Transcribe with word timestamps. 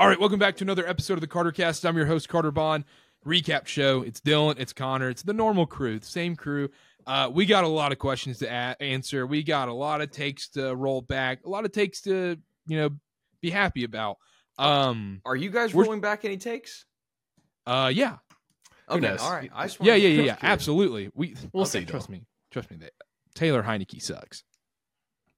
All 0.00 0.08
right, 0.08 0.18
welcome 0.18 0.38
back 0.38 0.56
to 0.56 0.64
another 0.64 0.86
episode 0.88 1.12
of 1.14 1.20
the 1.20 1.26
KarterKast. 1.26 1.86
I'm 1.86 1.94
your 1.94 2.06
host, 2.06 2.26
Karter 2.30 2.50
Baughan. 2.50 2.84
Recap 3.26 3.66
show. 3.66 4.00
It's 4.00 4.18
Dylan, 4.18 4.54
it's 4.58 4.72
Connor, 4.72 5.10
it's 5.10 5.22
the 5.22 5.34
normal 5.34 5.66
crew, 5.66 5.98
the 5.98 6.06
same 6.06 6.36
crew. 6.36 6.70
Uh, 7.06 7.30
we 7.30 7.44
got 7.44 7.64
a 7.64 7.68
lot 7.68 7.92
of 7.92 7.98
questions 7.98 8.38
to 8.38 8.46
a- 8.46 8.76
answer. 8.82 9.26
We 9.26 9.42
got 9.42 9.68
a 9.68 9.74
lot 9.74 10.00
of 10.00 10.10
takes 10.10 10.48
to 10.50 10.74
roll 10.74 11.02
back, 11.02 11.44
a 11.44 11.50
lot 11.50 11.66
of 11.66 11.72
takes 11.72 12.00
to, 12.02 12.38
you 12.66 12.76
know, 12.78 12.90
be 13.42 13.50
happy 13.50 13.84
about. 13.84 14.16
Um, 14.58 15.20
Are 15.26 15.36
you 15.36 15.50
guys 15.50 15.74
rolling 15.74 16.00
back 16.00 16.24
any 16.24 16.38
takes? 16.38 16.86
uh, 17.66 17.92
yeah, 17.94 18.16
Okay, 18.88 19.16
all 19.18 19.32
right. 19.32 19.50
I 19.54 19.66
just 19.66 19.80
yeah, 19.84 19.94
yeah, 19.94 20.08
yeah, 20.08 20.22
yeah, 20.22 20.36
absolutely. 20.42 21.10
We 21.14 21.36
We'll 21.52 21.62
okay, 21.64 21.80
see, 21.80 21.84
Trust 21.84 22.08
Dylan. 22.08 22.12
me, 22.12 22.26
trust 22.50 22.70
me. 22.70 22.78
That 22.78 22.92
Taylor 23.34 23.62
Heinicke 23.62 24.02
sucks. 24.02 24.42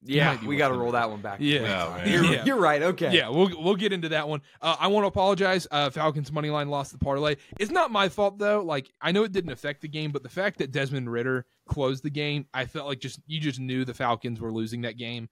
Yeah, 0.05 0.45
we 0.45 0.57
got 0.57 0.69
to 0.69 0.75
roll 0.75 0.93
that 0.93 1.11
one 1.11 1.21
back. 1.21 1.39
Yeah. 1.41 2.01
Oh. 2.03 2.05
You're, 2.05 2.25
Yeah. 2.25 2.45
you're 2.45 2.57
right. 2.59 2.83
Okay. 2.83 3.13
Yeah, 3.13 3.29
we'll 3.29 3.51
we'll 3.63 3.77
get 3.77 3.93
into 3.93 4.09
that 4.11 4.29
one. 4.29 4.43
Uh, 4.61 4.77
I 4.79 4.89
want 4.89 5.05
to 5.05 5.09
apologize. 5.09 5.67
Uh, 5.71 5.91
Falcons 5.91 6.33
money 6.33 6.51
line 6.51 6.69
lost 6.69 6.93
the 6.93 6.99
parlay. 6.99 7.37
It's 7.61 7.71
not 7.71 7.91
my 7.93 8.09
fault 8.09 8.39
though. 8.39 8.63
Like 8.63 8.91
I 9.01 9.13
know 9.13 9.23
it 9.23 9.33
didn't 9.33 9.53
affect 9.53 9.81
the 9.81 9.89
game, 9.89 10.11
but 10.11 10.23
the 10.23 10.29
fact 10.29 10.59
that 10.59 10.73
Desmond 10.73 11.11
Ridder 11.11 11.47
closed 11.69 12.03
the 12.03 12.11
game, 12.11 12.47
I 12.53 12.67
felt 12.67 12.87
like 12.89 12.99
just 13.01 13.21
you 13.27 13.41
just 13.41 13.61
knew 13.61 13.85
the 13.85 13.95
Falcons 13.95 14.41
were 14.41 14.53
losing 14.53 14.83
that 14.83 14.97
game, 14.97 15.29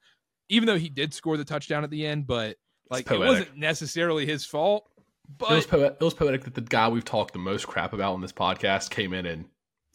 even 0.49 0.67
though 0.67 0.79
he 0.79 0.89
did 0.89 1.13
score 1.13 1.37
the 1.37 1.45
touchdown 1.45 1.83
at 1.83 1.91
the 1.91 2.07
end. 2.07 2.27
But 2.29 2.57
like 2.89 3.11
it 3.11 3.19
wasn't 3.19 3.57
necessarily 3.57 4.25
his 4.27 4.45
fault. 4.45 4.89
But 5.39 5.51
it 5.51 5.55
was 5.55 5.67
But 5.67 5.77
poetic. 5.79 5.97
It 6.01 6.05
was 6.05 6.15
poetic 6.15 6.45
that 6.45 6.55
the 6.55 6.61
guy 6.61 6.89
we've 6.89 7.05
talked 7.05 7.33
the 7.33 7.39
most 7.41 7.67
crap 7.67 7.93
about 7.93 8.15
on 8.15 8.21
this 8.21 8.33
podcast 8.33 8.91
came 8.91 9.13
in 9.15 9.27
and 9.27 9.47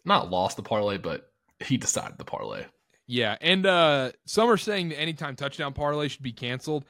not 0.03 0.29
lost 0.29 0.57
the 0.57 0.63
parlay, 0.63 0.97
but 0.97 1.29
he 1.63 1.77
decided 1.77 2.17
the 2.17 2.25
parlay. 2.25 2.65
Yeah, 3.07 3.37
and 3.41 3.65
uh, 3.65 4.11
some 4.25 4.49
are 4.49 4.57
saying 4.57 4.89
the 4.89 4.99
anytime 4.99 5.35
touchdown 5.35 5.73
parlay 5.73 6.07
should 6.07 6.23
be 6.23 6.31
canceled. 6.31 6.85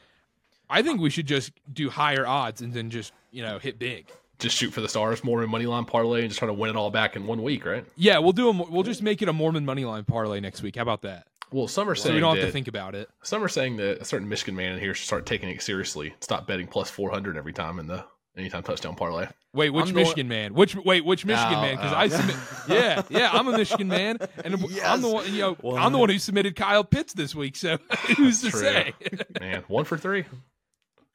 I 0.70 0.82
think 0.82 1.00
we 1.00 1.10
should 1.10 1.28
just 1.28 1.52
do 1.72 1.90
higher 1.90 2.26
odds 2.26 2.62
and 2.62 2.74
then 2.74 2.90
just 2.90 3.14
you 3.32 3.44
know 3.44 3.60
hit 3.60 3.78
big. 3.80 4.08
Just 4.38 4.58
shoot 4.58 4.72
for 4.72 4.82
the 4.82 4.90
stars, 4.90 5.24
Mormon 5.24 5.50
money 5.50 5.66
line 5.66 5.86
parlay, 5.86 6.22
and 6.22 6.30
just 6.30 6.40
try 6.40 6.48
to 6.48 6.54
win 6.54 6.70
it 6.70 6.76
all 6.76 6.92
back 6.92 7.16
in 7.16 7.26
one 7.26 7.42
week, 7.42 7.66
right? 7.66 7.86
Yeah, 7.96 8.18
we'll 8.20 8.34
do 8.34 8.50
a. 8.50 8.52
We'll 8.52 8.84
just 8.84 9.02
make 9.02 9.22
it 9.22 9.30
a 9.30 9.34
Mormon 9.34 9.66
money 9.66 9.86
line 9.86 10.04
parlay 10.04 10.40
next 10.40 10.62
week. 10.62 10.76
How 10.76 10.82
about 10.82 11.04
that? 11.04 11.28
Well, 11.52 11.68
some 11.68 11.88
are 11.90 11.96
So 11.96 12.04
saying 12.06 12.16
we 12.16 12.22
don't 12.22 12.36
that, 12.36 12.42
have 12.42 12.50
to 12.50 12.54
think 12.54 12.68
about 12.68 12.96
it. 12.96 13.10
some 13.24 13.44
are 13.44 13.48
saying 13.48 13.78
that 13.78 14.02
a 14.02 14.06
certain 14.06 14.28
Michigan 14.28 14.56
man 14.56 14.74
in 14.74 14.80
here 14.80 14.94
should 14.94 15.06
start 15.06 15.26
taking 15.26 15.48
it 15.50 15.62
seriously. 15.62 16.14
Stop 16.20 16.48
betting 16.48 16.68
plus 16.68 16.90
four 16.90 17.12
hundred 17.12 17.38
every 17.38 17.54
time 17.54 17.80
in 17.80 17.88
the 17.88 18.04
anytime 18.38 18.64
touchdown 18.64 18.96
parlay. 18.96 19.28
Wait, 19.54 19.70
which 19.70 19.88
I'm 19.88 19.94
the 19.94 20.02
Michigan 20.02 20.28
man? 20.28 20.54
Which 20.54 20.76
wait, 20.76 21.06
which 21.06 21.26
Michigan 21.26 21.56
Oh, 21.56 21.62
man? 21.62 21.76
Because 21.76 21.94
oh. 21.94 21.96
I 21.96 22.08
submit. 22.10 22.36
yeah, 22.68 23.02
yeah, 23.10 23.30
I'm 23.32 23.48
a 23.48 23.58
Michigan 23.58 23.88
man, 23.88 24.18
and 24.44 24.56
I'm 24.84 25.02
the 25.02 25.10
one. 25.10 25.34
You 25.34 25.40
know, 25.40 25.58
Well, 25.62 25.78
I'm 25.78 25.92
the 25.92 25.98
one 25.98 26.10
who 26.10 26.20
submitted 26.20 26.56
Kyle 26.56 26.84
Pitts 26.84 27.14
this 27.14 27.34
week. 27.34 27.56
So 27.56 27.78
who's 28.18 28.42
to 28.42 28.50
True. 28.52 28.60
say? 28.60 28.94
Man, 29.40 29.64
one 29.68 29.86
for 29.86 29.98
three. 29.98 30.26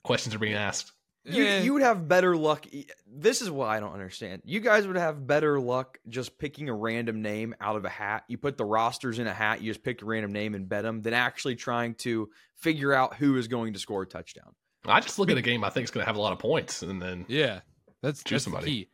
Questions 0.02 0.34
are 0.34 0.38
being 0.38 0.54
asked. 0.54 0.92
You, 1.24 1.44
Yeah. 1.44 1.60
you 1.60 1.74
would 1.74 1.82
have 1.82 2.08
better 2.08 2.34
luck. 2.34 2.66
This 3.06 3.42
is 3.42 3.50
what 3.50 3.68
I 3.68 3.78
don't 3.78 3.92
understand. 3.92 4.40
You 4.46 4.60
guys 4.60 4.86
would 4.86 4.96
have 4.96 5.26
better 5.26 5.60
luck 5.60 5.98
just 6.08 6.38
picking 6.38 6.70
a 6.70 6.74
random 6.74 7.20
name 7.20 7.54
out 7.60 7.76
of 7.76 7.84
a 7.84 7.90
hat. 7.90 8.24
You 8.28 8.38
put 8.38 8.56
the 8.56 8.64
rosters 8.64 9.18
in 9.18 9.26
a 9.26 9.34
hat, 9.34 9.60
you 9.60 9.70
just 9.70 9.84
pick 9.84 10.00
a 10.00 10.06
random 10.06 10.32
name 10.32 10.54
and 10.54 10.66
bet 10.66 10.82
them, 10.82 11.02
than 11.02 11.12
actually 11.12 11.56
trying 11.56 11.94
to 11.96 12.30
figure 12.56 12.94
out 12.94 13.16
who 13.16 13.36
is 13.36 13.48
going 13.48 13.74
to 13.74 13.78
score 13.78 14.02
a 14.02 14.06
touchdown. 14.06 14.54
I 14.86 15.00
just 15.00 15.18
look 15.18 15.30
at 15.30 15.36
a 15.36 15.42
game 15.42 15.62
I 15.64 15.70
think 15.70 15.84
is 15.84 15.90
going 15.90 16.02
to 16.02 16.06
have 16.06 16.16
a 16.16 16.20
lot 16.20 16.32
of 16.32 16.38
points, 16.38 16.82
and 16.82 17.00
then 17.00 17.26
yeah, 17.28 17.60
that's 18.02 18.22
Choose 18.24 18.44
that's 18.44 18.44
the 18.44 18.50
somebody. 18.50 18.66
key. 18.66 18.88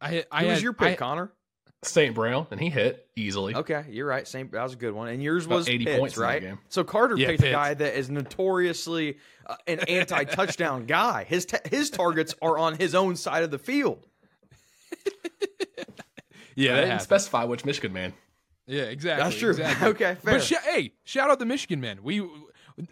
I 0.00 0.24
I 0.32 0.40
Who 0.42 0.46
had, 0.46 0.54
was 0.54 0.62
your 0.62 0.72
pick, 0.72 0.88
I- 0.88 0.94
Connor? 0.96 1.32
St. 1.82 2.14
Brown, 2.16 2.46
and 2.50 2.58
he 2.58 2.68
hit 2.68 3.06
easily. 3.14 3.54
Okay, 3.54 3.84
you're 3.90 4.06
right. 4.08 4.26
Same. 4.26 4.48
That 4.50 4.62
was 4.64 4.72
a 4.72 4.76
good 4.76 4.92
one. 4.92 5.08
And 5.08 5.22
yours 5.22 5.46
About 5.46 5.56
was 5.56 5.68
80 5.68 5.84
Pitts, 5.84 5.98
points 6.00 6.16
in 6.16 6.22
right? 6.22 6.42
game. 6.42 6.58
So 6.68 6.82
Karter 6.82 7.16
Yeah, 7.16 7.28
picked 7.28 7.44
a 7.44 7.50
guy 7.52 7.74
that 7.74 7.96
is 7.96 8.10
notoriously 8.10 9.18
uh, 9.46 9.54
an 9.68 9.80
anti-touchdown 9.80 10.86
guy. 10.88 11.24
His 11.24 11.44
ta 11.44 11.58
his 11.70 11.90
targets 11.90 12.34
are 12.42 12.58
on 12.58 12.76
his 12.76 12.94
own 12.96 13.14
side 13.14 13.44
of 13.44 13.52
the 13.52 13.58
field. 13.58 14.04
yeah, 16.56 16.72
I 16.72 16.74
didn't 16.76 16.88
happened. 16.88 17.02
specify 17.02 17.44
which 17.44 17.64
Michigan 17.64 17.92
man. 17.92 18.14
yeah, 18.66 18.84
exactly. 18.84 19.22
That's 19.24 19.36
true. 19.36 19.50
Exactly. 19.50 19.88
okay, 19.90 20.14
fair. 20.16 20.34
But 20.34 20.42
sh- 20.42 20.54
hey, 20.64 20.92
shout 21.04 21.30
out 21.30 21.38
the 21.38 21.46
Michigan 21.46 21.80
men. 21.80 21.98
We, 22.02 22.26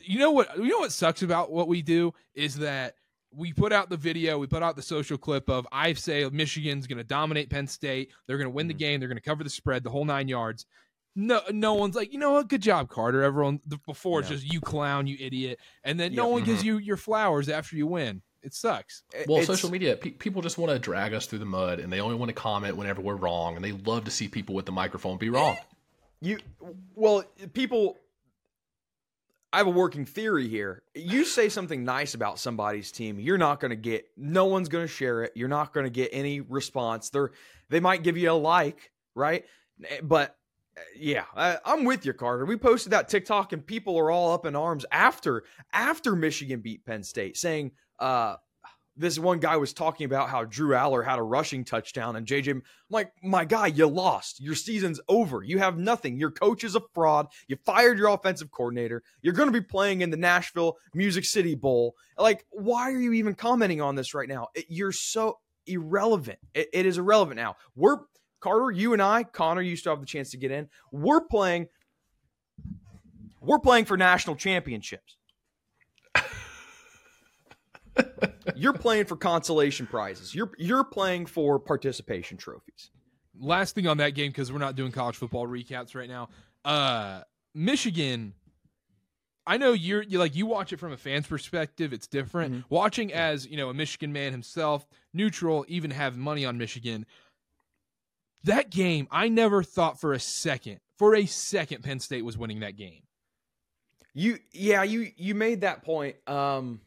you 0.03 0.19
know 0.19 0.31
what? 0.31 0.56
You 0.56 0.69
know 0.69 0.78
what 0.81 0.93
sucks 0.93 1.22
about 1.22 1.50
what 1.50 1.69
we 1.69 1.83
do 1.83 2.12
is 2.34 2.56
that 2.59 2.95
we 3.37 3.53
put 3.53 3.72
out 3.72 3.91
the 3.91 3.97
video, 3.97 4.39
we 4.39 4.47
put 4.47 4.62
out 4.62 4.77
the 4.77 4.83
social 4.83 5.19
clip 5.19 5.49
of 5.50 5.67
I 5.72 5.93
say 5.95 6.28
Michigan's 6.31 6.87
going 6.87 6.99
to 6.99 7.05
dominate 7.05 7.50
Penn 7.50 7.67
State. 7.67 8.11
They're 8.27 8.39
going 8.39 8.50
to 8.50 8.55
win 8.55 8.69
the 8.69 8.75
Mhm. 8.75 8.78
game. 8.78 9.00
They're 9.00 9.09
going 9.09 9.19
to 9.19 9.23
cover 9.23 9.43
the 9.44 9.50
spread, 9.50 9.83
the 9.83 9.91
whole 9.91 10.05
nine 10.05 10.28
yards. 10.28 10.67
No, 11.17 11.41
no 11.50 11.75
one's 11.75 11.94
like, 11.94 12.12
you 12.12 12.19
know 12.19 12.33
what? 12.33 12.49
Good 12.49 12.62
job, 12.62 12.89
Karter. 12.89 13.23
Everyone 13.23 13.61
the, 13.67 13.78
before 13.87 14.21
it's 14.21 14.31
No. 14.31 14.37
just 14.37 14.53
you 14.53 14.61
clown, 14.61 15.06
you 15.06 15.17
idiot, 15.21 15.59
and 15.84 15.99
then 15.99 16.15
no 16.15 16.27
Yeah. 16.27 16.33
one 16.33 16.44
gives 16.44 16.65
you 16.65 16.78
your 16.78 16.97
flowers 16.97 17.49
after 17.49 17.77
you 17.77 17.87
win. 17.87 18.23
It 18.43 18.53
sucks. 18.53 19.03
Well, 19.27 19.39
it's- 19.39 19.47
social 19.47 19.71
media, 19.71 19.97
pe- 19.97 20.11
people 20.11 20.43
just 20.43 20.59
want 20.59 20.73
to 20.73 20.78
drag 20.78 21.15
us 21.15 21.27
through 21.27 21.39
the 21.39 21.44
mud, 21.47 21.78
and 21.81 21.93
they 21.93 22.00
only 22.00 22.17
want 22.17 22.28
to 22.31 22.34
comment 22.34 22.77
whenever 22.77 23.00
we're 23.00 23.15
wrong, 23.17 23.56
and 23.56 23.65
they 23.65 23.73
love 23.73 24.05
to 24.05 24.11
see 24.11 24.28
people 24.28 24.55
with 24.55 24.67
the 24.67 24.73
microphone 24.73 25.17
be 25.17 25.31
wrong. 25.31 25.56
You 26.21 26.39
well, 26.94 27.25
people. 27.53 27.99
I 29.54 29.59
have 29.59 29.69
a 29.69 29.70
working 29.70 30.04
theory 30.04 30.48
here. 30.48 30.82
You 30.97 31.25
say 31.25 31.48
something 31.48 31.84
nice 31.84 32.15
about 32.15 32.41
somebody's 32.41 32.91
team, 32.91 33.20
you're 33.20 33.38
not 33.38 33.60
going 33.60 33.70
to 33.70 33.76
get. 33.76 34.04
No 34.16 34.47
one's 34.47 34.69
going 34.69 34.82
to 34.82 34.92
share 34.92 35.22
it. 35.22 35.31
You're 35.37 35.47
not 35.47 35.72
going 35.72 35.84
to 35.84 35.91
get 35.91 36.10
any 36.12 36.41
response. 36.41 37.10
They're 37.10 37.31
they 37.69 37.78
might 37.78 38.03
give 38.03 38.16
you 38.16 38.32
a 38.32 38.32
like, 38.32 38.91
right? 39.14 39.44
But 40.03 40.37
yeah, 40.97 41.26
I, 41.37 41.59
I'm 41.64 41.84
with 41.84 42.04
you, 42.04 42.12
Karter. 42.14 42.48
We 42.48 42.56
posted 42.56 42.93
that 42.94 43.09
TikTok, 43.09 43.53
and 43.53 43.64
people 43.64 43.97
are 43.97 44.10
all 44.10 44.32
up 44.32 44.44
in 44.44 44.56
arms 44.56 44.84
after 44.91 45.44
after 45.72 46.16
Michigan 46.16 46.59
beat 46.60 46.84
Penn 46.84 47.04
State, 47.04 47.37
saying, 47.37 47.70
uh, 48.00 48.34
this 48.97 49.19
one 49.19 49.41
guy 49.41 49.56
was 49.56 49.72
talking 49.72 50.05
about 50.05 50.28
how 50.28 50.44
Drew 50.44 50.71
Allar 50.71 51.05
had 51.05 51.19
a 51.19 51.22
rushing 51.22 51.65
touchdown, 51.65 52.16
and 52.16 52.27
JJ, 52.27 52.49
I'm 52.53 52.62
like, 52.91 53.12
my 53.22 53.44
guy, 53.44 53.66
you 53.66 53.87
lost. 53.87 54.41
Your 54.41 54.55
season's 54.55 55.00
over. 55.09 55.43
You 55.43 55.59
have 55.59 55.78
nothing. 55.78 56.16
Your 56.16 56.31
coach 56.31 56.62
is 56.65 56.77
a 56.77 56.81
fraud. 56.94 57.27
You 57.49 57.56
fired 57.65 57.99
your 57.99 58.09
offensive 58.09 58.50
coordinator. 58.50 59.03
You're 59.21 59.34
going 59.34 59.49
to 59.49 59.60
be 59.60 59.65
playing 59.66 60.03
in 60.03 60.10
the 60.10 60.16
Nashville 60.16 60.77
Music 60.94 61.25
City 61.25 61.55
Bowl. 61.55 61.97
Like, 62.16 62.47
why 62.50 62.93
are 62.93 63.00
you 63.00 63.12
even 63.15 63.34
commenting 63.34 63.81
on 63.81 63.97
this 63.97 64.15
right 64.15 64.28
now? 64.28 64.49
It- 64.55 64.66
you're 64.69 64.93
so 64.93 65.38
irrelevant. 65.66 66.38
It- 66.55 66.69
it 66.72 66.87
is 66.87 66.99
irrelevant 66.99 67.37
now. 67.37 67.56
We're 67.75 67.99
Karter, 68.41 68.76
you 68.76 68.93
and 68.93 69.00
I, 69.00 69.25
Connor, 69.25 69.62
you 69.62 69.75
still 69.75 69.93
have 69.93 70.00
the 70.00 70.06
chance 70.06 70.31
to 70.32 70.37
get 70.37 70.50
in. 70.50 70.69
We're 70.93 71.22
playing. 71.22 71.69
We're 73.41 73.59
playing 73.59 73.87
for 73.87 73.97
national 73.97 74.37
championships. 74.37 75.16
You're 78.60 78.72
playing 78.72 79.06
for 79.06 79.16
consolation 79.16 79.87
prizes. 79.87 80.34
You're 80.34 80.50
you're 80.59 80.84
playing 80.84 81.26
for 81.26 81.59
participation 81.59 82.37
trophies. 82.38 82.91
last 83.38 83.75
thing 83.75 83.87
on 83.87 83.97
that 83.98 84.10
game 84.10 84.31
because 84.31 84.53
we're 84.53 84.59
not 84.59 84.76
doing 84.76 84.92
college 84.92 85.16
football 85.16 85.47
recaps 85.47 85.94
right 85.94 86.09
now. 86.09 86.28
Uh, 86.64 87.22
Michigan. 87.54 88.34
I 89.47 89.59
know 89.59 89.72
you're 89.72 90.03
you 90.03 90.19
like 90.19 90.34
you 90.34 90.47
watch 90.47 90.72
it 90.72 90.78
from 90.78 90.93
a 90.93 90.97
fan's 90.97 91.26
perspective. 91.26 91.93
It's 91.93 92.06
different. 92.06 92.54
Mhm. 92.54 92.64
Watching 92.70 93.12
as 93.12 93.47
you 93.47 93.56
know 93.59 93.69
a 93.69 93.75
Michigan 93.75 94.12
man 94.12 94.32
himself, 94.32 94.87
neutral, 95.12 95.66
even 95.69 95.91
have 95.91 96.16
money 96.16 96.44
on 96.47 96.56
Michigan. 96.56 97.04
That 98.44 98.70
game, 98.70 99.06
I 99.10 99.28
never 99.28 99.62
thought 99.62 100.00
for 100.00 100.12
a 100.12 100.20
second, 100.20 100.81
for 100.98 101.14
a 101.14 101.26
second, 101.26 101.82
Penn 101.82 101.98
State 102.00 102.25
was 102.25 102.37
winning 102.38 102.60
that 102.60 102.76
game. 102.76 103.03
You 104.14 104.38
yeah, 104.52 104.82
you 104.82 105.11
you 105.17 105.34
made 105.34 105.61
that 105.62 105.82
point. 105.82 106.17
Um 106.29 106.81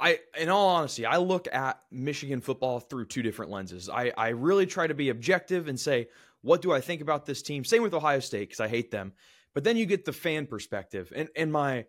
I 0.00 0.20
in 0.38 0.48
all 0.48 0.68
honesty, 0.68 1.06
I 1.06 1.16
look 1.16 1.48
at 1.52 1.80
Michigan 1.90 2.40
football 2.40 2.80
through 2.80 3.06
two 3.06 3.22
different 3.22 3.50
lenses. 3.50 3.88
I 3.88 4.12
I 4.16 4.28
really 4.28 4.66
try 4.66 4.86
to 4.86 4.94
be 4.94 5.08
objective 5.08 5.68
and 5.68 5.78
say, 5.78 6.08
what 6.42 6.62
do 6.62 6.72
I 6.72 6.80
think 6.80 7.00
about 7.00 7.26
this 7.26 7.42
team? 7.42 7.64
Same 7.64 7.82
with 7.82 7.94
Ohio 7.94 8.20
State 8.20 8.50
cuz 8.50 8.60
I 8.60 8.68
hate 8.68 8.90
them. 8.90 9.12
But 9.54 9.64
then 9.64 9.76
you 9.76 9.86
get 9.86 10.04
the 10.04 10.12
fan 10.12 10.46
perspective. 10.46 11.12
And 11.14 11.28
and 11.34 11.52
my 11.52 11.86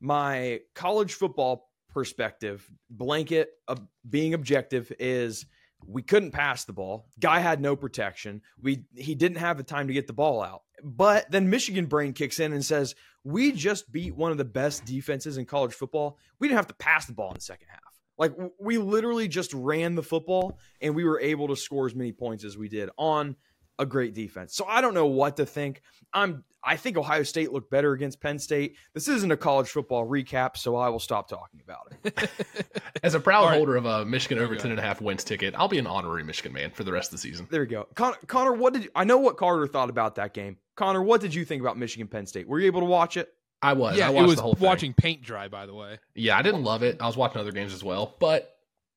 my 0.00 0.60
college 0.74 1.14
football 1.14 1.70
perspective, 1.88 2.68
blanket 2.90 3.50
of 3.68 3.80
being 4.08 4.34
objective 4.34 4.92
is 4.98 5.46
we 5.86 6.02
couldn't 6.02 6.30
pass 6.30 6.64
the 6.64 6.72
ball. 6.72 7.06
Guy 7.20 7.40
had 7.40 7.60
no 7.60 7.76
protection. 7.76 8.42
We 8.60 8.84
he 8.94 9.14
didn't 9.14 9.38
have 9.38 9.56
the 9.56 9.62
time 9.62 9.88
to 9.88 9.94
get 9.94 10.06
the 10.06 10.12
ball 10.12 10.42
out. 10.42 10.62
But 10.82 11.30
then 11.30 11.50
Michigan 11.50 11.86
brain 11.86 12.12
kicks 12.12 12.40
in 12.40 12.52
and 12.52 12.64
says, 12.64 12.94
"We 13.22 13.52
just 13.52 13.90
beat 13.92 14.14
one 14.14 14.32
of 14.32 14.38
the 14.38 14.44
best 14.44 14.84
defenses 14.84 15.36
in 15.38 15.46
college 15.46 15.74
football. 15.74 16.18
We 16.38 16.48
didn't 16.48 16.58
have 16.58 16.66
to 16.68 16.74
pass 16.74 17.06
the 17.06 17.14
ball 17.14 17.28
in 17.28 17.34
the 17.34 17.40
second 17.40 17.68
half. 17.68 17.80
Like 18.18 18.32
we 18.60 18.78
literally 18.78 19.28
just 19.28 19.52
ran 19.54 19.94
the 19.94 20.02
football 20.02 20.58
and 20.80 20.94
we 20.94 21.04
were 21.04 21.20
able 21.20 21.48
to 21.48 21.56
score 21.56 21.86
as 21.86 21.94
many 21.94 22.12
points 22.12 22.44
as 22.44 22.56
we 22.56 22.68
did 22.68 22.90
on 22.96 23.36
a 23.78 23.86
great 23.86 24.14
defense. 24.14 24.54
So 24.54 24.64
I 24.68 24.80
don't 24.80 24.94
know 24.94 25.06
what 25.06 25.36
to 25.38 25.46
think. 25.46 25.82
I'm 26.12 26.44
I 26.66 26.76
think 26.76 26.96
Ohio 26.96 27.22
State 27.22 27.52
looked 27.52 27.70
better 27.70 27.92
against 27.92 28.20
Penn 28.20 28.38
State. 28.38 28.76
This 28.94 29.08
isn't 29.08 29.30
a 29.30 29.36
college 29.36 29.68
football 29.68 30.06
recap, 30.08 30.56
so 30.56 30.76
I 30.76 30.88
will 30.88 30.98
stop 30.98 31.28
talking 31.28 31.60
about 31.62 31.92
it. 32.04 32.30
As 33.02 33.14
a 33.14 33.20
proud 33.20 33.42
All 33.42 33.48
right. 33.50 33.56
holder 33.56 33.76
of 33.76 33.84
a 33.84 34.04
Michigan 34.04 34.38
over 34.38 34.54
you 34.54 34.60
10 34.60 34.70
and 34.70 34.80
a 34.80 34.82
half 34.82 35.00
wins 35.00 35.24
ticket, 35.24 35.54
I'll 35.56 35.68
be 35.68 35.78
an 35.78 35.86
honorary 35.86 36.24
Michigan 36.24 36.52
man 36.52 36.70
for 36.70 36.84
the 36.84 36.92
rest 36.92 37.08
of 37.08 37.12
the 37.12 37.18
season. 37.18 37.46
There 37.50 37.60
we 37.60 37.66
go. 37.66 37.86
Con- 37.94 38.14
Connor, 38.26 38.52
what 38.52 38.72
did 38.72 38.84
you, 38.84 38.90
I 38.94 39.04
know 39.04 39.18
what 39.18 39.36
Karter 39.36 39.70
thought 39.70 39.90
about 39.90 40.14
that 40.16 40.32
game? 40.34 40.56
Connor, 40.76 41.02
what 41.02 41.20
did 41.20 41.34
you 41.34 41.44
think 41.44 41.60
about 41.60 41.76
Michigan 41.78 42.08
Penn 42.08 42.26
State? 42.26 42.48
Were 42.48 42.58
you 42.60 42.66
able 42.66 42.80
to 42.80 42.86
watch 42.86 43.16
it? 43.16 43.28
I 43.62 43.72
was. 43.72 43.96
yeah, 43.96 44.10
I 44.10 44.12
it 44.12 44.22
was 44.26 44.36
the 44.36 44.42
whole 44.42 44.54
thing. 44.54 44.66
watching 44.66 44.92
paint 44.92 45.22
dry. 45.22 45.48
By 45.48 45.64
the 45.66 45.74
way, 45.74 45.98
Yeah, 46.14 46.36
I 46.36 46.42
didn't 46.42 46.64
love 46.64 46.82
it. 46.82 46.98
I 47.00 47.06
was 47.06 47.16
watching 47.16 47.40
other 47.40 47.52
games 47.52 47.72
as 47.72 47.82
well, 47.82 48.14
but 48.20 48.53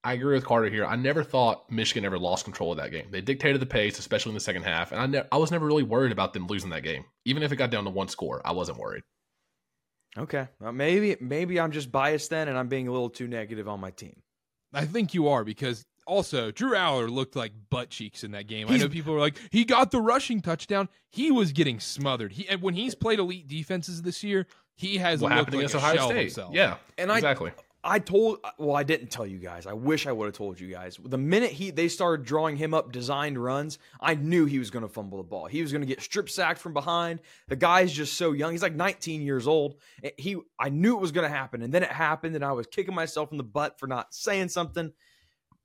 I 0.07 0.13
agree 0.13 0.35
with 0.35 0.45
Karter 0.45 0.71
here. 0.71 0.85
I 0.85 0.95
never 0.95 1.21
thought 1.21 1.69
Michigan 1.69 2.05
ever 2.05 2.17
lost 2.17 2.45
control 2.45 2.71
of 2.71 2.77
that 2.77 2.91
game. 2.91 3.07
They 3.11 3.19
dictated 3.19 3.61
the 3.61 3.65
pace, 3.65 3.99
especially 3.99 4.29
in 4.29 4.35
the 4.35 4.39
second 4.39 4.63
half, 4.63 4.93
and 4.93 5.01
I 5.01 5.05
ne- 5.05 5.27
I 5.31 5.37
was 5.37 5.51
never 5.51 5.65
really 5.65 5.83
worried 5.83 6.13
about 6.13 6.31
them 6.33 6.47
losing 6.47 6.69
that 6.69 6.83
game. 6.83 7.03
Even 7.25 7.43
if 7.43 7.51
it 7.51 7.57
got 7.57 7.71
down 7.71 7.83
to 7.83 7.89
one 7.89 8.07
score, 8.07 8.41
I 8.45 8.53
wasn't 8.53 8.77
worried. 8.77 9.03
Okay, 10.17 10.47
well, 10.61 10.71
maybe 10.71 11.17
maybe 11.19 11.59
I'm 11.59 11.71
just 11.71 11.91
biased 11.91 12.29
then, 12.29 12.47
and 12.47 12.57
I'm 12.57 12.69
being 12.69 12.87
a 12.87 12.91
little 12.91 13.09
too 13.09 13.27
negative 13.27 13.67
on 13.67 13.79
my 13.81 13.91
team. 13.91 14.21
I 14.73 14.85
think 14.85 15.13
you 15.13 15.27
are 15.27 15.43
because 15.43 15.85
also 16.05 16.51
Drew 16.51 16.71
Allar 16.71 17.09
looked 17.09 17.35
like 17.35 17.51
butt 17.69 17.89
cheeks 17.89 18.23
in 18.23 18.31
that 18.31 18.47
game. 18.47 18.67
I 18.69 18.77
know 18.77 18.87
people 18.89 19.13
are 19.13 19.19
like 19.19 19.37
he 19.51 19.65
got 19.65 19.91
the 19.91 19.99
rushing 20.01 20.41
touchdown. 20.41 20.87
He 21.11 21.31
was 21.31 21.51
getting 21.51 21.79
smothered. 21.81 22.31
He 22.31 22.47
and 22.47 22.61
when 22.61 22.75
he's 22.75 22.95
played 22.95 23.19
elite 23.19 23.47
defenses 23.49 24.01
this 24.03 24.23
year, 24.23 24.47
he 24.77 24.97
has 24.99 25.19
What 25.19 25.29
looked 25.31 25.37
happened 25.37 25.55
like 25.55 25.59
against 25.65 25.75
a 25.75 25.77
Ohio 25.79 25.95
shell 25.95 26.09
State? 26.11 26.19
himself. 26.21 26.53
Yeah, 26.55 26.77
And 26.97 27.11
exactly. 27.11 27.51
I 27.51 27.61
told 27.99 28.39
well, 28.57 28.75
I 28.75 28.83
didn't 28.83 29.11
tell 29.11 29.25
you 29.25 29.37
guys. 29.37 29.65
I 29.65 29.73
wish 29.73 30.07
I 30.07 30.11
would 30.11 30.25
have 30.25 30.35
told 30.35 30.59
you 30.59 30.67
guys. 30.67 30.99
The 31.03 31.17
minute 31.17 31.51
he 31.51 31.71
they 31.71 31.87
started 31.87 32.25
drawing 32.25 32.57
him 32.57 32.73
up 32.73 32.91
designed 32.91 33.41
runs, 33.41 33.79
I 34.01 34.15
knew 34.15 34.45
he 34.45 34.59
was 34.59 34.69
going 34.69 34.83
to 34.83 34.89
fumble 34.89 35.17
the 35.19 35.23
ball. 35.23 35.45
He 35.45 35.61
was 35.61 35.71
going 35.71 35.81
to 35.81 35.87
get 35.87 36.01
strip 36.01 36.29
sacked 36.29 36.59
from 36.59 36.73
behind. 36.73 37.21
The 37.47 37.55
guy's 37.55 37.93
just 37.93 38.15
so 38.15 38.33
young. 38.33 38.51
He's 38.51 38.61
like 38.61 38.75
19 38.75 39.21
years 39.21 39.47
old. 39.47 39.75
He 40.17 40.37
I 40.59 40.69
knew 40.69 40.95
it 40.95 41.01
was 41.01 41.11
going 41.11 41.29
to 41.29 41.35
happen 41.35 41.61
and 41.61 41.73
then 41.73 41.83
it 41.83 41.91
happened 41.91 42.35
and 42.35 42.43
I 42.43 42.51
was 42.51 42.67
kicking 42.67 42.95
myself 42.95 43.31
in 43.31 43.37
the 43.37 43.43
butt 43.43 43.79
for 43.79 43.87
not 43.87 44.13
saying 44.13 44.49
something. 44.49 44.91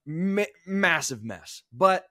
Ma- 0.06 0.44
massive 0.66 1.24
mess. 1.24 1.62
But 1.72 2.06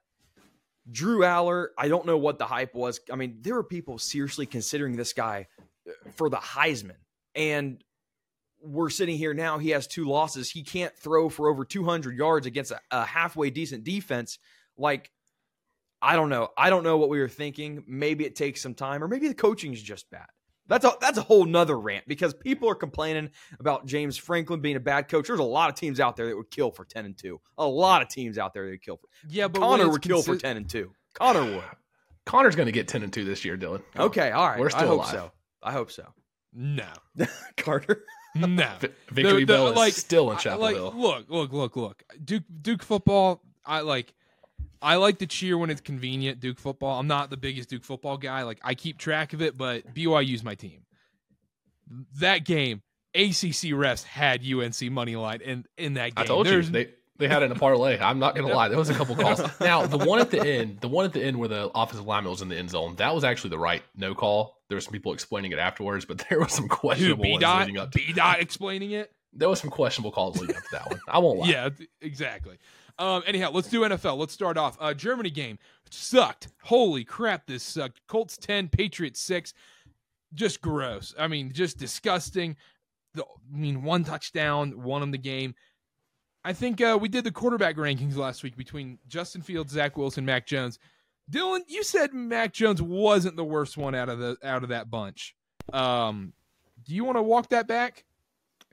Drew 0.90 1.20
Allar, 1.20 1.68
I 1.78 1.88
don't 1.88 2.06
know 2.06 2.18
what 2.18 2.38
the 2.38 2.46
hype 2.46 2.74
was. 2.74 3.00
I 3.10 3.16
mean, 3.16 3.38
there 3.40 3.54
were 3.54 3.64
people 3.64 3.98
seriously 3.98 4.46
considering 4.46 4.96
this 4.96 5.12
guy 5.12 5.46
uh, 5.88 5.92
for 6.16 6.28
the 6.28 6.38
Heisman. 6.38 6.96
And 7.34 7.82
we're 8.62 8.90
sitting 8.90 9.16
here 9.16 9.34
now. 9.34 9.58
He 9.58 9.70
has 9.70 9.86
two 9.86 10.04
losses. 10.04 10.50
He 10.50 10.62
can't 10.62 10.96
throw 10.96 11.28
for 11.28 11.48
over 11.48 11.64
200 11.64 12.16
yards 12.16 12.46
against 12.46 12.70
a, 12.70 12.80
a 12.90 13.04
halfway 13.04 13.50
decent 13.50 13.84
defense. 13.84 14.38
Like, 14.76 15.10
I 16.00 16.16
don't 16.16 16.28
know. 16.28 16.48
I 16.56 16.70
don't 16.70 16.82
know 16.84 16.96
what 16.96 17.08
we 17.08 17.20
were 17.20 17.28
thinking. 17.28 17.84
Maybe 17.86 18.24
it 18.24 18.34
takes 18.36 18.60
some 18.60 18.74
time, 18.74 19.02
or 19.04 19.08
maybe 19.08 19.28
the 19.28 19.34
coaching 19.34 19.72
is 19.72 19.82
just 19.82 20.10
bad. 20.10 20.26
That's 20.68 20.84
a 20.84 20.92
that's 21.00 21.18
a 21.18 21.22
whole 21.22 21.44
nother 21.44 21.78
rant 21.78 22.06
because 22.06 22.34
people 22.34 22.68
are 22.68 22.74
complaining 22.74 23.30
about 23.58 23.84
James 23.84 24.16
Franklin 24.16 24.60
being 24.60 24.76
a 24.76 24.80
bad 24.80 25.08
coach. 25.08 25.26
There's 25.26 25.40
a 25.40 25.44
lot 25.44 25.68
of 25.68 25.74
teams 25.74 26.00
out 26.00 26.16
there 26.16 26.28
that 26.28 26.36
would 26.36 26.50
kill 26.50 26.70
for 26.70 26.84
10 26.84 27.04
and 27.04 27.18
2. 27.18 27.40
A 27.58 27.66
lot 27.66 28.00
of 28.00 28.08
teams 28.08 28.38
out 28.38 28.54
there 28.54 28.64
that 28.64 28.70
would 28.70 28.82
kill 28.82 28.96
for. 28.96 29.08
yeah, 29.28 29.48
but 29.48 29.60
Connor 29.60 29.88
would 29.88 30.02
kill 30.02 30.22
for 30.22 30.36
10 30.36 30.56
and 30.56 30.68
2. 30.70 30.90
Connor 31.14 31.44
would. 31.44 31.64
Connor's 32.24 32.54
going 32.54 32.66
to 32.66 32.72
get 32.72 32.86
ten 32.86 33.02
and 33.02 33.12
two 33.12 33.24
this 33.24 33.44
year, 33.44 33.56
Dylan. 33.56 33.82
Okay, 33.98 34.30
all 34.30 34.48
right. 34.48 34.60
We're 34.60 34.66
I 34.66 34.70
still 34.70 34.86
hope 34.86 34.98
alive. 35.00 35.10
so. 35.10 35.32
I 35.62 35.72
hope 35.72 35.90
so. 35.90 36.06
No, 36.52 36.86
Karter. 37.56 38.02
No. 38.34 38.46
V- 38.80 38.88
Victory 39.10 39.32
The- 39.32 39.38
the- 39.40 39.46
Bell 39.46 39.68
is 39.68 39.76
like, 39.76 39.92
still 39.94 40.30
in 40.30 40.38
Chapel 40.38 40.60
like, 40.60 40.74
Hill. 40.76 40.92
look, 40.96 41.26
look, 41.28 41.52
look, 41.52 41.76
look. 41.76 42.02
Duke 42.24 42.44
Duke 42.60 42.82
football. 42.82 43.42
I 43.64 43.80
like. 43.80 44.12
I 44.80 44.96
like 44.96 45.18
to 45.18 45.26
cheer 45.26 45.56
when 45.56 45.70
it's 45.70 45.80
convenient. 45.80 46.40
Duke 46.40 46.58
football. 46.58 46.98
I'm 46.98 47.06
not 47.06 47.30
the 47.30 47.36
biggest 47.36 47.68
Duke 47.68 47.84
football 47.84 48.16
guy. 48.16 48.42
Like 48.42 48.58
I 48.64 48.74
keep 48.74 48.98
track 48.98 49.32
of 49.32 49.40
it, 49.40 49.56
but 49.56 49.94
BYU's 49.94 50.42
my 50.42 50.54
team. 50.56 50.80
That 52.18 52.44
game, 52.44 52.82
ACC 53.14 53.70
refs 53.74 54.02
had 54.04 54.42
UNC 54.44 54.90
money 54.90 55.14
line 55.16 55.40
in 55.40 55.66
in 55.76 55.94
that 55.94 56.14
game. 56.14 56.22
I 56.22 56.26
told 56.26 56.46
There's 56.46 56.66
you 56.66 56.72
they 56.72 56.88
they 57.22 57.28
had 57.28 57.42
it 57.42 57.46
in 57.46 57.52
a 57.52 57.54
parlay. 57.54 57.98
I'm 57.98 58.18
not 58.18 58.34
gonna 58.34 58.52
lie, 58.52 58.68
there 58.68 58.78
was 58.78 58.90
a 58.90 58.94
couple 58.94 59.16
calls. 59.16 59.40
Now 59.60 59.86
the 59.86 59.98
one 59.98 60.18
at 60.18 60.30
the 60.30 60.44
end, 60.44 60.80
the 60.80 60.88
one 60.88 61.04
at 61.04 61.12
the 61.12 61.22
end 61.22 61.38
where 61.38 61.48
the 61.48 61.70
offensive 61.74 62.06
lineman 62.06 62.30
was 62.30 62.42
in 62.42 62.48
the 62.48 62.56
end 62.56 62.70
zone, 62.70 62.96
that 62.96 63.14
was 63.14 63.24
actually 63.24 63.50
the 63.50 63.58
right 63.58 63.82
no 63.96 64.14
call. 64.14 64.58
There 64.68 64.76
were 64.76 64.80
some 64.80 64.92
people 64.92 65.12
explaining 65.12 65.52
it 65.52 65.58
afterwards, 65.58 66.04
but 66.04 66.24
there 66.28 66.40
was 66.40 66.52
some 66.52 66.68
questionable 66.68 67.22
B 67.22 67.32
ones 67.32 67.44
leading 67.60 67.78
up. 67.78 67.92
To, 67.92 67.98
B 67.98 68.12
dot 68.12 68.40
explaining 68.40 68.92
it. 68.92 69.12
there 69.32 69.48
was 69.48 69.60
some 69.60 69.70
questionable 69.70 70.10
calls 70.10 70.40
leading 70.40 70.56
up 70.56 70.62
to 70.62 70.68
that 70.72 70.90
one. 70.90 71.00
I 71.08 71.18
won't 71.18 71.38
lie. 71.38 71.48
Yeah, 71.48 71.68
exactly. 72.00 72.58
Um, 72.98 73.22
anyhow, 73.26 73.50
let's 73.52 73.68
do 73.68 73.80
NFL. 73.82 74.18
Let's 74.18 74.34
start 74.34 74.58
off. 74.58 74.76
Uh, 74.80 74.92
Germany 74.92 75.30
game 75.30 75.58
sucked. 75.90 76.48
Holy 76.62 77.04
crap, 77.04 77.46
this 77.46 77.62
sucked. 77.62 78.00
Colts 78.08 78.36
ten, 78.36 78.68
Patriots 78.68 79.20
six. 79.20 79.54
Just 80.34 80.60
gross. 80.60 81.14
I 81.18 81.28
mean, 81.28 81.52
just 81.52 81.78
disgusting. 81.78 82.56
The, 83.14 83.24
I 83.24 83.56
mean, 83.56 83.82
one 83.82 84.04
touchdown, 84.04 84.82
won 84.82 85.00
them 85.02 85.10
the 85.10 85.18
game. 85.18 85.54
I 86.44 86.52
think 86.52 86.80
uh, 86.80 86.98
we 87.00 87.08
did 87.08 87.24
the 87.24 87.30
quarterback 87.30 87.76
rankings 87.76 88.16
last 88.16 88.42
week 88.42 88.56
between 88.56 88.98
Justin 89.06 89.42
Fields, 89.42 89.72
Zach 89.72 89.96
Wilson, 89.96 90.24
Mac 90.24 90.46
Jones. 90.46 90.78
Dylan, 91.30 91.60
you 91.68 91.84
said 91.84 92.12
Mac 92.12 92.52
Jones 92.52 92.82
wasn't 92.82 93.36
the 93.36 93.44
worst 93.44 93.76
one 93.76 93.94
out 93.94 94.08
of 94.08 94.18
the 94.18 94.36
out 94.42 94.62
of 94.64 94.70
that 94.70 94.90
bunch. 94.90 95.36
Um, 95.72 96.32
do 96.84 96.94
you 96.94 97.04
want 97.04 97.16
to 97.16 97.22
walk 97.22 97.50
that 97.50 97.68
back? 97.68 98.04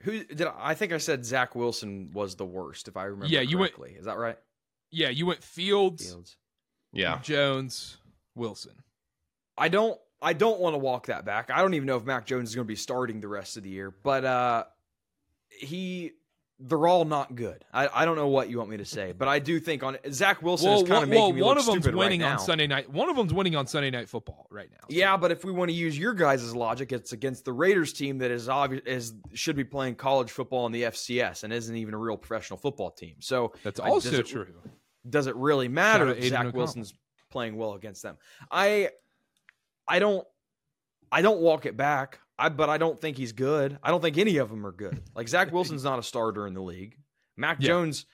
Who 0.02 0.24
did 0.24 0.42
I, 0.42 0.54
I 0.58 0.74
think 0.74 0.92
I 0.92 0.98
said 0.98 1.24
Zach 1.24 1.54
Wilson 1.54 2.10
was 2.12 2.34
the 2.34 2.44
worst, 2.44 2.88
if 2.88 2.96
I 2.96 3.04
remember 3.04 3.26
Yeah, 3.32 3.40
you 3.42 3.58
went- 3.58 3.74
Is 3.98 4.06
that 4.06 4.18
right? 4.18 4.36
Yeah, 4.90 5.10
you 5.10 5.26
went 5.26 5.44
Fields, 5.44 6.04
Fields. 6.10 6.36
Yeah. 6.92 7.20
Jones, 7.22 7.98
Wilson. 8.34 8.74
I 9.56 9.68
don't 9.68 9.98
I 10.20 10.32
don't 10.32 10.58
want 10.58 10.74
to 10.74 10.78
walk 10.78 11.06
that 11.06 11.24
back. 11.24 11.50
I 11.50 11.62
don't 11.62 11.74
even 11.74 11.86
know 11.86 11.96
if 11.96 12.04
Mac 12.04 12.26
Jones 12.26 12.48
is 12.48 12.54
going 12.56 12.66
to 12.66 12.68
be 12.68 12.74
starting 12.76 13.20
the 13.20 13.28
rest 13.28 13.56
of 13.56 13.62
the 13.62 13.68
year, 13.70 13.94
but 14.02 14.24
uh 14.24 14.64
he 15.50 16.12
they're 16.62 16.86
all 16.86 17.04
not 17.06 17.34
good. 17.34 17.64
I, 17.72 17.88
I 17.92 18.04
don't 18.04 18.16
know 18.16 18.28
what 18.28 18.50
you 18.50 18.58
want 18.58 18.68
me 18.68 18.76
to 18.76 18.84
say, 18.84 19.12
but 19.16 19.28
I 19.28 19.38
do 19.38 19.58
think 19.58 19.82
on 19.82 19.96
Zach 20.10 20.42
Wilson 20.42 20.70
is 20.72 20.82
kind 20.82 21.02
of 21.02 21.08
making 21.08 21.22
well, 21.22 21.32
me 21.32 21.42
one 21.42 21.56
look 21.56 21.66
of 21.66 21.82
them's 21.82 21.96
winning 21.96 22.20
right 22.20 22.32
on. 22.32 22.38
Sunday 22.38 22.66
night. 22.66 22.90
One 22.90 23.08
of 23.08 23.16
them's 23.16 23.32
winning 23.32 23.56
on 23.56 23.66
Sunday 23.66 23.90
night 23.90 24.08
football 24.08 24.46
right 24.50 24.68
now. 24.70 24.80
So- 24.82 24.86
Yeah, 24.90 25.16
but 25.16 25.30
if 25.32 25.44
we 25.44 25.52
want 25.52 25.70
to 25.70 25.74
use 25.74 25.98
your 25.98 26.12
guys' 26.12 26.54
logic, 26.54 26.92
it's 26.92 27.12
against 27.12 27.46
the 27.46 27.52
Raiders 27.52 27.92
team 27.94 28.18
that 28.18 28.30
is 28.30 28.48
obvious 28.48 28.82
is 28.84 29.14
should 29.32 29.56
be 29.56 29.64
playing 29.64 29.94
college 29.94 30.30
football 30.30 30.66
in 30.66 30.72
the 30.72 30.82
FCS 30.82 31.44
and 31.44 31.52
isn't 31.52 31.74
even 31.74 31.94
a 31.94 31.98
real 31.98 32.18
professional 32.18 32.58
football 32.58 32.90
team. 32.90 33.14
So 33.20 33.52
that's 33.62 33.80
also 33.80 34.10
does 34.10 34.20
it- 34.20 34.26
true. 34.26 34.46
does 35.08 35.26
it 35.26 35.36
really 35.36 35.68
matter 35.68 36.10
if 36.10 36.24
Zach 36.24 36.40
O'Connell. 36.40 36.52
Wilson's 36.58 36.94
playing 37.30 37.56
well 37.56 37.72
against 37.72 38.02
them? 38.02 38.18
I 38.50 38.90
I 39.88 39.98
don't 39.98 40.26
I 41.10 41.22
don't 41.22 41.40
walk 41.40 41.64
it 41.64 41.76
back. 41.76 42.20
I 42.40 42.48
but 42.48 42.68
I 42.70 42.78
don't 42.78 43.00
think 43.00 43.16
he's 43.16 43.32
good. 43.32 43.78
I 43.82 43.90
don't 43.90 44.00
think 44.00 44.18
any 44.18 44.38
of 44.38 44.48
them 44.48 44.66
are 44.66 44.72
good. 44.72 45.00
Like 45.14 45.28
Zach 45.28 45.52
Wilson's 45.52 45.84
not 45.84 45.98
a 45.98 46.02
starter 46.02 46.46
in 46.46 46.54
the 46.54 46.62
league. 46.62 46.96
Mac 47.36 47.58
Yeah. 47.60 47.68
Jones 47.68 48.06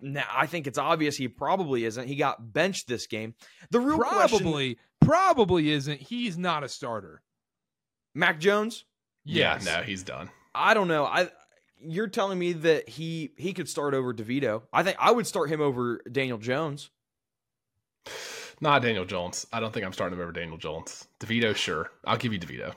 now 0.00 0.24
I 0.32 0.46
think 0.46 0.66
it's 0.66 0.78
obvious 0.78 1.16
he 1.16 1.28
probably 1.28 1.84
isn't. 1.84 2.06
He 2.06 2.16
got 2.16 2.52
benched 2.52 2.88
this 2.88 3.06
game. 3.06 3.34
The 3.70 3.80
real 3.80 3.98
question 3.98 4.38
Probably, 4.38 4.78
probably 5.00 5.70
isn't. 5.70 6.00
He's 6.00 6.38
not 6.38 6.62
a 6.64 6.68
starter. 6.68 7.22
Mac 8.14 8.38
Jones? 8.40 8.84
Yes. 9.24 9.66
Yeah, 9.66 9.78
no, 9.78 9.82
he's 9.82 10.02
done. 10.02 10.30
I 10.54 10.74
don't 10.74 10.88
know. 10.88 11.04
I 11.04 11.28
you're 11.80 12.08
telling 12.08 12.38
me 12.38 12.52
that 12.54 12.88
he 12.88 13.30
he 13.36 13.52
could 13.52 13.68
start 13.68 13.94
over 13.94 14.12
DeVito. 14.14 14.62
I 14.72 14.82
think 14.82 14.96
I 15.00 15.10
would 15.10 15.26
start 15.26 15.50
him 15.50 15.60
over 15.60 16.00
Daniel 16.10 16.38
Jones. 16.38 16.90
Not 18.60 18.82
Daniel 18.82 19.04
Jones. 19.04 19.46
I 19.52 19.60
don't 19.60 19.72
think 19.72 19.86
I'm 19.86 19.92
starting 19.92 20.16
him 20.18 20.22
over 20.22 20.32
Daniel 20.32 20.58
Jones. 20.58 21.06
DeVito, 21.20 21.54
sure. 21.54 21.90
I'll 22.04 22.16
give 22.16 22.32
you 22.32 22.40
DeVito. 22.40 22.74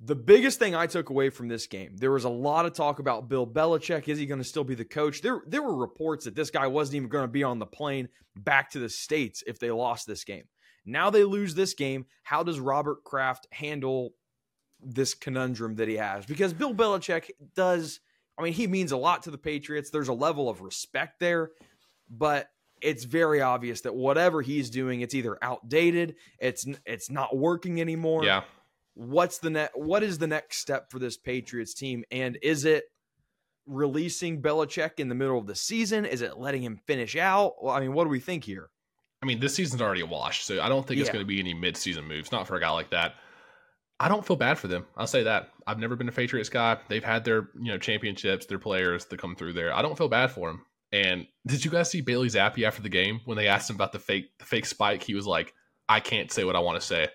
The 0.00 0.14
biggest 0.14 0.60
thing 0.60 0.74
I 0.76 0.86
took 0.86 1.10
away 1.10 1.30
from 1.30 1.48
this 1.48 1.66
game, 1.66 1.96
there 1.96 2.12
was 2.12 2.24
a 2.24 2.28
lot 2.28 2.66
of 2.66 2.72
talk 2.72 3.00
about 3.00 3.28
Bill 3.28 3.46
Belichick. 3.46 4.08
Is 4.08 4.18
he 4.18 4.26
going 4.26 4.40
to 4.40 4.44
still 4.44 4.62
be 4.62 4.76
the 4.76 4.84
coach? 4.84 5.22
There, 5.22 5.42
there 5.46 5.62
were 5.62 5.74
reports 5.74 6.24
that 6.24 6.36
this 6.36 6.50
guy 6.50 6.68
wasn't 6.68 6.96
even 6.96 7.08
going 7.08 7.24
to 7.24 7.28
be 7.28 7.42
on 7.42 7.58
the 7.58 7.66
plane 7.66 8.08
back 8.36 8.70
to 8.70 8.78
the 8.78 8.88
States 8.88 9.42
if 9.46 9.58
they 9.58 9.70
lost 9.70 10.06
this 10.06 10.22
game. 10.22 10.44
Now 10.84 11.10
they 11.10 11.24
lose 11.24 11.54
this 11.54 11.74
game. 11.74 12.06
How 12.22 12.44
does 12.44 12.60
Robert 12.60 13.02
Kraft 13.04 13.48
handle 13.52 14.14
this 14.80 15.14
conundrum 15.14 15.74
that 15.76 15.88
he 15.88 15.96
has? 15.96 16.26
Because 16.26 16.52
Bill 16.52 16.74
Belichick 16.74 17.30
does, 17.56 17.98
I 18.38 18.42
mean, 18.42 18.52
he 18.52 18.68
means 18.68 18.92
a 18.92 18.96
lot 18.96 19.24
to 19.24 19.32
the 19.32 19.38
Patriots. 19.38 19.90
There's 19.90 20.08
a 20.08 20.14
level 20.14 20.48
of 20.48 20.60
respect 20.60 21.18
there, 21.18 21.50
but 22.08 22.48
it's 22.82 23.04
very 23.04 23.40
obvious 23.40 23.80
that 23.82 23.94
whatever 23.94 24.42
he's 24.42 24.70
doing, 24.70 25.00
it's 25.00 25.14
either 25.14 25.38
outdated, 25.42 26.16
it's 26.38 26.66
it's 26.86 27.10
not 27.10 27.36
working 27.36 27.80
anymore 27.80 28.24
Yeah. 28.24 28.42
what's 28.94 29.38
the 29.38 29.50
net 29.50 29.70
what 29.74 30.02
is 30.02 30.18
the 30.18 30.26
next 30.26 30.58
step 30.58 30.90
for 30.90 30.98
this 30.98 31.16
Patriots 31.16 31.74
team 31.74 32.04
and 32.10 32.38
is 32.42 32.64
it 32.64 32.84
releasing 33.66 34.40
Belichick 34.40 34.92
in 34.98 35.08
the 35.08 35.14
middle 35.14 35.38
of 35.38 35.46
the 35.46 35.54
season 35.54 36.04
is 36.04 36.22
it 36.22 36.38
letting 36.38 36.62
him 36.62 36.80
finish 36.86 37.16
out 37.16 37.62
well, 37.62 37.74
I 37.74 37.80
mean 37.80 37.92
what 37.92 38.04
do 38.04 38.10
we 38.10 38.20
think 38.20 38.44
here 38.44 38.70
I 39.20 39.26
mean, 39.26 39.40
this 39.40 39.54
season's 39.54 39.82
already 39.82 40.02
a 40.02 40.06
wash, 40.06 40.44
so 40.44 40.60
I 40.62 40.68
don't 40.68 40.86
think 40.86 41.00
it's 41.00 41.10
going 41.10 41.24
to 41.24 41.26
be 41.26 41.40
any 41.40 41.52
mid-season 41.52 42.04
moves. 42.04 42.30
Not 42.30 42.46
for 42.46 42.54
a 42.54 42.60
guy 42.60 42.70
like 42.70 42.90
that. 42.90 43.14
I 43.98 44.06
don't 44.06 44.24
feel 44.24 44.36
bad 44.36 44.60
for 44.60 44.68
them. 44.68 44.86
I'll 44.96 45.08
say 45.08 45.24
that. 45.24 45.48
I've 45.66 45.80
never 45.80 45.96
been 45.96 46.08
a 46.08 46.12
Patriots 46.12 46.48
guy. 46.48 46.78
They've 46.88 47.02
had 47.02 47.24
their 47.24 47.48
you 47.58 47.72
know 47.72 47.78
championships, 47.78 48.46
their 48.46 48.60
players 48.60 49.06
that 49.06 49.18
come 49.20 49.34
through 49.34 49.54
there. 49.54 49.74
I 49.74 49.82
don't 49.82 49.98
feel 49.98 50.08
bad 50.08 50.30
for 50.30 50.48
them. 50.50 50.64
And 50.92 51.26
did 51.46 51.64
you 51.64 51.70
guys 51.70 51.90
see 51.90 52.00
Bailey 52.00 52.28
Zappe 52.28 52.62
after 52.66 52.82
the 52.82 52.88
game 52.88 53.20
when 53.24 53.36
they 53.36 53.46
asked 53.48 53.68
him 53.68 53.76
about 53.76 53.92
the 53.92 53.98
fake 53.98 54.30
the 54.38 54.44
fake 54.44 54.66
spike? 54.66 55.02
He 55.02 55.14
was 55.14 55.26
like, 55.26 55.52
"I 55.88 56.00
can't 56.00 56.30
say 56.32 56.44
what 56.44 56.56
I 56.56 56.60
want 56.60 56.80
to 56.80 56.86
say," 56.86 57.08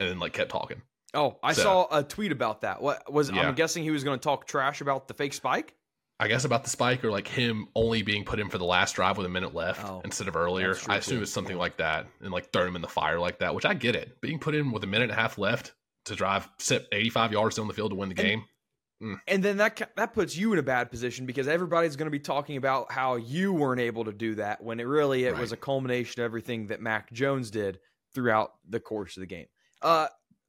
and 0.00 0.08
then 0.08 0.18
like 0.20 0.32
kept 0.32 0.50
talking. 0.50 0.82
oh 1.14 1.38
I 1.42 1.54
So- 1.54 1.62
saw 1.62 1.88
a 1.98 2.02
tweet 2.02 2.32
about 2.32 2.60
that 2.60 2.82
what 2.82 3.10
was 3.10 3.30
Yeah. 3.30 3.48
I'm 3.48 3.54
guessing 3.54 3.82
he 3.82 3.90
was 3.90 4.04
going 4.04 4.18
to 4.18 4.22
talk 4.22 4.46
trash 4.46 4.82
about 4.82 5.08
the 5.08 5.14
fake 5.14 5.32
spike 5.32 5.74
I 6.20 6.28
guess 6.28 6.44
about 6.44 6.64
the 6.64 6.70
spike 6.70 7.02
or 7.04 7.10
like 7.10 7.26
him 7.28 7.68
only 7.74 8.02
being 8.02 8.24
put 8.24 8.38
in 8.40 8.50
for 8.50 8.58
the 8.58 8.64
last 8.66 8.96
drive 8.96 9.16
with 9.16 9.24
a 9.24 9.28
minute 9.30 9.54
left 9.54 9.82
Oh, 9.88 10.02
instead 10.04 10.26
of 10.28 10.36
earlier. 10.36 10.74
I 10.88 10.96
assume 10.96 11.22
it's 11.22 11.32
something 11.32 11.56
like 11.56 11.76
that 11.78 12.08
and 12.20 12.30
like 12.32 12.52
throw 12.52 12.66
him 12.66 12.74
in 12.76 12.82
the 12.82 12.88
fire 12.88 13.18
like 13.20 13.38
that, 13.38 13.54
which 13.54 13.64
I 13.64 13.72
get 13.74 13.94
it. 13.96 14.20
Being 14.20 14.38
put 14.40 14.54
in 14.56 14.70
with 14.72 14.82
a 14.84 14.86
minute 14.88 15.04
and 15.04 15.12
a 15.12 15.14
half 15.14 15.38
left 15.38 15.72
to 16.06 16.14
drive 16.16 16.48
85 16.92 17.32
yards 17.32 17.56
down 17.56 17.68
the 17.68 17.72
field 17.74 17.92
to 17.92 17.96
win 17.96 18.08
the 18.10 18.14
game. 18.16 18.44
And 19.00 19.44
then 19.44 19.58
that 19.58 19.90
that 19.96 20.12
puts 20.12 20.36
you 20.36 20.52
in 20.52 20.58
a 20.58 20.62
bad 20.62 20.90
position 20.90 21.24
because 21.24 21.46
everybody's 21.46 21.94
going 21.94 22.06
to 22.06 22.10
be 22.10 22.18
talking 22.18 22.56
about 22.56 22.90
how 22.90 23.14
you 23.16 23.52
weren't 23.52 23.80
able 23.80 24.04
to 24.04 24.12
do 24.12 24.34
that 24.34 24.62
when 24.62 24.80
it 24.80 24.84
really 24.84 25.24
it 25.24 25.36
was 25.36 25.52
a 25.52 25.56
culmination 25.56 26.20
of 26.20 26.24
everything 26.24 26.66
that 26.66 26.80
Mac 26.80 27.12
Jones 27.12 27.50
did 27.50 27.78
throughout 28.12 28.54
the 28.68 28.80
course 28.80 29.16
of 29.16 29.20
the 29.20 29.26
game. 29.26 29.46
Uh, 29.82 30.08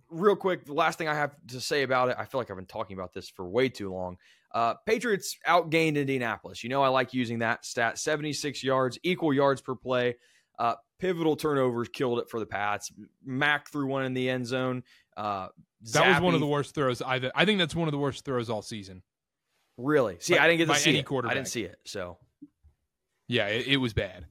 real 0.10 0.36
quick, 0.36 0.66
the 0.66 0.74
last 0.74 0.98
thing 0.98 1.08
I 1.08 1.14
have 1.14 1.36
to 1.50 1.62
say 1.62 1.84
about 1.84 2.10
it, 2.10 2.16
I 2.18 2.26
feel 2.26 2.42
like 2.42 2.50
I've 2.50 2.58
been 2.58 2.66
talking 2.66 2.98
about 2.98 3.14
this 3.14 3.30
for 3.30 3.48
way 3.48 3.70
too 3.70 3.94
long. 3.94 4.18
Uh, 4.52 4.74
Patriots 4.88 5.38
outgained 5.48 5.96
Indianapolis. 5.96 6.64
You 6.64 6.72
know 6.72 6.82
I 6.82 6.88
like 6.88 7.14
using 7.14 7.40
that 7.40 7.66
stat: 7.66 8.00
seventy-six 8.00 8.64
yards, 8.64 8.98
equal 9.04 9.32
yards 9.32 9.62
per 9.62 9.76
play. 9.76 10.16
Uh, 10.58 10.74
pivotal 10.98 11.36
turnovers 11.36 11.88
killed 11.88 12.20
it 12.20 12.30
for 12.30 12.40
the 12.40 12.48
Pats. 12.48 12.92
Mac 13.24 13.70
threw 13.72 13.86
one 13.86 14.06
in 14.06 14.16
the 14.16 14.28
end 14.28 14.48
zone. 14.48 14.84
Uh, 15.16 15.50
That 15.94 16.08
was 16.08 16.22
one 16.22 16.34
of 16.34 16.40
the 16.40 16.48
worst 16.48 16.76
throws. 16.76 17.02
I 17.02 17.32
I 17.36 17.46
think 17.46 17.60
that's 17.60 17.76
one 17.76 17.88
of 17.88 17.92
the 17.92 17.98
worst 17.98 18.26
throws 18.26 18.50
all 18.50 18.62
season. 18.62 19.02
Really? 19.78 20.18
See, 20.20 20.36
By- 20.36 20.44
I 20.44 20.48
didn't 20.48 20.68
get 20.68 20.74
to 20.74 20.80
see 20.80 20.90
any 20.90 21.00
it. 21.00 21.26
I 21.26 21.34
didn't 21.34 21.48
see 21.48 21.64
it, 21.64 21.78
so 21.86 22.18
Yeah, 23.28 23.48
it, 23.48 23.68
it 23.68 23.78
was 23.78 23.94
bad. 23.94 24.26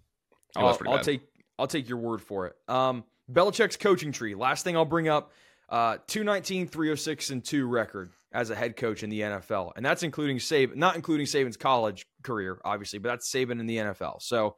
It 0.57 0.59
I'll, 0.59 0.77
pretty 0.77 0.91
I'll 0.91 0.99
bad. 0.99 1.05
take 1.05 1.21
I'll 1.59 1.67
take 1.67 1.89
your 1.89 1.99
word 1.99 2.21
for 2.21 2.47
it. 2.47 2.57
Um, 2.69 3.05
Belichick's 3.31 3.77
coaching 3.77 4.13
tree. 4.13 4.35
Last 4.35 4.63
thing 4.65 4.77
I'll 4.77 4.85
bring 4.85 5.09
up: 5.09 5.33
uh, 5.69 5.99
219, 6.07 6.69
306, 6.69 7.31
and 7.31 7.45
two 7.45 7.67
record 7.67 8.11
as 8.33 8.51
a 8.51 8.55
head 8.55 8.77
coach 8.77 9.03
in 9.03 9.09
the 9.11 9.21
NFL, 9.21 9.73
and 9.77 9.85
that's 9.85 10.03
including 10.03 10.37
Saban, 10.37 10.77
not 10.77 10.97
including 10.97 11.27
Saban's 11.27 11.57
college 11.57 12.07
career, 12.23 12.61
obviously, 12.65 12.99
but 12.99 13.09
that's 13.09 13.31
Saban 13.31 13.61
in 13.61 13.67
the 13.67 13.77
NFL. 13.79 14.23
So. 14.23 14.57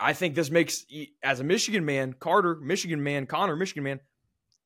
I 0.00 0.12
think 0.12 0.36
this 0.36 0.48
makes, 0.48 0.86
as 1.24 1.40
a 1.40 1.44
Michigan 1.44 1.84
man, 1.84 2.12
Karter, 2.12 2.60
Michigan 2.60 3.02
man, 3.02 3.26
Connor, 3.26 3.56
Michigan 3.56 3.82
man, 3.82 3.98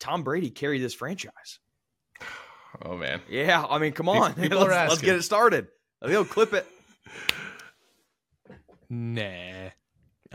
Tom 0.03 0.25
Brady 0.25 0.51
carry 0.51 0.79
this 0.81 0.93
franchise. 0.95 1.61
Oh 2.85 2.97
man. 2.97 3.21
Yeah, 3.29 3.65
I 3.69 3.79
mean, 3.79 3.93
come 3.93 4.09
on, 4.09 4.35
People 4.41 4.59
let's, 4.59 4.71
let's 4.91 5.01
get 5.01 5.15
it 5.17 5.23
started. 5.23 5.69
They'll 6.05 6.25
clip 6.25 6.53
it. 6.53 6.67
Nah. 8.91 9.71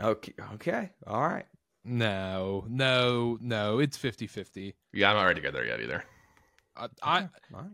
Okay, 0.00 0.32
okay, 0.54 0.90
all 1.06 1.20
right. 1.28 1.46
No, 1.84 2.64
no, 2.68 3.38
no. 3.40 3.78
It's 3.78 3.96
50-50. 3.96 4.74
Yeah, 4.92 5.10
I'm 5.10 5.16
not 5.16 5.24
ready 5.24 5.40
to 5.40 5.46
go 5.46 5.52
there 5.52 5.64
yet 5.64 5.80
either. 5.80 6.04
I, 6.76 6.88
I 7.02 7.20
All 7.54 7.60
right. 7.60 7.70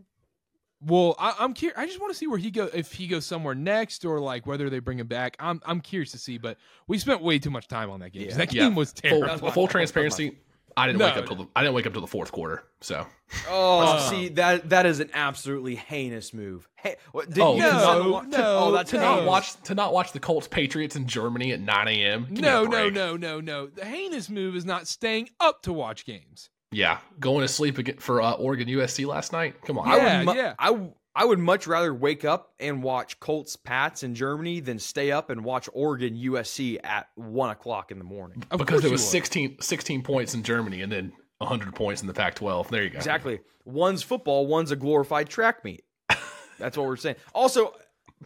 well, 0.81 1.15
I, 1.19 1.35
I'm 1.39 1.53
curious. 1.53 1.77
I 1.77 1.85
just 1.87 1.99
want 1.99 2.13
to 2.13 2.17
see 2.17 2.27
where 2.27 2.37
he 2.37 2.51
go. 2.51 2.69
If 2.73 2.91
he 2.91 3.07
goes 3.07 3.25
somewhere 3.25 3.55
next, 3.55 4.05
or 4.05 4.19
like 4.19 4.45
whether 4.45 4.69
they 4.69 4.79
bring 4.79 4.99
him 4.99 5.07
back. 5.07 5.35
I'm 5.39 5.59
I'm 5.65 5.81
curious 5.81 6.11
to 6.11 6.17
see. 6.17 6.37
But 6.37 6.57
we 6.87 6.97
spent 6.99 7.21
way 7.21 7.39
too 7.39 7.49
much 7.51 7.67
time 7.67 7.89
on 7.91 7.99
that 8.01 8.11
game. 8.11 8.23
'cause 8.23 8.33
Yeah. 8.33 8.45
That 8.45 8.53
Yeah. 8.53 8.63
game 8.63 8.75
was 8.75 8.91
Full, 8.91 9.01
terrible. 9.01 9.27
That's 9.27 9.41
my 9.41 9.47
full 9.47 9.53
fault. 9.53 9.71
transparency. 9.71 10.37
I 10.77 10.87
didn't 10.87 10.99
No. 10.99 11.05
wake 11.05 11.17
up 11.17 11.25
till 11.27 11.35
the 11.37 11.47
I 11.55 11.61
didn't 11.61 11.73
wake 11.75 11.85
up 11.87 11.93
till 11.93 12.01
the 12.01 12.07
fourth 12.07 12.31
quarter. 12.31 12.63
So 12.81 13.05
Oh, 13.49 13.79
Uh, 13.79 14.09
see 14.09 14.27
that 14.29 14.69
that 14.69 14.85
is 14.85 14.99
an 14.99 15.09
absolutely 15.13 15.75
heinous 15.75 16.33
move. 16.33 16.67
Hey, 16.75 16.97
what, 17.11 17.29
did 17.29 17.39
Oh, 17.41 17.55
you 17.55 17.61
no, 17.61 17.71
not 17.71 18.09
wa- 18.09 18.21
no, 18.23 18.57
oh, 18.59 18.71
that's 18.71 18.91
to 18.91 18.97
no. 18.97 19.01
not 19.15 19.25
watch 19.25 19.53
to 19.63 19.73
not 19.75 19.93
watch 19.93 20.11
the 20.11 20.19
Colts 20.19 20.47
Patriots 20.47 20.95
in 20.95 21.07
Germany 21.07 21.51
at 21.53 21.59
9 21.61 21.87
a.m. 21.87 22.27
Give 22.29 22.39
No, 22.43 22.63
no, 22.65 22.89
no, 22.89 23.15
no, 23.17 23.39
no. 23.39 23.67
The 23.67 23.85
heinous 23.85 24.29
move 24.29 24.55
is 24.55 24.65
not 24.65 24.87
staying 24.87 25.29
up 25.39 25.61
to 25.63 25.73
watch 25.73 26.05
games. 26.05 26.49
Yeah, 26.71 26.97
going 27.19 27.41
to 27.41 27.47
sleep 27.47 28.01
for 28.01 28.21
uh, 28.21 28.33
Oregon 28.33 28.67
USC 28.67 29.05
last 29.07 29.31
night. 29.31 29.55
Come 29.63 29.77
on. 29.79 29.87
I 29.89 29.95
Yeah, 29.97 30.17
would, 30.17 30.25
mu- 30.25 30.33
yeah. 30.41 30.53
I, 30.59 30.67
w- 30.71 30.93
I 31.15 31.23
would 31.25 31.39
much 31.39 31.65
rather 31.65 31.93
wake 31.93 32.25
up 32.25 32.53
and 32.59 32.83
watch 32.83 33.19
Colts 33.19 33.55
Pats 33.55 34.03
in 34.03 34.15
Germany 34.15 34.59
than 34.59 34.79
stay 34.79 35.11
up 35.11 35.29
and 35.29 35.45
watch 35.45 35.69
Oregon 35.73 36.15
USC 36.15 36.77
at 36.83 37.07
one 37.15 37.49
o'clock 37.51 37.91
in 37.91 37.97
the 37.99 38.03
morning. 38.03 38.43
Of 38.51 38.59
because 38.59 38.67
course 38.75 38.81
there 38.81 38.89
you 38.89 38.93
was 38.93 39.01
would. 39.01 39.09
16, 39.11 39.57
16 39.61 40.03
points 40.03 40.33
in 40.33 40.43
Germany 40.43 40.81
and 40.81 40.91
then 40.91 41.13
100 41.37 41.73
points 41.73 42.01
in 42.01 42.07
the 42.07 42.13
Pac-12. 42.13 42.67
There 42.67 42.83
you 42.83 42.89
go. 42.89 42.97
Exactly. 42.97 43.39
One's 43.63 44.03
football, 44.03 44.45
one's 44.45 44.71
a 44.71 44.75
glorified 44.75 45.29
track 45.29 45.63
meet. 45.63 45.83
That's 46.59 46.77
what 46.77 46.85
we're 46.85 46.97
saying. 46.97 47.15
Also, 47.33 47.73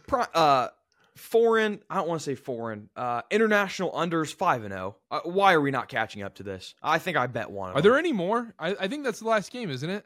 pri- 0.08 0.26
uh, 0.34 0.68
foreign. 1.16 1.80
I 1.88 1.96
don't 1.96 2.08
want 2.08 2.20
to 2.20 2.24
say 2.24 2.34
foreign. 2.34 2.88
Uh, 2.96 3.22
international 3.30 3.92
unders 3.92 4.34
five 4.34 4.64
and 4.64 4.72
zero. 4.72 4.96
Uh, 5.10 5.20
why 5.24 5.52
are 5.54 5.60
we 5.60 5.70
not 5.70 5.88
catching 5.88 6.22
up 6.22 6.34
to 6.36 6.42
this? 6.42 6.74
I 6.82 6.98
think 6.98 7.16
I 7.16 7.26
bet 7.28 7.50
one. 7.50 7.70
Of 7.70 7.76
Are 7.76 7.82
them. 7.82 7.90
there 7.92 7.98
any 7.98 8.12
more? 8.12 8.54
I, 8.58 8.76
I 8.80 8.88
think 8.88 9.04
that's 9.04 9.20
the 9.20 9.28
last 9.28 9.52
game, 9.52 9.70
isn't 9.70 9.90
it? 9.90 10.04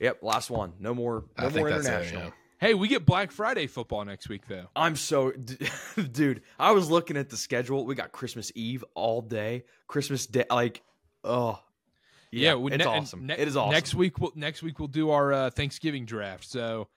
Yep, 0.00 0.22
last 0.22 0.50
one. 0.50 0.72
No 0.80 0.94
more. 0.94 1.24
No 1.38 1.46
I 1.46 1.50
think 1.50 1.58
more 1.58 1.70
that's 1.70 1.86
it. 1.86 1.88
international. 1.88 2.22
Yeah. 2.24 2.30
Hey, 2.58 2.74
we 2.74 2.88
get 2.88 3.06
Black 3.06 3.30
Friday 3.30 3.66
football 3.66 4.04
next 4.04 4.28
week, 4.28 4.46
though. 4.46 4.66
I'm 4.76 4.94
so, 4.96 5.32
dude. 6.12 6.42
I 6.58 6.72
was 6.72 6.90
looking 6.90 7.16
at 7.16 7.30
the 7.30 7.36
schedule. 7.36 7.86
We 7.86 7.94
got 7.94 8.12
Christmas 8.12 8.52
Eve 8.54 8.84
all 8.94 9.22
day. 9.22 9.64
Christmas 9.86 10.26
Day, 10.26 10.44
like, 10.50 10.82
oh, 11.24 11.58
yeah, 12.30 12.54
we- 12.54 12.72
it's 12.72 12.84
ne- 12.84 12.90
awesome. 12.90 13.26
ne- 13.26 13.34
it 13.38 13.48
is 13.48 13.56
awesome. 13.56 13.72
Next 13.72 13.94
week, 13.94 14.18
we'll 14.18 14.32
next 14.34 14.62
week 14.62 14.78
we'll 14.78 14.88
do 14.88 15.10
our 15.10 15.32
uh, 15.32 15.50
Thanksgiving 15.50 16.04
draft. 16.04 16.44
So, 16.44 16.88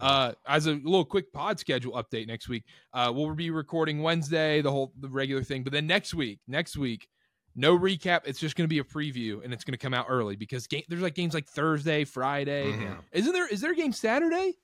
uh, 0.00 0.32
as 0.46 0.66
a 0.66 0.72
little 0.72 1.04
quick 1.04 1.32
pod 1.32 1.58
schedule 1.60 1.92
update 1.92 2.26
next 2.26 2.48
week, 2.48 2.64
uh, 2.92 3.12
we'll 3.14 3.34
be 3.34 3.50
recording 3.50 4.02
Wednesday, 4.02 4.60
the 4.62 4.70
whole 4.70 4.92
the 5.00 5.08
regular 5.08 5.42
thing. 5.44 5.62
But 5.62 5.72
then 5.72 5.86
next 5.86 6.12
week, 6.12 6.40
next 6.48 6.76
week, 6.76 7.08
no 7.54 7.78
recap. 7.78 8.22
It's 8.24 8.38
just 8.38 8.56
going 8.56 8.64
to 8.64 8.68
be 8.68 8.78
a 8.78 8.84
preview, 8.84 9.42
and 9.44 9.52
it's 9.52 9.64
going 9.64 9.72
to 9.72 9.78
come 9.78 9.94
out 9.94 10.06
early 10.08 10.36
because 10.36 10.66
game, 10.66 10.82
there's 10.88 11.02
like 11.02 11.14
games 11.14 11.34
like 11.34 11.46
Thursday, 11.46 12.04
Friday. 12.04 12.72
Mhm. 12.72 12.98
Isn't 13.12 13.32
there? 13.32 13.46
Is 13.48 13.60
there 13.60 13.72
a 13.72 13.76
game 13.76 13.92
Saturday? 13.92 14.54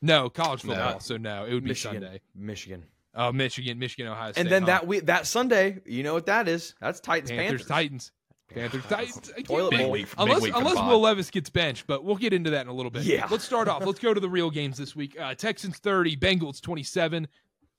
No, 0.00 0.28
college 0.28 0.64
No. 0.64 0.74
football. 0.74 1.00
So 1.00 1.16
no, 1.16 1.44
it 1.46 1.54
would 1.54 1.62
be 1.64 1.68
Michigan, 1.70 2.02
Sunday. 2.02 2.20
Michigan, 2.34 2.84
Oh, 3.14 3.30
Michigan, 3.30 3.78
Michigan, 3.78 4.10
Ohio 4.10 4.32
State. 4.32 4.40
and 4.40 4.50
then 4.50 4.62
huh? 4.62 4.66
that 4.66 4.86
we 4.86 5.00
that 5.00 5.26
Sunday, 5.26 5.80
you 5.86 6.02
know 6.02 6.14
what 6.14 6.26
that 6.26 6.48
is? 6.48 6.74
That's 6.80 6.98
Titans 7.00 7.30
Panthers, 7.30 7.46
Panthers. 7.62 7.66
Titans. 7.68 8.12
Panthers, 8.48 8.84
Titans. 8.86 9.32
Toilet. 9.44 9.70
Big 9.70 9.80
bowl. 9.80 9.90
week, 9.92 10.06
Unless 10.18 10.42
week 10.42 10.52
for 10.54 10.60
the 10.60 10.66
unless. 10.68 10.86
Will 10.86 11.00
Levis 11.00 11.30
gets 11.30 11.48
benched, 11.48 11.86
but 11.86 12.04
we'll 12.04 12.16
get 12.16 12.32
into 12.34 12.50
that 12.50 12.62
in 12.62 12.68
a 12.68 12.72
little 12.74 12.90
bit. 12.90 13.04
Yeah. 13.04 13.26
Let's 13.30 13.44
start 13.44 13.66
off. 13.68 13.84
Let's 13.86 13.98
go 14.00 14.12
to 14.12 14.20
the 14.20 14.28
real 14.28 14.50
games 14.50 14.76
this 14.76 14.94
week. 14.96 15.18
Uh, 15.18 15.34
Texans 15.34 15.78
30, 15.78 16.16
Bengals 16.16 16.60
27. 16.60 17.28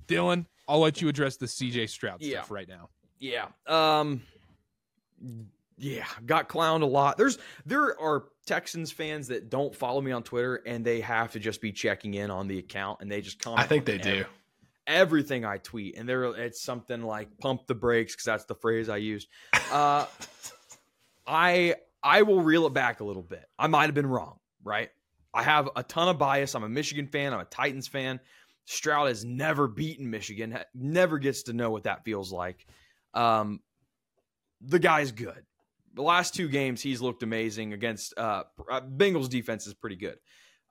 Dylan, 0.08 0.46
I'll 0.67 0.79
let 0.79 1.01
you 1.01 1.10
address 1.10 1.38
the 1.38 1.46
CJ 1.48 1.88
Stroud 1.89 2.22
Yeah. 2.22 2.39
stuff 2.39 2.51
right 2.51 2.67
now. 2.67 2.89
Yeah. 3.20 3.48
Um 3.67 4.24
yeah, 5.77 6.06
got 6.25 6.50
clowned 6.50 6.82
a 6.82 6.86
lot. 6.86 7.18
There's 7.18 7.38
there 7.65 8.00
are 8.00 8.25
Texans 8.46 8.92
fans 8.92 9.27
that 9.27 9.50
don't 9.50 9.75
follow 9.75 10.01
me 10.01 10.12
on 10.12 10.24
Twitter 10.24 10.56
and 10.65 10.86
they 10.86 11.01
have 11.01 11.32
to 11.32 11.39
just 11.39 11.62
be 11.62 11.72
checking 11.72 12.13
in 12.13 12.30
on 12.30 12.48
the 12.48 12.60
account 12.60 13.00
and 13.01 13.12
they 13.12 13.22
just 13.22 13.39
comment 13.42 13.62
I 13.62 13.65
think 13.65 13.86
they 13.86 13.98
do. 13.98 14.10
ev- 14.20 14.27
everything 14.86 15.46
I 15.46 15.58
tweet 15.58 15.98
and 15.98 16.08
there 16.08 16.24
it's 16.25 16.62
something 16.62 17.01
like 17.01 17.38
pump 17.39 17.68
the 17.68 17.75
brakes 17.75 18.15
cuz 18.15 18.25
that's 18.25 18.46
the 18.46 18.56
phrase 18.56 18.89
I 18.89 18.98
used. 18.98 19.27
Uh 19.72 20.06
I 21.27 21.75
I 22.03 22.24
will 22.24 22.42
reel 22.42 22.68
it 22.68 22.74
back 22.74 23.00
a 23.00 23.03
little 23.03 23.24
bit. 23.24 23.46
I 23.58 23.68
might 23.68 23.86
have 23.86 23.96
been 23.96 24.08
wrong, 24.08 24.39
right? 24.63 24.89
I 25.34 25.44
have 25.44 25.70
a 25.75 25.84
ton 25.84 26.10
of 26.10 26.18
bias. 26.18 26.53
I'm 26.53 26.63
a 26.63 26.70
Michigan 26.70 27.08
fan, 27.08 27.34
I'm 27.34 27.39
a 27.39 27.46
Titans 27.46 27.88
fan. 27.88 28.20
Stroud 28.65 29.08
has 29.08 29.25
never 29.25 29.68
beaten 29.68 30.10
Michigan, 30.10 30.58
never 30.74 31.18
gets 31.18 31.44
to 31.44 31.53
know 31.53 31.72
what 31.72 31.84
that 31.84 32.03
feels 32.03 32.32
like. 32.32 32.65
Um, 33.13 33.62
the 34.65 34.79
guy's 34.79 35.12
good. 35.12 35.46
The 35.93 36.01
last 36.01 36.34
two 36.34 36.48
games, 36.48 36.82
he's 36.82 37.01
looked 37.01 37.24
amazing 37.24 37.74
against 37.74 38.17
uh, 38.17 38.43
uh, 38.70 38.82
Bengals 38.82 39.29
defense 39.29 39.67
is 39.67 39.74
pretty 39.74 39.96
good. 39.96 40.17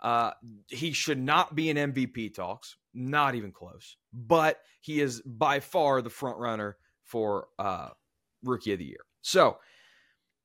Uh, 0.00 0.32
he 0.68 0.92
should 0.92 1.18
not 1.18 1.54
be 1.54 1.70
in 1.70 1.76
MVP 1.76 2.34
talks, 2.34 2.76
not 2.92 3.36
even 3.36 3.52
close. 3.52 3.96
But 4.12 4.58
he 4.80 5.00
is 5.00 5.22
by 5.22 5.60
far 5.60 6.02
the 6.02 6.10
front 6.10 6.38
runner 6.38 6.76
for 7.04 7.46
uh, 7.58 7.90
rookie 8.42 8.72
of 8.72 8.80
the 8.80 8.84
year. 8.84 9.04
So 9.20 9.58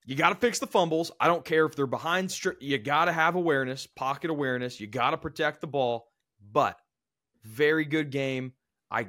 you 0.05 0.15
got 0.15 0.29
to 0.29 0.35
fix 0.35 0.59
the 0.59 0.67
fumbles. 0.67 1.11
I 1.19 1.27
don't 1.27 1.43
care 1.43 1.65
if 1.65 1.75
they're 1.75 1.87
behind. 1.87 2.29
Stri- 2.29 2.61
you 2.61 2.77
got 2.77 3.05
to 3.05 3.11
have 3.11 3.35
awareness, 3.35 3.87
pocket 3.87 4.29
awareness. 4.29 4.79
You 4.79 4.85
got 4.85 5.11
to 5.11 5.17
protect 5.17 5.61
the 5.61 5.67
ball. 5.67 6.07
But 6.51 6.77
very 7.43 7.85
good 7.85 8.11
game. 8.11 8.53
I 8.91 9.07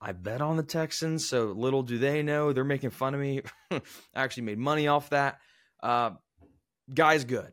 I 0.00 0.12
bet 0.12 0.40
on 0.40 0.56
the 0.56 0.62
Texans, 0.62 1.26
so 1.28 1.46
little 1.46 1.82
do 1.82 1.98
they 1.98 2.22
know 2.22 2.52
they're 2.52 2.62
making 2.64 2.90
fun 2.90 3.14
of 3.14 3.20
me. 3.20 3.42
I 3.72 3.80
actually 4.14 4.44
made 4.44 4.58
money 4.58 4.86
off 4.86 5.10
that. 5.10 5.38
Uh, 5.82 6.10
guy's 6.92 7.24
good. 7.24 7.50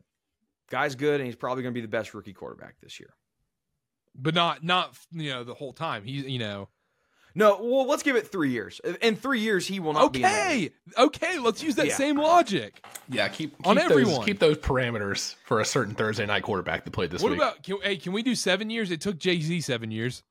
Guy's 0.70 0.94
good, 0.94 1.20
and 1.20 1.26
he's 1.26 1.36
probably 1.36 1.62
going 1.64 1.72
to 1.74 1.78
be 1.78 1.82
the 1.82 1.88
best 1.88 2.14
rookie 2.14 2.32
quarterback 2.32 2.76
this 2.82 3.00
year. 3.00 3.10
But 4.14 4.34
not 4.34 4.64
not 4.64 4.96
you 5.12 5.30
know 5.30 5.44
the 5.44 5.54
whole 5.54 5.72
time. 5.72 6.02
He's 6.04 6.24
you 6.24 6.38
know 6.38 6.68
No, 7.34 7.58
well, 7.62 7.86
let's 7.86 8.02
give 8.02 8.16
it 8.16 8.28
three 8.32 8.50
years. 8.50 8.80
In 9.02 9.14
three 9.16 9.40
years, 9.40 9.66
he 9.66 9.78
will 9.78 9.92
not 9.92 10.12
be. 10.12 10.22
in 10.22 10.30
the 10.30 10.54
league. 10.54 10.72
okay 10.96 11.26
okay. 11.32 11.38
Let's 11.38 11.62
use 11.62 11.74
that 11.76 11.86
Yeah. 11.88 11.96
same 11.96 12.16
logic. 12.16 12.82
Yeah, 13.10 13.28
keep, 13.28 13.56
keep 13.58 13.66
On 13.66 13.76
those, 13.76 13.90
everyone. 13.90 14.24
keep 14.24 14.38
those 14.38 14.56
parameters 14.56 15.34
for 15.44 15.60
a 15.60 15.64
certain 15.64 15.94
Thursday 15.94 16.24
night 16.26 16.44
quarterback 16.44 16.84
that 16.84 16.92
played 16.92 17.10
this 17.10 17.22
what 17.22 17.32
week. 17.32 17.40
about 17.40 17.62
can, 17.62 17.76
hey? 17.82 17.96
Can 17.98 18.12
we 18.12 18.22
do 18.22 18.34
seven 18.34 18.70
years? 18.70 18.90
It 18.90 19.00
took 19.00 19.18
Jay 19.18 19.38
Z 19.40 19.60
seven 19.60 19.90
years. 19.90 20.22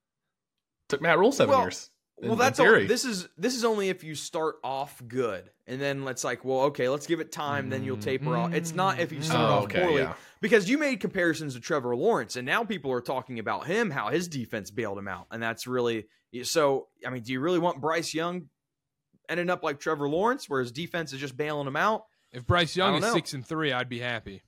Took 0.89 1.01
Matt 1.01 1.19
Rhule 1.19 1.31
seven 1.31 1.51
Well, 1.51 1.61
years. 1.65 1.89
In- 2.21 2.29
Well, 2.29 2.33
in 2.33 2.39
that's 2.39 2.59
all, 2.59 2.65
theory. 2.65 2.85
this 2.87 3.03
is 3.05 3.27
this 3.37 3.55
is 3.55 3.65
only 3.65 3.89
if 3.89 4.03
you 4.03 4.15
start 4.15 4.55
off 4.63 5.01
good, 5.07 5.49
and 5.67 5.81
then 5.81 6.03
let's 6.05 6.23
like, 6.23 6.45
well, 6.45 6.61
okay, 6.63 6.87
let's 6.89 7.07
give 7.07 7.19
it 7.19 7.31
time, 7.31 7.69
then 7.69 7.83
you'll 7.83 7.97
taper 7.97 8.35
off. 8.37 8.53
It's 8.53 8.73
not 8.73 8.99
if 8.99 9.11
you 9.11 9.21
start 9.21 9.39
Oh, 9.49 9.53
off 9.55 9.63
okay, 9.65 9.81
poorly, 9.81 10.01
yeah. 10.03 10.13
because 10.41 10.69
you 10.69 10.77
made 10.77 10.99
comparisons 10.99 11.55
to 11.55 11.59
Trevor 11.59 11.95
Lawrence, 11.95 12.35
and 12.35 12.45
now 12.45 12.63
people 12.63 12.91
are 12.91 13.01
talking 13.01 13.39
about 13.39 13.67
him, 13.67 13.89
how 13.91 14.09
his 14.09 14.27
defense 14.27 14.71
bailed 14.71 14.97
him 14.97 15.07
out, 15.07 15.27
and 15.31 15.41
that's 15.43 15.67
really 15.67 16.07
so. 16.43 16.87
I 17.05 17.09
mean, 17.09 17.23
do 17.23 17.31
you 17.33 17.39
really 17.39 17.59
want 17.59 17.81
Bryce 17.81 18.13
Young 18.13 18.49
ending 19.27 19.49
up 19.49 19.63
like 19.63 19.79
Trevor 19.79 20.07
Lawrence, 20.07 20.49
where 20.49 20.61
his 20.61 20.71
defense 20.71 21.11
is 21.13 21.19
just 21.19 21.35
bailing 21.35 21.67
him 21.67 21.75
out? 21.75 22.03
If 22.31 22.45
Bryce 22.45 22.75
Young 22.75 22.95
is 22.95 23.01
know. 23.01 23.13
six 23.13 23.33
and 23.33 23.45
three, 23.45 23.71
I'd 23.73 23.89
be 23.89 23.99
happy. 23.99 24.43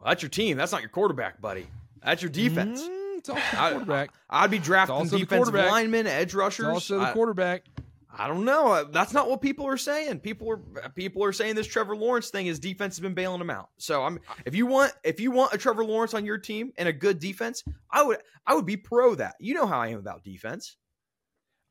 Well, 0.00 0.10
that's 0.10 0.22
your 0.22 0.28
team. 0.30 0.56
That's 0.56 0.72
not 0.72 0.80
your 0.82 0.90
quarterback, 0.90 1.40
buddy. 1.40 1.66
That's 2.02 2.20
your 2.22 2.30
defense. 2.30 2.82
Mm, 2.82 3.03
it's 3.28 3.30
also 3.30 3.40
the 3.56 3.60
I- 3.62 3.70
quarterback. 3.70 4.10
I'd 4.30 4.50
be 4.50 4.58
drafting 4.58 4.96
defensive 5.04 5.28
quarterback. 5.28 5.70
linemen, 5.70 6.06
edge 6.06 6.26
It's 6.28 6.34
rushers. 6.34 6.66
also 6.66 6.98
the 6.98 7.06
I- 7.06 7.12
quarterback. 7.12 7.64
I 8.16 8.28
don't 8.28 8.44
know. 8.44 8.68
Uh, 8.68 8.84
That's 8.84 9.12
not 9.12 9.28
what 9.28 9.40
people 9.40 9.66
are 9.66 9.76
saying. 9.76 10.20
People 10.20 10.48
are 10.48 10.88
people 10.90 11.24
are 11.24 11.32
saying 11.32 11.56
this 11.56 11.66
Trevor 11.66 11.96
Lawrence 11.96 12.30
thing. 12.30 12.46
is 12.46 12.60
defense 12.60 12.94
has 12.94 13.00
been 13.00 13.14
bailing 13.14 13.40
him 13.40 13.50
out. 13.50 13.70
So 13.78 14.04
I'm 14.04 14.20
if 14.46 14.54
you 14.54 14.66
want 14.66 14.92
if 15.02 15.18
you 15.18 15.32
want 15.32 15.52
a 15.52 15.58
Trevor 15.58 15.84
Lawrence 15.84 16.14
on 16.14 16.24
your 16.24 16.38
team 16.38 16.72
and 16.78 16.88
a 16.88 16.92
good 16.92 17.18
defense, 17.18 17.64
I 17.90 18.04
would 18.04 18.18
I 18.46 18.54
would 18.54 18.66
be 18.66 18.76
pro 18.76 19.16
that. 19.16 19.34
You 19.40 19.54
know 19.54 19.66
how 19.66 19.80
I 19.80 19.88
am 19.88 19.98
about 19.98 20.22
defense. 20.22 20.76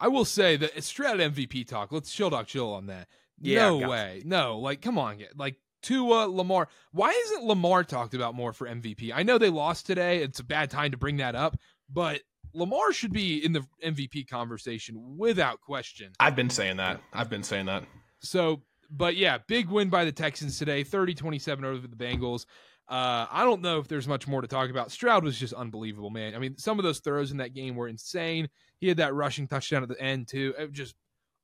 I 0.02 0.10
will 0.10 0.26
say 0.26 0.58
that 0.58 0.76
it's 0.76 0.88
straight 0.88 1.12
out 1.12 1.20
MVP 1.20 1.66
talk. 1.66 1.94
Let's 1.94 2.12
chill 2.12 2.30
dog 2.30 2.48
chill 2.48 2.74
on 2.74 2.88
that. 2.88 3.08
Yeah, 3.40 3.70
no 3.70 3.88
way. 3.88 4.22
No, 4.26 4.60
like 4.60 4.82
come 4.82 4.98
on, 4.98 5.24
like 5.38 5.56
Tua 5.84 6.28
Lamar. 6.28 6.68
Why 6.92 7.10
isn't 7.10 7.44
Lamar 7.44 7.84
talked 7.84 8.14
about 8.16 8.34
more 8.34 8.54
for 8.54 8.68
MVP? 8.68 9.12
I 9.14 9.22
know 9.24 9.38
they 9.38 9.50
lost 9.50 9.86
today. 9.86 10.24
It's 10.24 10.40
a 10.40 10.44
bad 10.44 10.72
time 10.72 10.92
to 10.92 10.98
bring 10.98 11.18
that 11.18 11.36
up, 11.36 11.58
but 11.92 12.22
Lamar 12.54 12.94
should 12.94 13.14
be 13.14 13.44
in 13.44 13.54
the 13.54 13.66
MVP 13.86 14.28
conversation 14.28 15.18
without 15.18 15.62
question. 15.62 16.12
I've 16.20 16.36
been 16.36 16.50
saying 16.50 16.78
that. 16.78 17.02
I've 17.12 17.30
been 17.30 17.44
saying 17.44 17.66
that. 17.68 17.84
So, 18.20 18.62
but 18.90 19.16
yeah, 19.16 19.40
big 19.48 19.70
win 19.70 19.90
by 19.90 20.06
the 20.06 20.12
Texans 20.12 20.58
today, 20.58 20.84
30-27 20.84 21.64
over 21.64 21.88
the 21.88 21.96
Bengals. 21.96 22.46
Uh, 22.88 23.26
I 23.32 23.44
don't 23.44 23.62
know 23.62 23.80
if 23.80 23.88
there's 23.88 24.08
much 24.08 24.28
more 24.28 24.42
to 24.42 24.48
talk 24.48 24.70
about. 24.70 24.92
Stroud 24.92 25.24
was 25.24 25.40
just 25.40 25.54
unbelievable, 25.54 26.10
man. 26.10 26.36
I 26.36 26.40
mean, 26.40 26.58
some 26.58 26.80
of 26.80 26.84
those 26.84 27.00
throws 27.00 27.32
in 27.32 27.38
that 27.38 27.54
game 27.54 27.76
were 27.76 27.88
insane. 27.88 28.50
He 28.80 28.88
had 28.88 28.98
that 28.98 29.14
rushing 29.14 29.48
touchdown 29.48 29.84
at 29.84 29.90
the 29.90 30.00
end 30.02 30.28
too. 30.28 30.54
It 30.60 30.70
was 30.70 30.78
just 30.78 30.96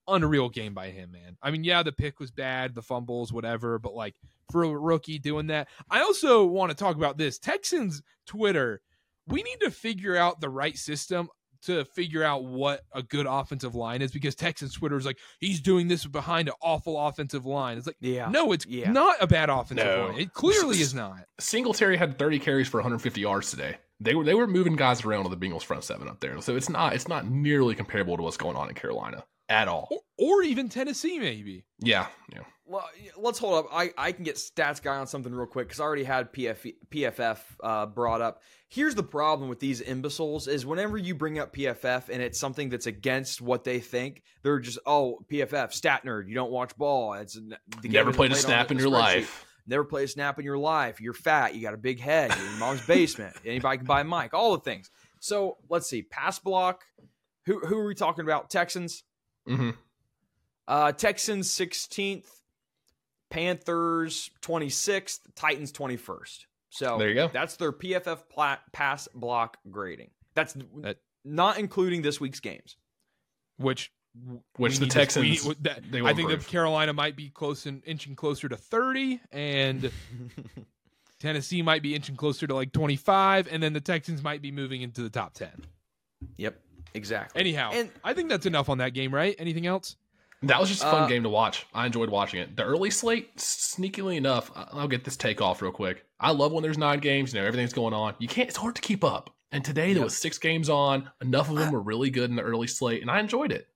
unreal 0.10 0.50
game 0.50 0.74
by 0.74 0.90
him, 0.90 1.12
man. 1.12 1.38
I 1.42 1.52
mean, 1.52 1.64
yeah, 1.64 1.84
the 1.84 1.92
pick 1.92 2.20
was 2.20 2.32
bad, 2.32 2.76
the 2.76 2.82
fumbles, 2.82 3.32
whatever, 3.34 3.80
but 3.80 3.94
like 3.94 4.16
for 4.52 4.64
a 4.64 4.70
rookie 4.70 5.20
doing 5.20 5.48
that. 5.48 5.68
I 5.90 6.02
also 6.02 6.46
want 6.46 6.72
to 6.72 6.76
talk 6.78 6.96
about 6.96 7.18
this. 7.18 7.38
Texans 7.40 8.02
Twitter, 8.26 8.82
we 9.28 9.44
need 9.44 9.60
to 9.62 9.72
figure 9.72 10.16
out 10.16 10.42
the 10.42 10.50
right 10.50 10.78
system 10.78 11.30
to 11.62 11.84
figure 11.84 12.24
out 12.24 12.46
what 12.46 12.82
a 12.94 13.04
good 13.04 13.26
offensive 13.30 13.76
line 13.76 14.02
is 14.02 14.12
because 14.14 14.34
Texans 14.34 14.74
Twitter 14.74 14.96
is 14.96 15.06
like, 15.06 15.18
he's 15.42 15.60
doing 15.60 15.90
this 15.90 16.06
behind 16.06 16.48
an 16.48 16.54
awful 16.62 16.98
offensive 16.98 17.46
line. 17.46 17.78
It's 17.78 17.86
like, 17.86 17.98
Yeah. 18.00 18.30
no, 18.30 18.54
it's 18.54 18.66
Yeah. 18.66 18.92
not 18.92 19.18
a 19.20 19.28
bad 19.28 19.50
offensive 19.50 19.86
No. 19.86 20.08
line. 20.08 20.20
It 20.22 20.34
clearly 20.34 20.80
is 20.80 20.94
not. 20.94 21.26
Singletary 21.40 21.98
had 21.98 22.18
30 22.18 22.40
carries 22.40 22.70
for 22.70 22.78
150 22.78 23.20
yards 23.20 23.52
today. 23.52 23.76
They 24.00 24.16
were 24.16 24.24
they 24.24 24.36
were 24.36 24.48
moving 24.48 24.78
guys 24.78 25.04
around 25.04 25.26
on 25.26 25.32
the 25.32 25.36
Bengals 25.38 25.64
front 25.64 25.84
seven 25.84 26.08
up 26.08 26.22
there. 26.22 26.40
So 26.40 26.56
it's 26.56 26.70
not 26.70 26.94
it's 26.94 27.10
not 27.10 27.30
nearly 27.30 27.76
comparable 27.76 28.16
to 28.16 28.24
what's 28.24 28.38
going 28.38 28.56
on 28.56 28.70
in 28.70 28.76
Carolina 28.76 29.26
at 29.50 29.68
all. 29.68 29.88
Or, 29.92 30.00
or 30.18 30.44
even 30.44 30.70
Tennessee, 30.70 31.20
maybe. 31.20 31.66
Yeah, 31.80 32.08
yeah. 32.32 32.42
Well, 32.70 32.88
let's 33.18 33.40
hold 33.40 33.66
up. 33.66 33.72
I, 33.74 33.92
I 33.98 34.12
can 34.12 34.24
get 34.24 34.36
stats 34.36 34.80
guy 34.80 34.98
on 34.98 35.08
something 35.08 35.34
real 35.34 35.48
quick 35.48 35.68
because 35.68 35.80
I 35.80 35.84
already 35.84 36.04
had 36.04 36.32
PF, 36.32 36.72
PFF 36.92 37.40
uh, 37.64 37.88
brought 37.88 38.22
up. 38.22 38.44
Here's 38.68 38.94
the 38.94 39.02
problem 39.02 39.50
with 39.50 39.60
these 39.60 39.82
imbeciles 39.82 40.48
is 40.48 40.68
whenever 40.68 40.96
you 40.96 41.16
bring 41.16 41.40
up 41.40 41.52
PFF 41.52 42.10
and 42.10 42.22
it's 42.22 42.40
something 42.40 42.70
that's 42.70 42.86
against 42.86 43.42
what 43.42 43.64
they 43.64 43.80
think, 43.80 44.22
they're 44.44 44.60
just 44.60 44.78
oh 44.86 45.26
PFF 45.32 45.74
stat 45.74 46.04
nerd. 46.06 46.28
You 46.28 46.36
don't 46.36 46.52
watch 46.52 46.78
ball. 46.78 47.14
It's 47.14 47.34
the 47.34 47.58
Never 47.90 48.12
isn't 48.12 48.18
played 48.18 48.32
a 48.34 48.36
snap 48.36 48.70
in 48.70 48.78
your 48.78 48.90
life. 48.90 49.48
Never 49.66 49.84
played 49.84 50.06
a 50.06 50.08
snap 50.08 50.38
in 50.38 50.46
your 50.46 50.60
life. 50.60 51.02
You're 51.02 51.14
fat. 51.14 51.56
You 51.56 51.64
got 51.64 51.74
a 51.74 51.78
big 51.78 52.00
head. 52.00 52.30
You're 52.36 52.46
in 52.46 52.52
your 52.52 52.60
mom's 52.60 52.86
basement. 52.86 53.36
Anybody 53.46 53.78
can 53.78 53.88
buy 53.88 54.02
a 54.02 54.04
mic. 54.04 54.36
All 54.36 54.52
the 54.52 54.62
things. 54.62 54.92
So 55.20 55.58
let's 55.70 55.90
see. 55.90 56.04
Pass 56.04 56.38
block. 56.38 56.84
Who 57.48 57.62
who 57.62 57.80
are 57.80 57.88
we 57.88 57.96
talking 57.96 58.24
about? 58.24 58.52
Texans. 58.52 59.04
Hmm 59.50 59.70
Uh, 60.68 60.92
Texans 60.92 61.50
16th, 61.50 62.28
Panthers 63.30 64.32
26th, 64.42 65.20
Titans 65.36 65.72
21st. 65.72 66.46
So 66.70 66.98
There 66.98 67.10
you 67.10 67.16
go. 67.16 67.28
That's 67.34 67.56
their 67.58 67.72
PFF 67.72 68.30
pla- 68.30 68.60
pass 68.72 69.08
block 69.14 69.58
grading. 69.70 70.12
That's 70.36 70.56
That- 70.78 70.98
not 71.26 71.58
including 71.58 72.02
this 72.04 72.20
week's 72.22 72.40
games. 72.40 72.76
Which 73.58 73.92
Which 74.58 74.74
we 74.74 74.78
the 74.78 74.86
need 74.86 74.92
to- 74.92 75.20
we- 75.20 75.36
Texans, 75.38 75.56
that- 75.62 75.92
they 75.92 76.00
I 76.00 76.02
will 76.02 76.16
think 76.16 76.30
that. 76.30 76.48
Carolina 76.48 76.94
might 76.94 77.16
be 77.16 77.30
close 77.30 77.66
and 77.66 77.84
inching 77.86 78.16
closer 78.16 78.48
to 78.50 78.58
30, 78.58 79.20
and 79.32 79.92
Tennessee 81.20 81.62
might 81.62 81.82
be 81.84 81.94
inching 81.96 82.16
closer 82.16 82.48
to 82.48 82.56
like 82.56 82.72
25, 82.72 83.48
and 83.52 83.62
then 83.62 83.74
the 83.74 83.82
Texans 83.82 84.22
might 84.24 84.42
be 84.42 84.52
moving 84.52 84.82
into 84.82 85.02
the 85.02 85.10
top 85.10 85.34
10. 85.34 85.50
Yep, 86.38 86.60
exactly. 86.94 87.40
Anyhow, 87.40 87.72
And- 87.74 87.92
I 88.04 88.14
think 88.14 88.30
that's 88.30 88.46
enough 88.46 88.70
on 88.70 88.78
that 88.80 88.94
game, 88.94 89.14
right? 89.14 89.36
Anything 89.40 89.66
else? 89.68 89.96
That 90.44 90.60
was 90.60 90.70
just 90.70 90.82
a 90.84 90.90
fun 90.90 91.04
Uh, 91.04 91.08
game 91.08 91.24
to 91.24 91.30
watch. 91.30 91.66
I 91.74 91.86
enjoyed 91.86 92.10
watching 92.10 92.40
it. 92.40 92.56
The 92.56 92.64
early 92.64 92.90
slate, 92.92 93.36
sneakily 93.38 94.16
enough, 94.16 94.52
I- 94.56 94.70
I'll 94.72 94.88
get 94.88 95.04
this 95.04 95.18
take 95.18 95.42
off 95.42 95.62
real 95.62 95.72
quick. 95.74 96.06
I 96.20 96.32
love 96.32 96.54
when 96.54 96.64
there's 96.64 96.78
nine 96.78 97.00
games, 97.00 97.34
you 97.34 97.42
know, 97.42 97.46
everything's 97.46 97.74
going 97.74 97.94
on. 97.94 98.16
You 98.20 98.28
can't, 98.30 98.48
it's 98.48 98.58
hard 98.58 98.76
to 98.76 98.82
keep 98.82 99.04
up. 99.04 99.36
And 99.52 99.66
today 99.66 99.94
there 99.94 100.04
was 100.04 100.16
six 100.18 100.38
games 100.38 100.70
on. 100.70 101.10
Enough 101.22 101.50
of 101.50 101.56
them 101.56 101.72
were 101.74 101.82
really 101.82 102.10
good 102.10 102.30
in 102.30 102.36
the 102.36 102.42
early 102.44 102.68
slate, 102.68 103.02
and 103.02 103.10
I 103.12 103.20
enjoyed 103.20 103.52
it. 103.52 103.68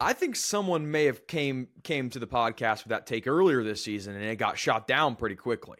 I 0.00 0.12
think 0.12 0.36
someone 0.36 0.90
may 0.90 1.04
have 1.04 1.26
came 1.26 1.68
came 1.82 2.08
to 2.10 2.18
the 2.18 2.26
podcast 2.26 2.84
with 2.84 2.90
that 2.90 3.06
take 3.06 3.26
earlier 3.26 3.62
this 3.62 3.82
season, 3.84 4.14
and 4.14 4.24
it 4.24 4.36
got 4.36 4.56
shot 4.58 4.86
down 4.88 5.16
pretty 5.16 5.34
quickly. 5.36 5.78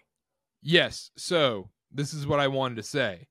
Yes. 0.60 1.10
So 1.16 1.70
this 1.90 2.12
is 2.12 2.26
what 2.26 2.40
I 2.40 2.48
wanted 2.48 2.74
to 2.76 2.82
say. 2.82 3.28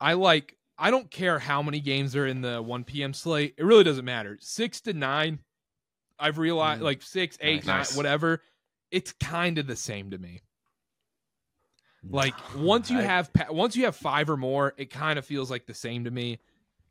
I 0.00 0.14
like. 0.14 0.56
I 0.82 0.90
don't 0.90 1.10
care 1.10 1.38
how 1.38 1.62
many 1.62 1.78
games 1.78 2.16
are 2.16 2.26
in 2.26 2.40
the 2.40 2.60
1 2.60 2.82
p.m. 2.84 3.14
slate. 3.14 3.54
It 3.56 3.64
really 3.64 3.84
doesn't 3.84 4.04
matter. 4.04 4.36
Six 4.40 4.80
to 4.82 4.92
nine. 4.92 5.38
I've 6.18 6.38
realized, 6.38 6.80
Mm. 6.80 6.84
like 6.84 7.02
six, 7.02 7.38
eight, 7.40 7.64
nine, 7.64 7.78
Nice. 7.78 7.96
whatever. 7.96 8.42
It's 8.90 9.12
kind 9.12 9.58
of 9.58 9.66
the 9.68 9.76
same 9.76 10.10
to 10.10 10.18
me. 10.18 10.40
Like 12.08 12.34
once 12.56 12.90
you 12.90 12.98
have 12.98 13.30
once 13.50 13.76
you 13.76 13.84
have 13.84 13.94
five 13.94 14.28
or 14.28 14.36
more, 14.36 14.74
it 14.76 14.90
kind 14.90 15.18
of 15.20 15.24
feels 15.24 15.50
like 15.52 15.66
the 15.66 15.74
same 15.74 16.04
to 16.04 16.10
me. 16.10 16.40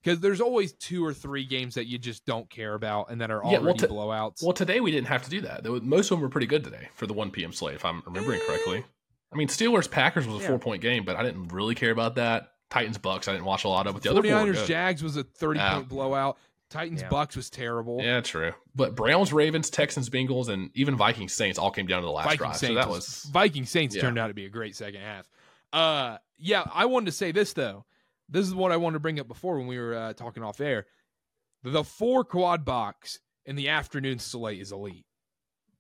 Because 0.02 0.20
there's 0.22 0.42
always 0.42 0.72
two 0.74 1.06
or 1.06 1.14
three 1.14 1.46
games 1.46 1.76
that 1.76 1.86
you 1.86 2.00
just 2.00 2.26
don't 2.26 2.50
care 2.50 2.74
about 2.74 3.12
and 3.12 3.22
that 3.22 3.30
are 3.30 3.42
Yeah, 3.44 3.60
already 3.60 3.66
well, 3.66 3.74
t- 3.76 3.88
blowouts. 3.88 4.42
Well, 4.44 4.54
today 4.54 4.80
we 4.80 4.90
didn't 4.90 5.08
have 5.10 5.22
to 5.24 5.30
do 5.30 5.42
that. 5.42 5.64
Was- 5.68 5.82
Most 5.84 6.06
of 6.10 6.18
them 6.18 6.22
were 6.22 6.30
pretty 6.30 6.48
good 6.48 6.64
today 6.64 6.88
for 6.96 7.06
the 7.06 7.14
1 7.14 7.30
p.m. 7.30 7.52
slate, 7.54 7.76
if 7.76 7.86
I'm 7.86 8.02
remembering 8.06 8.40
correctly. 8.48 8.84
I 9.32 9.36
mean, 9.36 9.48
Steelers 9.48 9.92
Packers 9.92 10.26
was 10.26 10.38
a 10.38 10.40
Yeah. 10.44 10.48
four 10.48 10.60
point 10.60 10.82
game, 10.82 11.04
but 11.06 11.18
I 11.18 11.24
didn't 11.24 11.50
really 11.50 11.76
care 11.76 11.92
about 11.92 12.16
that. 12.16 12.54
Titans 12.72 12.98
Bucks, 12.98 13.28
I 13.28 13.34
didn't 13.34 13.46
watch 13.46 13.66
a 13.66 13.68
lot 13.68 13.86
of, 13.86 13.94
but 13.94 14.02
the 14.02 14.10
other 14.10 14.24
four 14.24 14.32
were 14.32 14.54
49ers. 14.54 14.66
Jags 14.66 15.04
was 15.04 15.18
a 15.18 15.24
30 15.24 15.60
Yeah. 15.60 15.74
point 15.76 15.90
blowout. 15.90 16.38
Titans 16.70 17.02
Yeah. 17.02 17.10
Bucks 17.10 17.36
was 17.36 17.50
terrible. 17.50 18.00
Yeah, 18.02 18.22
true. 18.22 18.54
But 18.74 18.96
Browns, 18.96 19.34
Ravens, 19.34 19.70
Texans, 19.70 20.10
Bengals, 20.10 20.48
and 20.48 20.72
even 20.74 20.96
Vikings, 20.96 21.34
Saints 21.34 21.60
all 21.60 21.70
came 21.70 21.86
down 21.86 22.02
to 22.02 22.06
the 22.06 22.12
last 22.12 22.26
Viking 22.26 22.38
drive. 22.38 22.56
Saints 22.56 22.72
so 22.72 22.76
that 22.76 22.88
was, 22.90 23.06
was 23.06 23.24
Viking 23.32 23.66
Saints 23.66 23.94
yeah. 23.94 24.02
turned 24.02 24.18
out 24.18 24.28
to 24.28 24.34
be 24.34 24.46
a 24.46 24.50
great 24.50 24.76
second 24.76 25.02
half. 25.02 25.30
Uh, 25.74 26.18
yeah, 26.38 26.64
I 26.74 26.86
wanted 26.86 27.08
to 27.08 27.12
say 27.12 27.32
this 27.34 27.52
though. 27.54 27.86
This 28.30 28.48
is 28.48 28.56
what 28.56 28.72
I 28.72 28.78
wanted 28.78 28.94
to 28.96 29.00
bring 29.02 29.20
up 29.20 29.28
before 29.28 29.58
when 29.58 29.68
we 29.68 29.78
were 29.78 29.94
uh, 29.94 30.14
talking 30.14 30.42
off 30.42 30.62
air. 30.62 30.86
The 31.64 31.84
four 31.84 32.24
quad 32.24 32.64
box 32.64 33.20
in 33.46 33.58
the 33.58 33.68
afternoon 33.68 34.20
slate 34.20 34.62
is 34.62 34.72
elite. 34.72 35.06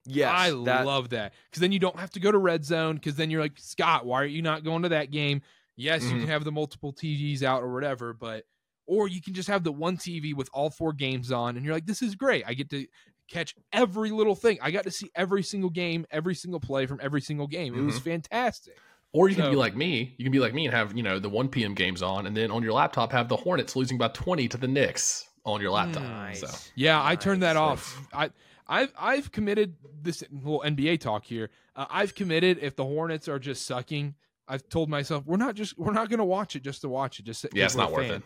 Yes, 0.05 0.31
I 0.35 0.49
that- 0.65 0.85
love 0.85 1.09
that 1.09 1.33
because 1.49 1.61
then 1.61 1.71
you 1.71 1.79
don't 1.79 1.99
have 1.99 2.09
to 2.11 2.19
go 2.19 2.31
to 2.31 2.37
red 2.37 2.65
zone 2.65 2.95
because 2.95 3.15
then 3.15 3.31
you're 3.31 3.41
like 3.41 3.53
Scott, 3.55 4.05
why 4.05 4.21
are 4.21 4.25
you 4.25 4.41
not 4.41 4.65
going 4.65 4.83
to 4.83 4.89
that 4.89 5.09
game? 5.11 5.41
Yes, 5.75 6.03
you 6.03 6.09
Mhm. 6.11 6.19
can 6.21 6.27
have 6.27 6.43
the 6.43 6.51
multiple 6.51 6.93
TVs 6.93 7.43
out 7.43 7.63
or 7.63 7.73
whatever, 7.73 8.13
but 8.13 8.45
or 8.85 9.07
you 9.07 9.21
can 9.21 9.33
just 9.33 9.47
have 9.47 9.63
the 9.63 9.71
one 9.71 9.95
TV 9.97 10.33
with 10.33 10.49
all 10.53 10.69
four 10.69 10.91
games 10.93 11.31
on, 11.31 11.55
and 11.55 11.65
you're 11.65 11.73
like, 11.73 11.85
this 11.85 12.01
is 12.01 12.15
great. 12.15 12.43
I 12.45 12.53
get 12.53 12.69
to 12.71 12.85
catch 13.29 13.55
every 13.71 14.11
little 14.11 14.35
thing. 14.35 14.57
I 14.61 14.71
got 14.71 14.83
to 14.83 14.91
see 14.91 15.09
every 15.15 15.43
single 15.43 15.69
game, 15.69 16.05
every 16.11 16.35
single 16.35 16.59
play 16.59 16.85
from 16.85 16.99
every 17.01 17.21
single 17.21 17.47
game. 17.47 17.73
It 17.77 17.81
was 17.81 17.95
Mm-hmm. 17.95 18.03
fantastic. 18.03 18.77
Or 19.13 19.29
you 19.29 19.35
can 19.35 19.45
So- 19.45 19.49
be 19.51 19.55
like 19.55 19.75
me. 19.75 20.13
You 20.17 20.25
can 20.25 20.31
be 20.31 20.39
like 20.39 20.53
me 20.53 20.65
and 20.65 20.73
have 20.73 20.95
you 20.95 21.03
know 21.03 21.19
the 21.19 21.29
1 21.29 21.47
p.m. 21.49 21.73
games 21.73 22.01
on, 22.01 22.25
and 22.25 22.35
then 22.35 22.51
on 22.51 22.63
your 22.63 22.73
laptop 22.73 23.11
have 23.13 23.29
the 23.29 23.37
Hornets 23.37 23.75
losing 23.75 23.97
by 23.97 24.09
20 24.09 24.47
to 24.49 24.57
the 24.57 24.67
Knicks 24.67 25.25
on 25.45 25.61
your 25.61 25.71
laptop. 25.71 26.03
Nice. 26.03 26.41
So 26.41 26.47
Yeah, 26.75 27.03
I 27.03 27.15
turned 27.15 27.41
that 27.43 27.53
Nice. 27.53 27.61
off. 27.61 28.07
I 28.13 28.29
I've 28.67 28.93
I've 28.97 29.31
committed 29.31 29.75
this 30.01 30.23
little 30.31 30.61
NBA 30.65 30.97
talk 30.99 31.25
here. 31.25 31.49
Uh, 31.75 31.85
I've 31.89 32.15
committed 32.15 32.57
if 32.61 32.75
the 32.75 32.85
Hornets 32.85 33.27
are 33.27 33.39
just 33.39 33.65
sucking. 33.65 34.15
I've 34.47 34.67
told 34.69 34.89
myself 34.89 35.23
we're 35.25 35.37
not 35.37 35.55
just 35.55 35.77
we're 35.77 35.93
not 35.93 36.09
going 36.09 36.19
to 36.19 36.25
watch 36.25 36.55
it 36.55 36.63
just 36.63 36.81
to 36.81 36.89
watch 36.89 37.19
it. 37.19 37.23
Just 37.25 37.43
'cause 37.43 37.51
yeah, 37.53 37.65
it's 37.65 37.75
we're 37.75 37.81
not 37.81 37.91
worth 37.91 38.07
fan. 38.07 38.15
it. 38.17 38.23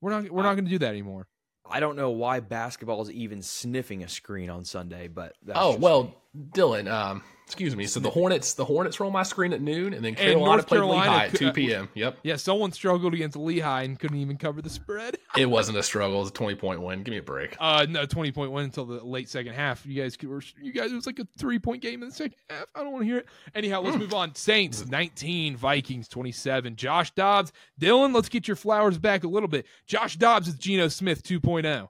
We're 0.00 0.10
not 0.10 0.30
we're 0.30 0.42
not 0.42 0.54
going 0.54 0.64
to 0.64 0.70
do 0.70 0.78
that 0.78 0.88
anymore. 0.90 1.26
I 1.70 1.80
don't 1.80 1.96
know 1.96 2.10
why 2.10 2.40
basketball 2.40 3.02
is 3.02 3.10
even 3.10 3.42
sniffing 3.42 4.02
a 4.02 4.08
screen 4.08 4.48
on 4.48 4.64
Sunday, 4.64 5.08
but 5.08 5.34
that's 5.42 5.58
Oh 5.60 5.72
just 5.72 5.80
well, 5.82 6.02
me. 6.04 6.16
Dylan. 6.36 6.90
Um, 6.90 7.22
excuse 7.46 7.74
me. 7.74 7.86
So 7.86 7.98
the 8.00 8.10
Hornets, 8.10 8.52
the 8.54 8.64
Hornets 8.64 9.00
were 9.00 9.06
on 9.06 9.12
my 9.12 9.22
screen 9.22 9.52
at 9.54 9.62
noon, 9.62 9.94
and 9.94 10.04
then 10.04 10.10
And 10.10 10.16
Carolina 10.16 10.44
North 10.44 10.66
played 10.66 10.78
Carolina 10.78 11.10
Lehigh 11.10 11.24
at 11.24 11.34
2 11.34 11.52
p.m. 11.52 11.88
Yep, 11.94 12.18
Yeah, 12.22 12.36
someone 12.36 12.72
struggled 12.72 13.14
against 13.14 13.36
Lehigh 13.36 13.82
and 13.82 13.98
couldn't 13.98 14.18
even 14.18 14.36
cover 14.36 14.60
the 14.60 14.68
spread. 14.68 15.16
it 15.36 15.46
wasn't 15.46 15.78
a 15.78 15.82
struggle. 15.82 16.16
It 16.16 16.20
was 16.20 16.28
a 16.28 16.34
20 16.34 16.56
point 16.56 16.82
win. 16.82 17.02
Give 17.02 17.12
me 17.12 17.18
a 17.18 17.22
break. 17.22 17.56
Uh, 17.58 17.86
no, 17.88 18.04
twenty 18.04 18.32
point 18.32 18.52
win 18.52 18.64
until 18.64 18.84
the 18.84 19.02
late 19.02 19.28
second 19.28 19.54
half. 19.54 19.86
You 19.86 20.00
guys 20.00 20.16
were 20.22 20.42
you 20.60 20.72
guys 20.72 20.92
it 20.92 20.96
was 20.96 21.06
like 21.06 21.18
a 21.18 21.26
three 21.38 21.58
point 21.58 21.80
game 21.80 22.02
in 22.02 22.10
the 22.10 22.14
second 22.14 22.36
half. 22.50 22.66
I 22.74 22.82
don't 22.82 22.92
want 22.92 23.02
to 23.02 23.08
hear 23.08 23.18
it. 23.18 23.26
Anyhow, 23.54 23.80
let's 23.80 23.96
move 23.96 24.12
on. 24.12 24.34
Saints 24.34 24.86
nineteen, 24.86 25.56
Vikings 25.56 26.08
twenty 26.08 26.32
seven. 26.32 26.76
Josh 26.76 27.10
Dobbs, 27.12 27.52
Dylan. 27.80 28.14
Let's 28.14 28.28
get 28.28 28.46
your 28.46 28.56
flowers 28.56 28.98
back 28.98 29.24
a 29.24 29.28
little 29.28 29.48
bit. 29.48 29.66
Josh 29.86 30.16
Dobbs 30.16 30.48
is 30.48 30.54
Geno 30.54 30.88
Smith 30.88 31.22
oh. 31.24 31.28
2.0. 31.28 31.88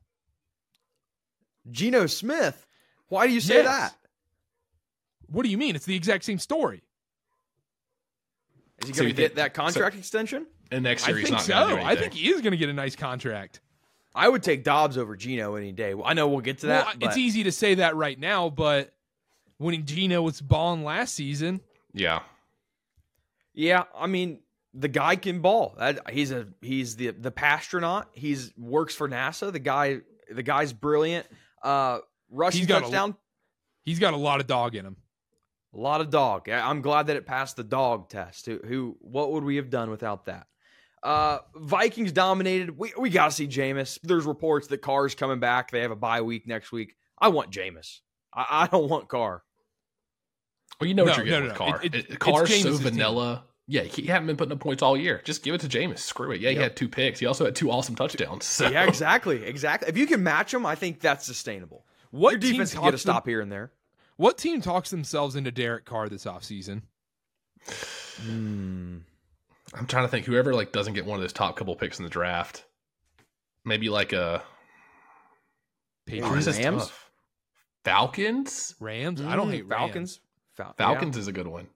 Geno 1.71 2.07
Smith. 2.07 2.67
Why 3.09 3.27
do 3.27 3.33
you 3.33 3.41
say 3.41 3.63
Yes. 3.63 3.67
that? 3.67 3.98
What 5.31 5.45
do 5.45 5.51
you 5.51 5.59
mean? 5.59 5.77
It's 5.77 5.85
the 5.87 5.97
exact 5.97 6.25
same 6.25 6.39
story. 6.39 6.83
Is 8.83 8.89
he 8.89 8.95
So 8.95 8.99
going 9.01 9.09
you 9.09 9.15
to 9.15 9.21
get 9.23 9.29
think- 9.31 9.37
that 9.37 9.55
contract 9.55 9.97
extension? 9.97 10.47
And 10.71 10.85
next 10.85 11.05
I 11.09 11.13
he's 11.13 11.23
think 11.29 11.31
not 11.31 11.47
going 11.49 11.69
to 11.69 11.75
so. 11.77 11.81
do 11.81 11.83
I 11.87 11.97
think 11.97 12.13
he 12.13 12.29
is 12.29 12.41
going 12.43 12.51
to 12.51 12.57
get 12.59 12.69
a 12.69 12.73
nice 12.75 12.95
contract. 12.95 13.61
I 14.15 14.29
would 14.29 14.43
take 14.43 14.65
Dobbs 14.65 14.99
over 14.99 15.17
Geno 15.17 15.55
any 15.55 15.73
day. 15.73 15.95
I 16.05 16.13
know 16.13 16.29
we'll 16.29 16.41
get 16.41 16.59
to 16.59 16.67
that. 16.69 16.85
well, 16.87 16.95
but 17.01 17.09
it's 17.09 17.17
easy 17.17 17.45
to 17.45 17.53
say 17.53 17.77
that 17.77 17.97
right 17.97 18.19
now, 18.19 18.51
but 18.51 18.93
when 19.59 19.85
Geno 19.87 20.21
was 20.23 20.41
balling 20.41 20.85
last 20.85 21.15
season, 21.15 21.61
yeah. 21.95 22.21
Yeah, 23.55 23.85
I 23.97 24.07
mean 24.07 24.41
the 24.75 24.89
guy 24.89 25.17
can 25.17 25.41
ball. 25.41 25.77
He's 26.11 26.31
a 26.33 26.47
he's 26.61 26.97
the 26.97 27.09
the 27.13 27.31
passtronaut. 27.31 28.07
He's 28.13 28.53
works 28.59 28.95
for 28.95 29.09
NASA. 29.09 29.51
The 29.53 29.59
guy 29.59 30.01
the 30.31 30.43
guy's 30.43 30.73
brilliant. 30.73 31.27
Uh, 31.63 31.99
rushing 32.31 32.59
He's 32.61 32.67
got 32.69 32.79
a- 32.79 32.81
touchdown. 32.83 33.17
he's 33.85 33.99
got 33.99 34.13
a 34.15 34.19
lot 34.19 34.41
of 34.41 34.47
dog 34.47 34.75
in 34.77 34.85
him. 34.85 34.97
A 35.79 35.81
lot 35.81 36.01
of 36.01 36.11
dog. 36.11 36.49
I- 36.49 36.69
I'm 36.69 36.81
glad 36.83 37.07
that 37.07 37.17
it 37.17 37.25
passed 37.25 37.55
the 37.57 37.63
dog 37.63 38.09
test. 38.09 38.47
Who, 38.47 38.59
who 38.67 38.97
what 39.01 39.31
would 39.33 39.45
we 39.45 39.57
have 39.57 39.71
done 39.71 39.91
without 39.91 40.25
that? 40.25 40.47
Uh, 41.03 41.39
Vikings 41.55 42.11
dominated. 42.11 42.77
We 42.77 42.93
we 42.99 43.11
got 43.11 43.27
to 43.27 43.31
see 43.31 43.47
Jameis. 43.47 43.99
There's 44.03 44.25
reports 44.27 44.67
that 44.69 44.79
Carr's 44.83 45.15
coming 45.15 45.39
back. 45.39 45.71
They 45.71 45.83
have 45.83 45.93
a 45.93 45.97
bye 45.97 46.23
week 46.23 46.49
next 46.49 46.73
week. 46.73 46.97
I 47.19 47.29
want 47.29 47.53
Jameis. 47.53 48.01
I, 48.35 48.47
I 48.63 48.67
don't 48.67 48.89
want 48.89 49.09
Carr. 49.09 49.45
Well, 50.81 50.89
you 50.89 50.95
know 50.95 51.05
what 51.05 51.17
you're 51.17 51.25
getting 51.27 51.45
no, 51.49 51.53
with 51.53 51.59
no, 51.61 51.67
Carr. 51.67 51.81
it- 51.85 51.95
It- 51.95 52.11
it- 52.11 52.19
Carr's 52.19 52.49
so 52.49 52.55
Jameis's 52.57 52.81
team. 52.81 52.91
vanilla. 52.91 53.45
Yeah, 53.71 53.83
he 53.83 54.07
hadn't 54.07 54.27
been 54.27 54.37
putting 54.37 54.53
up 54.53 54.61
points 54.61 54.83
all 54.83 54.97
year. 54.97 55.21
Just 55.25 55.43
give 55.45 55.55
it 55.55 55.61
to 55.61 55.69
Jameis. 55.69 55.99
Screw 55.99 56.33
it. 56.33 56.41
Yeah, 56.41 56.51
he 56.51 56.57
Yep. 56.57 56.63
had 56.63 56.77
two 56.77 56.89
picks. 56.89 57.21
He 57.21 57.27
also 57.27 57.45
had 57.45 57.55
two 57.55 57.71
awesome 57.71 57.95
touchdowns. 57.95 58.47
So. 58.47 58.69
Yeah, 58.69 58.85
exactly, 58.89 59.45
exactly. 59.45 59.89
If 59.91 59.97
you 59.99 60.07
can 60.07 60.23
match 60.23 60.53
him, 60.55 60.65
I 60.67 60.75
think 60.75 61.01
that's 61.01 61.27
sustainable. 61.27 61.85
What 62.11 62.31
Your 62.31 62.39
defense 62.41 62.73
can 62.73 62.81
get 62.81 62.89
a 62.89 62.91
talks 62.93 63.05
them- 63.05 63.13
stop 63.13 63.27
here 63.29 63.41
and 63.43 63.53
there. 63.53 63.73
What 64.19 64.37
team 64.37 64.61
talks 64.61 64.91
themselves 64.91 65.37
into 65.37 65.51
Derek 65.53 65.85
Carr 65.85 66.09
this 66.09 66.25
offseason? 66.25 66.83
Hmm. 68.21 68.99
I'm 69.75 69.87
trying 69.87 70.05
to 70.05 70.09
think. 70.09 70.27
Whoever 70.27 70.55
like 70.55 70.73
doesn't 70.73 70.95
get 70.95 71.07
one 71.07 71.17
of 71.17 71.23
those 71.23 71.33
top 71.33 71.57
couple 71.57 71.77
picks 71.77 71.99
in 71.99 72.05
the 72.05 72.11
draft, 72.11 72.65
maybe 73.65 73.89
like 73.89 74.13
a 74.13 74.43
Patriots, 76.05 76.49
Oh, 76.49 76.53
Rams? 76.53 76.83
tough. 76.85 77.11
Falcons. 77.85 78.75
Rams. 78.81 79.21
I 79.21 79.37
don't 79.37 79.49
Mm, 79.49 79.53
hate 79.53 79.67
Rams. 79.67 79.79
Falcons. 79.81 80.21
Fal- 80.55 80.75
Falcons 80.77 81.17
is 81.17 81.29
a 81.29 81.33
good 81.33 81.47
one. 81.47 81.69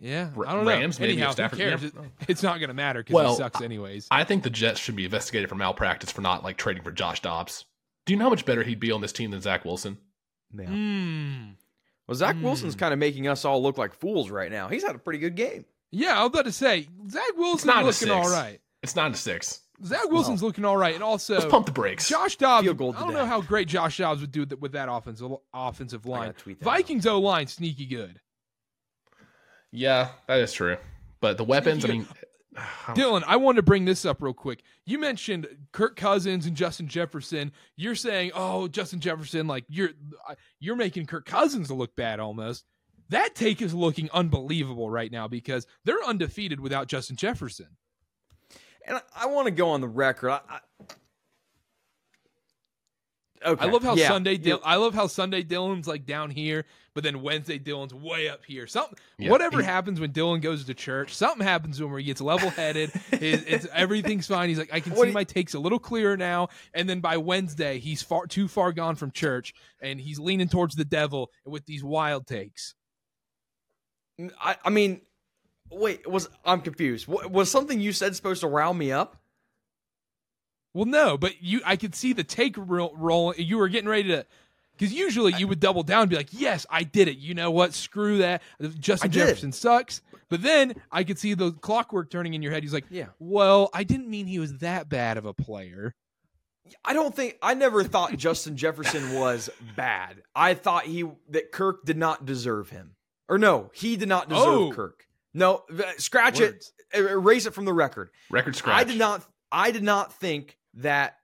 Yeah, 0.00 0.30
R- 0.36 0.46
I 0.46 0.52
don't 0.54 0.64
know. 0.64 0.70
Rams, 0.70 0.98
maybe 0.98 1.12
Anyhow, 1.12 1.30
Stafford- 1.30 1.58
cares? 1.58 1.82
yeah. 1.82 1.88
It- 1.88 2.10
it's 2.28 2.42
not 2.42 2.58
going 2.58 2.68
to 2.68 2.74
matter 2.74 3.00
because 3.00 3.14
Well, 3.14 3.30
he 3.30 3.36
sucks 3.36 3.60
anyways. 3.60 4.08
I 4.10 4.24
think 4.24 4.42
the 4.42 4.50
Jets 4.50 4.80
should 4.80 4.96
be 4.96 5.04
investigated 5.04 5.48
for 5.48 5.54
malpractice 5.54 6.10
for 6.10 6.20
not 6.20 6.42
like 6.42 6.56
trading 6.56 6.82
for 6.82 6.90
Josh 6.90 7.20
Dobbs. 7.20 7.64
Do 8.06 8.12
you 8.12 8.18
know 8.18 8.24
how 8.24 8.30
much 8.30 8.44
better 8.44 8.62
he'd 8.64 8.80
be 8.80 8.90
on 8.90 9.00
this 9.02 9.12
team 9.12 9.30
than 9.30 9.40
Zach 9.40 9.64
Wilson? 9.64 9.98
Yeah. 10.54 10.62
Yeah. 10.62 10.68
Hmm. 10.68 11.44
Well, 12.06 12.14
Zach 12.14 12.36
Mm. 12.36 12.42
Wilson's 12.42 12.76
kind 12.76 12.92
of 12.92 12.98
making 13.00 13.26
us 13.26 13.44
all 13.44 13.62
look 13.62 13.78
like 13.78 13.92
fools 13.94 14.30
right 14.30 14.50
now. 14.50 14.68
He's 14.68 14.84
had 14.84 14.94
a 14.94 14.98
pretty 14.98 15.18
good 15.18 15.34
game. 15.34 15.64
Yeah, 15.90 16.18
I 16.18 16.22
was 16.22 16.28
about 16.28 16.44
to 16.44 16.52
say 16.52 16.86
Zach 17.10 17.22
Wilson's 17.36 17.66
nine 17.74 17.84
looking 17.84 18.10
all 18.10 18.28
right. 18.30 18.60
It's 18.82 18.94
nine 18.94 19.12
to 19.12 19.18
six. 19.18 19.60
Zach 19.84 20.04
Wilson's 20.10 20.42
looking 20.42 20.64
all 20.64 20.76
right, 20.76 20.94
and 20.94 21.02
also 21.04 21.34
Let's 21.34 21.46
pump 21.46 21.66
the 21.66 21.72
brakes. 21.72 22.08
Josh 22.08 22.36
Dobbs. 22.36 22.66
I 22.66 22.72
don't 22.72 22.94
today. 22.94 23.12
know 23.12 23.26
how 23.26 23.40
great 23.42 23.68
Josh 23.68 23.98
Dobbs 23.98 24.20
would 24.22 24.32
do 24.32 24.40
with, 24.40 24.54
with 24.60 24.72
that 24.72 24.88
offensive 24.90 25.32
offensive 25.52 26.06
line. 26.06 26.28
gotta 26.28 26.38
tweet 26.38 26.58
that 26.60 26.64
Vikings 26.64 27.06
O 27.06 27.18
line 27.20 27.46
sneaky 27.46 27.86
good. 27.86 28.20
Yeah, 29.72 30.08
that 30.28 30.38
is 30.40 30.52
true. 30.52 30.76
But 31.20 31.36
the 31.36 31.44
weapons, 31.44 31.84
I 31.84 31.88
mean, 31.92 32.06
Dylan, 32.88 33.22
I 33.26 33.36
wanted 33.36 33.56
to 33.56 33.62
bring 33.62 33.84
this 33.84 34.04
up 34.04 34.22
real 34.22 34.32
quick. 34.32 34.62
You 34.84 34.98
mentioned 34.98 35.46
Kirk 35.72 35.96
Cousins 35.96 36.46
and 36.46 36.56
Justin 36.56 36.88
Jefferson. 36.88 37.52
You're 37.76 37.94
saying, 37.94 38.32
"Oh, 38.34 38.68
Justin 38.68 39.00
Jefferson, 39.00 39.46
like 39.46 39.64
you're 39.68 39.90
uh, 40.28 40.34
you're 40.58 40.76
making 40.76 41.06
Kirk 41.06 41.26
Cousins 41.26 41.70
look 41.70 41.94
bad 41.96 42.20
almost." 42.20 42.64
That 43.10 43.34
take 43.34 43.62
is 43.62 43.72
looking 43.72 44.10
unbelievable 44.12 44.90
right 44.90 45.12
now 45.12 45.28
because 45.28 45.66
they're 45.84 46.02
undefeated 46.04 46.58
without 46.58 46.88
Justin 46.88 47.16
Jefferson. 47.16 47.68
And 48.86 48.96
I, 48.96 49.24
I 49.24 49.26
want 49.26 49.46
to 49.46 49.52
go 49.52 49.70
on 49.70 49.80
the 49.80 49.88
record. 49.88 50.30
I, 50.30 50.40
I, 50.48 50.58
okay. 53.46 53.64
I 53.66 53.70
love 53.70 53.82
how 53.82 53.94
yeah, 53.94 54.08
Sunday 54.08 54.36
Dil- 54.36 54.60
I 54.64 54.76
love 54.76 54.94
how 54.94 55.06
Sunday 55.06 55.42
Dylan's 55.42 55.86
like 55.88 56.04
down 56.06 56.30
here, 56.30 56.64
but 56.94 57.04
then 57.04 57.22
Wednesday 57.22 57.58
Dylan's 57.58 57.94
way 57.94 58.28
up 58.28 58.44
here. 58.44 58.66
Something 58.66 58.98
Yeah. 59.18 59.30
whatever 59.30 59.58
He- 59.60 59.64
happens 59.64 60.00
when 60.00 60.12
Dylan 60.12 60.40
goes 60.42 60.64
to 60.64 60.74
church, 60.74 61.14
something 61.14 61.46
happens 61.46 61.78
to 61.78 61.84
him 61.84 61.90
where 61.90 61.98
he 62.00 62.04
gets 62.06 62.20
level 62.20 62.50
headed. 62.50 62.90
it's 63.12 63.66
everything's 63.72 64.26
fine. 64.26 64.48
He's 64.48 64.58
like, 64.58 64.72
I 64.72 64.80
can 64.80 64.92
What 64.94 65.06
see 65.08 65.12
my 65.12 65.24
takes 65.24 65.54
a 65.54 65.58
little 65.58 65.78
clearer 65.78 66.16
now. 66.16 66.48
And 66.74 66.88
then 66.88 67.00
by 67.00 67.16
Wednesday, 67.16 67.78
he's 67.78 68.02
far 68.02 68.26
too 68.26 68.48
far 68.48 68.72
gone 68.72 68.96
from 68.96 69.10
church, 69.10 69.54
and 69.80 70.00
he's 70.00 70.18
leaning 70.18 70.48
towards 70.48 70.74
the 70.74 70.84
devil 70.84 71.30
with 71.44 71.66
these 71.66 71.82
wild 71.84 72.26
takes. 72.26 72.74
I, 74.40 74.56
I 74.64 74.70
mean, 74.70 75.02
wait. 75.70 76.08
Was 76.08 76.28
I'm 76.44 76.62
confused. 76.62 77.06
Wa- 77.06 77.26
Was 77.28 77.50
something 77.50 77.80
you 77.80 77.92
said 77.92 78.16
supposed 78.16 78.40
to 78.40 78.48
rile 78.48 78.72
me 78.74 78.92
up? 78.92 79.16
Well, 80.76 80.84
no, 80.86 81.16
but 81.16 81.42
you, 81.42 81.60
I 81.64 81.76
could 81.76 81.94
see 81.94 82.12
the 82.12 82.22
take 82.24 82.54
roll. 82.58 82.94
roll 82.96 83.34
you 83.36 83.56
were 83.58 83.68
getting 83.68 83.88
ready 83.88 84.08
to, 84.10 84.26
because 84.76 84.92
usually 84.92 85.32
you 85.38 85.48
would 85.48 85.58
double 85.58 85.82
down 85.82 86.02
and 86.02 86.10
be 86.10 86.16
like, 86.16 86.28
"Yes, 86.32 86.66
I 86.68 86.82
did 86.82 87.08
it." 87.08 87.16
You 87.16 87.34
know 87.34 87.50
what? 87.50 87.72
Screw 87.72 88.18
that. 88.18 88.42
Justin 88.78 89.08
I 89.08 89.12
did. 89.12 89.18
Jefferson 89.20 89.52
sucks. 89.52 90.02
But 90.28 90.42
then 90.42 90.74
I 90.92 91.04
could 91.04 91.18
see 91.18 91.34
the 91.34 91.52
clockwork 91.52 92.10
turning 92.10 92.34
in 92.34 92.42
your 92.42 92.52
head. 92.52 92.62
He's 92.62 92.74
like, 92.74 92.84
Yeah. 92.90 93.06
"Well, 93.18 93.70
I 93.72 93.84
didn't 93.84 94.08
mean 94.08 94.26
he 94.26 94.38
was 94.38 94.58
that 94.58 94.88
bad 94.88 95.16
of 95.16 95.24
a 95.24 95.32
player." 95.32 95.94
I 96.84 96.92
don't 96.94 97.14
think 97.14 97.38
I 97.40 97.54
never 97.54 97.84
thought 97.84 98.16
Justin 98.16 98.56
Jefferson 98.56 99.14
was 99.14 99.48
bad. 99.76 100.22
I 100.34 100.54
thought 100.54 100.84
he 100.84 101.04
that 101.30 101.52
Kirk 101.52 101.84
did 101.84 101.96
not 101.96 102.26
deserve 102.26 102.70
him. 102.70 102.96
Or 103.28 103.38
no, 103.38 103.70
he 103.72 103.96
did 103.96 104.08
not 104.08 104.28
deserve 104.28 104.44
Oh. 104.46 104.72
Kirk. 104.72 105.06
No, 105.32 105.62
scratch 105.98 106.40
Words. 106.40 106.72
it. 106.92 106.98
er- 107.00 107.08
Erase 107.10 107.46
it 107.46 107.54
from 107.54 107.64
the 107.66 107.72
record. 107.72 108.10
record 108.30 108.56
scratch. 108.56 108.80
I 108.80 108.84
did 108.84 108.98
not 108.98 109.24
I 109.52 109.70
did 109.70 109.84
not 109.84 110.12
think 110.14 110.58
that 110.76 111.16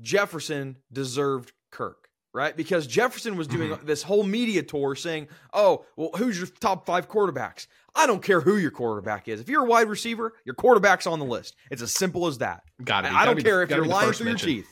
Jefferson 0.00 0.76
deserved 0.92 1.52
Kirk, 1.70 2.08
right? 2.32 2.56
Because 2.56 2.86
Jefferson 2.86 3.36
was 3.36 3.46
doing 3.46 3.70
mm-hmm. 3.70 3.86
this 3.86 4.02
whole 4.02 4.24
media 4.24 4.62
tour 4.62 4.94
saying, 4.94 5.28
"Oh, 5.52 5.84
well, 5.96 6.10
who's 6.16 6.38
your 6.38 6.46
top 6.46 6.86
5 6.86 7.08
quarterbacks?" 7.08 7.66
I 7.94 8.06
don't 8.06 8.22
care 8.22 8.40
who 8.40 8.58
your 8.58 8.70
quarterback 8.70 9.26
is. 9.26 9.40
If 9.40 9.48
you're 9.48 9.64
a 9.64 9.68
wide 9.68 9.88
receiver, 9.88 10.34
your 10.44 10.54
quarterback's 10.54 11.06
on 11.06 11.18
the 11.18 11.24
list. 11.24 11.56
It's 11.70 11.80
as 11.80 11.94
simple 11.94 12.26
as 12.26 12.38
that. 12.38 12.62
Got 12.84 13.06
it. 13.06 13.12
I 13.12 13.24
don't 13.24 13.42
care 13.42 13.62
if 13.62 13.70
you're 13.70 13.86
lying 13.86 14.12
through 14.12 14.28
your 14.28 14.36
teeth. 14.36 14.68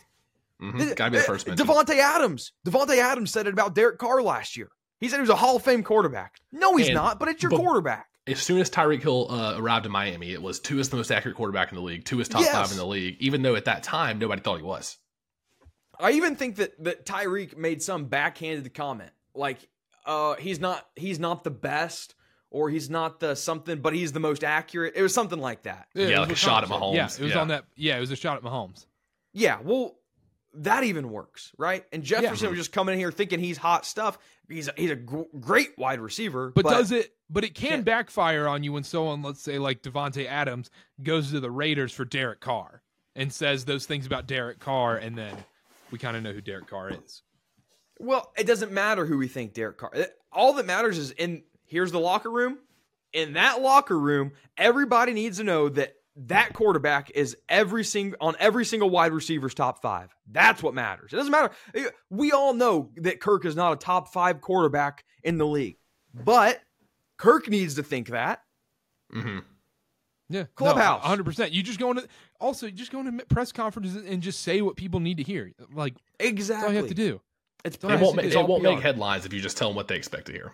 Mm-hmm. 0.62 0.78
Got 0.78 0.78
to 0.78 0.84
be 0.84 0.94
the 0.94 0.94
mm-hmm. 0.94 1.14
eh, 1.14 1.18
eh, 1.18 1.22
first 1.22 1.46
mention. 1.46 1.66
Davante 1.66 1.98
Adams. 1.98 2.52
Davante 2.66 2.98
Adams 2.98 3.32
said 3.32 3.46
it 3.46 3.52
about 3.52 3.74
Derek 3.74 3.98
Carr 3.98 4.22
last 4.22 4.56
year. 4.56 4.68
He 5.00 5.08
said 5.08 5.16
he 5.16 5.22
was 5.22 5.30
a 5.30 5.36
Hall 5.36 5.56
of 5.56 5.62
Fame 5.62 5.82
quarterback. 5.82 6.36
No, 6.52 6.76
he's 6.76 6.88
And- 6.88 6.94
not, 6.94 7.18
but 7.18 7.28
it's 7.28 7.42
your 7.42 7.50
but- 7.50 7.60
quarterback. 7.60 8.06
As 8.26 8.40
soon 8.40 8.58
as 8.60 8.70
Tyreek 8.70 9.02
Hill 9.02 9.26
uh, 9.30 9.54
arrived 9.58 9.84
in 9.84 9.92
Miami, 9.92 10.32
it 10.32 10.40
was 10.40 10.58
Tua 10.58 10.80
is 10.80 10.88
the 10.88 10.96
most 10.96 11.10
accurate 11.10 11.36
quarterback 11.36 11.70
in 11.70 11.76
the 11.76 11.82
league, 11.82 12.04
Tua 12.04 12.20
is 12.22 12.28
top 12.28 12.40
Yes. 12.40 12.52
five 12.54 12.70
in 12.70 12.78
the 12.78 12.86
league, 12.86 13.16
even 13.20 13.42
though 13.42 13.54
at 13.54 13.66
that 13.66 13.82
time 13.82 14.18
nobody 14.18 14.40
thought 14.40 14.56
he 14.56 14.62
was. 14.62 14.96
I 16.00 16.12
even 16.12 16.34
think 16.36 16.56
that 16.56 16.82
that 16.84 17.04
Tyreek 17.06 17.56
made 17.56 17.82
some 17.82 18.06
backhanded 18.06 18.72
comment, 18.74 19.10
like 19.34 19.58
uh, 20.06 20.34
he's 20.36 20.58
not 20.58 20.86
he's 20.96 21.18
not 21.18 21.44
the 21.44 21.50
best 21.50 22.14
or 22.50 22.70
he's 22.70 22.88
not 22.88 23.20
the 23.20 23.34
something, 23.34 23.80
but 23.80 23.92
he's 23.94 24.12
the 24.12 24.20
most 24.20 24.42
accurate. 24.42 24.94
It 24.96 25.02
was 25.02 25.12
something 25.12 25.38
like 25.38 25.64
that. 25.64 25.88
Yeah, 25.94 26.04
it 26.06 26.10
was 26.10 26.18
like 26.20 26.32
a 26.32 26.34
shot 26.36 26.62
at 26.62 26.68
said. 26.68 26.78
Mahomes. 26.78 26.94
Yeah, 26.94 27.04
it 27.06 27.20
was 27.20 27.32
Yeah. 27.34 27.40
on 27.40 27.48
that. 27.48 27.64
Yeah, 27.76 27.96
it 27.96 28.00
was 28.00 28.10
a 28.10 28.16
shot 28.16 28.36
at 28.38 28.42
Mahomes. 28.42 28.86
Yeah, 29.32 29.58
well, 29.62 29.96
that 30.54 30.84
even 30.84 31.10
works, 31.10 31.52
right? 31.58 31.84
And 31.92 32.02
Jefferson 32.04 32.44
Yeah. 32.46 32.50
was 32.50 32.58
just 32.58 32.72
coming 32.72 32.92
in 32.94 32.98
here 33.00 33.10
thinking 33.12 33.40
he's 33.40 33.58
hot 33.58 33.84
stuff. 33.84 34.18
He's 34.48 34.68
a, 34.68 34.74
he's 34.76 34.90
a 34.90 34.96
great 34.96 35.70
wide 35.78 36.00
receiver, 36.00 36.50
But, 36.54 36.66
does 36.66 36.92
it? 36.92 37.14
But 37.30 37.44
it 37.44 37.54
can 37.54 37.70
Can't- 37.70 37.84
backfire 37.84 38.46
on 38.46 38.62
you 38.62 38.72
when 38.72 38.84
someone, 38.84 39.22
let's 39.22 39.40
say 39.40 39.58
like 39.58 39.82
Davante 39.82 40.26
Adams, 40.26 40.70
goes 41.02 41.30
to 41.30 41.40
the 41.40 41.50
Raiders 41.50 41.92
for 41.92 42.04
Derek 42.04 42.40
Carr 42.40 42.82
and 43.16 43.32
says 43.32 43.64
those 43.64 43.86
things 43.86 44.06
about 44.06 44.26
Derek 44.26 44.58
Carr, 44.58 44.96
and 44.96 45.16
then 45.16 45.34
we 45.90 45.98
kind 45.98 46.16
of 46.16 46.22
know 46.22 46.32
who 46.32 46.40
Derek 46.40 46.66
Carr 46.66 46.90
is. 46.90 47.22
Well, 47.98 48.32
it 48.36 48.46
doesn't 48.46 48.72
matter 48.72 49.06
who 49.06 49.16
we 49.18 49.28
think 49.28 49.54
Derek 49.54 49.78
Carr. 49.78 49.92
All 50.32 50.52
that 50.54 50.66
matters 50.66 50.98
is 50.98 51.12
in 51.12 51.44
here's 51.64 51.92
the 51.92 52.00
locker 52.00 52.30
room. 52.30 52.58
In 53.12 53.34
that 53.34 53.62
locker 53.62 53.98
room, 53.98 54.32
everybody 54.58 55.12
needs 55.12 55.38
to 55.38 55.44
know 55.44 55.68
that 55.68 55.94
that 56.16 56.52
quarterback 56.52 57.10
is 57.10 57.36
every 57.48 57.84
single 57.84 58.16
on 58.20 58.36
every 58.38 58.64
single 58.64 58.88
wide 58.90 59.12
receiver's 59.12 59.54
top 59.54 59.82
five. 59.82 60.14
That's 60.30 60.62
what 60.62 60.74
matters. 60.74 61.12
It 61.12 61.16
doesn't 61.16 61.32
matter. 61.32 61.52
We 62.10 62.32
all 62.32 62.54
know 62.54 62.90
that 62.96 63.20
Kirk 63.20 63.44
is 63.44 63.56
not 63.56 63.72
a 63.72 63.76
top 63.76 64.12
five 64.12 64.40
quarterback 64.40 65.04
in 65.22 65.38
the 65.38 65.46
league, 65.46 65.76
but 66.14 66.60
Kirk 67.18 67.48
needs 67.48 67.74
to 67.76 67.82
think 67.82 68.08
that. 68.08 68.42
hmm 69.12 69.40
Yeah, 70.28 70.44
Clubhouse. 70.54 71.00
one 71.00 71.08
hundred 71.08 71.24
percent. 71.26 71.52
You 71.52 71.62
just 71.62 71.78
go 71.78 71.90
into 71.90 72.06
also 72.40 72.66
you 72.66 72.72
just 72.72 72.92
go 72.92 73.00
into 73.00 73.24
press 73.26 73.50
conferences 73.52 73.96
and 73.96 74.22
just 74.22 74.40
say 74.42 74.60
what 74.62 74.76
people 74.76 75.00
need 75.00 75.16
to 75.16 75.22
hear. 75.24 75.52
Like 75.72 75.94
that's 76.18 76.30
Exactly. 76.30 76.66
all 76.66 76.72
you 76.72 76.78
have 76.78 76.88
to 76.88 76.94
do. 76.94 77.20
It's 77.64 77.82
all 77.82 77.90
It 77.90 78.00
won't, 78.00 78.16
to 78.18 78.22
make, 78.22 78.34
it 78.34 78.46
won't 78.46 78.62
make 78.62 78.78
headlines 78.80 79.24
if 79.24 79.32
you 79.32 79.40
just 79.40 79.56
tell 79.56 79.68
them 79.68 79.76
what 79.76 79.88
they 79.88 79.96
expect 79.96 80.26
to 80.26 80.32
hear. 80.32 80.52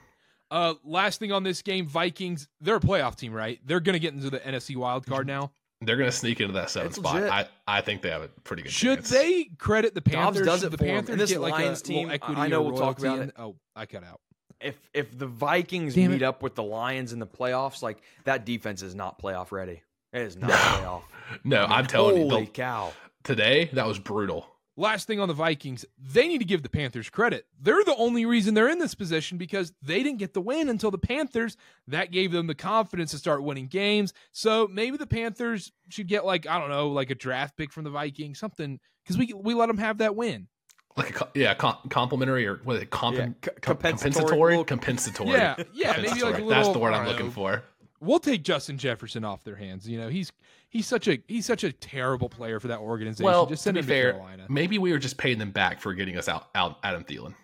Uh, 0.50 0.74
last 0.84 1.20
thing 1.20 1.32
on 1.32 1.42
this 1.44 1.62
game, 1.62 1.86
Vikings. 1.86 2.48
They're 2.60 2.76
a 2.76 2.80
playoff 2.80 3.16
team, 3.16 3.32
right? 3.32 3.60
They're 3.64 3.80
gonna 3.80 3.98
get 3.98 4.14
into 4.14 4.30
the 4.30 4.40
NFC 4.40 4.76
wild 4.76 5.06
card 5.06 5.26
now. 5.26 5.52
They're 5.82 5.96
going 5.96 6.10
to 6.10 6.14
sneak 6.14 6.42
into 6.42 6.52
that 6.52 6.68
seventh 6.68 6.90
It's 6.90 6.98
spot. 6.98 7.14
legit. 7.14 7.32
I, 7.32 7.46
I 7.66 7.80
think 7.80 8.02
they 8.02 8.10
have 8.10 8.20
a 8.20 8.28
pretty 8.28 8.64
good 8.64 8.70
Should 8.70 8.98
chance. 8.98 9.08
they 9.08 9.44
credit 9.56 9.94
the 9.94 10.02
Dobbs 10.02 10.14
Panthers? 10.36 10.46
does 10.46 10.60
Should 10.60 10.66
it 10.66 10.70
the 10.72 10.76
for 10.76 10.84
'em. 10.84 10.90
Panthers 10.96 11.12
And 11.14 11.20
this 11.22 11.30
get 11.30 11.40
like 11.40 11.52
Lions 11.54 11.80
a 11.80 11.84
team, 11.84 11.96
little 11.96 12.10
I- 12.10 12.14
equity 12.16 12.40
I 12.42 12.48
know 12.48 12.60
or 12.64 12.64
we'll 12.72 12.72
talk 12.78 13.00
royalty 13.00 13.06
about 13.06 13.18
in- 13.22 13.28
it. 13.30 13.34
Oh, 13.38 13.56
I 13.74 13.86
cut 13.86 14.04
out. 14.04 14.20
If 14.60 14.76
if 14.92 15.16
the 15.18 15.26
Vikings 15.26 15.94
Damn 15.94 16.10
meet 16.10 16.20
it. 16.20 16.22
up 16.22 16.42
with 16.42 16.54
the 16.54 16.62
Lions 16.62 17.14
in 17.14 17.18
the 17.18 17.26
playoffs, 17.26 17.80
like 17.82 18.02
that 18.24 18.44
defense 18.44 18.82
is 18.82 18.94
not 18.94 19.18
playoff 19.22 19.52
ready. 19.52 19.80
It 20.12 20.20
is 20.20 20.36
not 20.36 20.50
playoff. 20.50 21.02
No, 21.44 21.62
I 21.64 21.68
mean, 21.68 21.72
I'm 21.72 21.86
telling 21.86 22.16
you, 22.18 22.28
holy 22.28 22.44
the- 22.44 22.50
cow! 22.50 22.92
today 23.24 23.70
that 23.72 23.86
was 23.86 23.98
brutal. 23.98 24.46
Last 24.76 25.06
thing 25.06 25.20
on 25.20 25.28
the 25.28 25.34
Vikings, 25.34 25.84
they 25.98 26.28
need 26.28 26.38
to 26.38 26.44
give 26.44 26.62
the 26.62 26.68
Panthers 26.68 27.10
credit. 27.10 27.46
They're 27.60 27.84
the 27.84 27.96
only 27.96 28.24
reason 28.24 28.54
they're 28.54 28.68
in 28.68 28.78
this 28.78 28.94
position 28.94 29.36
because 29.36 29.72
they 29.82 30.02
didn't 30.02 30.18
get 30.18 30.32
the 30.32 30.40
win 30.40 30.68
until 30.68 30.90
the 30.90 30.98
Panthers. 30.98 31.56
That 31.88 32.12
gave 32.12 32.32
them 32.32 32.46
the 32.46 32.54
confidence 32.54 33.10
to 33.10 33.18
start 33.18 33.42
winning 33.42 33.66
games. 33.66 34.14
So 34.32 34.68
maybe 34.72 34.96
the 34.96 35.06
Panthers 35.06 35.72
should 35.88 36.06
get 36.06 36.24
like 36.24 36.46
I 36.46 36.58
don't 36.58 36.70
know, 36.70 36.88
like 36.88 37.10
a 37.10 37.14
draft 37.14 37.56
pick 37.56 37.72
from 37.72 37.84
the 37.84 37.90
Vikings, 37.90 38.38
something 38.38 38.78
because 39.04 39.18
we 39.18 39.32
we 39.34 39.54
let 39.54 39.66
them 39.66 39.78
have 39.78 39.98
that 39.98 40.16
win. 40.16 40.48
Like 40.96 41.20
a 41.20 41.28
yeah, 41.34 41.54
com- 41.54 41.78
complimentary 41.88 42.46
or 42.46 42.56
what 42.64 42.76
is 42.76 42.82
it? 42.82 42.90
Comp- 42.90 43.16
Yeah, 43.16 43.28
c- 43.44 43.50
compensatory, 43.60 44.56
compensatory, 44.56 44.64
compensatory. 44.64 45.30
Yeah, 45.30 45.56
yeah, 45.72 45.96
maybe 46.02 46.22
like 46.22 46.34
a 46.34 46.38
little. 46.38 46.48
That's 46.48 46.68
the 46.68 46.78
word 46.78 46.94
I 46.94 46.98
I'm 46.98 47.06
looking 47.06 47.26
know, 47.26 47.32
for. 47.32 47.62
We'll 48.00 48.18
take 48.18 48.42
Justin 48.42 48.78
Jefferson 48.78 49.24
off 49.24 49.44
their 49.44 49.56
hands. 49.56 49.86
You 49.88 49.98
know, 49.98 50.08
he's 50.08 50.32
he's 50.70 50.86
such 50.86 51.06
a 51.06 51.22
he's 51.28 51.46
such 51.46 51.64
a 51.64 51.72
terrible 51.72 52.28
player 52.28 52.58
for 52.58 52.68
that 52.68 52.78
organization. 52.78 53.26
Well, 53.26 53.46
just 53.46 53.62
to 53.62 53.64
send 53.64 53.74
be 53.74 53.80
him 53.80 53.86
fair, 53.86 54.12
to 54.12 54.18
Carolina. 54.18 54.46
maybe 54.48 54.78
we 54.78 54.92
were 54.92 54.98
just 54.98 55.18
paying 55.18 55.38
them 55.38 55.50
back 55.50 55.80
for 55.80 55.92
getting 55.92 56.16
us 56.16 56.28
out, 56.28 56.48
out 56.54 56.78
Adam 56.82 57.04
Thielen. 57.04 57.34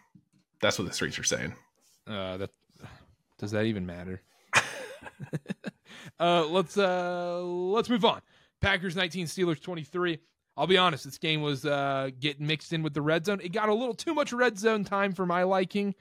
That's 0.61 0.79
what 0.79 0.89
the 0.89 0.95
streets 0.95 1.19
are 1.19 1.25
saying. 1.25 1.55
Uh, 2.07 2.39
that 2.39 2.51
does 3.39 3.51
that 3.51 3.65
even 3.65 3.85
matter? 3.85 4.23
uh, 6.21 6.47
let's 6.47 6.77
uh, 6.79 7.43
let's 7.43 7.91
move 7.91 8.05
on. 8.05 8.23
Packers 8.61 8.97
19, 8.97 9.27
Steelers 9.27 9.61
23. 9.61 10.19
I'll 10.57 10.67
be 10.67 10.79
honest, 10.79 11.05
this 11.05 11.19
game 11.19 11.43
was 11.43 11.67
uh, 11.67 12.09
getting 12.19 12.47
mixed 12.47 12.73
in 12.73 12.83
with 12.83 12.95
the 12.95 13.03
red 13.03 13.27
zone. 13.27 13.41
It 13.43 13.53
got 13.53 13.69
a 13.69 13.75
little 13.75 13.95
too 13.95 14.15
much 14.15 14.33
red 14.33 14.59
zone 14.59 14.85
time 14.85 15.13
for 15.13 15.27
my 15.27 15.43
liking, 15.43 15.95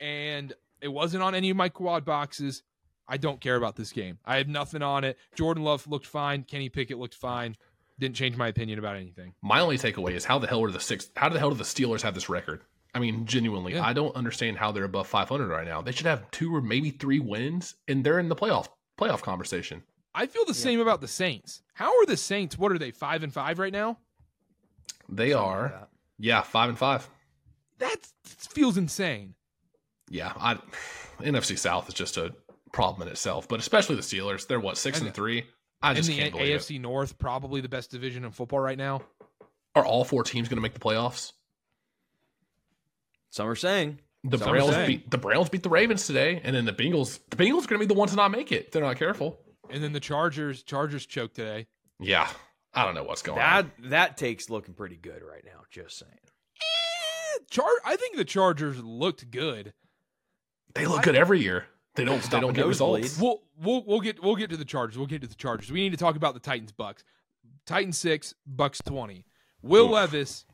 and 0.00 0.52
it 0.80 0.88
wasn't 0.88 1.22
on 1.22 1.36
any 1.36 1.50
of 1.50 1.56
my 1.56 1.68
quad 1.68 2.04
boxes. 2.04 2.64
I 3.08 3.16
don't 3.16 3.40
care 3.40 3.56
about 3.56 3.76
this 3.76 3.90
game. 3.92 4.18
I 4.24 4.36
have 4.36 4.48
nothing 4.48 4.82
on 4.82 5.02
it. 5.04 5.16
Jordan 5.34 5.64
Love 5.64 5.86
looked 5.86 6.06
fine. 6.06 6.42
Kenny 6.42 6.68
Pickett 6.68 6.98
looked 6.98 7.14
fine. 7.14 7.56
Didn't 7.98 8.16
change 8.16 8.36
my 8.36 8.48
opinion 8.48 8.78
about 8.78 8.96
anything. 8.96 9.34
My 9.42 9.60
only 9.60 9.78
takeaway 9.78 10.12
is 10.12 10.24
how 10.24 10.38
the 10.38 10.46
hell 10.46 10.62
are 10.62 10.70
the 10.70 10.78
six? 10.78 11.10
How 11.16 11.28
the 11.28 11.38
hell 11.38 11.50
do 11.50 11.56
the 11.56 11.64
Steelers 11.64 12.02
have 12.02 12.14
this 12.14 12.28
record? 12.28 12.62
I 12.94 13.00
mean, 13.00 13.26
genuinely, 13.26 13.74
Yeah. 13.74 13.84
I 13.86 13.92
don't 13.92 14.14
understand 14.14 14.56
how 14.58 14.72
they're 14.72 14.84
above 14.84 15.06
500 15.08 15.48
right 15.48 15.66
now. 15.66 15.82
They 15.82 15.92
should 15.92 16.06
have 16.06 16.30
two 16.30 16.54
or 16.54 16.60
maybe 16.60 16.90
three 16.90 17.18
wins, 17.20 17.74
and 17.88 18.04
they're 18.04 18.18
in 18.18 18.28
the 18.28 18.36
playoff 18.36 18.68
playoff 18.98 19.22
conversation. 19.22 19.82
I 20.14 20.26
feel 20.26 20.44
the 20.44 20.54
same 20.54 20.80
about 20.80 21.00
the 21.00 21.08
Saints. 21.08 21.62
How 21.74 21.96
are 22.00 22.06
the 22.06 22.16
Saints? 22.16 22.58
What 22.58 22.72
are 22.72 22.78
they? 22.78 22.90
Five 22.90 23.22
and 23.22 23.32
five 23.32 23.58
right 23.58 23.72
now. 23.72 23.98
They 25.08 25.32
are, 25.32 25.88
yeah, 26.18 26.42
five 26.42 26.68
and 26.68 26.78
five. 26.78 27.08
That 27.78 27.96
feels 28.26 28.76
insane. 28.76 29.34
Yeah, 30.10 30.32
I 30.36 30.54
NFC 31.20 31.56
South 31.58 31.88
is 31.88 31.94
just 31.94 32.16
a 32.16 32.34
problem 32.72 33.06
in 33.06 33.12
itself, 33.12 33.48
but 33.48 33.60
especially 33.60 33.96
the 33.96 34.02
Steelers. 34.02 34.46
They're 34.46 34.60
what 34.60 34.76
six 34.78 34.98
And 34.98 35.06
and 35.06 35.14
three. 35.14 35.44
I 35.82 35.90
And 35.90 35.96
just 35.96 36.08
the 36.08 36.16
can't 36.18 36.32
believe 36.32 36.54
it. 36.54 36.60
AFC 36.60 36.80
North, 36.80 37.18
probably 37.18 37.60
the 37.60 37.68
best 37.68 37.90
division 37.90 38.24
in 38.24 38.30
football 38.32 38.60
right 38.60 38.78
now. 38.78 39.02
Are 39.74 39.84
all 39.84 40.04
four 40.04 40.24
teams 40.24 40.48
going 40.48 40.56
to 40.56 40.62
make 40.62 40.74
the 40.74 40.80
playoffs? 40.80 41.32
Some 43.30 43.46
are 43.48 43.54
saying 43.54 44.00
The 44.24 44.38
Some 44.38 44.48
Browns 44.50 44.70
saying. 44.72 44.86
beat 44.86 45.10
the 45.10 45.18
Browns 45.18 45.48
beat 45.50 45.62
the 45.62 45.68
Ravens 45.68 46.06
today, 46.06 46.40
and 46.42 46.56
then 46.56 46.64
the 46.64 46.72
Bengals. 46.72 47.20
The 47.30 47.36
Bengals 47.36 47.64
are 47.64 47.68
going 47.68 47.78
to 47.80 47.86
be 47.86 47.86
the 47.86 47.94
ones 47.94 48.10
to 48.12 48.16
not 48.16 48.30
make 48.30 48.50
it. 48.52 48.72
They're 48.72 48.82
not 48.82 48.96
careful. 48.96 49.38
And 49.70 49.82
then 49.84 49.92
the 49.92 50.00
Chargers, 50.00 50.62
Chargers 50.62 51.04
choked 51.06 51.36
today. 51.36 51.66
Yeah, 52.00 52.28
I 52.72 52.84
don't 52.84 52.94
know 52.94 53.04
what's 53.04 53.22
going 53.22 53.38
that 53.38 53.64
on. 53.64 53.72
that 53.90 54.16
takes 54.16 54.48
looking 54.50 54.74
pretty 54.74 54.96
good 54.96 55.22
right 55.22 55.44
now. 55.44 55.62
Just 55.70 55.98
saying. 55.98 56.10
Eh, 56.60 57.38
Char- 57.50 57.66
I 57.84 57.96
think 57.96 58.16
the 58.16 58.24
Chargers 58.24 58.82
looked 58.82 59.30
good. 59.30 59.74
They 60.74 60.86
look 60.86 61.02
good 61.02 61.14
every 61.16 61.40
year. 61.42 61.66
They 61.98 62.04
don't. 62.04 62.22
They 62.22 62.38
don't 62.38 62.52
get 62.52 62.64
nosebleed. 62.64 63.02
results. 63.02 63.20
We'll 63.20 63.42
we'll 63.60 63.84
we'll 63.84 64.00
get 64.00 64.22
we'll 64.22 64.36
get 64.36 64.50
to 64.50 64.56
the 64.56 64.64
Chargers. 64.64 64.96
We'll 64.96 65.08
get 65.08 65.20
to 65.22 65.26
the 65.26 65.34
Chargers. 65.34 65.72
We 65.72 65.80
need 65.80 65.90
to 65.90 65.96
talk 65.96 66.14
about 66.14 66.32
the 66.32 66.40
Titans 66.40 66.70
Bucks. 66.70 67.02
Titans 67.66 67.98
six, 67.98 68.34
Bucks 68.46 68.80
twenty. 68.86 69.24
Will 69.62 69.86
Oof. 69.86 69.92
Levis. 69.92 70.46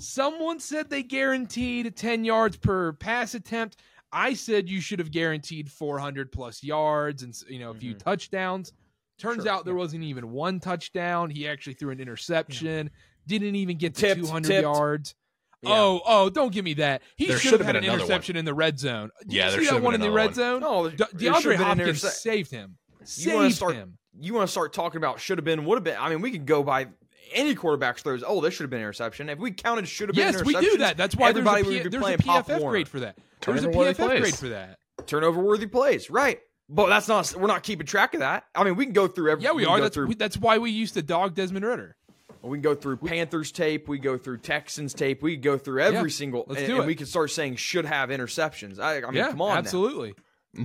Someone 0.00 0.58
said 0.58 0.90
they 0.90 1.04
guaranteed 1.04 1.94
ten 1.96 2.24
yards 2.24 2.56
per 2.56 2.92
pass 2.94 3.34
attempt. 3.34 3.76
I 4.12 4.34
said 4.34 4.68
you 4.68 4.80
should 4.80 4.98
have 4.98 5.10
guaranteed 5.10 5.70
400 5.70 6.32
plus 6.32 6.64
yards 6.64 7.22
and 7.22 7.38
you 7.48 7.58
know 7.58 7.70
a 7.70 7.74
few 7.74 7.90
mm-hmm. 7.92 7.98
touchdowns. 7.98 8.72
Turns 9.18 9.44
Sure, 9.44 9.52
out 9.52 9.64
there 9.64 9.74
wasn't 9.74 10.02
even 10.02 10.32
one 10.32 10.60
touchdown. 10.60 11.30
He 11.30 11.46
actually 11.46 11.74
threw 11.74 11.90
an 11.90 12.00
interception. 12.00 12.90
Didn't 13.26 13.54
even 13.54 13.76
get 13.76 13.94
to 13.96 14.00
Tipped, 14.00 14.20
200 14.22 14.48
tipped. 14.48 14.62
yards. 14.62 15.14
Yeah. 15.62 15.70
Oh, 15.72 16.00
oh, 16.06 16.30
don't 16.30 16.52
give 16.52 16.64
me 16.64 16.74
that. 16.74 17.02
He 17.16 17.26
There 17.26 17.36
should 17.36 17.42
should 17.50 17.52
have 17.52 17.60
have 17.60 17.66
had 17.66 17.76
an 17.76 17.82
been 17.82 17.90
another 17.90 18.04
interception 18.04 18.36
in 18.36 18.44
the 18.44 18.54
red 18.54 18.78
zone. 18.78 19.10
Did 19.22 19.32
Yeah, 19.32 19.44
you 19.46 19.50
there 19.50 19.58
see 19.60 19.64
should 19.64 19.70
that 19.70 19.74
have 19.76 19.82
one 19.84 19.94
in 19.94 20.00
the 20.00 20.10
red 20.10 20.26
one. 20.26 20.34
zone? 20.34 20.60
No, 20.60 20.88
De- 20.88 20.96
there 20.96 21.06
DeAndre 21.32 21.40
should've 21.40 21.42
been 21.42 21.52
an 21.52 21.58
Hopkins 21.78 22.04
interce- 22.04 22.20
saved 22.20 22.50
him. 22.50 22.76
You 23.16 23.34
wanna 23.34 23.46
Saved 23.48 23.56
start- 23.56 23.74
him. 23.74 23.98
You 24.20 24.34
want 24.34 24.46
to 24.48 24.50
start 24.50 24.72
talking 24.72 24.96
about 24.98 25.20
should 25.20 25.38
have 25.38 25.44
been, 25.44 25.64
would 25.64 25.76
have 25.76 25.84
been. 25.84 25.96
I 25.98 26.08
mean, 26.08 26.20
we 26.20 26.30
could 26.32 26.44
go 26.44 26.62
by 26.64 26.88
any 27.32 27.54
quarterback's 27.54 28.02
throws. 28.02 28.24
Oh, 28.26 28.40
this 28.40 28.54
should 28.54 28.64
have 28.64 28.70
been 28.70 28.80
an 28.80 28.84
interception. 28.84 29.28
If 29.28 29.38
we 29.38 29.52
counted 29.52 29.86
should 29.86 30.08
have 30.08 30.16
been 30.16 30.32
Yes, 30.32 30.44
we 30.44 30.54
do 30.54 30.78
that. 30.78 30.96
That's 30.96 31.14
why 31.14 31.30
there's 31.32 31.46
a, 31.46 31.48
everybody 31.50 31.62
would 31.76 31.84
be 31.84 31.88
there's 31.90 32.00
a 32.02 32.04
playing 32.04 32.18
Pop 32.18 32.46
PFF 32.48 32.58
Warner. 32.60 32.72
grade 32.72 32.88
for 32.88 33.00
that. 33.00 33.16
There's 33.46 33.62
a 33.64 33.68
PFF 33.68 33.96
plays. 33.96 34.20
grade 34.20 34.34
for 34.36 34.48
that. 34.48 34.78
turnover 35.06 35.40
worthy 35.40 35.66
plays, 35.66 36.10
right? 36.10 36.40
But 36.68 36.88
that's 36.88 37.06
not. 37.08 37.32
We're 37.36 37.46
not 37.46 37.62
keeping 37.62 37.86
track 37.86 38.14
of 38.14 38.20
that. 38.20 38.44
I 38.54 38.64
mean, 38.64 38.74
we 38.76 38.84
can 38.84 38.92
go 38.92 39.06
through 39.08 39.30
every. 39.32 39.44
Yeah, 39.44 39.52
we 39.52 39.62
can 39.64 39.72
are. 39.72 39.80
That's 39.80 39.94
through, 39.94 40.08
we, 40.08 40.14
that's 40.16 40.36
why 40.36 40.58
we 40.58 40.70
used 40.70 40.94
to 40.94 41.02
dog 41.02 41.34
Desmond 41.34 41.64
Ridder. 41.64 41.96
We 42.42 42.56
can 42.58 42.62
go 42.62 42.74
through 42.74 42.98
Panthers 42.98 43.50
tape. 43.52 43.88
We 43.88 43.98
go 43.98 44.16
through 44.18 44.38
Texans 44.38 44.94
tape. 44.94 45.22
We 45.22 45.34
can 45.34 45.42
go 45.42 45.58
through 45.58 45.82
every 45.82 46.10
Yeah, 46.10 46.14
single. 46.14 46.44
let's 46.48 46.60
and, 46.60 46.68
do 46.68 46.74
and 46.76 46.84
it. 46.84 46.86
we 46.86 46.94
can 46.94 47.06
start 47.06 47.30
saying 47.30 47.56
should 47.56 47.84
have 47.84 48.10
interceptions. 48.10 48.78
I, 48.78 48.98
I 48.98 49.00
mean, 49.02 49.14
yeah, 49.14 49.30
come 49.30 49.42
on, 49.42 49.48
now. 49.50 49.58
absolutely. 49.58 50.14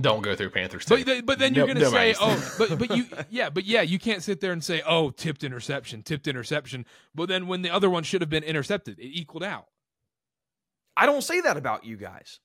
Don't 0.00 0.22
go 0.22 0.34
through 0.34 0.50
Panthers. 0.50 0.86
But 0.88 0.96
tape. 0.96 1.06
th- 1.06 1.26
but 1.26 1.38
then 1.38 1.54
you're 1.54 1.66
No- 1.66 1.74
going 1.74 1.84
to 1.84 1.90
say, 1.90 2.14
oh, 2.20 2.54
but 2.58 2.78
but 2.78 2.96
you 2.96 3.04
yeah, 3.30 3.50
but 3.50 3.64
yeah, 3.64 3.82
you 3.82 3.98
can't 3.98 4.22
sit 4.22 4.40
there 4.40 4.52
and 4.52 4.64
say, 4.64 4.82
oh, 4.86 5.10
tipped 5.10 5.44
interception, 5.44 6.02
tipped 6.02 6.26
interception. 6.26 6.86
But 7.14 7.28
then 7.28 7.46
when 7.46 7.62
the 7.62 7.70
other 7.70 7.90
one 7.90 8.02
should 8.02 8.20
have 8.22 8.30
been 8.30 8.44
intercepted, 8.44 8.98
it 8.98 9.06
equaled 9.06 9.44
out. 9.44 9.66
I 10.96 11.06
don't 11.06 11.22
say 11.22 11.40
that 11.42 11.56
about 11.56 11.84
you 11.84 11.96
guys. 11.96 12.40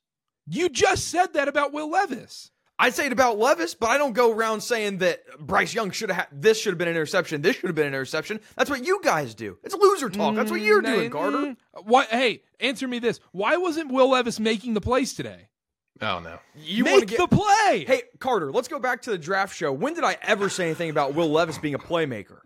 You 0.47 0.67
just 0.69 1.07
said 1.07 1.33
that 1.33 1.47
about 1.47 1.71
Will 1.71 1.89
Levis. 1.89 2.51
I 2.81 2.91
say 2.91 3.07
it 3.07 3.11
about 3.11 3.37
Levis, 3.37 3.75
but 3.75 3.89
I 3.89 3.97
don't 3.97 4.13
go 4.13 4.31
around 4.31 4.61
saying 4.61 4.99
that 4.99 5.21
Bryce 5.37 5.73
Young 5.73 5.91
should 5.91 6.09
have 6.09 6.27
this 6.31 6.59
should 6.59 6.71
have 6.71 6.77
been 6.77 6.87
an 6.87 6.95
interception. 6.95 7.41
This 7.41 7.57
should 7.57 7.67
have 7.67 7.75
been 7.75 7.87
an 7.87 7.93
interception. 7.93 8.39
That's 8.55 8.69
what 8.69 8.85
you 8.85 9.01
guys 9.03 9.35
do. 9.35 9.57
It's 9.63 9.75
loser 9.75 10.09
talk. 10.09 10.35
That's 10.35 10.49
what 10.49 10.61
you're 10.61 10.81
doing, 10.81 11.11
Karter. 11.11 11.55
mm. 11.75 11.83
Why? 11.83 12.05
Hey, 12.05 12.43
answer 12.61 12.87
me 12.87 12.99
this: 12.99 13.19
Why 13.33 13.57
wasn't 13.57 13.91
Will 13.91 14.09
Levis 14.11 14.39
making 14.39 14.73
the 14.75 14.81
plays 14.81 15.13
today? 15.13 15.49
oh 16.01 16.19
no. 16.19 16.39
You 16.55 16.85
want 16.85 16.95
to 16.95 16.99
Make 17.01 17.17
get 17.17 17.29
the 17.29 17.35
play. 17.35 17.83
Hey, 17.85 18.03
Karter, 18.19 18.53
let's 18.53 18.69
go 18.69 18.79
back 18.79 19.01
to 19.01 19.11
the 19.11 19.17
draft 19.17 19.53
show. 19.55 19.73
When 19.73 19.93
did 19.93 20.05
I 20.05 20.17
ever 20.21 20.47
say 20.47 20.65
anything 20.65 20.89
about 20.89 21.13
Will 21.13 21.29
Levis 21.29 21.57
being 21.57 21.75
a 21.75 21.79
playmaker? 21.79 22.39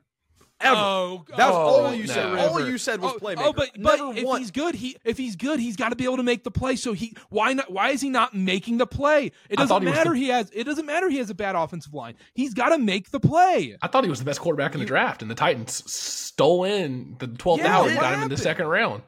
Ever. 0.63 0.75
Oh, 0.79 1.25
That 1.29 1.49
was 1.49 1.55
oh, 1.55 1.85
all 1.85 1.93
you 1.93 2.07
said. 2.07 2.33
no. 2.33 2.39
All 2.47 2.65
you 2.67 2.77
said 2.77 3.01
was 3.01 3.13
oh, 3.15 3.19
playmaker. 3.19 3.35
Oh, 3.39 3.53
but, 3.53 3.69
but 3.77 3.97
Never 3.99 4.17
if 4.17 4.23
once. 4.25 4.39
he's 4.39 4.51
good, 4.51 4.75
he 4.75 4.97
if 5.03 5.17
he's 5.17 5.35
good, 5.35 5.59
he's 5.59 5.75
got 5.75 5.89
to 5.89 5.95
be 5.95 6.05
able 6.05 6.17
to 6.17 6.23
make 6.23 6.43
the 6.43 6.51
play. 6.51 6.75
So 6.75 6.93
he 6.93 7.15
why 7.29 7.53
not? 7.53 7.71
Why 7.71 7.89
is 7.89 8.01
he 8.01 8.09
not 8.09 8.33
making 8.33 8.77
the 8.77 8.87
play? 8.87 9.31
It 9.49 9.57
doesn't 9.57 9.81
he 9.81 9.89
matter. 9.89 10.11
the- 10.11 10.17
he 10.17 10.27
has. 10.29 10.49
It 10.53 10.63
doesn't 10.63 10.85
matter. 10.85 11.09
He 11.09 11.17
has 11.17 11.29
a 11.29 11.35
bad 11.35 11.55
offensive 11.55 11.93
line. 11.93 12.15
He's 12.33 12.53
got 12.53 12.69
to 12.69 12.77
make 12.77 13.11
the 13.11 13.19
play. 13.19 13.77
I 13.81 13.87
thought 13.87 14.03
he 14.03 14.09
was 14.09 14.19
the 14.19 14.25
best 14.25 14.39
quarterback 14.39 14.73
in 14.73 14.79
the 14.79 14.85
draft, 14.85 15.21
and 15.21 15.29
the 15.29 15.35
Titans 15.35 15.83
stole 15.91 16.63
in 16.63 17.15
the 17.19 17.27
12th 17.27 17.57
Yeah, 17.59 17.77
hour 17.77 17.93
got 17.93 18.13
him 18.13 18.23
in 18.23 18.29
the 18.29 18.37
second 18.37 18.67
round. 18.67 19.03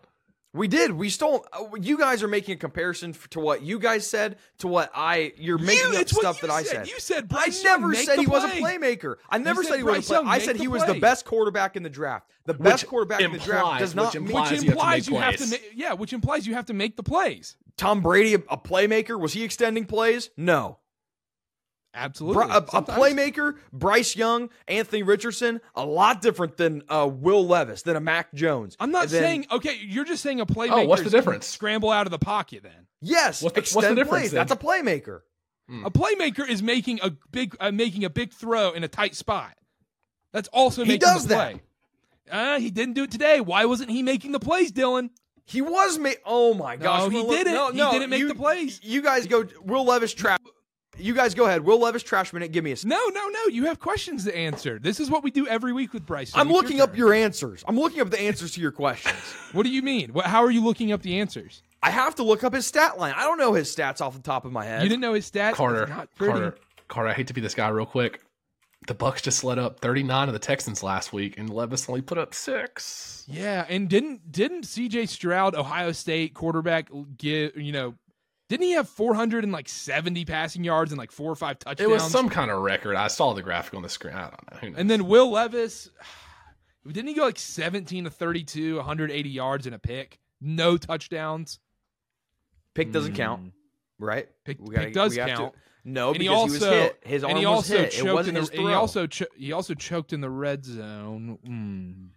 We 0.55 0.67
did. 0.67 0.91
We 0.91 1.09
stole. 1.09 1.45
uh, 1.53 1.65
You 1.79 1.97
guys 1.97 2.23
are 2.23 2.27
making 2.27 2.55
a 2.55 2.57
comparison 2.57 3.13
to 3.31 3.39
what 3.39 3.61
you 3.61 3.77
guys 3.79 4.07
said 4.09 4.37
to 4.59 4.67
what 4.67 4.91
I. 4.95 5.33
You're 5.37 5.57
making 5.57 5.93
you, 5.93 5.99
up 5.99 6.09
stuff 6.09 6.41
you 6.41 6.47
that 6.47 6.53
I 6.53 6.63
said. 6.63 6.71
said. 6.75 6.87
You 6.87 6.99
said 6.99 7.23
I 7.25 7.27
Bryce 7.27 7.63
Young, 7.63 7.81
never 7.81 7.87
make 7.89 8.05
said 8.05 8.17
the 8.17 8.21
he 8.21 8.27
was 8.27 8.43
a 8.43 8.47
playmaker. 8.47 9.15
I 9.29 9.37
never 9.37 9.63
said 9.63 9.69
said 9.71 9.77
he 9.77 9.83
was 9.83 9.91
a 9.91 9.95
Bryce 9.97 10.07
play. 10.07 10.17
Young, 10.17 10.27
I 10.27 10.39
said 10.39 10.55
he 10.55 10.67
was 10.67 10.81
the 10.83 10.91
play. 10.93 10.99
best 10.99 11.25
quarterback 11.25 11.75
in 11.75 11.83
the 11.83 11.89
draft. 11.89 12.29
The 12.45 12.53
best 12.53 12.87
quarterback 12.87 13.21
in 13.21 13.31
the 13.31 13.39
draft 13.39 13.79
does 13.79 13.95
not 13.95 14.13
which 14.13 14.21
mean 14.21 14.27
implies 14.29 15.07
Which 15.07 15.07
you 15.09 15.17
have 15.17 15.35
to 15.37 15.47
make 15.49 15.51
you 15.51 15.57
have 15.57 15.61
to, 15.61 15.67
ma- 15.67 15.71
yeah, 15.75 15.93
which 15.93 16.13
implies 16.13 16.47
you 16.47 16.53
have 16.53 16.65
to 16.67 16.73
make 16.73 16.95
the 16.95 17.03
plays. 17.03 17.55
Tom 17.77 18.01
Brady 18.01 18.35
a, 18.35 18.37
a 18.49 18.57
playmaker. 18.57 19.19
Was 19.19 19.33
he 19.33 19.43
extending 19.43 19.85
plays? 19.85 20.29
No. 20.37 20.77
Absolutely, 21.95 22.43
a, 22.51 22.57
a 22.57 22.61
playmaker, 22.83 23.55
Bryce 23.71 24.15
Young, 24.15 24.49
Anthony 24.67 25.01
Richardson, 25.01 25.61
a 25.75 25.85
lot 25.85 26.21
different 26.21 26.57
than 26.57 26.83
uh, 26.89 27.09
Will 27.11 27.47
Levis, 27.47 27.83
than 27.83 27.95
a 27.95 28.01
Mac 28.01 28.33
Jones. 28.33 28.75
I'm 28.79 28.91
not 28.91 29.07
then- 29.07 29.21
saying 29.23 29.45
okay. 29.51 29.79
You're 29.81 30.03
just 30.05 30.21
saying 30.21 30.41
a 30.41 30.45
playmaker. 30.45 30.83
Oh, 30.83 30.85
what's 30.85 31.03
the 31.03 31.09
difference? 31.09 31.45
Scramble 31.47 31.89
out 31.91 32.05
of 32.05 32.11
the 32.11 32.19
pocket. 32.19 32.63
Then 32.63 32.87
yes. 33.01 33.41
What's 33.41 33.53
the- 33.55 33.61
what's 33.61 33.71
the 33.73 33.79
extend 33.79 33.95
difference 33.95 34.21
plays. 34.23 34.31
That's 34.31 34.51
a 34.51 34.55
playmaker. 34.57 35.21
a 35.85 35.89
playmaker 35.89 36.47
is 36.47 36.61
making 36.61 36.99
a 37.01 37.11
big 37.31 37.55
uh, 37.59 37.71
making 37.71 38.03
a 38.03 38.09
big 38.09 38.33
throw 38.33 38.71
in 38.71 38.83
a 38.83 38.87
tight 38.87 39.15
spot. 39.15 39.53
That's 40.33 40.49
also 40.49 40.83
He 40.83 40.89
making 40.89 41.07
does 41.07 41.23
the 41.23 41.29
that. 41.29 41.51
play. 41.53 41.61
Uh, 42.29 42.59
he 42.59 42.71
didn't 42.71 42.95
do 42.95 43.03
it 43.03 43.11
today. 43.11 43.39
Why 43.39 43.65
wasn't 43.65 43.89
he 43.89 44.03
making 44.03 44.31
the 44.33 44.39
plays, 44.39 44.71
Dylan? 44.71 45.11
He 45.45 45.61
was 45.61 45.97
ma- 45.99 46.09
Oh 46.25 46.53
my 46.55 46.75
gosh! 46.75 47.11
he 47.11 47.17
Well, 47.21 47.29
didn't. 47.29 47.53
No, 47.53 47.91
He 47.91 47.99
didn't 47.99 48.09
make 48.09 48.19
you- 48.19 48.27
the 48.27 48.35
plays. 48.35 48.79
You 48.83 49.01
guys 49.01 49.27
go. 49.27 49.45
Will 49.63 49.85
Levis 49.85 50.13
trap. 50.13 50.41
You 50.97 51.13
guys 51.13 51.33
go 51.33 51.45
ahead. 51.45 51.63
Will 51.63 51.79
Levis 51.79 52.03
trash 52.03 52.31
minute. 52.31 52.51
Give 52.51 52.63
me 52.63 52.71
a. 52.71 52.75
No, 52.83 52.99
no, 53.13 53.27
no. 53.27 53.45
You 53.47 53.65
have 53.65 53.79
questions 53.79 54.23
to 54.25 54.35
answer. 54.35 54.79
This 54.79 54.99
is 54.99 55.09
what 55.09 55.23
we 55.23 55.31
do 55.31 55.47
every 55.47 55.73
week 55.73 55.93
with 55.93 56.05
Bryce. 56.05 56.31
I'm 56.33 56.47
Young. 56.47 56.55
It's 56.55 56.63
looking 56.63 56.81
up 56.81 56.97
your 56.97 57.13
answers. 57.13 57.63
I'm 57.67 57.77
looking 57.77 58.01
up 58.01 58.09
the 58.09 58.19
answers 58.21 58.53
to 58.53 58.61
your 58.61 58.71
questions. 58.71 59.15
What 59.51 59.63
do 59.63 59.69
you 59.69 59.81
mean? 59.81 60.11
What, 60.11 60.25
how 60.25 60.43
are 60.43 60.51
you 60.51 60.61
looking 60.61 60.91
up 60.91 61.01
the 61.01 61.17
answers? 61.19 61.63
I 61.81 61.89
have 61.89 62.15
to 62.15 62.23
look 62.23 62.43
up 62.43 62.53
his 62.53 62.65
stat 62.67 62.97
line. 62.97 63.13
I 63.15 63.23
don't 63.23 63.37
know 63.37 63.53
his 63.53 63.73
stats 63.73 64.01
off 64.01 64.13
the 64.13 64.21
top 64.21 64.43
of 64.43 64.51
my 64.51 64.65
head. 64.65 64.83
You 64.83 64.89
didn't 64.89 65.01
know 65.01 65.13
his 65.13 65.31
stats. 65.31 65.53
Karter, 65.53 65.87
not. 65.87 66.09
Karter, 66.19 66.55
Karter. 66.89 67.07
I 67.09 67.13
hate 67.13 67.27
to 67.27 67.33
be 67.33 67.39
this 67.39 67.55
guy 67.55 67.69
real 67.69 67.85
quick. 67.85 68.21
The 68.87 68.93
Bucks 68.93 69.21
just 69.21 69.43
let 69.45 69.57
up 69.57 69.79
39 69.79 70.27
of 70.27 70.33
the 70.33 70.39
Texans 70.39 70.83
last 70.83 71.13
week, 71.13 71.37
and 71.37 71.49
Levis 71.49 71.87
only 71.87 72.01
put 72.01 72.17
up 72.17 72.33
six. 72.33 73.23
Yeah, 73.27 73.65
and 73.69 73.87
didn't 73.87 74.31
didn't 74.31 74.63
C.J. 74.63 75.05
Stroud, 75.05 75.55
Ohio 75.55 75.91
State 75.93 76.33
quarterback, 76.33 76.89
give 77.17 77.55
you 77.55 77.71
know? 77.71 77.95
Didn't 78.47 78.63
he 78.65 78.71
have 78.73 78.87
470 78.87 80.25
passing 80.25 80.63
yards 80.63 80.91
and 80.91 80.99
like 80.99 81.11
four 81.11 81.31
or 81.31 81.35
five 81.35 81.57
touchdowns? 81.59 81.89
It 81.89 81.91
was 81.91 82.03
some 82.03 82.29
kind 82.29 82.51
of 82.51 82.61
record. 82.61 82.95
I 82.95 83.07
saw 83.07 83.33
the 83.33 83.41
graphic 83.41 83.73
on 83.73 83.81
the 83.81 83.89
screen. 83.89 84.13
I 84.13 84.29
don't 84.29 84.51
know. 84.51 84.57
Who 84.59 84.69
knows? 84.69 84.79
And 84.79 84.89
then 84.89 85.07
Will 85.07 85.31
Levis, 85.31 85.89
didn't 86.87 87.07
he 87.07 87.13
go 87.15 87.23
like 87.23 87.39
17 87.39 88.03
to 88.03 88.09
32, 88.11 88.75
180 88.77 89.29
yards 89.29 89.65
and 89.65 89.73
a 89.73 89.79
pick? 89.79 90.19
No 90.39 90.77
touchdowns. 90.77 91.59
Pick 92.75 92.91
doesn't 92.91 93.15
count, 93.15 93.53
right? 93.99 94.27
Pick, 94.43 94.59
gotta- 94.63 94.85
pick 94.85 94.93
does 94.93 95.13
we 95.13 95.19
have 95.19 95.29
to- 95.29 95.35
count. 95.35 95.55
No, 95.87 96.09
and 96.09 96.17
because 96.17 96.23
he 96.27 96.29
he, 96.29 96.35
also 96.35 96.53
was 96.53 96.63
hit. 96.63 96.99
His 97.03 97.23
arm 97.23 97.29
and 97.29 97.39
he 97.39 97.45
was 97.45 97.55
also 97.55 97.77
hit. 97.77 97.85
It 97.85 97.91
choked 97.91 98.07
in 98.07 98.13
wasn't 98.15 98.33
the 98.35 98.39
his 98.41 98.49
and 98.49 98.59
he 98.59 98.73
also 98.73 99.07
cho- 99.07 99.25
he 99.37 99.51
also 99.51 99.73
choked 99.75 100.13
in 100.13 100.21
the 100.21 100.29
red 100.31 100.65
zone. 100.65 102.11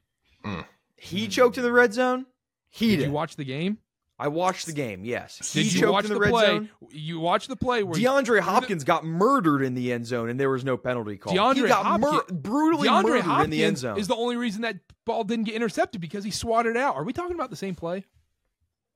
Mm. 0.47 0.65
he 0.97 1.29
choked 1.29 1.59
in 1.59 1.63
the 1.65 1.73
red 1.73 1.93
zone. 1.93 2.25
He 2.71 2.91
Did 2.93 2.97
did. 2.97 3.07
you 3.07 3.13
watch 3.13 3.37
the 3.37 3.45
game? 3.45 3.79
I 4.19 4.29
watched 4.29 4.67
the 4.67 4.73
game. 4.73 5.05
Yes, 5.05 5.53
he 5.53 5.63
Did 5.63 5.73
you 5.75 5.81
choked 5.83 5.93
watch 5.93 6.07
the, 6.07 6.15
the, 6.15 6.21
red 6.21 6.31
play? 6.31 6.47
zone. 6.47 6.71
You 6.91 7.21
watched 7.21 7.49
the 7.49 7.55
play 7.57 7.85
where 7.85 7.99
DeAndre 8.01 8.41
Hopkins 8.41 8.83
got 8.83 9.05
murdered 9.05 9.63
in 9.63 9.75
the 9.75 9.93
end 9.93 10.07
zone, 10.07 10.29
and 10.29 10.41
there 10.41 10.51
was 10.51 10.65
no 10.65 10.77
penalty 10.77 11.17
call. 11.17 11.33
he 11.33 11.39
DeAndre 11.39 11.69
got 11.69 11.87
Hopkins- 11.87 12.41
brutally 12.41 12.89
DeAndre 12.89 13.03
murdered 13.05 13.21
Hopkins 13.23 13.45
in 13.45 13.51
the 13.51 13.65
end 13.65 13.79
zone. 13.79 13.99
is 13.99 14.09
the 14.09 14.17
only 14.17 14.37
reason 14.37 14.63
that 14.63 14.77
ball 15.05 15.23
didn't 15.25 15.45
get 15.45 15.55
intercepted 15.55 16.01
because 16.01 16.25
he 16.25 16.31
swatted 16.33 16.75
it 16.75 16.77
out. 16.79 16.97
Are 16.97 17.05
we 17.05 17.13
talking 17.13 17.35
about 17.37 17.51
the 17.51 17.57
same 17.57 17.75
play? 17.77 18.05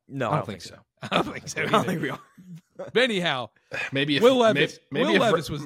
no, 0.09 0.31
I 0.31 0.37
don't 0.37 0.47
think 0.47 0.61
so. 0.63 0.77
I 1.03 1.09
don't 1.23 1.33
think 1.33 1.49
so. 1.49 1.63
I 1.63 1.67
don't 1.67 1.87
think 1.87 2.03
we 2.03 2.11
are. 2.11 2.19
But 2.77 2.97
anyhow, 2.97 3.51
maybe 3.93 4.17
if 4.17 4.23
Will 4.23 4.37
Levis. 4.39 4.79
Maybe, 4.91 5.05
maybe 5.05 5.19
Will 5.19 5.25
if, 5.27 5.33
Levis 5.33 5.51
was. 5.51 5.63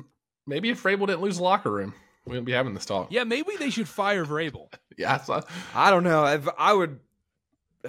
maybe 0.46 0.68
if 0.70 0.82
Vrabel 0.82 1.06
didn't 1.06 1.22
lose 1.22 1.40
locker 1.40 1.70
room, 1.70 1.94
we 2.26 2.30
wouldn't 2.30 2.46
be 2.46 2.52
having 2.52 2.74
this 2.74 2.84
talk. 2.84 3.08
Yeah, 3.10 3.24
maybe 3.24 3.52
they 3.58 3.70
should 3.70 3.88
fire 3.88 4.24
Vrabel. 4.26 4.68
Yeah, 4.98 5.14
I 5.16 5.18
saw- 5.18 5.42
I 5.74 5.90
don't 5.90 6.04
know. 6.04 6.24
If 6.24 6.48
I 6.56 6.72
would, 6.72 7.00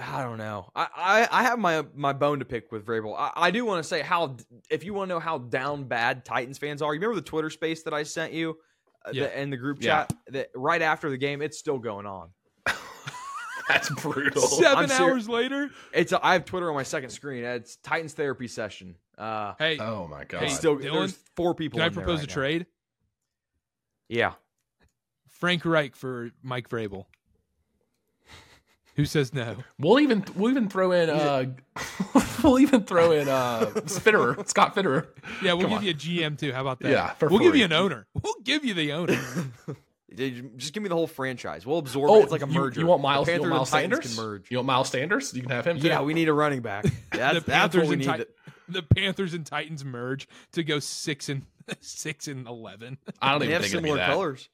I 0.00 0.22
don't 0.22 0.38
know. 0.38 0.70
I, 0.76 0.86
I, 0.96 1.28
I 1.40 1.42
have 1.44 1.58
my 1.58 1.84
my 1.94 2.12
bone 2.12 2.38
to 2.38 2.44
pick 2.44 2.70
with 2.72 2.84
Vrabel. 2.86 3.14
I, 3.18 3.32
I 3.36 3.50
do 3.50 3.64
want 3.64 3.82
to 3.82 3.88
say 3.88 4.00
how 4.02 4.36
if 4.70 4.84
you 4.84 4.94
want 4.94 5.08
to 5.08 5.14
know 5.14 5.20
how 5.20 5.38
down 5.38 5.84
bad 5.84 6.24
Titans 6.24 6.58
fans 6.58 6.82
are, 6.82 6.94
you 6.94 7.00
remember 7.00 7.16
the 7.16 7.22
Twitter 7.26 7.50
space 7.50 7.82
that 7.84 7.94
I 7.94 8.02
sent 8.02 8.32
you 8.32 8.56
uh, 9.06 9.10
Yeah. 9.12 9.24
the, 9.24 9.40
in 9.40 9.50
the 9.50 9.56
group 9.56 9.78
Yeah. 9.82 10.04
chat 10.06 10.12
that 10.28 10.48
right 10.54 10.82
after 10.82 11.10
the 11.10 11.16
game, 11.18 11.42
it's 11.42 11.58
still 11.58 11.78
going 11.78 12.06
on. 12.06 12.30
that's 13.68 13.90
brutal. 14.00 14.42
7 14.46 14.78
I'm 14.78 14.88
ser- 14.88 15.04
hours 15.10 15.28
later. 15.28 15.70
It's 15.92 16.12
I 16.12 16.32
have 16.34 16.44
Twitter 16.44 16.68
on 16.68 16.74
my 16.74 16.82
second 16.82 17.10
screen. 17.10 17.44
It's 17.44 17.76
Titans 17.76 18.12
therapy 18.14 18.48
session. 18.48 18.96
Uh, 19.16 19.54
Hey, 19.58 19.78
Oh 19.78 20.06
my 20.06 20.24
god! 20.24 20.40
Hey, 20.40 20.46
it's 20.46 20.56
still 20.56 20.76
Dylan, 20.76 20.92
there's 20.92 21.18
four 21.36 21.54
people. 21.54 21.78
can 21.78 21.84
I 21.84 21.86
in 21.88 21.92
there 21.94 22.02
propose 22.04 22.20
right 22.20 22.24
a 22.24 22.30
now. 22.30 22.34
trade? 22.34 22.66
Yeah, 24.08 24.32
Frank 25.28 25.64
Reich 25.64 25.96
for 25.96 26.30
Mike 26.42 26.68
Vrabel. 26.68 27.06
Who 28.98 29.04
says 29.04 29.32
no? 29.32 29.54
We'll 29.78 30.00
even 30.00 30.24
we'll 30.34 30.50
even 30.50 30.68
throw 30.68 30.90
in 30.90 31.08
uh 31.08 31.44
we'll 32.42 32.58
even 32.58 32.82
throw 32.82 33.12
in 33.12 33.28
uh 33.28 33.66
Fitterer, 33.86 34.46
Scott 34.48 34.74
Fitterer. 34.74 35.06
Yeah, 35.40 35.52
we'll 35.52 35.68
Come 35.68 35.80
give 35.80 35.84
you 35.84 36.22
a 36.24 36.28
GM 36.28 36.36
too. 36.36 36.52
How 36.52 36.62
about 36.62 36.80
that? 36.80 36.90
Yeah, 36.90 37.12
for 37.14 37.28
we'll 37.28 37.38
give 37.38 37.54
you 37.54 37.64
an 37.64 37.72
owner. 37.72 38.08
We'll 38.20 38.34
give 38.42 38.64
you 38.64 38.74
the 38.74 38.92
owner. 38.94 39.16
Just 40.56 40.72
give 40.72 40.82
me 40.82 40.88
the 40.88 40.96
whole 40.96 41.06
franchise. 41.06 41.64
We'll 41.64 41.78
absorb 41.78 42.10
Oh, 42.10 42.18
it. 42.18 42.22
It's 42.24 42.32
like 42.32 42.42
a 42.42 42.46
you- 42.48 42.52
merger. 42.54 42.80
You, 42.80 42.86
want 42.88 43.02
Miles? 43.02 43.28
You 43.28 43.38
want 43.40 43.50
Miles 43.50 43.68
Sanders? 43.70 44.00
Can 44.16 44.16
merge. 44.24 44.50
You 44.50 44.56
want 44.56 44.66
Miles 44.66 44.88
Sanders? 44.88 45.32
You 45.32 45.42
can 45.42 45.50
have 45.52 45.64
him 45.66 45.78
too. 45.80 45.86
Yeah, 45.86 46.02
we 46.02 46.12
need 46.12 46.28
a 46.28 46.32
running 46.32 46.60
back. 46.62 46.84
That's, 47.12 47.34
the 47.34 47.40
that's 47.40 47.44
Panthers 47.44 47.80
what 47.88 47.88
we 47.98 48.04
and 48.04 48.18
need. 48.18 48.26
Ti- 48.26 48.52
the 48.70 48.82
Panthers 48.82 49.32
and 49.34 49.46
Titans 49.46 49.84
merge 49.84 50.26
to 50.52 50.64
go 50.64 50.80
six 50.80 51.28
and 51.28 51.42
six 51.80 52.26
and 52.26 52.48
eleven. 52.48 52.98
I 53.22 53.30
don't 53.30 53.38
They 53.40 53.46
even 53.46 53.52
have 53.54 53.62
think 53.62 53.74
it'd 53.74 53.84
be 53.84 53.88
similar 53.90 53.98
that. 54.06 54.10
colors. 54.12 54.48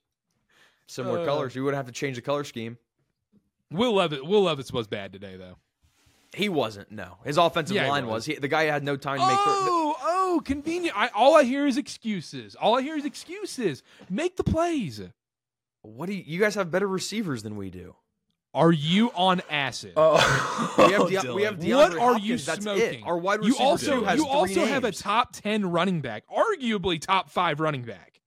Similar 0.86 1.20
Uh, 1.20 1.24
colors. 1.24 1.54
You 1.56 1.64
would 1.64 1.72
have 1.74 1.86
to 1.86 1.92
change 1.92 2.16
the 2.16 2.22
color 2.22 2.44
scheme. 2.44 2.76
Will 3.74 3.94
Levis, 3.94 4.20
Will 4.22 4.42
Levis 4.42 4.72
was 4.72 4.86
bad 4.86 5.12
today 5.12 5.36
though. 5.36 5.56
He 6.34 6.48
wasn't. 6.48 6.90
No, 6.90 7.18
his 7.24 7.36
offensive 7.36 7.76
Yeah, 7.76 7.84
he 7.84 7.90
line 7.90 8.06
was. 8.06 8.12
was. 8.14 8.26
He, 8.26 8.34
the 8.34 8.48
guy 8.48 8.64
had 8.64 8.82
no 8.82 8.96
time 8.96 9.18
to 9.18 9.26
make. 9.26 9.36
thir- 9.36 9.42
Oh, 9.46 9.96
oh, 10.02 10.42
convenient. 10.44 10.96
I, 10.98 11.08
all 11.14 11.36
I 11.36 11.44
hear 11.44 11.64
is 11.66 11.76
excuses. 11.76 12.56
All 12.56 12.76
I 12.76 12.82
hear 12.82 12.96
is 12.96 13.04
excuses. 13.04 13.82
Make 14.10 14.36
the 14.36 14.42
plays. 14.44 15.00
what 15.82 16.06
do 16.06 16.12
you, 16.14 16.24
you 16.26 16.40
guys 16.40 16.56
have 16.56 16.70
better 16.72 16.88
receivers 16.88 17.42
than 17.44 17.56
we 17.56 17.70
do? 17.70 17.94
Are 18.52 18.72
you 18.72 19.10
on 19.14 19.42
acid? 19.50 19.92
Oh, 19.96 20.14
We 20.78 20.92
have, 20.92 21.08
De- 21.24 21.34
we 21.34 21.42
have 21.42 21.56
DeAndre 21.58 21.74
what 21.76 21.92
are 21.94 21.98
Hopkins, 22.14 22.24
you 22.26 22.36
that's 22.38 22.62
smoking? 22.62 23.00
It. 23.00 23.06
Our 23.06 23.18
wide 23.18 23.40
you 23.42 23.48
receiver 23.50 23.64
also 23.64 23.98
two 24.00 24.04
has 24.04 24.18
you 24.18 24.24
three 24.24 24.32
also 24.32 24.64
have 24.66 24.84
a 24.84 24.92
top 24.92 25.32
ten 25.32 25.66
running 25.70 26.00
back, 26.00 26.24
arguably 26.28 27.00
top 27.00 27.30
five 27.30 27.58
running 27.60 27.82
back. 27.82 28.20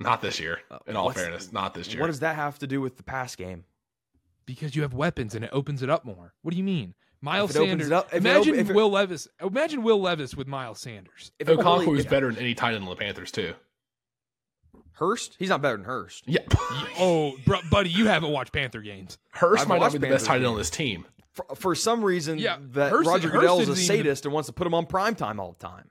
not 0.00 0.20
this 0.22 0.38
year. 0.40 0.60
Uh, 0.70 0.78
in 0.86 0.96
all 0.96 1.10
fairness, 1.12 1.52
not 1.52 1.72
this 1.74 1.88
year. 1.92 2.00
What 2.00 2.06
does 2.08 2.20
that 2.20 2.36
have 2.36 2.58
to 2.60 2.66
do 2.66 2.80
with 2.82 2.96
the 2.98 3.02
pass 3.02 3.36
game? 3.36 3.64
Because 4.46 4.74
you 4.76 4.82
have 4.82 4.94
weapons 4.94 5.34
and 5.34 5.44
it 5.44 5.50
opens 5.52 5.82
it 5.82 5.90
up 5.90 6.04
more. 6.04 6.34
What 6.42 6.52
do 6.52 6.56
you 6.56 6.64
mean? 6.64 6.94
Miles 7.20 7.50
If 7.50 7.56
it 7.56 7.58
opens 7.60 7.70
Sanders. 7.70 7.86
it 7.88 7.92
up- 7.92 8.06
if 8.08 8.14
it 8.14 8.16
imagine 8.18 8.54
op- 8.54 8.60
if 8.60 8.70
it- 8.70 8.74
Will 8.76 8.90
Levis. 8.90 9.28
Imagine 9.40 9.82
Will 9.82 10.00
Levis 10.00 10.34
with 10.34 10.46
Miles 10.46 10.80
Sanders. 10.80 11.32
If 11.38 11.48
it 11.48 11.58
Okonkwo 11.58 11.80
really- 11.86 11.98
is 11.98 12.06
better 12.06 12.30
than 12.32 12.38
any 12.42 12.54
tight 12.54 12.74
end 12.74 12.84
on 12.84 12.90
the 12.90 12.96
Panthers 12.96 13.30
too. 13.32 13.54
Hurst, 14.92 15.36
he's 15.38 15.50
not 15.50 15.60
better 15.60 15.76
than 15.76 15.84
Hurst. 15.84 16.24
Yeah, 16.26 16.40
Oh, 16.98 17.36
bro, 17.44 17.58
buddy, 17.70 17.90
you 17.90 18.06
haven't 18.06 18.30
watched 18.30 18.52
Panther 18.52 18.80
games. 18.80 19.18
Hurst 19.32 19.62
I've 19.62 19.68
might 19.68 19.74
not 19.76 19.80
watched 19.82 19.92
be 19.94 19.98
the 19.98 20.06
best 20.06 20.26
Panthers 20.26 20.26
tight 20.26 20.36
end 20.36 20.46
on 20.46 20.56
this 20.56 20.70
team. 20.70 21.04
For, 21.32 21.44
for 21.54 21.74
some 21.74 22.02
reason, 22.02 22.38
Yeah, 22.38 22.56
that 22.72 22.92
Hurst- 22.92 23.06
Roger 23.08 23.28
Hurst 23.28 23.40
Goodell 23.40 23.60
is 23.60 23.68
a 23.68 23.72
isn't 23.72 23.84
even- 23.84 24.04
sadist 24.04 24.24
and 24.24 24.32
wants 24.32 24.46
to 24.46 24.54
put 24.54 24.66
him 24.66 24.72
on 24.74 24.86
prime 24.86 25.14
time 25.14 25.38
all 25.38 25.52
the 25.58 25.66
time. 25.66 25.90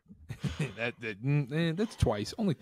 that, 0.78 0.94
that- 1.02 1.24
mm, 1.24 1.52
eh, 1.52 1.74
that's 1.76 1.96
twice. 1.98 2.34
Only, 2.40 2.56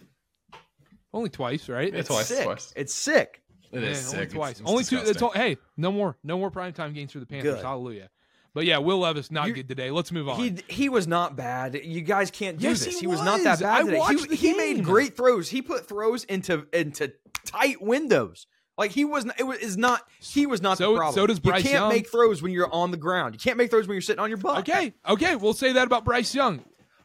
only 1.13 1.29
twice, 1.29 1.69
right? 1.69 1.93
It's 1.93 2.09
twice, 2.09 2.27
sick. 2.27 2.43
twice. 2.43 2.73
It's 2.75 2.93
sick. 2.93 3.41
It 3.73 3.81
Yeah, 3.83 3.89
is 3.89 4.13
only 4.13 4.27
twice. 4.27 4.59
It's- 4.59 4.61
it's 4.61 4.69
only 4.69 4.83
two. 4.83 4.99
That's 5.01 5.21
all. 5.21 5.31
Hey, 5.31 5.57
no 5.77 5.91
more, 5.91 6.15
no 6.23 6.37
more 6.37 6.51
primetime 6.51 6.93
games 6.93 7.11
for 7.11 7.19
the 7.19 7.25
Panthers. 7.25 7.55
Good. 7.55 7.63
Hallelujah. 7.65 8.09
But 8.53 8.65
yeah, 8.65 8.77
Will 8.77 8.99
Levis 8.99 9.31
not 9.31 9.47
You- 9.47 9.55
good 9.55 9.67
today. 9.67 9.89
Let's 9.89 10.11
move 10.11 10.29
on. 10.29 10.37
He 10.39 10.55
he 10.67 10.87
was 10.89 11.07
not 11.07 11.35
bad. 11.35 11.73
You 11.83 12.01
guys 12.01 12.29
can't 12.29 12.59
do 12.59 12.67
Yes, 12.67 12.85
this. 12.85 12.93
he 12.95 12.99
He, 13.01 13.07
was. 13.07 13.21
not 13.23 13.41
that 13.43 13.59
bad 13.59 13.81
I 13.81 13.83
today. 13.83 13.99
He, 14.21 14.27
the 14.27 14.35
he 14.35 14.47
game. 14.49 14.57
made 14.57 14.83
great 14.83 15.17
throws. 15.17 15.49
He 15.49 15.61
put 15.63 15.87
throws 15.87 16.23
into 16.25 16.67
into 16.71 17.11
tight 17.45 17.81
windows. 17.81 18.45
Like 18.77 18.91
he 18.91 19.05
was 19.05 19.25
not, 19.25 19.39
it 19.39 19.43
was 19.43 19.57
is 19.59 19.75
not. 19.77 20.01
He 20.19 20.45
was 20.45 20.61
not 20.61 20.77
So- 20.77 20.91
the 20.93 20.97
problem. 20.97 21.15
so 21.15 21.25
does 21.27 21.39
Bryce 21.39 21.63
You 21.63 21.69
can't 21.71 21.81
Young. 21.81 21.89
make 21.89 22.09
throws 22.11 22.41
when 22.43 22.51
you're 22.51 22.71
on 22.73 22.91
the 22.91 22.97
ground. 22.97 23.33
You 23.35 23.39
can't 23.39 23.57
make 23.57 23.69
throws 23.71 23.87
when 23.87 23.95
you're 23.95 24.01
sitting 24.01 24.19
on 24.19 24.29
your 24.29 24.37
butt. 24.37 24.59
okay, 24.69 24.93
okay, 25.09 25.35
we'll 25.35 25.53
say 25.53 25.73
that 25.73 25.85
about 25.87 26.05
Bryce 26.05 26.33
Young. 26.35 26.63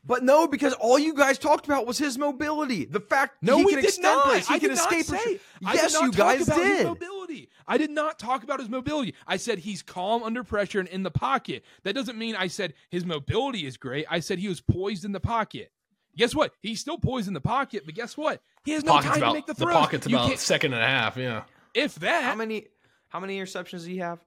But 0.09 0.25
no, 0.25 0.49
because 0.49 0.73
all 0.75 0.99
you 0.99 1.15
guys 1.15 1.39
talked 1.39 1.67
about 1.67 1.87
was 1.87 1.99
his 1.99 2.19
mobility. 2.19 2.85
The 2.87 2.99
fact 2.99 3.37
No, 3.43 3.59
he 3.59 3.65
we 3.67 3.73
can 3.75 3.83
did 3.83 3.89
extend 3.91 4.17
not. 4.17 4.25
plays, 4.25 4.49
he 4.49 4.55
I 4.55 4.59
can 4.59 4.71
did 4.71 4.79
not 4.79 4.93
escape. 4.93 5.07
say. 5.21 5.41
I 5.65 5.75
yes, 5.75 5.93
did 5.93 6.01
not 6.01 6.03
you 6.07 6.11
talk 6.11 6.19
guys 6.19 6.49
about 6.49 6.59
His 6.59 6.77
did. 6.79 6.87
mobility. 6.89 7.49
I 7.69 7.79
did 7.79 7.91
not 7.91 8.19
talk 8.19 8.43
about 8.43 8.59
his 8.59 8.69
mobility. 8.69 9.15
I 9.27 9.37
said 9.37 9.59
he's 9.61 9.83
calm 9.83 10.25
under 10.25 10.43
pressure 10.43 10.81
and 10.81 10.89
in 10.89 11.05
the 11.05 11.11
pocket. 11.13 11.63
That 11.85 11.93
doesn't 11.95 12.19
mean 12.19 12.35
I 12.35 12.49
said 12.49 12.75
his 12.91 13.05
mobility 13.05 13.67
is 13.67 13.77
great. 13.77 14.07
I 14.11 14.19
said 14.21 14.39
he 14.41 14.49
was 14.49 14.61
poised 14.61 15.05
in 15.05 15.13
the 15.13 15.21
pocket. 15.21 15.71
Guess 16.17 16.35
what? 16.35 16.53
He's 16.63 16.81
still 16.81 16.99
poised 16.99 17.29
in 17.29 17.35
the 17.35 17.41
pocket, 17.41 17.83
but 17.85 17.95
guess 17.95 18.17
what? 18.17 18.43
He 18.65 18.73
has 18.73 18.83
no 18.85 18.95
Pocket's 18.95 19.11
time 19.13 19.19
about 19.23 19.29
to 19.29 19.35
make 19.35 19.47
the 19.47 19.55
throw. 19.55 19.67
the 19.67 19.73
throws. 19.73 19.83
pocket's 19.85 20.07
You 20.09 20.17
about 20.17 20.39
second 20.41 20.73
and 20.73 20.83
a 20.83 20.87
half. 20.87 21.17
Yeah, 21.17 21.43
if 21.75 21.95
that. 21.97 22.25
How 22.25 22.35
many? 22.35 22.67
How 23.09 23.21
many 23.21 23.39
interceptions 23.39 23.71
does 23.71 23.85
he 23.85 23.99
have? 23.99 24.19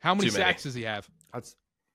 How 0.00 0.14
many 0.14 0.28
Too 0.28 0.32
many. 0.36 0.44
sacks 0.44 0.64
does 0.64 0.74
he 0.74 0.82
have? 0.82 1.08
That's 1.32 1.54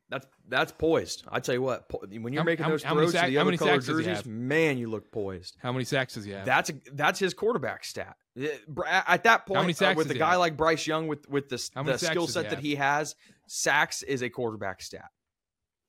that's 0.09 0.25
that's 0.47 0.71
poised. 0.71 1.23
I 1.29 1.39
tell 1.39 1.55
you 1.55 1.61
what, 1.61 1.89
po- 1.89 1.99
when 2.07 2.31
you're 2.33 2.41
How- 2.41 2.45
making 2.45 2.63
how- 2.63 2.69
those 2.71 2.83
how 2.83 2.93
many 2.95 3.07
throws 3.07 3.13
sack- 3.13 3.25
to 3.25 3.31
the 3.31 3.35
how 3.35 3.41
other 3.41 3.47
many 3.47 3.57
color 3.57 3.71
sacks 3.73 3.85
does 3.87 4.05
jerseys, 4.05 4.25
man, 4.25 4.77
you 4.77 4.89
look 4.89 5.11
poised. 5.11 5.57
How 5.61 5.71
many 5.71 5.83
sacks 5.85 6.13
does 6.13 6.23
he 6.25 6.31
have? 6.31 6.45
That's 6.45 6.69
a, 6.69 6.73
that's 6.93 7.19
his 7.19 7.33
quarterback 7.33 7.83
stat. 7.83 8.15
Uh, 8.39 8.47
At 8.85 9.23
that 9.23 9.45
point, 9.45 9.61
many 9.67 9.73
uh, 9.73 9.95
with 9.95 10.09
a 10.11 10.13
guy 10.13 10.31
have? 10.31 10.39
like 10.39 10.55
Bryce 10.55 10.85
Young, 10.87 11.07
with 11.07 11.27
with 11.29 11.49
the, 11.49 11.55
the 11.83 11.97
skill 11.97 12.25
does 12.25 12.35
he 12.35 12.41
set 12.41 12.49
that 12.51 12.59
he 12.59 12.75
has, 12.75 13.15
sacks 13.47 14.03
is 14.03 14.21
a 14.21 14.29
quarterback 14.29 14.81
stat. 14.81 15.09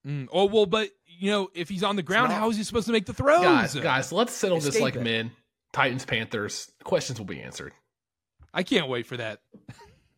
Mm, 0.06 0.28
oh 0.32 0.46
well, 0.46 0.66
but 0.66 0.88
you 1.06 1.30
know, 1.30 1.48
if 1.54 1.68
he's 1.68 1.82
on 1.84 1.96
the 1.96 2.02
ground, 2.02 2.30
not. 2.30 2.38
how 2.38 2.50
is 2.50 2.56
he 2.56 2.64
supposed 2.64 2.86
to 2.86 2.92
make 2.92 3.06
the 3.06 3.12
throws? 3.14 3.42
guys, 3.42 3.74
guys, 3.74 4.12
let's 4.12 4.32
settle 4.32 4.58
this 4.60 4.80
like 4.80 4.96
it. 4.96 5.02
men. 5.02 5.30
Titans, 5.72 6.04
Panthers. 6.04 6.72
Questions 6.84 7.18
will 7.18 7.26
be 7.26 7.40
answered. 7.42 7.72
I 8.54 8.62
can't 8.62 8.88
wait 8.88 9.06
for 9.06 9.16
that. 9.18 9.40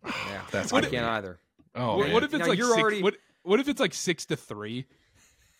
Yeah, 0.07 0.41
That's 0.51 0.73
what 0.73 0.85
I 0.85 0.89
can't 0.89 1.05
be- 1.05 1.09
either. 1.11 1.41
Oh, 1.75 1.99
what, 1.99 2.11
what 2.13 2.23
if 2.23 2.33
it's 2.33 2.41
Now, 2.41 2.47
like 2.49 2.59
you're 2.59 2.69
six, 2.71 2.81
already- 2.81 3.03
what, 3.03 3.17
what 3.43 3.61
if 3.61 3.69
it's 3.69 3.81
like 3.81 3.95
six 3.95 4.27
to 4.27 4.37
three? 4.37 4.87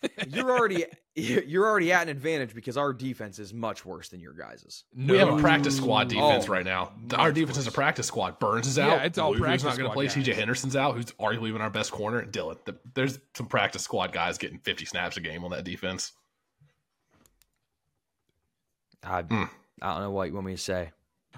You're 0.29 0.49
already 0.49 0.85
you're 1.13 1.67
already 1.67 1.91
at 1.91 2.01
an 2.03 2.09
advantage 2.09 2.55
because 2.55 2.75
our 2.75 2.91
defense 2.91 3.37
is 3.37 3.53
much 3.53 3.85
worse 3.85 4.09
than 4.09 4.19
your 4.19 4.33
guys's. 4.33 4.83
we 4.97 5.15
have 5.19 5.29
a 5.29 5.37
practice 5.37 5.77
squad 5.77 6.07
defense 6.07 6.45
Oh, 6.47 6.51
right 6.51 6.65
now. 6.65 6.91
Our 7.15 7.27
much 7.27 7.35
defense 7.35 7.57
is 7.59 7.67
a 7.67 7.71
practice 7.71 8.07
squad. 8.07 8.39
Burns 8.39 8.65
is 8.65 8.79
out. 8.79 8.87
Yeah, 8.97 9.03
it's 9.03 9.19
all 9.19 9.29
Luvu's 9.31 9.41
practice 9.41 9.63
not 9.65 9.77
going 9.77 9.89
to 9.89 9.93
play. 9.93 10.07
guys. 10.07 10.15
CJ 10.15 10.33
Henderson's 10.33 10.75
out, 10.75 10.95
who's 10.95 11.11
arguably 11.19 11.49
even 11.49 11.61
our 11.61 11.69
best 11.69 11.91
corner. 11.91 12.17
And 12.17 12.31
Dylan, 12.33 12.57
the, 12.65 12.75
there's 12.95 13.19
some 13.35 13.45
practice 13.45 13.83
squad 13.83 14.11
guys 14.11 14.39
getting 14.39 14.57
50 14.57 14.85
snaps 14.85 15.17
a 15.17 15.21
game 15.21 15.43
on 15.43 15.51
that 15.51 15.65
defense. 15.65 16.13
I, 19.03 19.21
Mm. 19.23 19.49
I 19.83 19.93
don't 19.93 20.01
know 20.03 20.11
what 20.11 20.29
you 20.29 20.33
want 20.33 20.47
me 20.47 20.53
to 20.55 20.57
say. 20.61 20.91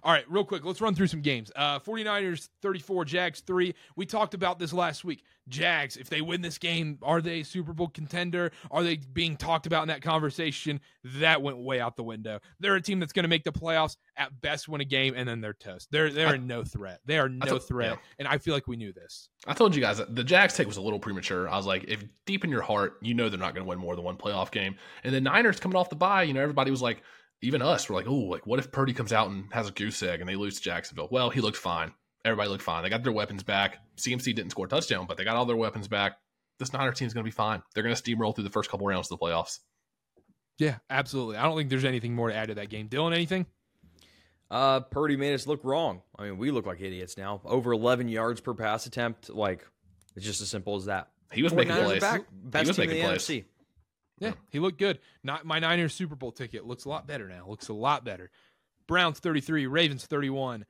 All 0.04 0.12
right, 0.12 0.30
real 0.30 0.44
quick, 0.44 0.66
let's 0.66 0.82
run 0.82 0.94
through 0.96 1.08
some 1.08 1.22
games. 1.22 1.52
Uh 1.56 1.80
49ers 1.80 2.50
34, 2.62 3.06
Jags 3.06 3.40
3. 3.42 3.74
We 3.96 4.06
talked 4.06 4.34
about 4.34 4.60
this 4.60 4.74
last 4.74 5.06
week. 5.06 5.24
Jags, 5.50 5.98
if 5.98 6.10
they 6.10 6.22
win 6.22 6.42
this 6.42 6.58
game, 6.58 6.98
are 7.04 7.22
they 7.22 7.42
a 7.42 7.44
Super 7.46 7.74
Bowl 7.74 7.88
contender? 7.90 8.52
Are 8.72 8.84
they 8.84 8.98
being 8.98 9.36
talked 9.38 9.66
about 9.66 9.82
in 9.84 9.88
that 9.90 10.02
conversation? 10.02 10.80
That 11.04 11.42
went 11.42 11.58
way 11.58 11.80
out 11.82 11.96
the 11.96 12.04
window. 12.04 12.40
They're 12.60 12.76
a 12.76 12.82
team 12.82 13.00
that's 13.00 13.12
going 13.14 13.24
to 13.24 13.30
make 13.30 13.44
the 13.44 13.52
playoffs, 13.52 13.98
at 14.18 14.40
best 14.42 14.68
win 14.70 14.80
a 14.82 14.86
game, 14.86 15.14
and 15.18 15.28
then 15.28 15.42
they're 15.42 15.54
toast. 15.54 15.88
They're 15.92 16.10
they're 16.12 16.28
I- 16.30 16.38
no 16.38 16.64
threat. 16.64 17.00
They 17.06 17.18
are 17.18 17.30
no 17.30 17.46
thought- 17.46 17.68
threat. 17.68 17.92
yeah. 17.92 17.98
And 18.20 18.28
I 18.28 18.38
feel 18.38 18.54
like 18.54 18.68
we 18.68 18.76
knew 18.78 18.94
this. 18.94 19.30
I 19.48 19.54
told 19.54 19.76
you 19.76 19.82
guys 19.82 20.02
the 20.10 20.24
Jags 20.24 20.54
take 20.56 20.68
was 20.68 20.78
a 20.78 20.82
little 20.82 21.00
premature. 21.00 21.50
I 21.50 21.58
was 21.58 21.66
like, 21.66 21.86
if 21.88 22.04
deep 22.26 22.44
in 22.44 22.50
your 22.50 22.62
heart, 22.62 22.98
you 23.02 23.14
know 23.14 23.28
they're 23.30 23.40
not 23.40 23.54
going 23.54 23.66
to 23.66 23.70
win 23.70 23.80
more 23.80 23.96
than 23.96 24.06
one 24.06 24.16
playoff 24.18 24.52
game. 24.52 24.76
And 25.04 25.14
the 25.14 25.22
Niners 25.22 25.60
coming 25.60 25.76
off 25.78 25.90
the 25.90 25.96
bye, 25.98 26.24
you 26.24 26.34
know, 26.34 26.42
everybody 26.42 26.72
was 26.72 26.82
like, 26.82 27.02
even 27.44 27.62
us, 27.62 27.90
we're 27.90 27.96
like, 27.96 28.08
oh, 28.08 28.14
like 28.14 28.48
what 28.48 28.60
if 28.60 28.72
Purdy 28.72 28.94
comes 28.94 29.14
out 29.14 29.30
and 29.30 29.52
has 29.52 29.68
a 29.68 29.72
goose 29.72 30.02
egg 30.02 30.22
and 30.22 30.30
they 30.30 30.36
lose 30.36 30.56
to 30.56 30.62
Jacksonville? 30.62 31.10
Well, 31.12 31.30
he 31.30 31.42
looked 31.42 31.58
fine. 31.58 31.92
Everybody 32.26 32.50
looked 32.50 32.64
fine. 32.64 32.84
They 32.84 32.90
got 32.90 33.04
their 33.04 33.12
weapons 33.12 33.44
back. 33.44 33.80
CMC 33.98 34.34
didn't 34.34 34.52
score 34.52 34.66
a 34.66 34.70
touchdown, 34.70 35.06
but 35.08 35.18
they 35.18 35.26
got 35.26 35.36
all 35.36 35.46
their 35.46 35.58
weapons 35.58 35.88
back. 35.90 36.18
This 36.58 36.72
Niner 36.72 36.94
team's 36.94 37.14
going 37.14 37.24
to 37.24 37.28
be 37.28 37.32
fine. 37.36 37.62
They're 37.74 37.84
going 37.84 37.96
to 37.96 38.02
steamroll 38.02 38.34
through 38.34 38.46
the 38.46 38.50
first 38.50 38.70
couple 38.70 38.88
rounds 38.88 39.12
of 39.12 39.20
the 39.20 39.26
playoffs. 39.26 39.60
Yeah, 40.58 40.78
absolutely. 40.90 41.36
I 41.36 41.44
don't 41.44 41.58
think 41.58 41.70
there's 41.70 41.84
anything 41.84 42.16
more 42.16 42.30
to 42.30 42.36
add 42.36 42.48
to 42.48 42.56
that 42.56 42.70
game. 42.70 42.88
Dylan, 42.88 43.14
anything? 43.14 43.46
Uh, 44.50 44.82
Purdy 44.82 45.18
made 45.18 45.34
us 45.34 45.48
look 45.48 45.64
wrong. 45.64 46.02
I 46.18 46.24
mean, 46.24 46.38
we 46.38 46.52
look 46.52 46.66
like 46.66 46.80
idiots 46.80 47.18
now. 47.18 47.42
Over 47.44 47.74
11 47.74 48.08
yards 48.08 48.40
per 48.40 48.54
pass 48.54 48.86
attempt. 48.86 49.30
Like, 49.30 49.68
it's 50.16 50.26
just 50.26 50.42
as 50.42 50.50
simple 50.50 50.76
as 50.76 50.86
that. 50.86 51.10
He 51.32 51.44
was 51.44 51.54
making 51.54 51.74
49ers 51.74 51.86
plays. 51.86 52.02
back. 52.02 52.22
Best 52.32 52.68
was 52.68 52.76
team 52.78 52.84
in 52.84 52.90
making 52.90 53.04
the 53.04 53.10
plays. 53.10 53.24
NFC. 53.24 53.44
Yeah, 54.20 54.34
he 54.50 54.60
looked 54.60 54.80
good. 54.80 55.00
Not 55.24 55.46
my 55.46 55.60
Niners 55.60 55.94
Super 55.94 56.16
Bowl 56.16 56.32
ticket 56.32 56.66
looks 56.66 56.86
a 56.86 56.90
lot 56.90 57.08
better 57.08 57.28
now. 57.28 57.46
Looks 57.48 57.68
a 57.70 57.74
lot 57.74 58.06
better. 58.06 58.30
Browns 58.88 59.20
33, 59.20 59.68
Ravens 59.68 60.06
31. 60.06 60.66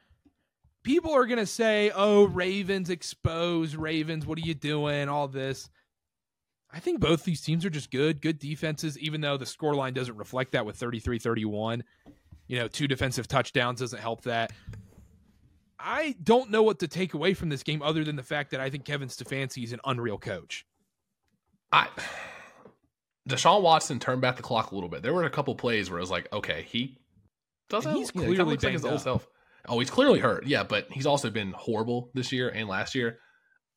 People 0.84 1.14
are 1.14 1.26
going 1.26 1.40
to 1.40 1.46
say, 1.46 1.92
"Oh, 1.94 2.26
Ravens 2.26 2.90
expose 2.90 3.76
Ravens. 3.76 4.26
What 4.26 4.38
are 4.38 4.42
you 4.42 4.54
doing?" 4.54 5.10
All 5.10 5.28
this. 5.28 5.70
I 6.72 6.80
think 6.80 7.00
both 7.00 7.24
these 7.24 7.42
teams 7.42 7.66
are 7.66 7.70
just 7.70 7.92
good, 7.92 8.20
good 8.20 8.40
defenses 8.40 8.98
even 8.98 9.22
though 9.22 9.38
the 9.38 9.46
scoreline 9.46 9.94
doesn't 9.94 10.18
reflect 10.18 10.54
that 10.54 10.66
with 10.66 10.80
33-31. 10.80 11.84
You 12.48 12.58
know, 12.58 12.68
two 12.68 12.88
defensive 12.88 13.28
touchdowns 13.28 13.80
doesn't 13.80 14.00
help 14.00 14.24
that. 14.24 14.52
I 15.80 16.16
don't 16.24 16.50
know 16.50 16.64
what 16.64 16.80
to 16.80 16.88
take 16.88 17.14
away 17.14 17.36
from 17.36 17.50
this 17.50 17.62
game 17.62 17.84
other 17.84 18.04
than 18.04 18.16
the 18.16 18.24
fact 18.24 18.52
that 18.52 18.60
I 18.60 18.72
think 18.72 18.86
Kevin 18.86 19.10
Stefanski 19.10 19.64
is 19.64 19.74
an 19.74 19.82
unreal 19.86 20.18
coach. 20.18 20.66
I 21.72 21.90
Deshaun 23.30 23.62
Watson 23.62 24.00
turned 24.00 24.22
back 24.22 24.36
the 24.36 24.44
clock 24.44 24.72
a 24.72 24.76
little 24.76 24.90
bit. 24.90 25.02
There 25.02 25.14
were 25.14 25.24
a 25.24 25.30
couple 25.30 25.56
plays 25.56 25.90
where 25.90 26.00
it 26.00 26.02
was 26.02 26.12
like, 26.12 26.32
okay, 26.34 26.66
he 26.68 26.98
doesn't. 27.70 27.90
And 27.90 28.00
he's 28.00 28.12
you 28.14 28.22
know, 28.22 28.28
clearly 28.28 28.52
looks 28.52 28.64
like 28.64 28.74
his 28.74 28.86
old 28.86 28.96
up. 28.96 29.02
self. 29.02 29.28
Oh, 29.68 29.80
he's 29.80 29.90
clearly 29.90 30.20
hurt. 30.20 30.46
Yeah, 30.46 30.64
but 30.64 30.88
he's 30.92 31.06
also 31.06 31.30
been 31.30 31.52
horrible 31.54 32.12
this 32.14 32.32
year 32.32 32.50
and 32.50 32.68
last 32.68 32.96
year. 32.96 33.20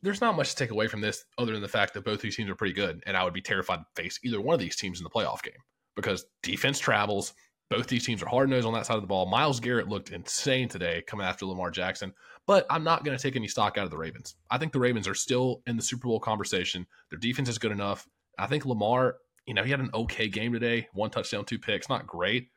There's 0.02 0.20
not 0.20 0.36
much 0.36 0.50
to 0.50 0.56
take 0.56 0.70
away 0.70 0.88
from 0.88 1.00
this 1.00 1.24
other 1.38 1.52
than 1.52 1.62
the 1.62 1.68
fact 1.68 1.94
that 1.94 2.04
both 2.04 2.20
these 2.20 2.36
teams 2.36 2.50
are 2.50 2.56
pretty 2.56 2.74
good, 2.74 3.02
and 3.06 3.16
I 3.16 3.24
would 3.24 3.32
be 3.32 3.40
terrified 3.40 3.78
to 3.78 4.02
face 4.02 4.18
either 4.24 4.40
one 4.40 4.54
of 4.54 4.60
these 4.60 4.76
teams 4.76 4.98
in 4.98 5.04
the 5.04 5.10
playoff 5.10 5.42
game 5.42 5.54
because 5.94 6.26
defense 6.42 6.78
travels. 6.78 7.32
Both 7.68 7.88
these 7.88 8.06
teams 8.06 8.22
are 8.22 8.28
hard 8.28 8.48
nosed 8.48 8.64
on 8.64 8.74
that 8.74 8.86
side 8.86 8.94
of 8.94 9.02
the 9.02 9.08
ball. 9.08 9.26
Myles 9.26 9.58
Garrett 9.58 9.88
looked 9.88 10.10
insane 10.10 10.68
today 10.68 11.02
coming 11.04 11.26
after 11.26 11.46
Lamar 11.46 11.72
Jackson, 11.72 12.12
but 12.46 12.64
I'm 12.70 12.84
not 12.84 13.04
going 13.04 13.16
to 13.16 13.22
take 13.22 13.34
any 13.34 13.48
stock 13.48 13.76
out 13.76 13.84
of 13.84 13.90
the 13.90 13.96
Ravens. 13.96 14.36
I 14.50 14.58
think 14.58 14.72
the 14.72 14.78
Ravens 14.78 15.08
are 15.08 15.16
still 15.16 15.62
in 15.66 15.76
the 15.76 15.82
Super 15.82 16.06
Bowl 16.06 16.20
conversation. 16.20 16.86
Their 17.10 17.18
defense 17.18 17.48
is 17.48 17.58
good 17.58 17.72
enough. 17.72 18.06
I 18.38 18.46
think 18.46 18.66
Lamar, 18.66 19.16
you 19.46 19.54
know, 19.54 19.62
he 19.62 19.70
had 19.70 19.80
an 19.80 19.90
okay 19.94 20.28
game 20.28 20.52
today, 20.52 20.88
one 20.92 21.10
touchdown, 21.10 21.44
two 21.44 21.58
picks, 21.58 21.88
not 21.88 22.06
great. 22.06 22.48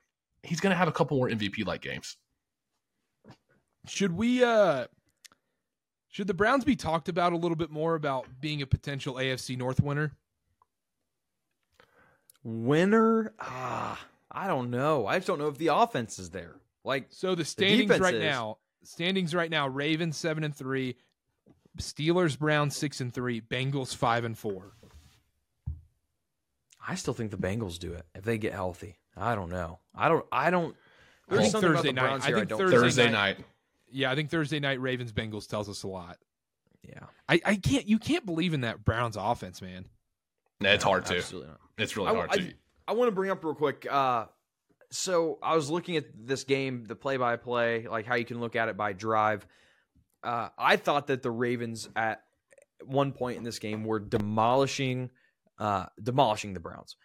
He's 0.43 0.59
going 0.59 0.71
to 0.71 0.77
have 0.77 0.87
a 0.87 0.91
couple 0.91 1.17
more 1.17 1.29
MVP 1.29 1.65
like 1.65 1.81
games. 1.81 2.17
Should 3.87 4.11
we 4.11 4.43
uh 4.43 4.87
should 6.09 6.27
the 6.27 6.33
Browns 6.33 6.65
be 6.65 6.75
talked 6.75 7.07
about 7.07 7.33
a 7.33 7.37
little 7.37 7.55
bit 7.55 7.69
more 7.69 7.95
about 7.95 8.27
being 8.41 8.61
a 8.61 8.67
potential 8.67 9.15
AFC 9.15 9.57
North 9.57 9.79
winner? 9.79 10.17
Winner? 12.43 13.33
Ah, 13.39 13.99
I 14.31 14.47
don't 14.47 14.69
know. 14.71 15.05
I 15.05 15.17
just 15.17 15.27
don't 15.27 15.39
know 15.39 15.47
if 15.47 15.57
the 15.57 15.67
offense 15.67 16.19
is 16.19 16.29
there. 16.29 16.55
Like, 16.83 17.07
So 17.09 17.35
the 17.35 17.45
standings 17.45 17.83
defense 17.83 18.01
right 18.01 18.15
is. 18.15 18.23
now, 18.23 18.57
standings 18.83 19.35
right 19.35 19.51
now, 19.51 19.67
Ravens 19.67 20.17
7 20.17 20.43
and 20.43 20.55
3, 20.55 20.95
Steelers 21.77 22.39
Browns 22.39 22.75
6 22.75 23.01
and 23.01 23.13
3, 23.13 23.41
Bengals 23.41 23.95
5 23.95 24.25
and 24.25 24.37
4. 24.37 24.71
I 26.85 26.95
still 26.95 27.13
think 27.13 27.31
the 27.31 27.37
Bengals 27.37 27.77
do 27.79 27.93
it 27.93 28.05
if 28.15 28.23
they 28.23 28.37
get 28.37 28.53
healthy. 28.53 28.97
I 29.17 29.35
don't 29.35 29.49
know. 29.49 29.79
I 29.95 30.07
don't. 30.09 30.25
I 30.31 30.49
don't. 30.49 30.75
I 31.29 31.35
There's 31.35 31.41
think 31.43 31.51
something 31.51 31.69
Thursday 31.73 31.89
about 31.89 31.95
the 31.95 32.01
night- 32.01 32.07
Browns 32.07 32.23
I 32.23 32.27
here 32.27 32.35
I 32.35 32.39
think 32.39 32.49
don't. 32.49 32.59
Thursday 32.59 32.77
Thursday 32.77 33.03
night- 33.11 33.37
night. 33.39 33.45
Yeah, 33.91 34.11
I 34.11 34.15
think 34.15 34.29
Thursday 34.29 34.59
night 34.59 34.79
Ravens 34.81 35.11
Bengals 35.11 35.47
tells 35.47 35.67
us 35.67 35.83
a 35.83 35.87
lot. 35.87 36.17
Yeah, 36.87 37.03
I, 37.27 37.41
I 37.45 37.55
can't 37.55 37.87
you 37.87 37.99
can't 37.99 38.25
believe 38.25 38.53
in 38.53 38.61
that 38.61 38.85
Browns 38.85 39.17
offense, 39.19 39.61
man. 39.61 39.85
Nah, 40.61 40.69
it's 40.69 40.83
hard 40.83 41.05
to. 41.07 41.17
Absolutely 41.17 41.49
not. 41.49 41.59
It's 41.77 41.97
really 41.97 42.09
I- 42.09 42.13
hard 42.15 42.29
I- 42.31 42.37
to. 42.37 42.53
I 42.87 42.93
want 42.93 43.07
to 43.09 43.11
bring 43.15 43.29
up 43.29 43.43
real 43.43 43.53
quick. 43.55 43.85
Uh, 43.89 44.25
so 44.91 45.37
I 45.43 45.55
was 45.55 45.69
looking 45.69 45.97
at 45.97 46.05
this 46.15 46.43
game, 46.43 46.85
the 46.85 46.95
play-by-play, 46.95 47.87
like 47.87 48.07
how 48.07 48.15
you 48.15 48.25
can 48.25 48.39
look 48.39 48.55
at 48.55 48.67
it 48.69 48.77
by 48.77 48.93
drive. 48.93 49.45
Uh, 50.23 50.49
I 50.57 50.75
thought 50.77 51.05
that 51.07 51.21
the 51.21 51.29
Ravens 51.29 51.87
at 51.95 52.23
one 52.83 53.11
point 53.11 53.37
in 53.37 53.43
this 53.43 53.59
game 53.59 53.83
were 53.83 53.99
demolishing, 53.99 55.11
uh, 55.59 55.85
demolishing 56.01 56.53
the 56.53 56.59
Browns. 56.59 56.95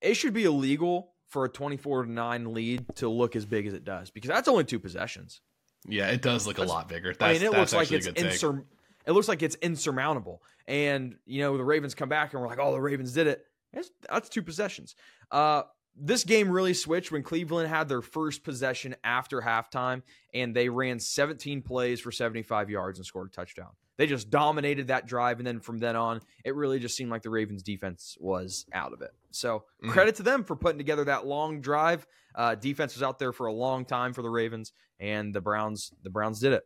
It 0.00 0.14
should 0.14 0.34
be 0.34 0.44
illegal 0.44 1.12
for 1.28 1.44
a 1.44 1.48
twenty-four 1.48 2.04
to 2.04 2.10
nine 2.10 2.52
lead 2.52 2.84
to 2.96 3.08
look 3.08 3.34
as 3.36 3.46
big 3.46 3.66
as 3.66 3.74
it 3.74 3.84
does 3.84 4.10
because 4.10 4.28
that's 4.28 4.48
only 4.48 4.64
two 4.64 4.78
possessions. 4.78 5.40
Yeah, 5.88 6.08
it 6.08 6.22
does 6.22 6.46
look 6.46 6.58
a 6.58 6.62
lot 6.64 6.88
bigger. 6.88 7.12
That's, 7.12 7.22
I 7.22 7.32
mean, 7.32 7.42
it 7.42 7.52
that's 7.52 7.72
looks 7.72 7.90
like 7.90 7.90
it's 7.92 8.06
a 8.06 8.12
good 8.12 8.20
take. 8.30 8.32
insur- 8.40 8.64
It 9.06 9.12
looks 9.12 9.26
like 9.28 9.42
it's 9.42 9.56
insurmountable. 9.56 10.42
And 10.68 11.16
you 11.26 11.40
know, 11.42 11.56
the 11.56 11.64
Ravens 11.64 11.94
come 11.94 12.08
back 12.08 12.32
and 12.32 12.40
we're 12.42 12.48
like, 12.48 12.58
"Oh, 12.60 12.72
the 12.72 12.80
Ravens 12.80 13.12
did 13.12 13.26
it." 13.26 13.44
That's, 13.72 13.90
that's 14.08 14.28
two 14.28 14.42
possessions. 14.42 14.94
Uh, 15.30 15.62
this 15.96 16.24
game 16.24 16.50
really 16.50 16.74
switched 16.74 17.10
when 17.10 17.22
Cleveland 17.22 17.68
had 17.68 17.88
their 17.88 18.02
first 18.02 18.44
possession 18.44 18.94
after 19.02 19.40
halftime, 19.40 20.02
and 20.32 20.54
they 20.54 20.68
ran 20.68 20.98
17 21.00 21.62
plays 21.62 22.00
for 22.00 22.12
75 22.12 22.70
yards 22.70 22.98
and 22.98 23.06
scored 23.06 23.28
a 23.28 23.30
touchdown. 23.30 23.70
They 24.02 24.08
just 24.08 24.30
dominated 24.30 24.88
that 24.88 25.06
drive, 25.06 25.38
and 25.38 25.46
then 25.46 25.60
from 25.60 25.78
then 25.78 25.94
on, 25.94 26.22
it 26.44 26.56
really 26.56 26.80
just 26.80 26.96
seemed 26.96 27.12
like 27.12 27.22
the 27.22 27.30
Ravens' 27.30 27.62
defense 27.62 28.16
was 28.18 28.66
out 28.72 28.92
of 28.92 29.00
it. 29.00 29.12
So 29.30 29.64
Mhm. 29.80 29.90
credit 29.90 30.16
to 30.16 30.24
them 30.24 30.42
for 30.42 30.56
putting 30.56 30.76
together 30.78 31.04
that 31.04 31.24
long 31.24 31.60
drive. 31.60 32.04
Uh, 32.34 32.56
defense 32.56 32.96
was 32.96 33.04
out 33.04 33.20
there 33.20 33.32
for 33.32 33.46
a 33.46 33.52
long 33.52 33.84
time 33.84 34.12
for 34.12 34.22
the 34.22 34.28
Ravens, 34.28 34.72
and 34.98 35.32
the 35.32 35.40
Browns, 35.40 35.92
the 36.02 36.10
Browns 36.10 36.40
did 36.40 36.52
it. 36.52 36.64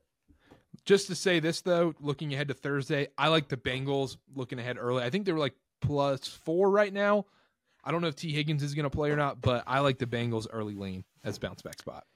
Just 0.86 1.08
to 1.08 1.14
say 1.14 1.38
this 1.38 1.60
though, 1.60 1.92
looking 2.00 2.32
ahead 2.32 2.48
to 2.48 2.54
Thursday, 2.54 3.08
I 3.18 3.28
like 3.28 3.48
the 3.48 3.58
Bengals 3.58 4.16
looking 4.34 4.58
ahead 4.58 4.78
early. 4.80 5.02
I 5.04 5.10
think 5.10 5.26
they 5.26 5.32
were 5.32 5.38
like 5.38 5.56
plus 5.82 6.26
four 6.26 6.70
right 6.70 6.90
now. 6.90 7.26
I 7.84 7.90
don't 7.92 8.00
know 8.00 8.08
if 8.08 8.16
Tee 8.16 8.32
Higgins 8.32 8.62
is 8.62 8.72
going 8.72 8.84
to 8.84 8.90
play 8.90 9.10
or 9.10 9.16
not, 9.16 9.42
but 9.42 9.62
I 9.66 9.80
like 9.80 9.98
the 9.98 10.06
Bengals 10.06 10.46
early 10.50 10.74
lean 10.74 11.04
as 11.22 11.38
bounce 11.38 11.60
back 11.60 11.80
spot. 11.80 12.06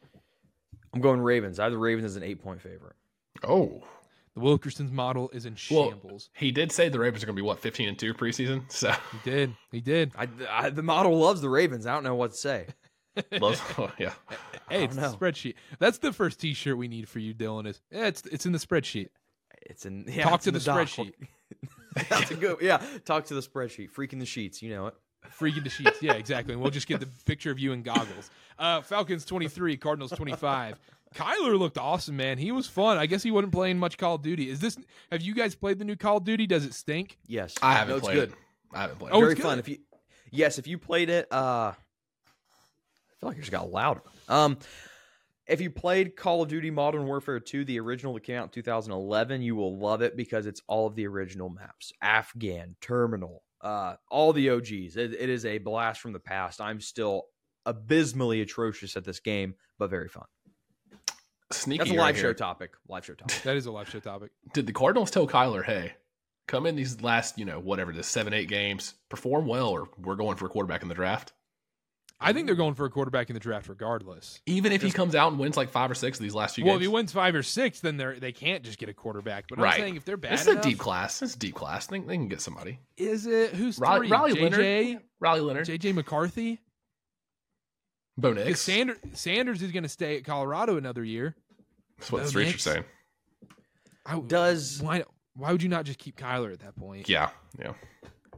I'm 0.95 1.03
going 1.03 1.21
Ravens. 1.21 1.61
I 1.61 1.65
have 1.65 1.73
the 1.73 1.79
Ravens 1.79 2.07
as 2.07 2.17
an 2.17 2.23
eight 2.23 2.43
point 2.43 2.63
favorite. 2.63 2.97
Oh, 3.45 3.83
The 4.35 4.41
Wilkerson's 4.41 4.93
model 4.93 5.29
is 5.33 5.45
in 5.47 5.57
Well- 5.71 5.91
shambles. 5.91 6.31
he 6.35 6.51
did 6.53 6.71
say 6.73 6.89
the 6.89 7.01
Ravens 7.01 7.23
are 7.23 7.27
going 7.27 7.35
to 7.37 7.43
be 7.43 7.47
what 7.47 7.59
fifteen 7.59 7.89
and 7.89 7.99
two 7.99 8.15
preseason. 8.15 8.63
So 8.73 8.93
He 9.13 9.31
did. 9.31 9.55
He 9.73 9.81
did. 9.81 10.13
I, 10.17 10.29
I, 10.49 10.71
the 10.71 10.83
model 10.83 11.19
loves 11.19 11.41
the 11.41 11.49
Ravens. 11.49 11.87
I 11.87 11.93
don't 11.93 12.05
know 12.05 12.15
what 12.15 12.31
to 12.33 12.37
say. 12.37 12.67
Loves- 13.41 13.61
yeah, 13.99 14.13
Hey, 14.71 14.85
it's 14.85 14.95
don't 14.97 15.11
the 15.11 15.17
spreadsheet. 15.19 15.55
That's 15.81 15.99
the 15.99 16.13
first 16.13 16.41
T-shirt 16.41 16.79
we 16.79 16.87
need 16.87 17.09
for 17.09 17.19
you, 17.19 17.35
Dylan. 17.35 17.67
Is 17.67 17.81
yeah, 17.91 18.07
it's 18.07 18.23
it's 18.27 18.47
in 18.47 18.53
the 18.53 18.59
spreadsheet. 18.59 19.09
It's 19.63 19.85
in 19.85 20.05
yeah, 20.09 20.23
Talk 20.25 20.35
it's 20.37 20.45
to 20.45 20.51
in 20.51 20.55
the 20.55 20.61
doc. 20.61 20.87
spreadsheet. 20.89 21.13
That's 22.09 22.31
a 22.31 22.35
good 22.37 22.59
yeah. 22.61 22.81
Talk 23.05 23.25
to 23.27 23.35
the 23.35 23.41
spreadsheet. 23.41 23.91
Freaking 23.91 24.21
the 24.21 24.27
sheets. 24.27 24.63
You 24.63 24.71
know 24.71 24.87
it. 24.87 24.95
Freaking 25.39 25.65
the 25.65 25.71
sheets. 25.71 26.01
Yeah, 26.01 26.13
exactly. 26.15 26.55
And 26.55 26.63
we'll 26.63 26.71
just 26.71 26.87
get 26.87 27.01
the 27.01 27.09
picture 27.27 27.51
of 27.51 27.59
you 27.59 27.73
in 27.73 27.83
goggles. 27.83 28.31
Uh, 28.59 28.81
Falcons 28.81 29.25
23, 29.25 29.77
Cardinals 29.77 30.13
25. 30.13 30.79
Kyler 31.15 31.59
looked 31.59 31.79
awesome, 31.79 32.17
man. 32.17 32.39
He 32.39 32.53
was 32.53 32.67
fun. 32.67 32.97
I 32.97 33.07
guess 33.07 33.23
he 33.23 33.31
wasn't 33.31 33.53
playing 33.53 33.79
much 33.79 33.99
Call 33.99 34.15
of 34.15 34.23
Duty. 34.23 34.49
Is 34.49 34.61
this 34.61 34.79
have 35.11 35.23
you 35.23 35.35
guys 35.35 35.55
played 35.55 35.79
the 35.79 35.85
new 35.85 35.97
Call 35.97 36.19
of 36.19 36.25
Duty? 36.25 36.47
Does 36.47 36.65
it 36.65 36.75
stink? 36.75 37.19
Yes, 37.27 37.55
I 37.63 37.73
haven't 37.73 37.89
No, 37.89 37.97
it's 37.97 38.07
played 38.07 38.15
good. 38.15 38.33
I 38.73 38.83
haven't 38.83 38.99
played. 38.99 39.13
Oh, 39.13 39.19
it. 39.19 39.21
Very 39.21 39.33
it's 39.33 39.41
fun. 39.41 39.59
If 39.59 39.69
you 39.69 39.79
yes, 40.31 40.59
if 40.59 40.67
you 40.67 40.79
played 40.79 41.11
it, 41.11 41.27
uh, 41.33 41.73
I 41.75 41.75
feel 43.19 43.29
like 43.29 43.39
it 43.39 43.41
just 43.41 43.53
got 43.53 43.71
louder. 43.71 44.03
Um, 44.29 44.59
if 45.51 45.61
you 45.61 45.69
played 45.69 46.15
Call 46.15 46.43
of 46.43 46.49
Duty 46.49 46.71
Modern 46.71 47.07
Warfare 47.07 47.41
2, 47.41 47.65
the 47.65 47.81
original 47.81 48.15
that 48.15 48.23
came 48.23 48.37
out 48.37 48.45
in 48.45 48.51
2011, 48.51 49.43
you 49.43 49.57
will 49.57 49.77
love 49.77 50.01
it 50.01 50.17
because 50.17 50.47
it's 50.47 50.63
all 50.69 50.87
of 50.87 50.95
the 50.95 51.09
original 51.09 51.49
maps 51.49 51.93
Afghan, 52.01 52.77
Terminal, 52.81 53.43
uh, 53.61 53.97
all 54.11 54.33
the 54.33 54.51
OGs. 54.51 54.97
It, 54.97 55.13
it 55.13 55.29
is 55.29 55.45
a 55.45 55.59
blast 55.59 56.01
from 56.01 56.13
the 56.13 56.21
past. 56.21 56.61
I'm 56.61 56.81
still 56.81 57.25
abysmally 57.67 58.43
atrocious 58.43 58.97
at 58.97 59.05
this 59.05 59.19
game, 59.19 59.57
but 59.77 59.91
very 59.91 60.09
fun. 60.09 60.25
Sneaky. 61.53 61.79
That's 61.79 61.91
a 61.91 61.95
right 61.95 62.01
live 62.01 62.17
show 62.17 62.23
here. 62.23 62.35
topic. 62.35 62.73
Live 62.89 63.05
show 63.05 63.15
topic. 63.15 63.43
That 63.43 63.57
is 63.57 63.67
a 63.67 63.73
live 63.73 63.89
show 63.89 64.01
topic. 64.01 64.31
Did 64.55 64.67
the 64.67 64.73
Cardinals 64.73 65.11
tell 65.11 65.27
Kyler, 65.27 65.65
hey, 65.65 65.95
come 66.47 66.67
in 66.67 66.77
these 66.77 67.01
last, 67.03 67.39
you 67.39 67.45
know, 67.45 67.59
whatever 67.59 67.93
the 67.93 68.03
seven, 68.03 68.33
eight 68.33 68.49
games, 68.49 68.95
perform 69.09 69.47
well, 69.47 69.69
or 69.69 69.89
we're 69.99 70.17
going 70.17 70.37
for 70.37 70.47
a 70.47 70.49
quarterback 70.49 70.83
in 70.83 70.89
the 70.89 70.95
draft? 70.95 71.33
I 72.23 72.35
think 72.35 72.45
they're 72.47 72.55
going 72.55 72.75
for 72.75 72.85
a 72.85 72.91
quarterback 72.91 73.31
in 73.31 73.35
the 73.35 73.41
draft 73.41 73.69
regardless. 73.71 74.43
Even 74.45 74.73
if 74.73 74.83
he 74.83 74.91
comes 74.91 75.15
out 75.15 75.31
and 75.33 75.41
wins 75.41 75.57
like 75.57 75.71
five 75.71 75.91
or 75.91 75.95
six 75.95 76.19
of 76.19 76.23
these 76.23 76.35
last 76.35 76.55
few 76.55 76.65
games. 76.65 76.69
Well, 76.73 76.77
if 76.77 76.83
he 76.83 76.89
wins 76.89 77.13
five 77.13 77.35
or 77.35 77.43
six, 77.43 77.81
then 77.81 77.97
they're 77.97 78.21
they 78.21 78.31
can't 78.33 78.63
just 78.63 78.79
get 78.79 78.91
a 78.91 78.93
quarterback. 78.93 79.47
But 79.49 79.59
Right. 79.59 79.73
I'm 79.75 79.81
saying 79.81 79.97
if 79.97 80.05
they're 80.05 80.19
bad 80.19 80.33
this 80.33 80.43
is 80.43 80.49
a 80.49 80.61
deep 80.61 80.79
class. 80.79 81.21
This 81.21 81.31
is 81.31 81.37
a 81.37 81.39
deep 81.39 81.55
class. 81.55 81.87
They, 81.87 81.99
they 81.99 82.17
can 82.17 82.29
get 82.29 82.43
somebody. 82.43 82.79
is 82.99 83.27
it 83.27 83.55
who's 83.55 83.79
Riley, 83.79 84.09
three? 84.09 84.17
Riley 84.17 84.33
JJ, 84.35 84.43
Leonard. 84.43 85.03
Riley 85.19 85.41
Leonard. 85.41 85.67
JJ 85.67 85.95
McCarthy. 85.95 86.61
Bo 88.19 88.31
Because 88.35 88.47
Nix. 88.47 88.61
Sanders, 88.61 88.97
Sanders 89.15 89.63
is 89.63 89.73
going 89.73 89.83
to 89.85 89.89
stay 89.89 90.17
at 90.17 90.25
Colorado 90.25 90.77
another 90.77 91.05
year. 91.05 91.35
That's 91.99 92.13
what 92.13 92.19
Bo 92.19 92.25
the 92.25 92.31
streets 92.31 92.55
are 92.55 92.59
saying. 92.59 92.85
I, 94.07 94.19
Does 94.21 94.81
why 94.83 95.05
why 95.35 95.53
would 95.53 95.63
you 95.63 95.69
not 95.69 95.85
just 95.85 95.99
keep 95.99 96.17
Kyler 96.17 96.53
at 96.53 96.61
that 96.61 96.77
point? 96.77 97.09
Yeah. 97.09 97.31
Yeah. 97.59 97.73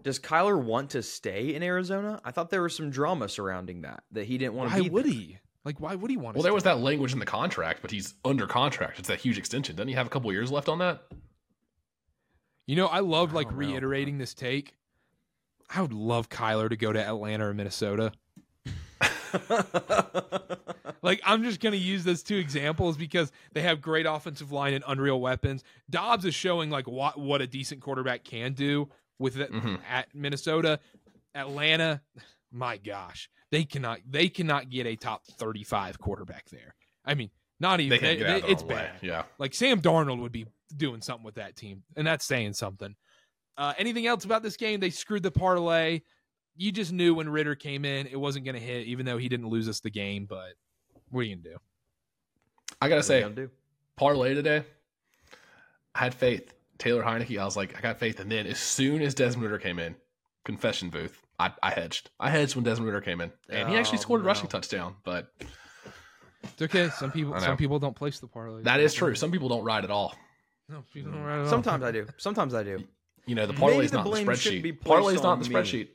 does 0.02 0.18
Kyler 0.18 0.60
want 0.62 0.90
to 0.90 1.02
stay 1.02 1.54
in 1.54 1.62
Arizona? 1.62 2.20
I 2.24 2.30
thought 2.32 2.50
there 2.50 2.62
was 2.62 2.76
some 2.76 2.90
drama 2.90 3.28
surrounding 3.28 3.82
that 3.82 4.02
that 4.12 4.24
he 4.26 4.38
didn't 4.38 4.54
want 4.54 4.70
to 4.70 4.76
Why 4.76 4.82
be. 4.82 4.90
would 4.90 5.04
there. 5.04 5.12
he? 5.12 5.38
Like, 5.64 5.80
why 5.80 5.94
would 5.94 6.10
he 6.10 6.16
want 6.16 6.34
to? 6.34 6.38
Well, 6.38 6.42
there 6.42 6.52
was 6.52 6.64
that 6.64 6.80
language 6.80 7.12
in 7.12 7.20
the 7.20 7.24
contract, 7.24 7.82
but 7.82 7.90
he's 7.92 8.14
under 8.24 8.46
contract. 8.48 8.98
It's 8.98 9.06
that 9.08 9.20
huge 9.20 9.38
extension. 9.38 9.76
Doesn't 9.76 9.88
he 9.88 9.94
have 9.94 10.06
a 10.06 10.10
couple 10.10 10.32
years 10.32 10.50
left 10.50 10.68
on 10.68 10.78
that? 10.78 11.02
You 12.66 12.74
know, 12.76 12.86
I 12.88 12.98
loved 13.00 13.32
I 13.32 13.36
like 13.36 13.48
don't 13.48 13.58
know. 13.60 13.68
reiterating 13.68 14.18
this 14.18 14.34
take. 14.34 14.74
I 15.70 15.80
would 15.80 15.92
love 15.92 16.28
Kyler 16.28 16.68
to 16.68 16.76
go 16.76 16.92
to 16.92 17.00
Atlanta 17.04 17.46
or 17.46 17.54
Minnesota. 17.54 18.12
Like, 21.05 21.20
I'm 21.24 21.43
just 21.43 21.59
going 21.61 21.72
to 21.72 21.78
use 21.78 22.05
those 22.05 22.22
two 22.22 22.37
examples 22.37 22.97
because 22.97 23.33
they 23.55 23.62
have 23.62 23.80
great 23.80 24.07
offensive 24.07 24.53
line 24.53 24.72
and 24.72 24.85
unreal 24.87 25.20
weapons. 25.20 25.64
Dobbs 25.91 26.24
is 26.24 26.33
showing 26.35 26.70
like 26.70 26.87
what 26.87 27.18
what 27.18 27.41
a 27.43 27.47
decent 27.49 27.80
quarterback 27.80 28.22
can 28.22 28.53
do 28.53 28.89
with 29.18 29.37
it 29.37 29.51
Mhm. 29.51 29.80
at 29.91 30.14
Minnesota, 30.14 30.78
Atlanta. 31.35 32.01
My 32.53 32.76
gosh, 32.76 33.28
they 33.51 33.64
cannot 33.64 33.99
they 34.09 34.28
cannot 34.28 34.70
get 34.70 34.87
a 34.87 34.95
top 34.95 35.26
35 35.26 35.99
quarterback 35.99 36.49
there. 36.51 36.74
I 37.05 37.14
mean, 37.14 37.30
not 37.59 37.80
even 37.80 38.01
They 38.01 38.16
they- 38.16 38.22
they- 38.41 38.47
it's 38.49 38.62
own 38.62 38.68
way. 38.68 38.74
bad. 38.76 38.99
Yeah. 39.03 39.24
Like 39.39 39.55
Sam 39.55 39.80
Darnold 39.83 40.20
would 40.20 40.33
be 40.33 40.47
doing 40.76 41.03
something 41.03 41.24
with 41.24 41.35
that 41.35 41.57
team, 41.57 41.83
and 41.97 42.07
that's 42.07 42.24
saying 42.24 42.53
something. 42.53 42.95
Uh, 43.57 43.74
anything 43.76 44.07
else 44.07 44.24
about 44.24 44.45
this 44.45 44.57
game? 44.57 44.78
They 44.78 44.91
screwed 44.91 45.24
the 45.24 45.33
parlay. 45.33 46.03
You 46.57 46.70
just 46.72 46.92
knew 46.92 47.14
when 47.14 47.28
Ridder 47.28 47.55
came 47.55 47.84
in, 47.84 48.07
it 48.07 48.18
wasn't 48.20 48.44
going 48.44 48.55
to 48.55 48.61
hit, 48.61 48.86
even 48.86 49.07
though 49.07 49.16
he 49.18 49.28
didn't 49.28 49.48
lose 49.48 49.68
us 49.68 49.80
the 49.80 49.90
game. 49.90 50.26
But 50.26 50.53
what 51.11 51.20
are 51.20 51.24
you 51.24 51.36
gonna 51.36 51.55
do? 51.55 51.57
I 52.80 52.88
gotta 52.88 53.03
say, 53.03 53.18
you 53.18 53.22
gonna 53.24 53.34
do? 53.34 53.50
parlay 53.96 54.34
today. 54.34 54.64
I 55.94 55.98
had 56.00 56.14
faith. 56.14 56.53
Taylor 56.78 57.03
Heinicke. 57.03 57.38
I 57.38 57.44
was 57.44 57.57
like, 57.57 57.76
I 57.76 57.80
got 57.80 57.98
faith. 57.98 58.18
And 58.20 58.30
then 58.30 58.46
as 58.46 58.59
soon 58.59 59.03
as 59.03 59.14
Desmond 59.14 59.44
Ridder 59.44 59.59
came 59.62 59.78
in, 59.78 59.94
confession 60.44 60.88
booth, 60.90 61.22
I, 61.38 61.53
I 61.62 61.70
hedged. 61.70 62.11
I 62.18 62.30
hedged 62.30 62.57
when 62.57 62.64
Desmond 62.64 62.86
Ridder 62.86 63.00
came 63.03 63.20
in, 63.20 63.30
and 63.48 63.68
he 63.68 63.76
actually 63.76 63.98
Oh, 63.98 64.03
scored 64.03 64.20
a 64.20 64.24
no. 64.24 64.28
rushing 64.28 64.48
touchdown. 64.48 64.96
But 65.05 65.32
It's 66.42 66.61
okay. 66.62 66.88
Some 66.90 67.12
people, 67.12 67.38
some 67.40 67.57
people 67.57 67.78
don't 67.78 67.94
place 67.94 68.18
the 68.18 68.26
parlay. 68.26 68.62
that 68.62 68.80
is 68.80 68.94
true. 68.94 69.14
Some 69.14 69.30
people 69.30 69.48
don't 69.48 69.64
ride 69.64 69.84
at 69.84 69.90
all. 69.90 70.14
No, 70.68 70.82
people 70.92 71.12
don't 71.12 71.22
write 71.22 71.38
it 71.40 71.42
off. 71.42 71.50
Sometimes 71.50 71.84
I 71.84 71.92
do. 71.92 72.07
Sometimes 72.16 72.55
I 72.55 72.62
do. 72.62 72.82
You 73.26 73.34
know, 73.36 73.46
the 73.46 73.53
parlay 73.53 73.84
is 73.84 73.92
not 73.92 74.00
in 74.00 74.05
the 74.05 74.11
blame 74.24 74.36
shouldn't 74.36 74.62
be 74.62 74.72
spreadsheet. 74.72 74.80
placed 74.80 75.03
Parlay's 75.05 75.22
not 75.22 75.38
the 75.40 75.44
on 75.44 75.53
me. 75.53 75.55
spreadsheet. 75.55 75.88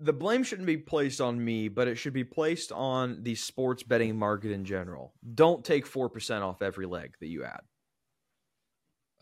The 0.00 0.12
blame 0.12 0.42
shouldn't 0.42 0.66
be 0.66 0.76
placed 0.76 1.20
on 1.20 1.42
me, 1.42 1.68
but 1.68 1.86
it 1.88 1.96
should 1.96 2.12
be 2.12 2.24
placed 2.24 2.72
on 2.72 3.22
the 3.22 3.34
sports 3.34 3.82
betting 3.82 4.18
market 4.18 4.50
in 4.50 4.64
general. 4.64 5.14
Don't 5.34 5.64
take 5.64 5.86
four 5.86 6.08
percent 6.08 6.42
off 6.42 6.62
every 6.62 6.86
leg 6.86 7.14
that 7.20 7.28
you 7.28 7.44
add. 7.44 7.60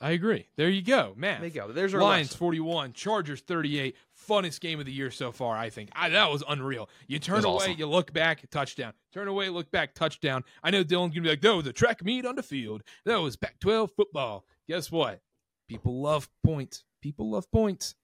I 0.03 0.11
agree. 0.11 0.49
There 0.57 0.69
you 0.69 0.83
go, 0.83 1.15
man. 1.17 1.41
There 1.41 1.49
you 1.49 1.55
go. 1.55 1.73
There's 1.73 1.95
our 1.95 2.01
Lions 2.01 2.31
lesson. 2.31 2.39
41, 2.39 2.93
Chargers 2.93 3.41
38. 3.41 3.95
Funnest 4.29 4.61
game 4.61 4.81
of 4.81 4.87
the 4.87 4.93
year 4.93 5.13
so 5.13 5.31
far, 5.31 5.57
I 5.57 5.71
think. 5.71 5.91
I, 5.95 6.09
that 6.09 6.29
was 6.29 6.43
unreal. 6.49 6.89
You 7.07 7.21
turn 7.21 7.45
away, 7.45 7.55
awesome. 7.55 7.75
you 7.79 7.87
look 7.87 8.13
back, 8.13 8.51
touchdown. 8.51 8.95
Turn 9.15 9.29
away, 9.29 9.49
look 9.49 9.71
back, 9.71 9.95
touchdown. 9.95 10.43
I 10.65 10.73
know 10.73 10.83
Dylan's 10.83 10.91
going 10.91 11.13
to 11.13 11.21
be 11.21 11.29
like, 11.29 11.41
that 11.43 11.55
was 11.55 11.67
a 11.69 11.73
track 11.73 12.05
meet 12.05 12.27
on 12.27 12.35
the 12.35 12.43
field. 12.43 12.83
That 13.05 13.21
was 13.21 13.37
Pac 13.37 13.61
12 13.61 13.93
football. 13.97 14.45
Guess 14.67 14.91
what? 14.91 15.21
People 15.69 16.03
love 16.03 16.29
points. 16.45 16.83
People 17.01 17.31
love 17.31 17.49
points. 17.53 17.95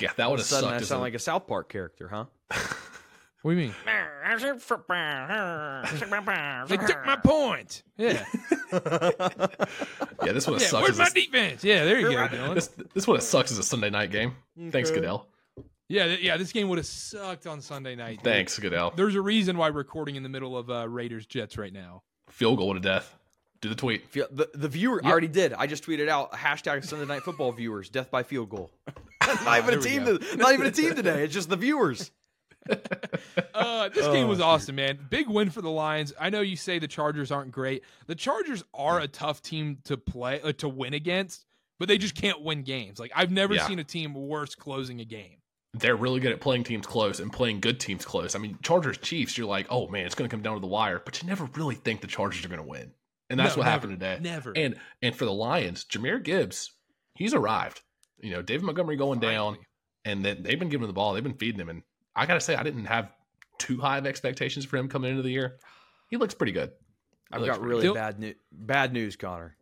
Yeah, 0.00 0.12
that 0.16 0.30
would 0.30 0.38
have 0.38 0.46
a 0.46 0.48
sudden, 0.48 0.68
sucked. 0.70 0.74
I 0.74 0.82
as 0.82 0.88
sound 0.88 0.98
a- 0.98 1.02
like 1.02 1.14
a 1.14 1.18
South 1.18 1.46
Park 1.46 1.68
character, 1.68 2.08
huh? 2.08 2.24
What 3.42 3.52
do 3.52 3.58
you 3.60 3.66
mean? 3.66 3.74
They 6.68 6.76
took 6.76 7.06
my 7.06 7.16
point. 7.22 7.84
Yeah. 7.96 8.24
yeah, 8.72 10.32
this 10.32 10.46
would 10.48 10.54
have 10.54 10.62
yeah. 10.62 10.66
sucked. 10.68 10.82
Where's 10.82 10.98
my 10.98 11.06
a, 11.06 11.10
defense? 11.10 11.62
Yeah, 11.62 11.84
there 11.84 12.00
you 12.00 12.10
go, 12.10 12.26
Dylan. 12.26 12.54
this 12.54 12.66
this 12.92 13.06
would 13.06 13.14
have 13.14 13.22
sucked 13.22 13.52
as 13.52 13.58
a 13.58 13.62
Sunday 13.62 13.88
night 13.90 14.10
game. 14.10 14.34
Thanks, 14.70 14.90
Goodell. 14.90 15.28
Yeah, 15.88 16.06
th- 16.06 16.20
yeah. 16.20 16.36
This 16.36 16.50
game 16.50 16.68
would 16.68 16.78
have 16.78 16.86
sucked 16.86 17.46
on 17.46 17.60
Sunday 17.60 17.94
night. 17.94 18.16
dude. 18.16 18.24
Thanks, 18.24 18.58
Goodell. 18.58 18.92
There's 18.96 19.14
a 19.14 19.20
reason 19.22 19.56
why 19.56 19.70
we're 19.70 19.76
recording 19.78 20.16
in 20.16 20.24
the 20.24 20.28
middle 20.28 20.58
of 20.58 20.68
uh, 20.68 20.88
Raiders 20.88 21.24
Jets 21.26 21.56
right 21.56 21.72
now. 21.72 22.02
Field 22.28 22.58
goal 22.58 22.74
to 22.74 22.80
death. 22.80 23.14
Do 23.60 23.68
the 23.68 23.76
tweet. 23.76 24.10
The, 24.12 24.50
the 24.54 24.68
viewer 24.68 25.00
I 25.02 25.06
Yep. 25.06 25.12
already 25.12 25.28
did. 25.28 25.52
I 25.52 25.68
just 25.68 25.84
tweeted 25.86 26.08
out 26.08 26.32
hashtag 26.32 26.84
Sunday 26.84 27.06
Night 27.06 27.22
Football 27.22 27.52
viewers 27.52 27.88
death 27.88 28.10
by 28.10 28.24
field 28.24 28.50
goal. 28.50 28.72
Not 29.44 29.58
even 29.58 29.78
a 29.78 29.82
team. 29.82 30.04
To, 30.04 30.36
not 30.36 30.52
even 30.52 30.66
a 30.66 30.70
team 30.70 30.94
today. 30.94 31.24
It's 31.24 31.34
just 31.34 31.48
the 31.48 31.56
viewers. 31.56 32.10
Uh, 33.54 33.88
this 33.90 34.06
game 34.08 34.26
Oh, 34.26 34.28
was 34.28 34.40
awesome, 34.40 34.74
man. 34.76 34.98
Big 35.08 35.28
win 35.28 35.50
for 35.50 35.62
the 35.62 35.70
Lions. 35.70 36.12
I 36.20 36.30
know 36.30 36.40
you 36.40 36.56
say 36.56 36.78
the 36.78 36.88
Chargers 36.88 37.30
aren't 37.30 37.52
great. 37.52 37.84
The 38.06 38.14
Chargers 38.14 38.64
are 38.74 39.00
a 39.00 39.08
tough 39.08 39.40
team 39.40 39.78
to 39.84 39.96
play 39.96 40.40
uh, 40.42 40.52
to 40.58 40.68
win 40.68 40.92
against, 40.94 41.46
but 41.78 41.88
they 41.88 41.96
just 41.96 42.14
can't 42.14 42.42
win 42.42 42.62
games. 42.62 42.98
Like 42.98 43.12
I've 43.14 43.30
never 43.30 43.54
Yeah. 43.54 43.66
seen 43.66 43.78
a 43.78 43.84
team 43.84 44.14
worse 44.14 44.54
closing 44.54 45.00
a 45.00 45.04
game. 45.04 45.38
They're 45.74 45.96
really 45.96 46.20
good 46.20 46.32
at 46.32 46.40
playing 46.40 46.64
teams 46.64 46.86
close 46.86 47.20
and 47.20 47.32
playing 47.32 47.60
good 47.60 47.78
teams 47.80 48.04
close. 48.04 48.34
I 48.34 48.38
mean, 48.38 48.58
Chargers 48.62 48.98
Chiefs, 48.98 49.38
you're 49.38 49.46
like, 49.46 49.66
oh 49.70 49.88
man, 49.88 50.04
it's 50.06 50.14
going 50.14 50.28
to 50.28 50.34
come 50.34 50.42
down 50.42 50.54
to 50.54 50.60
the 50.60 50.66
wire, 50.66 51.00
but 51.04 51.22
you 51.22 51.28
never 51.28 51.48
really 51.54 51.74
think 51.76 52.00
the 52.00 52.06
Chargers 52.06 52.44
are 52.44 52.48
going 52.48 52.60
to 52.62 52.66
win, 52.68 52.92
and 53.30 53.38
that's 53.38 53.56
No, 53.56 53.60
what 53.60 53.64
never, 53.66 53.70
happened 53.72 53.92
today. 53.92 54.18
Never. 54.20 54.52
And 54.56 54.76
and 55.02 55.14
for 55.14 55.24
the 55.24 55.32
Lions, 55.32 55.84
Jahmyr 55.84 56.22
Gibbs, 56.22 56.72
he's 57.14 57.32
arrived. 57.32 57.80
You 58.20 58.32
know, 58.32 58.42
David 58.42 58.64
Montgomery 58.64 58.96
going 58.96 59.20
down, 59.20 59.58
and 60.04 60.24
then 60.24 60.42
they've 60.42 60.58
been 60.58 60.68
giving 60.68 60.84
him 60.84 60.88
the 60.88 60.94
ball. 60.94 61.14
They've 61.14 61.22
been 61.22 61.34
feeding 61.34 61.60
him, 61.60 61.68
and 61.68 61.82
I 62.14 62.26
got 62.26 62.34
to 62.34 62.40
say, 62.40 62.54
I 62.54 62.62
didn't 62.62 62.86
have 62.86 63.10
too 63.58 63.78
high 63.80 63.98
of 63.98 64.06
expectations 64.06 64.64
for 64.64 64.76
him 64.76 64.88
coming 64.88 65.10
into 65.10 65.22
the 65.22 65.30
year. 65.30 65.58
He 66.08 66.16
looks 66.16 66.34
pretty 66.34 66.52
good. 66.52 66.72
I've 67.32 67.44
got 67.44 67.60
really 67.60 67.82
Dil- 67.82 67.94
bad 67.94 68.18
news. 68.18 68.36
Bad 68.52 68.92
news, 68.92 69.16
Connor. 69.16 69.56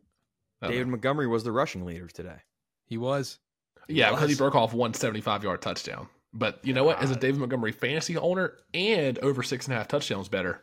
good. 0.61 0.69
David 0.69 0.87
Montgomery 0.87 1.27
was 1.27 1.43
the 1.43 1.51
rushing 1.51 1.85
leader 1.85 2.07
today. 2.07 2.37
he 2.85 2.97
was. 2.97 3.39
Yeah, 3.87 4.11
because 4.11 4.29
he 4.29 4.35
broke 4.35 4.55
off 4.55 4.73
one 4.73 4.93
75 4.93 5.43
yard 5.43 5.61
touchdown. 5.61 6.07
But 6.33 6.59
you 6.63 6.73
know 6.73 6.83
what? 6.83 7.01
As 7.01 7.11
a 7.11 7.15
David 7.15 7.39
Montgomery 7.39 7.71
fantasy 7.71 8.17
owner 8.17 8.53
and 8.73 9.17
over 9.19 9.43
six 9.43 9.67
and 9.67 9.73
a 9.73 9.77
half 9.77 9.87
touchdowns 9.87 10.27
better. 10.27 10.61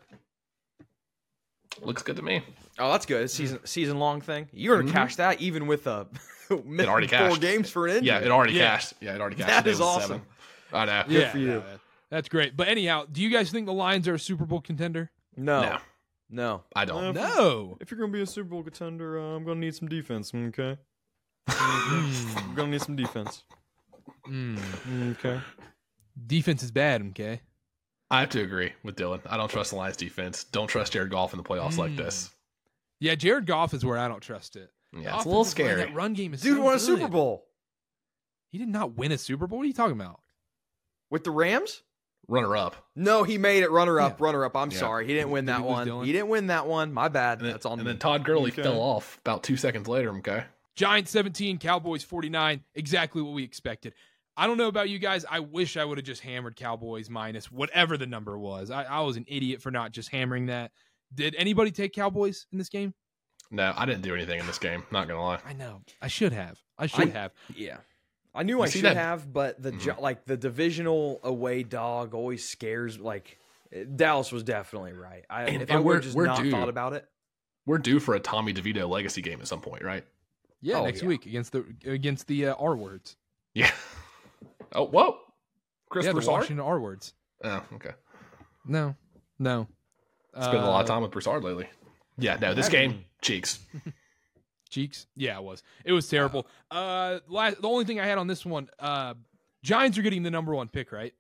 Looks 1.81 2.03
good 2.03 2.17
to 2.17 2.23
me. 2.23 2.43
Oh, 2.79 2.91
that's 2.93 3.07
good. 3.07 3.31
Season 3.31 3.59
season 3.65 3.99
long 3.99 4.21
thing. 4.21 4.49
You're 4.53 4.79
gonna 4.79 4.91
Mhm. 4.91 4.95
cash 4.95 5.17
that 5.17 5.41
even 5.41 5.67
with 5.67 5.87
uh, 5.87 6.05
It 6.51 6.89
already 6.89 7.07
four 7.07 7.19
cashed. 7.19 7.41
games 7.41 7.71
for 7.71 7.87
an 7.87 7.97
injury. 7.97 8.07
Yeah, 8.09 8.19
it 8.21 8.31
already 8.31 8.55
Yeah. 8.55 8.71
cashed. 8.71 8.95
Yeah, 9.01 9.15
it 9.15 9.21
already 9.21 9.37
cashed. 9.37 9.49
That 9.49 9.59
Today 9.61 9.71
is 9.73 9.79
was 9.79 9.89
awesome. 9.89 10.09
seven. 10.09 10.23
I 10.73 10.85
know. 10.87 11.05
Good 11.09 11.29
for 11.31 11.39
you. 11.39 11.47
that- 11.61 11.81
that's 12.11 12.29
great. 12.29 12.57
But 12.57 12.69
anyhow, 12.69 13.07
do 13.11 13.23
you 13.23 13.31
guys 13.31 13.51
think 13.51 13.67
the 13.67 13.73
Lions 13.73 14.07
are 14.09 14.15
a 14.15 14.19
Super 14.19 14.45
Bowl 14.45 14.61
contender? 14.61 15.11
No, 15.37 15.63
No, 15.63 15.79
no. 16.29 16.63
I 16.77 16.85
don't. 16.85 17.05
Uh, 17.05 17.13
No. 17.13 17.79
If 17.81 17.91
you're 17.91 17.99
gonna 18.01 18.13
be 18.13 18.21
a 18.23 18.27
Super 18.27 18.51
Bowl 18.51 18.63
contender, 18.63 19.19
uh, 19.19 19.37
I'm 19.37 19.45
gonna 19.45 19.61
need 19.61 19.75
some 19.75 19.89
defense. 19.89 20.33
Okay. 20.35 20.77
Mm, 21.49 22.37
I'm 22.37 22.55
gonna 22.55 22.71
need 22.71 22.83
some 22.83 22.97
defense. 22.97 23.45
mm. 24.29 24.59
Okay. 25.13 25.41
Defense 26.27 26.63
is 26.63 26.71
bad. 26.71 27.03
Okay. 27.11 27.41
I 28.11 28.21
have 28.21 28.29
to 28.31 28.43
agree 28.43 28.73
with 28.83 28.97
Dylan. 28.97 29.21
I 29.27 29.37
don't 29.39 29.49
trust 29.51 29.71
the 29.71 29.77
Lions 29.77 29.97
defense. 29.97 30.45
Don't 30.45 30.67
trust 30.69 30.93
Jared 30.93 31.11
Goff 31.11 31.33
in 31.33 31.39
the 31.39 31.45
playoffs 31.45 31.79
like 31.79 31.93
Mm. 31.93 31.97
this. 31.97 32.31
Yeah, 33.03 33.17
Jared 33.17 33.47
Goff 33.47 33.75
is 33.75 33.85
where 33.85 33.99
I 33.99 34.07
don't 34.09 34.21
trust 34.21 34.55
it. 34.57 34.71
Yeah, 34.97 35.17
it's 35.17 35.25
a 35.25 35.29
little 35.29 35.45
scary. 35.45 35.77
That 35.77 35.93
run 35.95 36.13
game 36.15 36.35
is 36.35 36.41
Dude 36.41 36.57
so 36.59 36.63
won 36.63 36.75
a 36.75 36.77
good. 36.77 36.83
Super 36.85 37.09
Bowl 37.09 37.45
He 38.51 38.59
did 38.59 38.69
not 38.69 38.97
win 38.97 39.11
a 39.13 39.19
Super 39.19 39.47
Bowl. 39.47 39.59
What 39.59 39.65
are 39.65 39.69
you 39.69 39.73
talking 39.73 39.99
about? 40.01 40.21
with 41.11 41.25
the 41.25 41.31
Rams. 41.31 41.83
Runner 42.29 42.57
up. 42.57 42.77
No, 42.97 43.23
he 43.25 43.37
made 43.37 43.63
it 43.65 43.71
runner 43.71 44.01
up, 44.01 44.19
Yeah. 44.19 44.25
runner 44.25 44.45
up. 44.45 44.57
I'm 44.57 44.71
Yeah. 44.71 44.79
sorry, 44.79 45.07
he 45.07 45.13
didn't 45.15 45.31
win 45.31 45.45
Did 45.47 45.57
he 45.57 45.59
that 45.63 45.67
one. 45.69 45.89
Dylan? 45.89 46.07
He 46.07 46.13
didn't 46.13 46.29
win 46.29 46.47
that 46.47 46.67
one. 46.67 46.93
My 46.93 47.09
bad. 47.09 47.41
Then, 47.41 47.51
That's 47.51 47.67
on 47.67 47.73
and 47.81 47.83
me. 47.83 47.93
then 47.93 47.99
Todd 47.99 48.25
Gurley 48.25 48.51
Okay. 48.53 48.63
fell 48.63 48.79
off 48.81 49.19
about 49.19 49.43
two 49.43 49.57
seconds 49.57 49.89
later. 49.89 50.11
Okay. 50.19 50.45
Giants 50.77 51.11
17, 51.11 51.59
Cowboys 51.59 52.03
49. 52.05 52.63
Exactly 52.75 53.21
what 53.21 53.35
we 53.35 53.43
expected. 53.43 53.93
I 54.37 54.47
don't 54.47 54.57
know 54.57 54.69
about 54.69 54.89
you 54.89 54.99
guys. 54.99 55.27
I 55.29 55.41
wish 55.41 55.77
I 55.77 55.85
would 55.85 55.99
have 55.99 56.07
just 56.07 56.23
hammered 56.23 56.57
Cowboys 56.57 57.11
minus 57.11 57.51
whatever 57.53 57.99
the 57.99 58.07
number 58.07 58.39
was. 58.39 58.71
I, 58.71 58.85
I 58.85 59.01
was 59.01 59.17
an 59.19 59.27
idiot 59.29 59.61
for 59.61 59.71
not 59.71 59.93
just 59.93 60.09
hammering 60.11 60.47
that. 60.47 60.71
Did 61.15 61.35
anybody 61.37 61.71
take 61.71 61.93
Cowboys 61.93 62.47
in 62.53 62.59
this 62.59 62.69
game? 62.69 62.95
No, 63.51 63.73
I 63.77 63.85
didn't 63.87 64.03
do 64.03 64.15
anything 64.15 64.41
in 64.41 64.47
this 64.47 64.59
game. 64.59 64.85
Not 64.91 65.09
gonna 65.09 65.23
lie. 65.23 65.41
I 65.47 65.53
know. 65.53 65.83
I 66.01 66.09
should 66.09 66.33
have. 66.33 66.59
I 66.79 66.87
should 66.87 67.09
I- 67.09 67.13
have. 67.13 67.33
Yeah. 67.55 67.79
I 68.35 68.45
knew 68.45 68.57
You 68.59 68.63
I 68.63 68.69
should 68.69 68.83
that- 68.85 68.97
have, 68.97 69.31
but 69.31 69.61
the 69.63 69.73
jo- 69.73 69.97
like 70.01 70.25
the 70.25 70.39
divisional 70.39 71.21
away 71.23 71.63
dog 71.63 72.15
always 72.15 72.49
scares. 72.49 72.99
Like 72.99 73.39
Dallas 73.95 74.33
was 74.33 74.43
definitely 74.43 74.95
right. 74.95 75.25
I, 75.29 75.45
And- 75.45 75.63
if 75.63 75.69
and 75.69 75.73
I 75.73 75.77
would 75.81 75.85
we're- 75.87 76.01
just 76.03 76.17
we're 76.17 76.25
not 76.27 76.43
due. 76.43 76.51
thought 76.51 76.69
about 76.71 76.95
it, 76.95 77.07
We're 77.67 77.79
due 77.79 78.01
for 78.01 78.15
a 78.15 78.21
Tommy 78.21 78.53
DeVito 78.55 78.89
legacy 78.89 79.21
game 79.23 79.41
at 79.41 79.49
some 79.49 79.61
point, 79.61 79.83
right? 79.85 80.05
Yeah, 80.63 80.79
Oh, 80.79 80.85
next 80.87 81.03
yeah. 81.03 81.09
week 81.09 81.27
against 81.27 81.53
the 81.53 81.65
against 81.85 82.27
the 82.27 82.47
uh, 82.47 82.55
R 82.59 82.75
words. 82.77 83.17
Yeah. 83.55 83.71
Oh, 84.75 84.87
whoa. 84.87 85.19
Chris 85.91 86.07
yeah, 86.07 86.13
the 86.13 86.15
Broussard? 86.15 86.33
Washington 86.41 86.65
R 86.65 86.81
words. 86.81 87.13
Oh, 87.45 87.63
okay. 87.75 87.91
No, 88.65 88.97
no. 89.39 89.69
Spent 90.35 90.55
a 90.57 90.61
lot 90.61 90.85
of 90.85 90.91
Uh, 90.91 90.95
time 90.95 91.03
with 91.03 91.11
Broussard 91.11 91.45
lately. 91.45 91.69
Yeah, 92.19 92.37
no, 92.37 92.55
this 92.55 92.69
game, 92.69 93.05
cheeks. 93.21 93.59
Cheeks. 94.71 95.07
Yeah, 95.17 95.37
it 95.37 95.43
was. 95.43 95.63
It 95.85 95.93
was 95.93 96.09
terrible. 96.09 96.47
Uh, 96.71 97.19
last, 97.29 97.61
the 97.61 97.69
only 97.69 97.85
thing 97.85 98.01
I 98.01 98.07
had 98.07 98.17
on 98.17 98.27
this 98.27 98.47
one, 98.47 98.71
uh, 98.79 99.13
Giants 99.63 99.99
are 99.99 100.03
getting 100.03 100.23
the 100.23 100.31
number 100.31 100.55
one 100.55 100.69
pick, 100.69 100.93
right? 100.93 101.13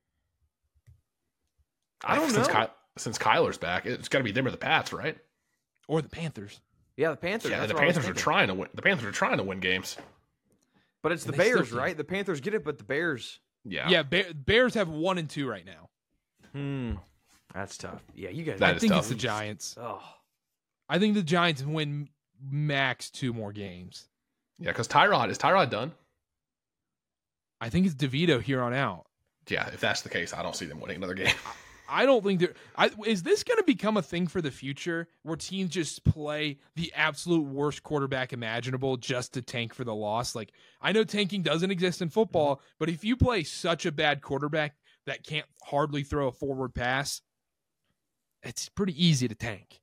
I 2.05 2.17
don't 2.17 2.31
since 2.31 2.49
know. 2.49 2.55
Ky- 2.67 2.73
since 2.97 3.19
Kyler's 3.19 3.59
back, 3.59 3.85
it's 3.87 4.09
got 4.09 4.19
to 4.19 4.25
be 4.25 4.33
them 4.33 4.47
or 4.47 4.51
the 4.51 4.57
Pats, 4.57 4.93
right? 4.93 5.19
Or 5.87 6.01
the 6.03 6.09
Panthers? 6.09 6.61
Yeah, 6.97 7.11
the 7.11 7.17
Panthers. 7.17 7.51
yeah, 7.51 7.67
the 7.67 7.75
what 7.75 7.83
I 7.83 7.87
was 7.87 7.95
Panthers 7.97 8.11
are 8.11 8.15
trying 8.15 8.49
to 8.49 8.55
win. 8.55 8.69
The 8.75 8.83
Panthers 8.83 9.07
are 9.07 9.13
trying 9.13 9.37
to 9.37 9.43
win 9.45 9.61
games. 9.61 9.97
But 11.03 11.13
it's 11.13 11.25
the 11.25 11.33
And 11.33 11.41
they 11.41 11.45
still 11.51 11.59
Bears, 11.59 11.73
right? 11.73 11.97
The 11.97 12.05
Panthers 12.05 12.41
get 12.41 12.55
it, 12.55 12.65
but 12.65 12.79
the 12.79 12.85
Bears. 12.85 13.39
Yeah, 13.65 13.89
Yeah, 13.89 14.03
Bear, 14.03 14.33
Bears 14.35 14.75
have 14.75 14.89
one 14.89 15.19
and 15.19 15.29
two 15.29 15.47
right 15.49 15.65
now. 15.65 15.89
Hmm. 16.53 16.95
That's 17.55 17.76
tough. 17.76 18.03
Yeah, 18.14 18.30
you 18.30 18.44
guys. 18.44 18.59
That 18.61 18.76
I 18.76 18.78
think 18.78 18.92
tough. 18.92 19.00
it's 19.00 19.09
the 19.09 19.14
Giants. 19.14 19.76
Oh, 19.78 20.00
I 20.88 20.98
think 20.98 21.14
the 21.14 21.22
Giants 21.22 21.62
win 21.62 22.09
max 22.50 23.11
two 23.11 23.32
more 23.32 23.53
games. 23.53 24.09
yeah, 24.59 24.70
because 24.70 24.88
Tyrod 24.88 25.28
is 25.30 25.38
Tyrod 25.38 25.70
done. 25.70 25.92
I 27.61 27.68
think 27.68 27.86
it's 27.86 27.94
DeVito 27.94 28.40
here 28.42 28.61
on 28.62 28.74
out. 28.74 29.07
Yeah, 29.48 29.68
if 29.68 29.80
that's 29.80 30.03
the 30.03 30.09
case, 30.09 30.32
I 30.32 30.42
don't 30.42 30.57
see 30.57 30.66
them 30.66 30.80
winning 30.80 30.96
another 30.96 31.14
game. 31.14 31.34
I 31.88 32.07
don't 32.07 32.24
think 32.24 32.40
there. 32.40 32.55
I, 32.76 32.90
is 33.07 33.22
this 33.22 33.44
going 33.44 33.59
to 33.59 33.64
become 33.64 33.96
a 33.98 34.03
thing 34.03 34.26
for 34.26 34.40
the 34.40 34.50
future 34.50 35.09
where 35.24 35.36
teams 35.36 35.70
just 35.70 36.05
play 36.05 36.59
the 36.74 36.90
absolute 36.96 37.42
worst 37.44 37.82
quarterback 37.82 38.32
imaginable 38.32 38.96
just 38.96 39.34
to 39.34 39.42
tank 39.42 39.74
for 39.74 39.84
the 39.84 39.94
loss? 39.94 40.34
Like 40.34 40.53
I 40.80 40.92
know 40.92 41.05
tanking 41.05 41.42
doesn't 41.42 41.70
exist 41.70 42.00
in 42.00 42.09
football, 42.09 42.57
Mm-hmm. 42.57 42.64
but 42.78 42.88
if 42.88 43.05
you 43.05 43.16
play 43.16 43.42
such 43.44 43.84
a 43.84 43.92
bad 43.92 44.22
quarterback 44.22 44.74
that 45.07 45.22
can't 45.24 45.44
hardly 45.62 46.03
throw 46.03 46.28
a 46.28 46.32
forward 46.32 46.74
pass, 46.74 47.20
it's 48.43 48.68
pretty 48.68 48.95
easy 49.05 49.28
to 49.28 49.34
tank. 49.34 49.80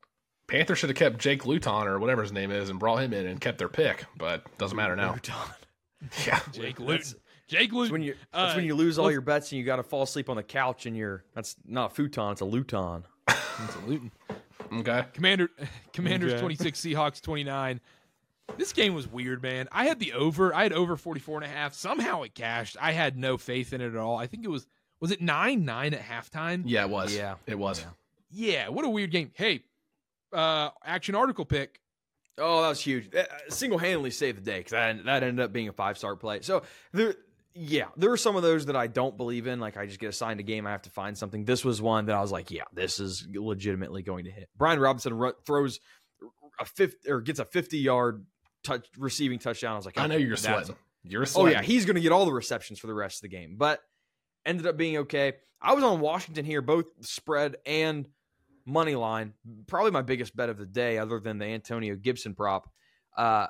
Panthers 0.47 0.79
should 0.79 0.89
have 0.89 0.97
kept 0.97 1.19
Jake 1.19 1.45
Luton 1.45 1.87
or 1.87 1.99
whatever 1.99 2.23
his 2.23 2.31
name 2.31 2.49
is 2.51 2.69
and 2.69 2.79
brought 2.79 2.97
him 3.03 3.13
in 3.13 3.27
and 3.27 3.39
kept 3.39 3.59
their 3.59 3.69
pick, 3.69 4.05
but 4.17 4.43
doesn't 4.57 4.75
matter 4.75 4.95
now. 4.95 5.13
Luton. 5.13 5.35
Yeah, 6.25 6.39
Jake 6.53 6.77
That's- 6.77 6.79
Luton. 6.79 7.13
Jake 7.47 7.59
That's 7.71 7.73
Luton. 7.73 7.91
when 7.91 8.03
you. 8.03 8.15
That's 8.31 8.55
when 8.55 8.63
Uh, 8.63 8.67
you 8.67 8.75
lose 8.75 8.97
all 8.97 9.11
your 9.11 9.19
bets 9.21 9.51
and 9.51 9.59
you 9.59 9.65
got 9.65 9.75
to 9.77 9.83
fall 9.83 10.03
asleep 10.03 10.29
on 10.29 10.37
the 10.37 10.43
couch 10.43 10.85
and 10.85 10.95
you're. 10.95 11.25
That's 11.35 11.55
not 11.65 11.91
a 11.91 11.93
futon. 11.95 12.31
It's 12.31 12.41
a 12.41 12.45
Luton. 12.45 13.03
It's 13.27 13.75
a 13.75 13.79
Luton. 13.85 14.11
okay. 14.71 15.03
Commander 15.13 15.49
Commanders 15.93 16.31
Okay. 16.33 16.39
26 16.41 16.79
Seahawks 16.79 17.21
29. 17.21 17.81
This 18.57 18.71
game 18.71 18.93
was 18.93 19.07
weird, 19.11 19.43
man. 19.43 19.67
I 19.73 19.83
had 19.85 19.99
the 19.99 20.13
over. 20.13 20.55
I 20.55 20.63
had 20.63 20.71
over 20.71 20.95
44 20.95 21.43
and 21.43 21.45
a 21.45 21.53
half. 21.53 21.73
Somehow 21.73 22.21
it 22.23 22.33
cashed. 22.33 22.77
I 22.79 22.93
had 22.93 23.17
no 23.17 23.37
faith 23.37 23.73
in 23.73 23.81
it 23.81 23.87
at 23.89 23.97
all. 23.97 24.17
I 24.17 24.25
think 24.27 24.45
it 24.45 24.49
was 24.49 24.65
was 25.01 25.11
it 25.11 25.19
9-9 25.21 25.91
at 25.93 26.01
halftime? 26.01 26.63
Yeah, 26.65 26.83
it 26.85 26.89
was. 26.89 27.13
Yeah. 27.13 27.35
it 27.45 27.59
was. 27.59 27.81
Yeah. 27.81 27.87
Yeah, 28.31 28.69
what 28.69 28.85
a 28.85 28.89
weird 28.89 29.11
game. 29.11 29.31
Hey, 29.35 29.63
uh 30.33 30.69
action 30.85 31.15
article 31.15 31.45
pick. 31.45 31.79
Oh, 32.37 32.61
that 32.61 32.69
was 32.69 32.79
huge. 32.79 33.09
Single 33.49 33.77
handedly 33.79 34.11
saved 34.11 34.37
the 34.37 34.41
day 34.41 34.59
because 34.59 34.71
that, 34.71 35.03
that 35.05 35.23
ended 35.23 35.43
up 35.43 35.51
being 35.51 35.67
a 35.67 35.73
five 35.73 35.97
star 35.97 36.15
play. 36.15 36.39
So 36.41 36.63
there, 36.93 37.15
yeah, 37.53 37.87
there 37.97 38.11
are 38.11 38.17
some 38.17 38.35
of 38.37 38.43
those 38.43 38.67
that 38.67 38.75
I 38.77 38.87
don't 38.87 39.17
believe 39.17 39.45
in. 39.47 39.59
Like 39.59 39.75
I 39.75 39.85
just 39.85 39.99
get 39.99 40.07
assigned 40.07 40.39
a 40.39 40.43
game, 40.43 40.65
I 40.65 40.71
have 40.71 40.83
to 40.83 40.89
find 40.89 41.17
something. 41.17 41.43
This 41.43 41.65
was 41.65 41.81
one 41.81 42.05
that 42.05 42.15
I 42.15 42.21
was 42.21 42.31
like, 42.31 42.49
yeah, 42.51 42.63
this 42.73 42.99
is 42.99 43.27
legitimately 43.33 44.03
going 44.03 44.25
to 44.25 44.31
hit. 44.31 44.47
Brian 44.57 44.79
Robinson 44.79 45.15
ru- 45.15 45.33
throws 45.45 45.79
a 46.59 46.65
fifth 46.65 47.09
or 47.09 47.19
gets 47.21 47.39
a 47.39 47.45
fifty 47.45 47.79
yard 47.79 48.25
touch 48.63 48.87
receiving 48.97 49.39
touchdown. 49.39 49.73
I 49.73 49.75
was 49.75 49.85
like, 49.85 49.97
I 49.97 50.07
know 50.07 50.15
you're 50.15 50.35
that's- 50.37 50.67
sweating. 50.67 50.75
You're 51.03 51.25
sweating. 51.25 51.55
Oh 51.57 51.59
yeah, 51.59 51.61
he's 51.65 51.85
going 51.85 51.95
to 51.95 52.01
get 52.01 52.11
all 52.11 52.25
the 52.25 52.33
receptions 52.33 52.77
for 52.79 52.87
the 52.87 52.93
rest 52.93 53.17
of 53.17 53.21
the 53.23 53.29
game, 53.35 53.55
but 53.57 53.81
ended 54.45 54.67
up 54.67 54.77
being 54.77 54.97
okay. 54.97 55.33
I 55.61 55.73
was 55.73 55.83
on 55.83 55.99
Washington 55.99 56.45
here, 56.45 56.61
both 56.61 56.85
spread 57.01 57.55
and 57.65 58.07
money 58.69 58.95
line. 58.95 59.33
Probably 59.67 59.91
my 59.91 60.01
biggest 60.01 60.35
bet 60.35 60.49
of 60.49 60.57
the 60.57 60.65
day, 60.65 60.97
other 60.97 61.19
than 61.19 61.37
the 61.37 61.45
Antonio 61.45 61.95
Gibson 61.95 62.35
prop. 62.35 62.69
Uh, 63.17 63.47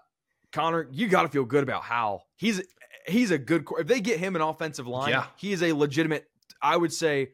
Connor, 0.51 0.87
you 0.91 1.07
got 1.07 1.23
to 1.23 1.29
feel 1.29 1.45
good 1.45 1.63
about 1.63 1.83
Howell. 1.83 2.25
He's 2.35 2.61
he's 3.07 3.31
a 3.31 3.37
good. 3.37 3.67
If 3.77 3.87
they 3.87 3.99
get 4.01 4.19
him 4.19 4.35
an 4.35 4.41
offensive 4.41 4.87
line, 4.87 5.09
Yeah. 5.09 5.25
he 5.37 5.51
is 5.51 5.61
a 5.61 5.73
legitimate. 5.73 6.25
I 6.61 6.75
would 6.75 6.91
say 6.93 7.29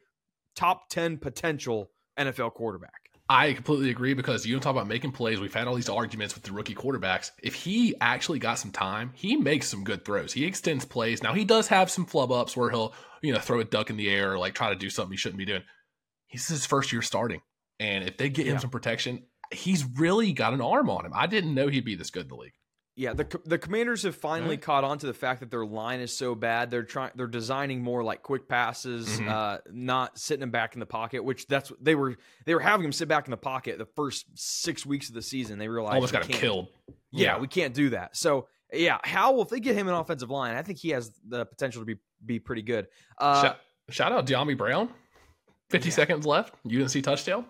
top 0.54 0.88
ten 0.90 1.16
potential 1.18 1.90
NFL 2.18 2.52
quarterback. 2.54 2.92
I 3.28 3.54
completely 3.54 3.90
agree 3.90 4.14
because 4.14 4.46
you 4.46 4.54
don't 4.54 4.60
talk 4.62 4.70
about 4.70 4.86
making 4.86 5.10
plays. 5.10 5.40
We've 5.40 5.52
had 5.52 5.66
all 5.66 5.74
these 5.74 5.88
arguments 5.88 6.36
with 6.36 6.44
the 6.44 6.52
rookie 6.52 6.76
quarterbacks. 6.76 7.32
If 7.42 7.54
he 7.54 7.94
actually 8.00 8.38
got 8.38 8.54
some 8.60 8.70
time, 8.70 9.10
he 9.14 9.34
makes 9.36 9.66
some 9.66 9.82
good 9.82 10.04
throws. 10.04 10.32
He 10.32 10.44
extends 10.44 10.84
plays. 10.84 11.24
Now 11.24 11.34
he 11.34 11.44
does 11.44 11.66
have 11.66 11.90
some 11.90 12.06
flub 12.06 12.30
ups 12.30 12.56
where 12.56 12.70
he'll, 12.70 12.94
you 13.22 13.32
know, 13.32 13.40
throw 13.40 13.58
a 13.58 13.64
duck 13.64 13.90
in 13.90 13.96
the 13.96 14.08
air 14.08 14.32
or 14.34 14.38
like 14.38 14.54
try 14.54 14.68
to 14.70 14.76
do 14.76 14.88
something 14.90 15.10
he 15.10 15.16
shouldn't 15.16 15.38
be 15.38 15.44
doing. 15.44 15.62
He's 16.28 16.46
his 16.46 16.66
first 16.66 16.92
year 16.92 17.02
starting. 17.02 17.40
And 17.80 18.04
if 18.08 18.16
they 18.16 18.28
get 18.28 18.46
him 18.46 18.54
Yeah. 18.54 18.58
some 18.60 18.70
protection, 18.70 19.24
he's 19.52 19.84
really 19.84 20.32
got 20.32 20.52
an 20.54 20.60
arm 20.60 20.88
on 20.90 21.04
him. 21.06 21.12
I 21.14 21.26
didn't 21.26 21.54
know 21.54 21.68
he'd 21.68 21.84
be 21.84 21.94
this 21.94 22.10
good 22.10 22.22
in 22.22 22.28
the 22.28 22.36
league. 22.36 22.54
Yeah, 22.98 23.12
the 23.12 23.26
the 23.44 23.58
Commanders 23.58 24.04
have 24.04 24.16
finally 24.16 24.56
caught 24.56 24.82
on 24.82 24.96
to 24.96 25.06
the 25.06 25.12
fact 25.12 25.40
that 25.40 25.50
their 25.50 25.66
line 25.66 26.00
is 26.00 26.16
so 26.16 26.34
bad. 26.34 26.70
They're 26.70 26.82
trying. 26.82 27.10
They're 27.14 27.26
designing 27.26 27.82
more 27.82 28.02
like 28.02 28.22
quick 28.22 28.48
passes, 28.48 29.20
Mhm. 29.20 29.28
uh, 29.28 29.58
not 29.70 30.18
sitting 30.18 30.40
them 30.40 30.50
back 30.50 30.72
in 30.72 30.80
the 30.80 30.86
pocket. 30.86 31.22
Which 31.22 31.46
that's 31.46 31.70
they 31.78 31.94
were 31.94 32.16
they 32.46 32.54
were 32.54 32.60
having 32.60 32.86
him 32.86 32.92
sit 32.92 33.06
back 33.06 33.26
in 33.26 33.30
the 33.32 33.36
pocket 33.36 33.76
the 33.76 33.84
first 33.84 34.24
six 34.34 34.86
weeks 34.86 35.10
of 35.10 35.14
the 35.14 35.20
season. 35.20 35.58
They 35.58 35.68
realized 35.68 35.96
Almost 35.96 36.14
got 36.14 36.24
him 36.24 36.38
killed. 36.38 36.68
Yeah, 37.10 37.38
we 37.38 37.48
can't 37.48 37.74
do 37.74 37.90
that. 37.90 38.16
So 38.16 38.48
yeah, 38.72 38.96
Howell, 39.04 39.42
if 39.42 39.50
they 39.50 39.60
get 39.60 39.76
him 39.76 39.88
an 39.88 39.94
offensive 39.94 40.30
line, 40.30 40.56
I 40.56 40.62
think 40.62 40.78
he 40.78 40.88
has 40.90 41.12
the 41.28 41.44
potential 41.44 41.82
to 41.82 41.86
be 41.86 42.00
be 42.24 42.38
pretty 42.38 42.62
good. 42.62 42.88
Uh, 43.18 43.42
shout, 43.42 43.60
shout 43.90 44.12
out 44.12 44.26
Dyami 44.26 44.56
Brown. 44.56 44.88
50 45.70 45.88
Yeah. 45.88 45.94
seconds 45.94 46.26
left. 46.26 46.54
UNC 46.66 47.02
touchdown. 47.02 47.46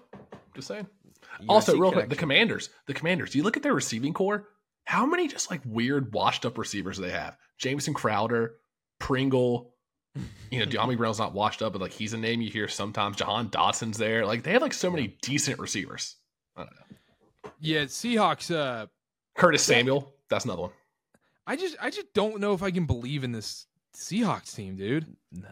Just 0.54 0.68
saying. 0.68 0.86
USC 1.40 1.44
Also, 1.48 1.76
real 1.76 1.92
quick, 1.92 2.08
the 2.08 2.16
commanders. 2.16 2.70
The 2.86 2.94
commanders. 2.94 3.34
You 3.34 3.42
look 3.42 3.56
at 3.56 3.62
their 3.62 3.74
receiving 3.74 4.12
core, 4.14 4.48
how 4.84 5.04
many 5.04 5.28
just 5.28 5.50
like 5.50 5.60
weird 5.66 6.12
washed 6.14 6.46
up 6.46 6.56
receivers 6.58 6.96
do 6.96 7.02
they 7.02 7.10
have? 7.10 7.36
Jamison 7.58 7.92
Crowder, 7.94 8.56
Pringle, 8.98 9.74
you 10.50 10.58
know, 10.60 10.64
Dyami 10.66 10.96
Brown's 10.96 11.18
not 11.18 11.34
washed 11.34 11.60
up, 11.60 11.72
but 11.72 11.82
like 11.82 11.92
he's 11.92 12.14
a 12.14 12.16
name 12.18 12.40
you 12.40 12.50
hear 12.50 12.68
sometimes. 12.68 13.16
Jahan 13.16 13.48
Dotson's 13.50 13.98
there. 13.98 14.24
Like 14.24 14.42
they 14.44 14.52
have 14.52 14.62
like 14.62 14.72
so 14.72 14.90
many 14.90 15.16
decent 15.20 15.58
receivers. 15.58 16.16
I 16.56 16.60
don't 16.64 16.72
know. 16.72 17.50
Yeah, 17.60 17.82
Seahawks 17.84 18.54
uh 18.54 18.86
Curtis 19.36 19.62
Samuel, 19.62 20.14
that's 20.30 20.46
another 20.46 20.62
one. 20.62 20.70
I 21.46 21.56
just 21.56 21.76
I 21.80 21.90
just 21.90 22.12
don't 22.14 22.40
know 22.40 22.54
if 22.54 22.62
I 22.62 22.70
can 22.70 22.86
believe 22.86 23.24
in 23.24 23.32
this 23.32 23.66
Seahawks 23.94 24.54
team, 24.54 24.76
dude. 24.76 25.06
no. 25.32 25.48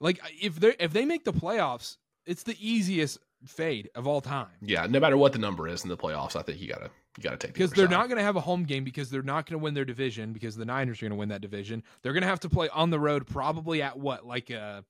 Like 0.00 0.20
if 0.40 0.60
they 0.60 0.74
if 0.78 0.92
they 0.92 1.04
make 1.04 1.24
the 1.24 1.32
playoffs, 1.32 1.96
it's 2.26 2.42
the 2.42 2.56
easiest 2.60 3.18
fade 3.44 3.90
of 3.94 4.06
all 4.06 4.20
time. 4.20 4.48
Yeah, 4.60 4.86
no 4.86 5.00
matter 5.00 5.16
what 5.16 5.32
the 5.32 5.38
number 5.38 5.68
is 5.68 5.82
in 5.82 5.88
the 5.88 5.96
playoffs, 5.96 6.36
I 6.36 6.42
think 6.42 6.60
you 6.60 6.68
gotta 6.68 6.90
you 7.16 7.22
gotta 7.22 7.36
take 7.36 7.54
the 7.54 7.58
because 7.58 7.72
other 7.72 7.82
they're 7.82 7.98
not 7.98 8.08
going 8.08 8.18
to 8.18 8.24
have 8.24 8.36
a 8.36 8.40
home 8.40 8.64
game 8.64 8.84
because 8.84 9.10
they're 9.10 9.22
not 9.22 9.46
going 9.46 9.58
to 9.58 9.62
win 9.62 9.74
their 9.74 9.84
division 9.84 10.32
because 10.32 10.56
the 10.56 10.64
Niners 10.64 10.98
are 10.98 11.06
going 11.06 11.12
to 11.12 11.16
win 11.16 11.28
that 11.30 11.40
division. 11.40 11.82
They're 12.02 12.12
going 12.12 12.22
to 12.22 12.28
have 12.28 12.40
to 12.40 12.48
play 12.48 12.68
on 12.68 12.90
the 12.90 13.00
road, 13.00 13.26
probably 13.26 13.82
at 13.82 13.98
what 13.98 14.26
like 14.26 14.50
uh, 14.50 14.82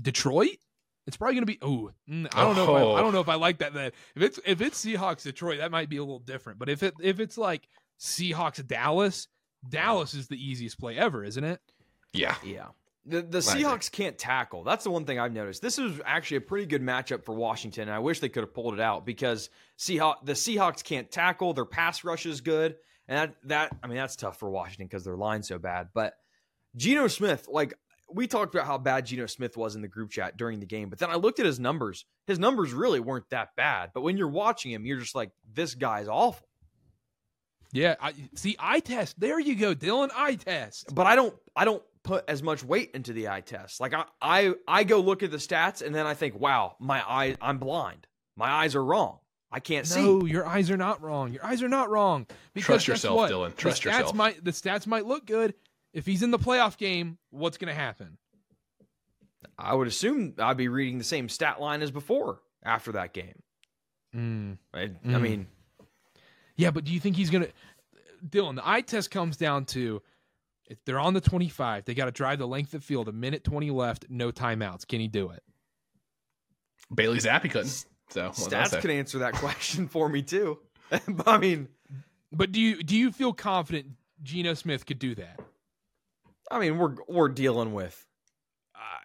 Detroit. 0.00 0.58
It's 1.06 1.18
probably 1.18 1.34
going 1.34 1.46
to 1.46 1.52
be. 1.52 1.58
Oh, 1.60 1.90
I 2.32 2.44
don't 2.44 2.56
know. 2.56 2.62
If 2.62 2.68
I, 2.68 2.98
I 2.98 3.00
don't 3.02 3.12
know 3.12 3.20
if 3.20 3.28
I 3.28 3.34
like 3.34 3.58
that. 3.58 3.74
That 3.74 3.92
if 4.16 4.22
it's 4.22 4.40
if 4.46 4.60
it's 4.60 4.82
Seahawks 4.82 5.22
Detroit, 5.22 5.58
that 5.58 5.70
might 5.70 5.90
be 5.90 5.98
a 5.98 6.02
little 6.02 6.18
different. 6.18 6.58
But 6.58 6.68
if 6.70 6.82
it 6.82 6.94
if 7.00 7.20
it's 7.20 7.36
like 7.36 7.68
Seahawks 8.00 8.66
Dallas, 8.66 9.28
Dallas 9.68 10.14
is 10.14 10.28
the 10.28 10.42
easiest 10.42 10.80
play 10.80 10.96
ever, 10.96 11.22
isn't 11.22 11.44
it? 11.44 11.60
Yeah. 12.14 12.36
Yeah. 12.42 12.68
The 13.06 13.22
the 13.22 13.38
I. 13.38 13.40
Seahawks 13.40 13.90
can't 13.90 14.16
tackle. 14.16 14.64
That's 14.64 14.84
the 14.84 14.90
one 14.90 15.04
thing 15.04 15.18
I've 15.18 15.32
noticed. 15.32 15.60
This 15.60 15.78
is 15.78 16.00
actually 16.04 16.38
a 16.38 16.42
pretty 16.42 16.66
good 16.66 16.82
matchup 16.82 17.24
for 17.24 17.34
Washington. 17.34 17.82
And 17.82 17.92
I 17.92 17.98
wish 17.98 18.20
they 18.20 18.28
could 18.28 18.42
have 18.42 18.54
pulled 18.54 18.74
it 18.74 18.80
out 18.80 19.04
because 19.04 19.50
Seahawks 19.78 20.24
the 20.24 20.32
Seahawks 20.32 20.82
can't 20.82 21.10
tackle. 21.10 21.52
Their 21.52 21.64
pass 21.66 22.04
rush 22.04 22.24
is 22.26 22.40
good, 22.40 22.76
and 23.08 23.18
that 23.18 23.36
that 23.44 23.76
I 23.82 23.86
mean 23.86 23.96
that's 23.96 24.16
tough 24.16 24.38
for 24.38 24.50
Washington 24.50 24.86
because 24.86 25.04
their 25.04 25.16
line's 25.16 25.48
so 25.48 25.58
bad. 25.58 25.88
But 25.92 26.14
Geno 26.76 27.08
Smith, 27.08 27.46
like 27.48 27.74
we 28.12 28.26
talked 28.26 28.54
about 28.54 28.66
how 28.66 28.78
bad 28.78 29.06
Geno 29.06 29.26
Smith 29.26 29.56
was 29.56 29.76
in 29.76 29.82
the 29.82 29.88
group 29.88 30.10
chat 30.10 30.36
during 30.36 30.60
the 30.60 30.66
game, 30.66 30.88
but 30.88 30.98
then 30.98 31.10
I 31.10 31.16
looked 31.16 31.40
at 31.40 31.46
his 31.46 31.60
numbers. 31.60 32.04
His 32.26 32.38
numbers 32.38 32.72
really 32.72 33.00
weren't 33.00 33.28
that 33.30 33.56
bad. 33.56 33.90
But 33.92 34.02
when 34.02 34.16
you're 34.16 34.28
watching 34.28 34.72
him, 34.72 34.86
you're 34.86 34.98
just 35.00 35.14
like, 35.14 35.30
this 35.52 35.74
guy's 35.74 36.08
awful. 36.08 36.46
Yeah. 37.72 37.96
I 38.00 38.14
see. 38.34 38.56
I 38.58 38.80
test. 38.80 39.18
There 39.18 39.40
you 39.40 39.56
go, 39.56 39.74
Dylan. 39.74 40.10
I 40.14 40.36
test. 40.36 40.94
but 40.94 41.06
I 41.06 41.16
don't 41.16 41.34
I 41.56 41.64
don't 41.64 41.82
put 42.04 42.24
as 42.28 42.42
much 42.42 42.62
weight 42.62 42.92
into 42.94 43.12
the 43.12 43.28
eye 43.28 43.40
test. 43.40 43.80
Like 43.80 43.92
I 43.94 44.04
I 44.22 44.54
I 44.68 44.84
go 44.84 45.00
look 45.00 45.22
at 45.24 45.30
the 45.32 45.38
stats 45.38 45.82
and 45.82 45.92
then 45.94 46.06
I 46.06 46.14
think, 46.14 46.38
wow, 46.38 46.76
my 46.78 47.00
eye 47.00 47.36
I'm 47.40 47.58
blind. 47.58 48.06
My 48.36 48.48
eyes 48.50 48.74
are 48.76 48.84
wrong. 48.84 49.18
I 49.50 49.60
can't 49.60 49.88
No, 49.90 49.94
see. 49.94 50.02
No, 50.02 50.24
your 50.26 50.46
eyes 50.46 50.70
are 50.70 50.76
not 50.76 51.00
wrong. 51.02 51.32
Your 51.32 51.44
eyes 51.44 51.62
are 51.62 51.68
not 51.68 51.88
wrong. 51.90 52.26
Because 52.54 52.66
Trust 52.84 52.88
yourself, 52.88 53.16
what? 53.16 53.30
Dylan. 53.30 53.50
The 53.50 53.56
Trust 53.56 53.82
stats 53.82 53.84
yourself. 53.84 54.14
Might 54.14 54.44
the 54.44 54.50
stats 54.52 54.86
might 54.86 55.06
look 55.06 55.26
good. 55.26 55.54
If 55.92 56.06
he's 56.06 56.22
in 56.22 56.30
the 56.30 56.38
playoff 56.38 56.76
game, 56.76 57.18
what's 57.30 57.56
going 57.56 57.68
to 57.72 57.80
happen? 57.80 58.18
I 59.58 59.74
would 59.74 59.86
assume 59.86 60.34
I'd 60.38 60.56
be 60.56 60.68
reading 60.68 60.98
the 60.98 61.04
same 61.04 61.28
stat 61.28 61.60
line 61.60 61.82
as 61.82 61.90
before 61.92 62.40
after 62.64 62.92
that 62.92 63.12
game. 63.12 63.40
Mm. 64.14 64.58
I, 64.72 64.80
I 64.82 64.88
Mm. 64.88 65.20
mean, 65.20 65.46
Yeah, 66.56 66.70
but 66.72 66.84
do 66.84 66.92
you 66.92 66.98
think 67.00 67.16
he's 67.16 67.30
going 67.30 67.44
to? 67.44 67.52
Dylan, 68.26 68.56
the 68.56 68.68
eye 68.68 68.80
test 68.80 69.10
comes 69.10 69.36
down 69.36 69.66
to 69.66 70.02
if 70.66 70.84
they're 70.84 70.98
on 70.98 71.14
the 71.14 71.20
25, 71.20 71.84
they 71.84 71.94
got 71.94 72.06
to 72.06 72.10
drive 72.10 72.38
the 72.38 72.48
length 72.48 72.74
of 72.74 72.82
field, 72.82 73.08
a 73.08 73.12
minute 73.12 73.44
20 73.44 73.70
left, 73.70 74.06
no 74.08 74.30
timeouts. 74.30 74.86
Can 74.86 75.00
he 75.00 75.08
do 75.08 75.30
it? 75.30 75.42
Bailey 76.94 77.18
Zappe 77.18 77.50
couldn't. 77.50 77.84
So 78.10 78.26
what 78.26 78.34
Stats 78.34 78.80
can 78.80 78.90
answer 78.90 79.18
that 79.20 79.34
question 79.34 79.88
for 79.88 80.08
me 80.08 80.22
too. 80.22 80.58
But, 80.90 81.02
I 81.26 81.38
mean, 81.38 81.68
But 82.32 82.52
do 82.52 82.60
you 82.60 82.82
do 82.82 82.96
you 82.96 83.10
feel 83.10 83.32
confident 83.32 83.86
Geno 84.22 84.54
Smith 84.54 84.86
could 84.86 84.98
do 84.98 85.14
that? 85.14 85.40
I 86.50 86.58
mean, 86.58 86.78
we're 86.78 86.94
we're 87.08 87.28
dealing 87.28 87.72
with 87.72 88.06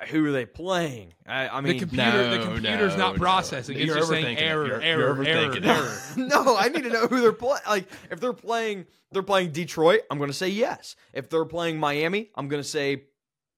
uh, 0.02 0.06
who 0.08 0.26
are 0.26 0.32
they 0.32 0.46
playing? 0.46 1.14
I, 1.26 1.48
I 1.48 1.62
The 1.62 1.68
mean, 1.70 1.80
computer, 1.80 2.30
the 2.38 2.44
computer's 2.44 2.94
no, 2.94 2.98
not 2.98 3.14
no. 3.16 3.20
processing. 3.20 3.78
It's 3.78 3.86
You're 3.86 3.98
just 3.98 4.10
saying 4.10 4.38
overthinking 4.38 4.42
error, 4.42 4.68
You're- 4.68 4.84
error, 4.86 5.24
you're 5.24 5.26
error, 5.26 5.58
error. 5.64 5.98
no, 6.18 6.58
I 6.58 6.68
need 6.70 6.84
to 6.84 6.90
know 6.90 7.08
who 7.08 7.22
they're 7.22 7.32
playing. 7.34 7.62
Like, 7.68 7.88
if 8.12 8.20
they're 8.20 8.34
playing, 8.34 8.86
they're 9.12 9.24
playing 9.24 9.52
Detroit. 9.52 10.02
I'm 10.12 10.18
going 10.18 10.30
to 10.30 10.34
say 10.38 10.50
yes. 10.50 10.96
If 11.14 11.30
they're 11.30 11.46
playing 11.46 11.80
Miami, 11.80 12.30
I'm 12.36 12.48
going 12.48 12.62
to 12.64 12.68
say 12.68 13.04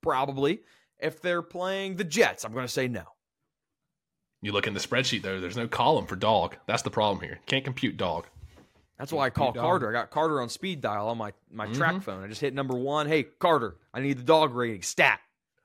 probably. 0.02 0.62
If 1.00 1.22
they're 1.22 1.42
playing 1.42 1.96
the 1.96 2.04
Jets, 2.04 2.44
I'm 2.46 2.54
going 2.54 2.66
to 2.66 2.72
say 2.72 2.88
no. 2.88 3.04
You 4.44 4.52
look 4.52 4.68
in 4.68 4.74
the 4.74 4.80
spreadsheet 4.80 5.22
though. 5.22 5.40
There's 5.40 5.58
no 5.58 5.68
column 5.68 6.06
for 6.08 6.16
dog. 6.16 6.56
That's 6.68 6.82
the 6.82 6.90
problem 6.90 7.24
here. 7.24 7.40
Can't 7.46 7.64
compute 7.64 7.98
dog. 7.98 8.26
That's 8.98 9.12
why 9.12 9.26
I 9.26 9.30
call. 9.32 9.54
Karter. 9.54 9.90
I 9.90 9.92
got 9.94 10.12
Karter 10.12 10.42
on 10.42 10.50
speed 10.50 10.82
dial 10.82 11.08
on 11.10 11.18
my 11.18 11.34
my 11.52 11.66
track 11.74 11.96
Mhm. 11.96 12.04
phone. 12.04 12.24
I 12.24 12.28
just 12.28 12.42
hit 12.42 12.54
number 12.54 12.76
one. 12.76 13.08
Hey, 13.08 13.24
Karter, 13.24 13.74
I 13.94 14.00
need 14.00 14.18
the 14.18 14.24
dog 14.24 14.54
rating 14.54 14.82
stat. 14.84 15.20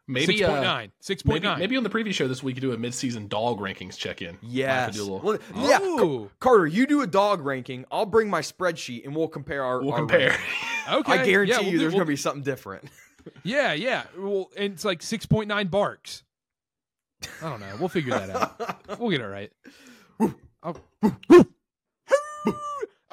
Maybe 0.08 0.36
Six 0.38 0.46
point 0.46 0.58
uh, 0.58 0.62
nine. 0.62 0.92
Six 1.00 1.24
Maybe, 1.24 1.48
maybe 1.56 1.76
on 1.76 1.82
the 1.82 1.90
preview 1.90 2.14
show 2.14 2.28
this 2.28 2.40
week 2.42 2.54
you 2.54 2.60
do 2.60 2.72
a 2.72 2.78
mid-season 2.78 3.26
dog 3.26 3.58
rankings 3.58 3.98
check-in. 3.98 4.38
Yes. 4.40 4.94
do 4.94 5.02
a 5.02 5.02
little- 5.02 5.20
Well, 5.20 5.38
yeah, 5.68 5.78
Ca- 5.78 5.84
Oh, 5.84 6.30
Karter, 6.40 6.70
you 6.70 6.86
do 6.86 7.02
a 7.02 7.08
dog 7.08 7.44
ranking. 7.44 7.84
I'll 7.90 8.06
bring 8.06 8.30
my 8.30 8.40
spreadsheet 8.40 9.04
and 9.04 9.16
we'll 9.16 9.26
compare 9.28 9.64
our. 9.64 9.80
we'll 9.82 9.90
our 9.92 9.98
compare. 9.98 10.36
okay. 10.92 11.12
I 11.12 11.26
guarantee 11.26 11.52
yeah, 11.54 11.58
we'll 11.58 11.66
you, 11.66 11.72
do- 11.72 11.78
there's 11.78 11.92
we'll- 11.92 11.98
going 11.98 12.06
to 12.06 12.12
be 12.12 12.16
something 12.16 12.42
different. 12.42 12.84
Yeah, 13.42 13.72
yeah. 13.72 14.04
Well, 14.16 14.50
and 14.56 14.72
it's 14.74 14.84
like 14.84 15.02
six 15.02 15.26
point 15.26 15.48
nine 15.48 15.66
barks. 15.66 16.22
I 17.42 17.50
don't 17.50 17.58
know. 17.58 17.74
We'll 17.80 17.88
figure 17.88 18.16
that 18.16 18.30
out. 18.30 18.84
We'll 19.00 19.10
get 19.10 19.20
it 19.20 19.26
right. 19.26 19.50
All 20.20 20.32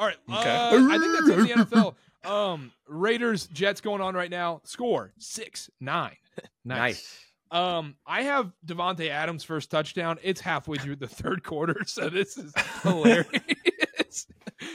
right. 0.08 0.18
Okay. 0.30 0.50
Uh, 0.50 0.90
I 0.90 0.98
think 1.00 1.14
that's 1.14 1.30
it 1.30 1.40
in 1.40 1.46
the 1.60 1.66
NFL. 1.66 1.96
Um, 2.24 2.72
Raiders 2.88 3.48
Jets 3.48 3.82
going 3.82 4.02
on 4.02 4.16
right 4.16 4.32
now. 4.32 4.62
Score 4.64 5.14
six 5.18 5.70
nine. 5.80 6.16
nice. 6.66 7.20
Um, 7.52 7.96
I 8.08 8.24
have 8.24 8.52
Davante 8.66 9.10
Adams 9.10 9.44
first 9.44 9.70
touchdown. 9.70 10.18
It's 10.24 10.42
halfway 10.42 10.78
through 10.78 10.96
the 10.96 11.08
third 11.22 11.44
quarter, 11.44 11.76
so 11.86 12.10
this 12.10 12.38
is 12.38 12.52
hilarious. 12.82 14.28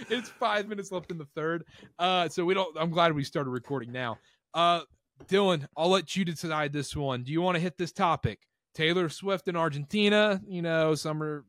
it's 0.09 0.28
five 0.28 0.68
minutes 0.68 0.92
left 0.92 1.11
in 1.11 1.18
the 1.18 1.26
third. 1.34 1.64
Uh, 1.99 2.28
so 2.28 2.44
we 2.44 2.55
don't. 2.55 2.76
I'm 2.78 2.90
glad 2.90 3.12
we 3.14 3.24
started 3.24 3.51
recording 3.51 3.90
now. 3.90 4.18
Uh, 4.55 4.82
Dylan, 5.26 5.66
I'll 5.76 5.90
let 5.90 6.14
you 6.14 6.24
decide 6.24 6.72
this 6.72 6.94
one. 6.94 7.24
Do 7.24 7.32
you 7.32 7.42
want 7.42 7.57
to 7.57 7.61
hit 7.61 7.76
this 7.76 7.92
topic? 7.92 8.40
Taylor 8.74 9.09
Swift 9.09 9.49
in 9.49 9.57
Argentina. 9.57 10.40
You 10.46 10.62
know, 10.62 10.94
summer. 10.94 11.44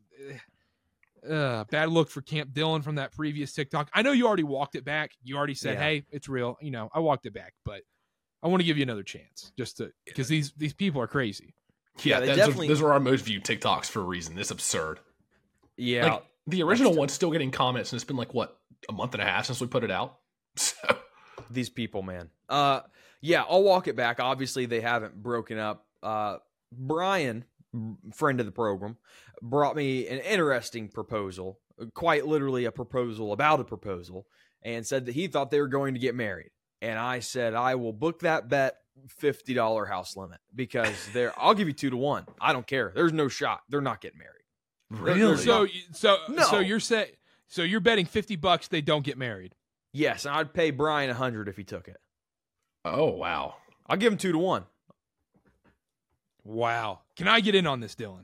Uh, 1.28 1.63
bad 1.65 1.89
look 1.89 2.09
for 2.09 2.22
Camp 2.22 2.51
Dylan 2.53 2.84
from 2.84 2.95
that 2.95 3.11
previous 3.13 3.53
TikTok. 3.53 3.89
I 3.93 4.01
know 4.01 4.11
you 4.11 4.28
already 4.28 4.43
walked 4.43 4.76
it 4.76 4.86
back. 4.86 5.11
You 5.24 5.38
already 5.38 5.55
said, 5.55 5.76
Yeah. 5.76 5.84
"Hey, 5.84 6.05
it's 6.11 6.28
real." 6.30 6.57
You 6.61 6.72
know, 6.72 6.89
I 6.93 6.99
walked 6.99 7.26
it 7.26 7.34
back, 7.34 7.53
but 7.65 7.82
I 8.43 8.47
want 8.47 8.61
to 8.61 8.65
give 8.65 8.78
you 8.78 8.84
another 8.84 9.03
chance, 9.03 9.51
just 9.57 9.78
to 9.78 9.91
because 10.05 10.28
these 10.28 10.53
these 10.57 10.74
people 10.74 11.01
are 11.01 11.07
crazy. 11.07 11.55
yeah, 12.03 12.20
they 12.20 12.28
those, 12.28 12.38
definitely- 12.38 12.67
are, 12.67 12.70
those 12.70 12.82
are 12.82 12.93
our 12.93 12.99
most 12.99 13.26
viewed 13.26 13.43
TikToks 13.43 13.86
for 13.88 13.99
a 14.01 14.05
reason. 14.05 14.38
It's 14.38 14.51
absurd. 14.51 14.99
Yeah. 15.78 16.13
Like 16.13 16.24
the 16.47 16.63
original 16.63 16.93
one's 16.95 17.13
still 17.13 17.32
getting 17.32 17.51
comments, 17.51 17.91
and 17.91 17.97
it's 17.97 18.05
been 18.05 18.17
like 18.17 18.34
what 18.34 18.57
a 18.88 18.93
month 18.93 19.13
and 19.13 19.22
a 19.22 19.26
half 19.26 19.45
since 19.45 19.59
we 19.61 19.67
put 19.67 19.84
it 19.84 19.91
out. 19.91 20.17
So 20.55 20.76
these 21.49 21.70
people, 21.70 22.01
man. 22.01 22.30
Uh, 22.49 22.82
yeah, 23.22 23.43
I'll 23.47 23.63
walk 23.63 23.88
it 23.88 23.95
back. 23.95 24.20
Obviously, 24.20 24.65
they 24.65 24.82
haven't 24.82 25.22
broken 25.22 25.57
up. 25.57 25.86
Uh, 26.03 26.38
Brian, 26.72 27.45
friend 28.13 28.39
of 28.39 28.45
the 28.45 28.51
program, 28.51 28.97
brought 29.41 29.76
me 29.76 30.07
an 30.07 30.20
interesting 30.20 30.88
proposal, 30.89 31.59
uh, 31.82 31.86
quite 31.93 32.26
literally 32.28 32.65
a 32.65 32.72
proposal 32.72 33.32
about 33.34 33.59
a 33.59 33.63
proposal, 33.63 34.26
and 34.63 34.86
said 34.86 35.05
that 35.05 35.13
he 35.15 35.28
thought 35.28 35.51
they 35.51 35.61
were 35.61 35.67
going 35.67 35.93
to 35.93 35.99
get 35.99 36.15
married. 36.15 36.51
And 36.82 36.97
I 36.97 37.20
said, 37.20 37.53
I 37.53 37.76
will 37.76 37.93
book 37.93 38.20
that 38.22 38.47
bet 38.49 38.76
fifty 39.07 39.53
dollar 39.53 39.86
house 39.86 40.17
limit 40.17 40.39
because 40.55 40.95
there. 41.13 41.34
I'll 41.38 41.53
give 41.53 41.67
you 41.67 41.74
two 41.74 41.89
to 41.89 41.97
one. 41.97 42.26
I 42.41 42.53
don't 42.53 42.67
care. 42.67 42.91
There's 42.95 43.13
no 43.13 43.28
shot. 43.28 43.61
They're 43.70 43.82
not 43.82 44.01
getting 44.01 44.20
married. 44.20 44.43
really, 44.89 45.38
So 45.38 45.67
so 45.93 46.17
No. 46.30 46.43
so 46.43 46.59
you're 46.59 46.80
saying 46.80 47.11
so 47.47 47.61
you're 47.63 47.80
betting 47.80 48.05
fifty 48.05 48.36
bucks 48.36 48.67
they 48.67 48.82
don't 48.82 49.03
get 49.05 49.17
married. 49.17 49.55
Yes, 49.93 50.26
and 50.26 50.36
I'd 50.36 50.53
pay 50.53 50.72
Brian 50.72 51.09
a 51.09 51.13
hundred 51.13 51.47
if 51.47 51.57
he 51.57 51.63
took 51.63 51.88
it. 51.88 51.97
oh 52.86 53.11
wow. 53.11 53.55
I'll 53.88 53.97
give 53.97 54.11
him 54.13 54.17
two 54.20 54.32
to 54.32 54.38
one. 54.38 54.65
Wow. 56.43 56.99
Can 57.20 57.28
I 57.28 57.41
get 57.41 57.53
in 57.53 57.67
on 57.67 57.82
this, 57.82 57.95
Dylan? 57.95 58.24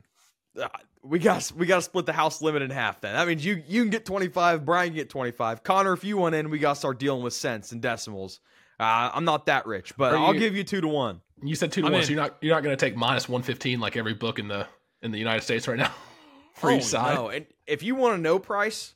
Uh, 0.58 0.68
we 1.02 1.18
got 1.18 1.52
we 1.54 1.66
got 1.66 1.76
to 1.76 1.82
split 1.82 2.06
the 2.06 2.14
house 2.14 2.40
limit 2.40 2.62
in 2.62 2.70
half. 2.70 3.02
Then 3.02 3.12
that 3.12 3.28
means 3.28 3.44
you 3.44 3.62
you 3.68 3.82
can 3.82 3.90
get 3.90 4.06
twenty 4.06 4.28
five. 4.28 4.64
Brian 4.64 4.88
can 4.88 4.96
get 4.96 5.10
twenty 5.10 5.32
five. 5.32 5.62
Connor, 5.62 5.92
if 5.92 6.02
you 6.02 6.16
want 6.16 6.34
in, 6.34 6.48
we 6.48 6.58
got 6.58 6.72
to 6.72 6.78
start 6.78 6.98
dealing 6.98 7.22
with 7.22 7.34
cents 7.34 7.72
and 7.72 7.82
decimals. 7.82 8.40
Uh, 8.80 9.10
I'm 9.12 9.26
not 9.26 9.46
that 9.46 9.66
rich, 9.66 9.94
but 9.98 10.14
Are 10.14 10.16
I'll 10.16 10.32
give 10.32 10.56
you 10.56 10.64
two 10.64 10.80
to 10.80 10.88
one. 10.88 11.20
You 11.42 11.54
said 11.54 11.72
two 11.72 11.82
to 11.82 11.88
I'm 11.88 11.92
one, 11.92 12.00
in. 12.00 12.06
so 12.06 12.12
you're 12.14 12.22
not 12.22 12.36
you're 12.40 12.54
not 12.54 12.62
going 12.62 12.74
to 12.74 12.82
take 12.82 12.96
minus 12.96 13.28
one 13.28 13.42
fifteen 13.42 13.80
like 13.80 13.98
every 13.98 14.14
book 14.14 14.38
in 14.38 14.48
the 14.48 14.66
in 15.02 15.10
the 15.10 15.18
United 15.18 15.42
States 15.42 15.68
right 15.68 15.78
now 15.78 15.92
for 16.54 16.70
oh, 16.70 16.76
each 16.76 16.84
side. 16.84 17.16
No, 17.16 17.28
and 17.28 17.44
if 17.66 17.82
you 17.82 17.96
want 17.96 18.14
a 18.14 18.18
no 18.18 18.38
price, 18.38 18.94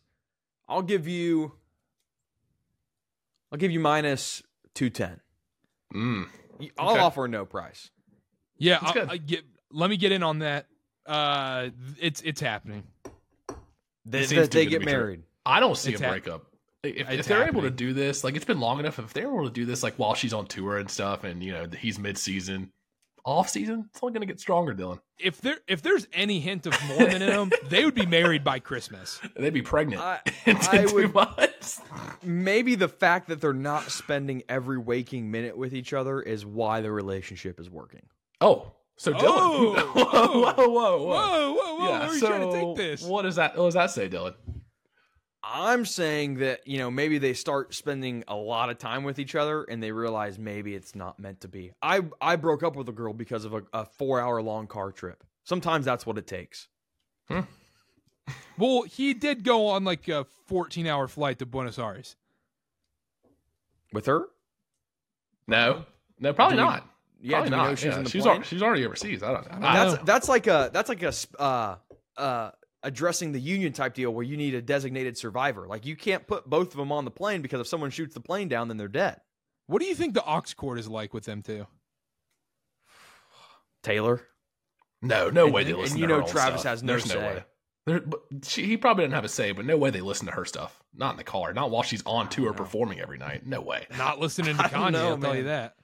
I'll 0.66 0.80
give 0.80 1.06
you. 1.06 1.52
I'll 3.52 3.58
give 3.58 3.70
you 3.70 3.80
minus 3.80 4.42
two 4.72 4.88
ten. 4.88 5.20
Mm. 5.94 6.26
I'll 6.78 6.92
Okay. 6.92 7.00
offer 7.00 7.28
no 7.28 7.44
price. 7.44 7.90
Yeah, 8.56 8.78
I. 8.80 9.06
I 9.10 9.16
get. 9.18 9.44
Let 9.72 9.90
me 9.90 9.96
get 9.96 10.12
in 10.12 10.22
on 10.22 10.40
that. 10.40 10.66
Uh, 11.06 11.70
it's 12.00 12.20
it's 12.22 12.40
happening. 12.40 12.84
That, 14.06 14.24
seems 14.26 14.30
that 14.30 14.50
they 14.50 14.64
too 14.64 14.70
good 14.70 14.70
to 14.70 14.70
get 14.70 14.78
be 14.80 14.84
true. 14.86 14.92
married. 14.92 15.22
I 15.46 15.60
don't 15.60 15.76
see 15.76 15.92
It's 15.92 16.00
a 16.00 16.04
hap- 16.04 16.12
breakup. 16.12 16.46
If, 16.82 17.10
if 17.10 17.26
they're 17.26 17.46
able 17.46 17.62
to 17.62 17.70
do 17.70 17.92
this, 17.92 18.24
like 18.24 18.36
it's 18.36 18.44
been 18.46 18.60
long 18.60 18.80
enough. 18.80 18.98
If 18.98 19.12
they're 19.12 19.26
able 19.26 19.44
to 19.44 19.50
do 19.52 19.66
this, 19.66 19.82
like 19.82 19.94
while 19.96 20.14
she's 20.14 20.32
on 20.32 20.46
tour 20.46 20.78
and 20.78 20.90
stuff, 20.90 21.24
and 21.24 21.42
you 21.42 21.52
know 21.52 21.66
he's 21.78 21.98
mid 21.98 22.16
season, 22.16 22.70
off 23.22 23.50
season, 23.50 23.86
it's 23.90 24.02
only 24.02 24.14
going 24.14 24.22
to 24.22 24.26
get 24.26 24.40
stronger, 24.40 24.74
Dylan. 24.74 24.98
If 25.18 25.42
there 25.42 25.58
if 25.68 25.82
there's 25.82 26.08
any 26.14 26.40
hint 26.40 26.64
of 26.66 26.74
Mormon 26.88 27.20
in 27.20 27.28
them, 27.28 27.50
they 27.68 27.84
would 27.84 27.94
be 27.94 28.06
married 28.06 28.42
by 28.44 28.60
Christmas. 28.60 29.20
They'd 29.36 29.52
be 29.52 29.60
pregnant 29.62 30.00
I- 30.00 30.20
in 30.46 30.56
I 30.56 30.86
two 30.86 30.94
would- 30.94 31.14
months. 31.14 31.82
Maybe 32.22 32.74
the 32.76 32.88
fact 32.88 33.28
that 33.28 33.42
they're 33.42 33.52
not 33.52 33.90
spending 33.90 34.42
every 34.48 34.78
waking 34.78 35.30
minute 35.30 35.56
with 35.58 35.74
each 35.74 35.92
other 35.92 36.22
is 36.22 36.46
why 36.46 36.80
the 36.80 36.90
relationship 36.90 37.60
is 37.60 37.68
working. 37.68 38.06
Oh, 38.40 38.72
so 39.00 39.14
Dylan. 39.14 39.22
Oh, 39.22 39.92
whoa, 39.94 40.08
oh. 40.12 40.40
whoa, 40.40 40.54
whoa, 40.54 40.68
whoa, 40.68 41.06
Whoa, 41.06 41.52
whoa, 41.54 41.76
whoa! 41.76 41.84
Yeah, 41.86 41.98
Where 42.00 42.08
are 42.08 42.12
you 42.12 42.20
so 42.20 42.26
trying 42.26 42.50
to 42.50 42.52
take 42.52 42.76
this? 42.76 43.02
what 43.02 43.22
does 43.22 43.36
that? 43.36 43.56
What 43.56 43.64
does 43.64 43.74
that 43.74 43.90
say, 43.90 44.10
Dylan? 44.10 44.34
I'm 45.42 45.86
saying 45.86 46.34
that, 46.40 46.68
you 46.68 46.76
know, 46.76 46.90
maybe 46.90 47.16
they 47.16 47.32
start 47.32 47.72
spending 47.74 48.24
a 48.28 48.36
lot 48.36 48.68
of 48.68 48.76
time 48.76 49.02
with 49.02 49.18
each 49.18 49.34
other 49.34 49.64
and 49.64 49.82
they 49.82 49.90
realize 49.90 50.38
maybe 50.38 50.74
it's 50.74 50.94
not 50.94 51.18
meant 51.18 51.40
to 51.40 51.48
be. 51.48 51.72
I, 51.80 52.02
I 52.20 52.36
broke 52.36 52.62
up 52.62 52.76
with 52.76 52.90
a 52.90 52.92
girl 52.92 53.14
because 53.14 53.46
of 53.46 53.54
a, 53.54 53.62
a 53.72 53.86
four 53.86 54.20
hour 54.20 54.42
long 54.42 54.66
car 54.66 54.92
trip. 54.92 55.24
Sometimes 55.44 55.86
that's 55.86 56.04
what 56.04 56.18
it 56.18 56.26
takes. 56.26 56.68
Hmm. 57.26 57.40
Well, 58.58 58.82
he 58.82 59.14
did 59.14 59.42
go 59.42 59.68
on 59.68 59.82
like 59.82 60.08
a 60.08 60.26
14 60.48 60.86
hour 60.86 61.08
flight 61.08 61.38
to 61.38 61.46
Buenos 61.46 61.78
Aires. 61.78 62.16
With 63.94 64.04
her? 64.04 64.26
No, 65.48 65.86
no, 66.18 66.34
probably 66.34 66.58
Do 66.58 66.64
not. 66.64 66.89
Yeah, 67.20 67.36
probably 67.42 67.50
do 67.50 67.56
we 67.56 67.62
not. 67.62 67.68
know 67.70 67.74
she's 67.74 67.84
Yeah, 67.84 67.98
in 67.98 68.04
the 68.04 68.10
she's 68.10 68.22
plane? 68.22 68.36
al- 68.38 68.42
she's 68.42 68.62
already 68.62 68.86
overseas. 68.86 69.22
I 69.22 69.32
don't 69.32 69.60
know. 69.60 69.66
I 69.68 69.74
that's 69.84 69.96
know. 69.98 70.04
that's 70.04 70.28
like 70.28 70.46
a 70.46 70.70
that's 70.72 70.88
like 70.88 71.02
a 71.02 71.12
sp- 71.12 71.36
uh 71.38 71.76
uh 72.16 72.50
addressing 72.82 73.32
the 73.32 73.40
union 73.40 73.72
type 73.74 73.92
deal 73.94 74.10
where 74.12 74.24
you 74.24 74.36
need 74.38 74.54
a 74.54 74.62
designated 74.62 75.18
survivor. 75.18 75.66
Like 75.68 75.84
you 75.84 75.96
can't 75.96 76.26
put 76.26 76.48
both 76.48 76.68
of 76.72 76.76
them 76.78 76.90
on 76.92 77.04
the 77.04 77.10
plane 77.10 77.42
because 77.42 77.60
if 77.60 77.66
someone 77.66 77.90
shoots 77.90 78.14
the 78.14 78.20
plane 78.20 78.48
down, 78.48 78.68
then 78.68 78.76
they're 78.78 78.88
dead. 78.88 79.20
What 79.66 79.80
do 79.82 79.86
you 79.86 79.94
think 79.94 80.14
the 80.14 80.24
aux 80.24 80.42
cord 80.56 80.78
is 80.78 80.88
like 80.88 81.12
with 81.12 81.24
them 81.24 81.42
two? 81.42 81.66
Taylor. 83.82 84.22
No, 85.02 85.30
no 85.30 85.46
And- 85.46 85.54
way 85.54 85.64
they 85.64 85.70
and 85.72 85.80
listen 85.80 85.98
you 85.98 86.06
to 86.06 86.14
her 86.14 86.20
And 86.20 86.28
you 86.28 86.34
know 86.34 86.40
own 86.40 86.44
Travis 86.44 86.60
stuff. 86.62 86.70
has 86.70 86.82
no 86.82 86.92
There's 86.94 87.04
say. 87.04 87.16
way. 87.18 87.44
There, 87.86 88.00
but 88.00 88.20
she, 88.44 88.66
he 88.66 88.76
probably 88.76 89.04
didn't 89.04 89.14
have 89.14 89.24
a 89.24 89.28
say, 89.28 89.52
but 89.52 89.64
no 89.64 89.76
way 89.78 89.88
they 89.90 90.02
listen 90.02 90.26
to 90.26 90.32
her 90.32 90.44
stuff. 90.44 90.78
Not 90.94 91.12
in 91.12 91.16
the 91.16 91.24
car. 91.24 91.52
Not 91.54 91.70
while 91.70 91.82
she's 91.82 92.02
on 92.04 92.28
tour 92.28 92.52
performing 92.52 93.00
every 93.00 93.16
night. 93.16 93.46
No 93.46 93.62
way. 93.62 93.86
Not 93.96 94.18
listening 94.20 94.56
to 94.58 94.62
I 94.64 94.68
don't 94.68 94.80
Kanye, 94.80 94.92
know, 94.92 95.08
I'll 95.10 95.18
tell 95.18 95.34
you 95.36 95.44
that. 95.44 95.76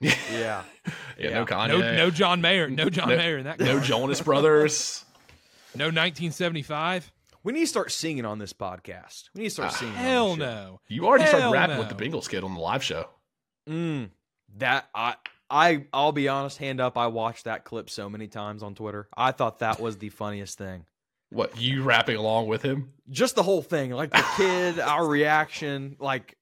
Yeah. 0.00 0.14
Yeah, 0.32 0.62
Yeah. 1.18 1.30
no 1.30 1.46
Kanye. 1.46 1.68
No, 1.68 1.96
no 1.96 2.10
John 2.10 2.40
Mayer, 2.40 2.68
no 2.68 2.90
John 2.90 3.08
No- 3.08 3.16
Mayer 3.16 3.38
in 3.38 3.44
that. 3.44 3.58
no. 3.60 3.80
Jonas 3.80 4.20
Brothers. 4.20 5.04
no 5.74 5.86
1975. 5.86 7.12
We 7.42 7.52
need 7.52 7.60
to 7.60 7.66
start 7.66 7.92
singing 7.92 8.24
on 8.24 8.38
this 8.38 8.52
podcast. 8.52 9.30
We 9.34 9.42
need 9.42 9.48
to 9.48 9.54
start 9.54 9.72
Ah, 9.72 9.76
singing. 9.76 9.94
on 9.94 10.00
Hell 10.00 10.26
this 10.28 10.32
shit. 10.34 10.38
no. 10.40 10.80
You 10.88 11.06
already 11.06 11.26
started 11.26 11.50
rapping 11.50 11.76
no. 11.76 11.82
with 11.86 11.96
the 11.96 12.04
Bengals 12.04 12.28
kid 12.28 12.42
on 12.44 12.54
the 12.54 12.60
live 12.60 12.82
show. 12.82 13.08
Mm, 13.68 14.10
that 14.58 14.88
I 14.94 15.14
I 15.48 15.84
I'll 15.92 16.12
be 16.12 16.28
honest, 16.28 16.58
hand 16.58 16.80
up. 16.80 16.98
I 16.98 17.06
watched 17.06 17.44
that 17.44 17.64
clip 17.64 17.88
so 17.88 18.10
many 18.10 18.26
times 18.26 18.62
on 18.62 18.74
Twitter. 18.74 19.08
I 19.16 19.30
thought 19.32 19.60
that 19.60 19.78
was 19.80 19.96
the 19.98 20.08
funniest 20.08 20.58
thing. 20.58 20.84
What 21.30 21.56
you 21.60 21.82
rapping 21.82 22.16
along 22.16 22.46
with 22.48 22.62
him? 22.62 22.92
Just 23.10 23.34
the 23.36 23.42
whole 23.42 23.62
thing, 23.62 23.90
like 23.92 24.10
the 24.10 24.24
kid, 24.36 24.78
our 24.80 25.06
reaction, 25.06 25.96
like 26.00 26.36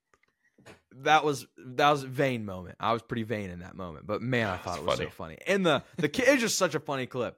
that 1.01 1.23
was 1.23 1.45
that 1.57 1.91
was 1.91 2.03
a 2.03 2.07
vain 2.07 2.45
moment. 2.45 2.75
I 2.79 2.93
was 2.93 3.01
pretty 3.01 3.23
vain 3.23 3.49
in 3.49 3.59
that 3.59 3.75
moment, 3.75 4.07
but 4.07 4.21
man, 4.21 4.47
I 4.47 4.57
thought 4.57 4.75
That's 4.75 4.77
it 4.77 4.85
was 4.85 4.97
funny. 4.97 5.05
so 5.09 5.11
funny. 5.11 5.37
And 5.47 5.65
the 5.65 5.83
the 5.97 6.09
kid 6.09 6.27
is 6.29 6.41
just 6.41 6.57
such 6.57 6.75
a 6.75 6.79
funny 6.79 7.05
clip. 7.05 7.37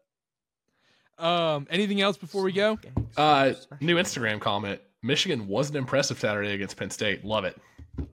Um, 1.18 1.68
anything 1.70 2.00
else 2.02 2.18
before 2.18 2.44
we 2.44 2.52
go? 2.52 2.78
Uh, 3.16 3.54
new 3.82 3.96
Instagram 3.96 4.40
comment. 4.40 4.80
Michigan 5.02 5.48
wasn't 5.48 5.78
impressive 5.78 6.20
Saturday 6.20 6.54
against 6.54 6.78
Penn 6.78 6.90
State. 6.92 7.26
Love 7.26 7.46
it. 7.46 7.58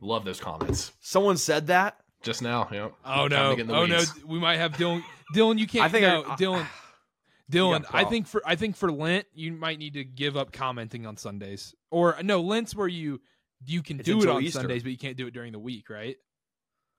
Love 0.00 0.24
those 0.24 0.40
comments. 0.40 0.92
Someone 1.00 1.36
said 1.36 1.66
that. 1.66 1.98
Just 2.22 2.40
now, 2.40 2.66
you 2.70 2.78
know. 2.78 2.94
Oh 3.04 3.26
no! 3.26 3.50
get 3.54 3.60
in 3.62 3.66
the 3.66 3.74
Oh 3.74 3.84
no! 3.84 4.02
We 4.26 4.38
might 4.38 4.56
have 4.56 4.72
Dylan. 4.72 5.02
Dylan, 5.34 5.58
you 5.58 5.66
can't. 5.66 5.84
I 5.84 5.88
think 5.90 6.02
no, 6.02 6.24
I- 6.26 6.36
Dylan. 6.36 6.66
Dylan, 7.52 7.84
I 7.92 8.04
think 8.04 8.26
for 8.26 8.40
I 8.46 8.54
think 8.56 8.74
for 8.74 8.90
Lent 8.90 9.26
you 9.34 9.52
might 9.52 9.78
need 9.78 9.92
to 9.94 10.04
give 10.04 10.34
up 10.34 10.50
commenting 10.50 11.04
on 11.04 11.18
Sundays. 11.18 11.74
Or 11.90 12.16
no, 12.22 12.40
Lent's 12.40 12.74
where 12.74 12.88
you 12.88 13.20
you 13.64 13.82
can 13.82 14.00
It's 14.00 14.06
do 14.06 14.22
it 14.22 14.28
on 14.28 14.42
Easter. 14.42 14.60
Sundays, 14.60 14.82
but 14.82 14.92
you 14.92 14.98
can't 14.98 15.16
do 15.16 15.26
it 15.26 15.32
during 15.32 15.52
the 15.52 15.58
week, 15.58 15.90
right? 15.90 16.16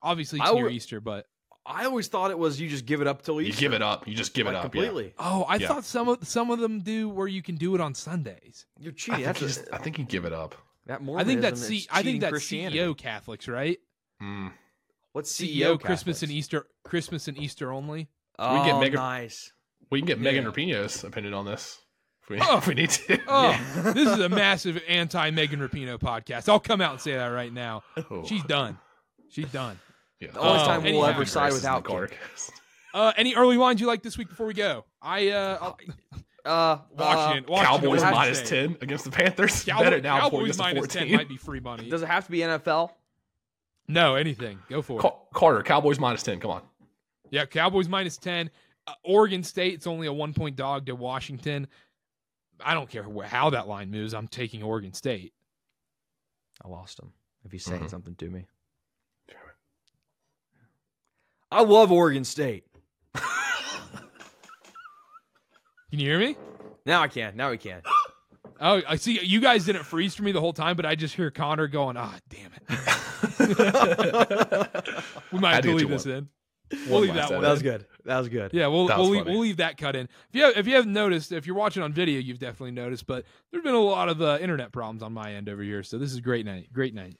Obviously, 0.01 0.39
I 0.39 0.45
it's 0.45 0.53
near 0.55 0.63
would- 0.65 0.73
Easter, 0.73 0.99
but 1.01 1.25
I 1.65 1.85
always 1.85 2.07
thought 2.07 2.29
it 2.31 2.37
was 2.37 2.61
you 2.61 2.69
just 2.69 2.85
give 2.85 3.01
it 3.01 3.07
up 3.07 3.23
till 3.23 3.41
You 3.41 3.47
Easter. 3.47 3.59
give 3.61 3.73
it 3.73 3.81
up. 3.81 4.07
You 4.07 4.13
just 4.13 4.33
give 4.35 4.45
like, 4.45 4.53
it 4.53 4.57
up. 4.57 4.61
completely. 4.71 5.13
oh, 5.17 5.43
I 5.43 5.55
Yeah. 5.55 5.67
thought 5.67 5.83
some 5.83 6.07
of 6.07 6.27
some 6.27 6.51
of 6.51 6.59
them 6.59 6.81
do 6.81 7.09
where 7.09 7.27
you 7.27 7.41
can 7.41 7.55
do 7.55 7.73
it 7.73 7.81
on 7.81 7.95
Sundays. 7.95 8.67
You're 8.79 8.91
cheating. 8.91 9.25
I 9.27 9.33
think, 9.33 9.39
That's 9.39 9.41
you 9.41 9.47
just, 9.63 9.73
I 9.73 9.77
think 9.79 9.97
you 9.97 10.05
give 10.05 10.25
it 10.25 10.33
up. 10.33 10.53
that 10.85 11.01
I 11.01 11.23
think 11.23 11.41
that's 11.41 11.59
Mormonism, 11.61 11.67
C, 11.67 11.87
I 11.91 12.03
think 12.03 12.21
that's 12.21 12.35
CEO 12.45 12.95
Catholics, 12.95 13.47
right? 13.47 13.79
Mm. 14.21 14.51
What's 15.13 15.31
CEO, 15.33 15.73
CEO, 15.75 15.81
Christmas 15.81 16.21
and 16.21 16.31
Easter, 16.31 16.67
Christmas 16.83 17.27
and 17.27 17.37
Easter 17.37 17.71
only. 17.71 18.09
Oh, 18.37 18.59
We 18.61 18.69
get 18.69 18.79
mega- 18.79 18.97
nice. 18.97 19.51
We 19.89 19.99
can 20.01 20.05
get 20.07 20.19
Megan 20.19 20.43
Yeah. 20.43 20.51
Rapinoe's 20.51 21.03
opinion 21.03 21.33
on 21.33 21.45
this 21.45 21.81
if 22.26 22.30
we, 22.30 22.39
Oh. 22.41 22.57
if 22.57 22.67
we 22.67 22.73
need 22.76 22.89
to. 22.91 23.19
Oh, 23.28 23.49
Yeah. 23.51 23.82
this 23.93 24.07
is 24.07 24.19
a 24.19 24.30
massive 24.30 24.82
anti 24.88 25.32
Megan 25.32 25.59
Rapinoe 25.59 25.97
podcast. 25.99 26.49
I'll 26.49 26.59
come 26.59 26.82
out 26.82 26.91
and 26.91 27.01
say 27.01 27.13
that 27.13 27.28
right 27.28 27.51
now. 27.53 27.84
Oh. 28.11 28.26
She's 28.26 28.43
done. 28.43 28.78
She's 29.30 29.49
done. 29.49 29.80
Yeah. 30.19 30.32
The 30.32 30.39
only 30.39 30.61
Oh, 30.61 30.65
time 30.65 30.84
we'll 30.84 31.03
anyhow. 31.03 31.07
ever 31.15 31.26
side 31.26 31.49
Grace 31.49 31.55
is 31.59 31.65
in 31.65 31.71
the 31.71 31.78
without 31.80 32.09
Kim. 32.09 32.17
Cardcast. 32.17 32.51
Uh, 32.93 33.11
any 33.17 33.36
early 33.36 33.57
lines 33.57 33.82
you 33.82 33.88
like 33.88 34.01
this 34.03 34.17
week 34.17 34.30
before 34.30 34.45
we 34.47 34.53
go? 34.53 34.86
I 35.01 35.30
uh, 35.30 35.57
I'll- 35.61 35.78
Uh, 36.45 36.78
Washington, 36.91 37.49
uh, 37.49 37.51
Washington 37.51 37.82
Cowboys 37.82 38.01
have 38.03 38.11
to 38.11 38.15
minus 38.15 38.38
State. 38.39 38.49
ten 38.49 38.78
against 38.82 39.03
the 39.03 39.09
Panthers. 39.11 39.63
Cowboy, 39.65 39.84
Better 39.84 40.01
now 40.01 40.19
Cowboys 40.19 40.45
get 40.47 40.53
to 40.53 40.57
minus 40.59 40.88
ten 40.88 40.99
fourteen. 41.01 41.17
might 41.17 41.28
be 41.28 41.38
free 41.38 41.59
money. 41.59 41.89
does 41.89 42.03
it 42.03 42.05
have 42.07 42.26
to 42.26 42.32
be 42.32 42.38
NFL? 42.39 42.91
No, 43.88 44.15
anything. 44.15 44.59
Go 44.69 44.82
for 44.82 44.99
it. 44.99 45.13
Karter, 45.36 45.65
Cowboys 45.65 45.99
minus 45.99 46.23
ten. 46.23 46.39
Come 46.39 46.51
on. 46.51 46.61
Yeah, 47.32 47.45
Cowboys 47.45 47.89
minus 47.89 48.17
ten. 48.17 48.49
Uh, 48.88 48.93
Oregon 49.03 49.43
State, 49.43 49.73
it's 49.73 49.88
only 49.88 50.05
a 50.07 50.13
one 50.13 50.34
point 50.34 50.55
dog 50.55 50.86
to 50.86 50.95
Washington. 50.95 51.67
I 52.63 52.73
don't 52.73 52.89
care 52.89 53.03
wh- 53.03 53.25
how 53.25 53.49
that 53.51 53.67
line 53.67 53.91
moves. 53.91 54.13
I'm 54.13 54.27
taking 54.27 54.63
Oregon 54.63 54.93
State. 54.93 55.33
I 56.63 56.67
lost 56.67 56.99
him. 56.99 57.11
If 57.43 57.51
he's 57.51 57.63
saying 57.65 57.83
Mhm. 57.83 57.89
something 57.89 58.15
to 58.15 58.29
me, 58.29 58.45
I 61.51 61.61
love 61.61 61.91
Oregon 61.91 62.23
State. 62.25 62.65
Can 63.13 63.23
you 65.99 66.09
hear 66.09 66.19
me? 66.19 66.35
Now 66.85 67.01
I 67.01 67.07
can. 67.07 67.35
Now 67.37 67.51
we 67.51 67.57
can. 67.57 67.81
Oh, 68.61 68.81
I 68.87 68.95
see. 68.95 69.19
You 69.21 69.41
guys 69.41 69.65
didn't 69.65 69.83
freeze 69.83 70.15
for 70.15 70.23
me 70.23 70.31
the 70.31 70.39
whole 70.39 70.53
time, 70.53 70.77
but 70.77 70.85
I 70.85 70.95
just 70.95 71.13
hear 71.13 71.29
Connor 71.29 71.67
going, 71.67 71.97
"Ah, 71.97 72.17
damn 72.29 72.51
it." 72.53 72.61
we 75.33 75.39
might 75.39 75.51
I 75.51 75.55
have 75.55 75.63
to 75.65 75.73
leave 75.75 75.89
this 75.89 76.05
one. 76.05 76.15
in. 76.15 76.29
One 76.72 76.89
We'll 76.89 76.99
leave 77.01 77.13
that 77.13 77.32
one. 77.32 77.41
That 77.41 77.51
was 77.51 77.61
good. 77.61 77.86
That 78.05 78.18
was 78.20 78.30
good. 78.30 78.51
Yeah, 78.53 78.68
we'll 78.68 78.88
we'll 78.88 79.09
leave, 79.09 79.26
we'll 79.26 79.39
leave 79.39 79.57
that 79.57 79.78
cut 79.78 79.95
in. 79.95 80.05
If 80.30 80.36
you 80.36 80.43
have, 80.43 80.57
if 80.57 80.68
you 80.68 80.76
haven't 80.76 80.93
noticed, 80.93 81.32
if 81.32 81.45
you're 81.45 81.55
watching 81.55 81.84
on 81.84 81.93
video, 81.93 82.20
you've 82.20 82.39
definitely 82.39 82.72
noticed. 82.72 83.05
But 83.05 83.26
there's 83.51 83.63
been 83.63 83.76
a 83.76 83.80
lot 83.80 84.09
of 84.09 84.22
uh, 84.22 84.38
internet 84.41 84.72
problems 84.72 85.03
on 85.03 85.13
my 85.13 85.34
end 85.34 85.47
over 85.49 85.61
here, 85.61 85.84
so 85.84 85.97
this 85.97 86.11
is 86.11 86.20
great 86.22 86.45
night. 86.45 86.72
Great 86.74 86.93
night. 86.93 87.18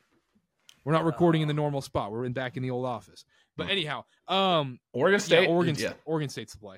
We're 0.84 0.94
not 0.94 1.06
recording 1.06 1.42
in 1.42 1.48
the 1.48 1.54
normal 1.54 1.82
spot. 1.82 2.12
We're 2.12 2.26
in 2.26 2.34
back 2.34 2.58
in 2.58 2.64
the 2.64 2.72
old 2.72 2.86
office. 2.86 3.26
But 3.58 3.70
anyhow, 3.70 4.04
um, 4.28 4.80
Oregon 4.94 5.20
State. 5.20 5.44
yeah, 5.44 5.50
Oregon, 5.50 5.76
Yeah. 5.78 5.94
Oregon 6.06 6.30
State's 6.30 6.54
the 6.54 6.60
play. 6.60 6.78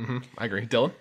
hmm 0.00 0.18
I 0.36 0.46
agree. 0.46 0.66
Dylan. 0.66 0.92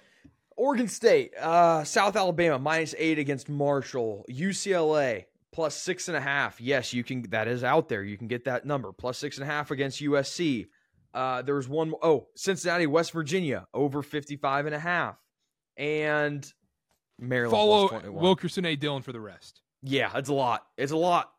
Oregon 0.55 0.87
State, 0.87 1.35
uh, 1.37 1.83
South 1.83 2.15
Alabama 2.15 2.57
minus 2.57 2.95
eight 2.97 3.19
against 3.19 3.47
Marshall. 3.49 4.25
UCLA 4.29 5.25
plus 5.51 5.75
six 5.75 6.07
and 6.07 6.17
a 6.17 6.21
half. 6.21 6.59
Yes, 6.61 6.93
you 6.93 7.03
can. 7.03 7.23
That 7.29 7.47
is 7.47 7.63
out 7.63 7.89
there. 7.89 8.03
You 8.03 8.17
can 8.17 8.27
get 8.27 8.45
that 8.45 8.65
number 8.65 8.91
plus 8.91 9.17
six 9.17 9.37
and 9.37 9.43
a 9.43 9.51
half 9.51 9.71
against 9.71 10.01
USC. 10.01 10.67
Uh, 11.17 11.41
there's 11.41 11.67
one. 11.67 11.89
more- 11.89 11.99
Oh, 12.03 12.27
Cincinnati, 12.35 12.85
West 12.87 13.11
Virginia 13.11 13.67
over 13.73 14.01
55 14.03 14.67
and 14.67 14.75
a 14.75 14.79
half, 14.79 15.17
and 15.75 16.51
Maryland 17.19 17.51
Follow 17.57 17.87
plus 17.87 18.01
21. 18.01 18.23
Wilkerson 18.23 18.65
A. 18.65 18.77
Dylan 18.77 19.03
for 19.03 19.11
the 19.11 19.19
rest. 19.19 19.61
Yeah, 19.81 20.11
it's 20.15 20.29
a 20.29 20.33
lot. 20.33 20.65
It's 20.77 20.91
a 20.91 20.97
lot. 20.97 21.31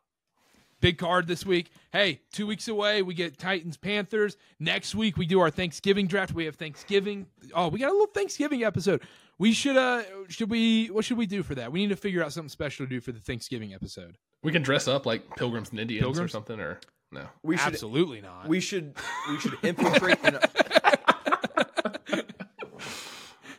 Big 0.81 0.97
card 0.97 1.27
this 1.27 1.45
week. 1.45 1.71
Hey, 1.91 2.21
two 2.31 2.47
weeks 2.47 2.67
away, 2.69 3.01
we 3.01 3.13
get 3.13 3.37
Titans 3.37 3.75
Panthers. 3.75 4.37
Next 4.59 4.95
week, 4.95 5.17
we 5.17 5.25
do 5.25 5.41
our 5.41 5.49
Thanksgiving 5.49 6.07
draft. 6.07 6.33
We 6.33 6.45
have 6.45 6.55
Thanksgiving. 6.55 7.25
Oh, 7.53 7.67
we 7.67 7.79
got 7.79 7.89
a 7.89 7.91
little 7.91 8.07
Thanksgiving 8.07 8.63
episode. 8.63 9.01
We 9.37 9.51
should 9.53 9.75
uh 9.77 10.03
should 10.29 10.49
we 10.49 10.87
what 10.87 11.03
should 11.05 11.17
we 11.17 11.25
do 11.25 11.43
for 11.43 11.55
that? 11.55 11.71
We 11.71 11.79
need 11.81 11.89
to 11.89 11.95
figure 11.97 12.23
out 12.23 12.31
something 12.33 12.49
special 12.49 12.85
to 12.85 12.89
do 12.89 12.99
for 13.01 13.11
the 13.13 13.19
Thanksgiving 13.19 13.73
episode. 13.73 14.17
We 14.43 14.51
can 14.53 14.61
dress 14.61 14.87
up 14.87 15.05
like 15.05 15.35
pilgrims 15.37 15.69
and 15.71 15.79
Indians 15.79 16.19
or 16.19 16.27
something, 16.29 16.59
or 16.59 16.79
no? 17.11 17.27
We 17.43 17.57
should. 17.57 17.73
Absolutely 17.73 18.21
not. 18.21 18.47
We 18.47 18.59
should. 18.59 18.95
We 19.29 19.39
should 19.39 19.53
infiltrate. 19.63 20.17
an, 20.23 20.39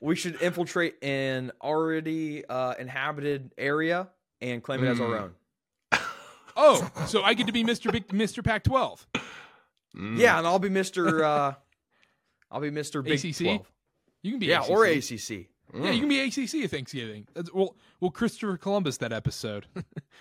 we 0.00 0.16
should 0.16 0.40
infiltrate 0.40 1.02
an 1.02 1.52
already 1.60 2.44
uh, 2.44 2.74
inhabited 2.78 3.52
area 3.58 4.08
and 4.40 4.62
claim 4.62 4.82
it 4.84 4.88
as 4.88 5.00
our 5.00 5.06
Mm. 5.08 5.20
own. 5.22 5.32
oh, 6.56 6.90
so 7.06 7.22
I 7.22 7.34
get 7.34 7.46
to 7.46 7.52
be 7.52 7.64
Mr. 7.64 7.92
Big 7.92 8.08
Mr. 8.08 8.42
Pac-12. 8.44 9.04
Mm. 9.96 10.18
Yeah, 10.18 10.38
and 10.38 10.46
I'll 10.46 10.58
be 10.58 10.68
Mister. 10.68 11.24
Uh, 11.24 11.54
I'll 12.50 12.60
be 12.60 12.70
Mister 12.70 13.02
Big 13.02 13.18
ACC? 13.24 13.38
12. 13.38 13.72
You 14.22 14.30
can 14.32 14.40
be 14.40 14.46
Yeah, 14.46 14.60
ACC. 14.62 14.70
or 14.70 14.84
ACC. 14.86 15.46
Mm. 15.72 15.84
Yeah, 15.84 15.90
you 15.92 16.00
can 16.00 16.08
be 16.08 16.20
ACC 16.20 16.64
at 16.64 16.70
Thanksgiving. 16.70 17.26
That's, 17.34 17.52
well, 17.52 17.76
well, 18.00 18.10
Christopher 18.10 18.56
Columbus 18.56 18.96
that 18.98 19.12
episode. 19.12 19.66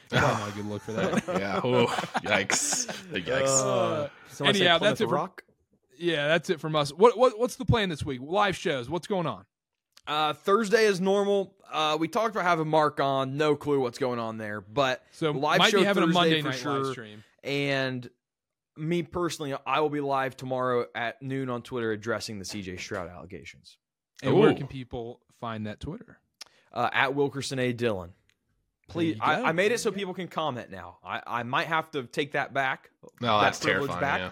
Probably 0.10 0.28
not 0.30 0.50
a 0.50 0.52
good 0.54 0.66
look 0.66 0.82
for 0.82 0.92
that. 0.94 1.24
yeah. 1.40 1.60
Oh, 1.64 1.86
yikes. 2.24 2.88
Big 3.12 3.26
yikes. 3.26 3.48
Uh, 3.48 4.10
Someone 4.30 4.54
say 4.54 4.62
anyhow, 4.62 4.78
that's 4.80 5.02
it 5.02 5.08
for- 5.08 5.16
Rock. 5.16 5.44
yeah, 5.98 6.28
that's 6.28 6.50
it 6.50 6.60
from 6.60 6.76
us. 6.76 6.92
What 6.92 7.18
what 7.18 7.40
what's 7.40 7.56
the 7.56 7.66
plan 7.66 7.90
this 7.90 8.06
week? 8.06 8.20
Live 8.24 8.56
shows. 8.56 8.90
What's 8.90 9.08
going 9.08 9.28
on? 9.28 9.46
Uh, 10.08 10.34
Thursday 10.34 10.86
is 10.86 11.00
normal. 11.02 11.54
Uh, 11.72 11.96
we 12.00 12.08
talked 12.08 12.36
about 12.36 12.46
having 12.46 12.68
Mark 12.68 13.00
on. 13.00 13.38
No 13.38 13.56
clue 13.56 13.80
what's 13.80 14.00
going 14.00 14.18
on 14.20 14.38
there, 14.38 14.62
but 14.62 15.04
So 15.12 15.32
Live 15.32 15.60
might 15.60 15.72
show 15.72 15.80
be 15.80 15.86
having 15.86 16.04
Thursday 16.06 16.18
a 16.20 16.22
Monday 16.22 16.42
for 16.42 16.48
night 16.50 16.58
sure. 16.58 16.80
live 16.80 16.92
stream. 16.92 17.24
and 17.44 18.10
me 18.76 19.04
personally, 19.04 19.54
I 19.68 19.82
will 19.82 19.90
be 19.90 20.00
live 20.00 20.38
tomorrow 20.38 20.86
at 20.96 21.22
noon 21.22 21.50
on 21.50 21.62
Twitter 21.62 21.92
addressing 21.92 22.40
the 22.40 22.46
CJ 22.46 22.80
Stroud 22.80 23.10
allegations. 23.10 23.78
And 24.24 24.38
where 24.40 24.54
can 24.54 24.68
people 24.68 25.20
find 25.40 25.66
that 25.68 25.80
Twitter? 25.80 26.20
uh, 26.74 26.90
at 26.94 27.16
Wilkerson 27.16 27.58
A. 27.60 27.74
Dylan. 27.74 28.10
Please, 28.88 29.18
I. 29.22 29.42
I 29.44 29.52
made 29.52 29.72
it 29.72 29.80
so 29.80 29.92
people 29.92 30.14
can 30.14 30.28
comment 30.28 30.72
now. 30.72 30.98
I, 31.04 31.22
I 31.28 31.44
might 31.44 31.68
have 31.68 31.92
to 31.92 32.04
take 32.04 32.32
that 32.34 32.54
back, 32.54 32.90
No, 33.22 33.38
that 33.38 33.44
that's 33.46 33.60
privilege 33.60 33.90
terrifying. 33.92 34.02
back. 34.02 34.20
Yeah. 34.22 34.30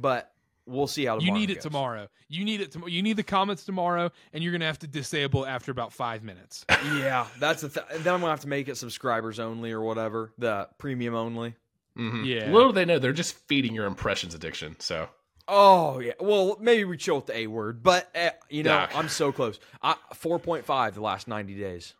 but 0.00 0.32
we'll 0.66 0.86
see 0.86 1.04
how 1.04 1.18
You 1.18 1.30
need 1.32 1.50
it 1.50 1.54
goes. 1.56 1.62
tomorrow. 1.64 2.08
You 2.28 2.44
need 2.44 2.60
it 2.62 2.72
tomorrow. 2.72 2.90
You 2.90 3.02
need 3.02 3.16
the 3.16 3.22
comments 3.22 3.64
tomorrow, 3.64 4.10
and 4.32 4.42
you're 4.42 4.52
gonna 4.52 4.64
have 4.66 4.78
to 4.80 4.86
disable 4.86 5.46
after 5.46 5.70
about 5.72 5.92
five 5.92 6.22
minutes. 6.22 6.64
Yeah, 6.98 7.26
that's 7.38 7.62
the 7.62 7.68
th- 7.70 7.86
then 8.02 8.14
I'm 8.14 8.20
gonna 8.20 8.30
have 8.32 8.40
to 8.40 8.48
make 8.48 8.68
it 8.68 8.76
subscribers 8.76 9.38
only 9.40 9.72
or 9.72 9.80
whatever, 9.82 10.32
the 10.38 10.68
premium 10.78 11.14
only. 11.14 11.54
Mm-hmm. 11.98 12.24
Yeah. 12.24 12.50
Little 12.50 12.70
do 12.70 12.74
they 12.76 12.84
know, 12.86 12.98
they're 12.98 13.12
just 13.12 13.34
feeding 13.46 13.74
your 13.74 13.86
impressions 13.86 14.34
addiction. 14.34 14.76
So 14.78 15.08
Oh 15.50 15.98
yeah, 16.00 16.12
well 16.20 16.58
maybe 16.60 16.84
we 16.84 16.96
chill 16.98 17.16
with 17.16 17.26
the 17.26 17.36
A 17.38 17.46
word, 17.46 17.82
but 17.82 18.08
uh, 18.14 18.30
you 18.50 18.62
know 18.62 18.72
Yeah. 18.74 18.90
I'm 18.94 19.08
so 19.08 19.32
close. 19.32 19.58
I, 19.82 19.94
4.5 20.14 20.92
the 20.94 21.00
last 21.00 21.26
90 21.26 21.54
days. 21.58 21.94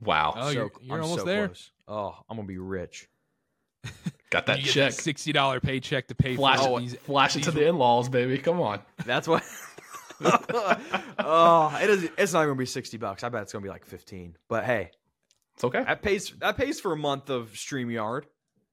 wow, 0.00 0.34
Oh, 0.36 0.42
so, 0.42 0.50
you're- 0.50 0.70
you're 0.82 0.96
I'm 0.96 1.02
almost 1.02 1.20
so 1.20 1.26
there. 1.26 1.46
Close. 1.48 1.70
Oh, 1.88 2.16
I'm 2.28 2.36
gonna 2.36 2.46
be 2.46 2.58
rich. 2.58 3.08
got 4.30 4.46
that 4.46 4.58
you 4.58 4.64
get 4.64 4.72
check. 4.72 4.90
that 4.92 5.02
sixty 5.02 5.32
dollar 5.32 5.60
paycheck 5.60 6.08
to 6.08 6.14
pay 6.14 6.36
Flash, 6.36 6.60
for 6.60 6.78
it, 6.78 6.82
these. 6.82 6.94
flash 6.96 7.36
it 7.36 7.44
to 7.44 7.50
these- 7.50 7.60
the 7.60 7.66
in-laws, 7.68 8.08
baby. 8.08 8.36
Come 8.38 8.60
on. 8.60 8.80
That's 9.06 9.26
what. 9.28 9.42
oh, 11.18 11.78
it 11.80 11.90
is. 11.90 12.08
It's 12.18 12.32
not 12.32 12.42
gonna 12.44 12.54
be 12.56 12.66
60 12.66 12.96
bucks. 12.98 13.22
I 13.22 13.28
bet 13.28 13.42
it's 13.42 13.52
gonna 13.52 13.62
be 13.62 13.68
like 13.68 13.84
15. 13.86 14.36
But 14.48 14.64
hey, 14.64 14.90
It's 15.54 15.64
okay. 15.64 15.82
that 15.84 16.02
pays 16.02 16.30
that 16.40 16.56
pays 16.56 16.80
for 16.80 16.92
a 16.92 16.96
month 16.96 17.30
of 17.30 17.50
Streamyard. 17.52 18.22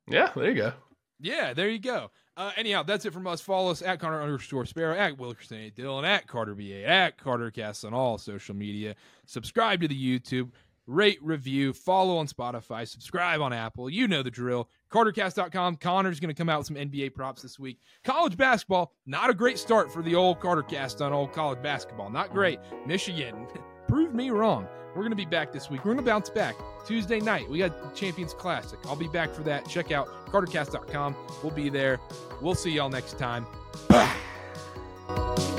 Yeah, 0.08 0.32
there 0.36 0.50
you 0.50 0.56
go. 0.56 0.74
Yeah, 1.20 1.54
there 1.54 1.70
you 1.70 1.80
go. 1.80 2.12
Uh, 2.36 2.52
anyhow, 2.58 2.82
that's 2.82 3.06
it 3.06 3.14
from 3.14 3.28
us. 3.28 3.42
Follow 3.42 3.72
us 3.72 3.82
at 3.82 4.00
Connor 4.00 4.22
underscore 4.22 4.66
Sparrow, 4.66 4.98
at 4.98 5.18
Wilkerson 5.18 5.58
A. 5.58 5.70
Dylan, 5.70 6.04
at 6.04 6.28
Karter 6.28 6.56
BA, 6.58 6.88
at 6.88 7.18
KarterKast 7.18 7.86
on 7.86 7.94
all 7.94 8.18
social 8.18 8.56
media. 8.56 8.96
Subscribe 9.28 9.82
to 9.82 9.88
the 9.88 10.20
YouTube, 10.20 10.50
rate, 10.88 11.20
review, 11.22 11.74
follow 11.74 12.18
on 12.18 12.28
Spotify, 12.28 12.88
subscribe 12.88 13.40
on 13.40 13.54
Apple. 13.54 13.88
You 13.88 14.08
know 14.08 14.24
the 14.24 14.32
drill. 14.32 14.68
KarterKast.com. 14.92 15.78
Connor's 15.78 16.20
going 16.20 16.34
to 16.34 16.38
come 16.38 16.50
out 16.50 16.60
with 16.60 16.68
some 16.68 16.76
NBA 16.76 17.14
props 17.14 17.44
this 17.44 17.60
week. 17.60 17.80
College 18.04 18.36
basketball, 18.36 18.94
not 19.06 19.30
a 19.30 19.34
great 19.36 19.60
start 19.60 19.94
for 19.94 20.02
the 20.02 20.16
old 20.16 20.40
KarterKast 20.40 21.06
on 21.06 21.14
old 21.14 21.34
college 21.34 21.62
basketball. 21.62 22.10
Not 22.10 22.32
great. 22.32 22.60
Michigan, 22.88 23.48
prove 23.88 24.16
me 24.16 24.32
wrong. 24.32 24.68
We're 24.96 25.02
going 25.02 25.12
to 25.12 25.16
be 25.16 25.26
back 25.26 25.52
this 25.52 25.70
week. 25.70 25.86
We're 25.86 25.94
going 25.94 26.06
to 26.06 26.10
bounce 26.12 26.30
back 26.30 26.56
Tuesday 26.86 27.20
night. 27.20 27.50
We 27.50 27.60
got 27.60 27.96
Champions 27.96 28.34
Classic. 28.34 28.80
I'll 28.86 28.96
be 28.96 29.08
back 29.08 29.34
for 29.34 29.42
that. 29.44 29.68
Check 29.68 29.92
out 29.92 30.08
KarterKast.com. 30.28 31.16
We'll 31.42 31.54
be 31.54 31.70
there. 31.70 32.00
We'll 32.42 32.56
see 32.56 32.72
y'all 32.72 32.90
next 32.90 33.18
time. 33.18 33.46
Bye. 33.88 35.50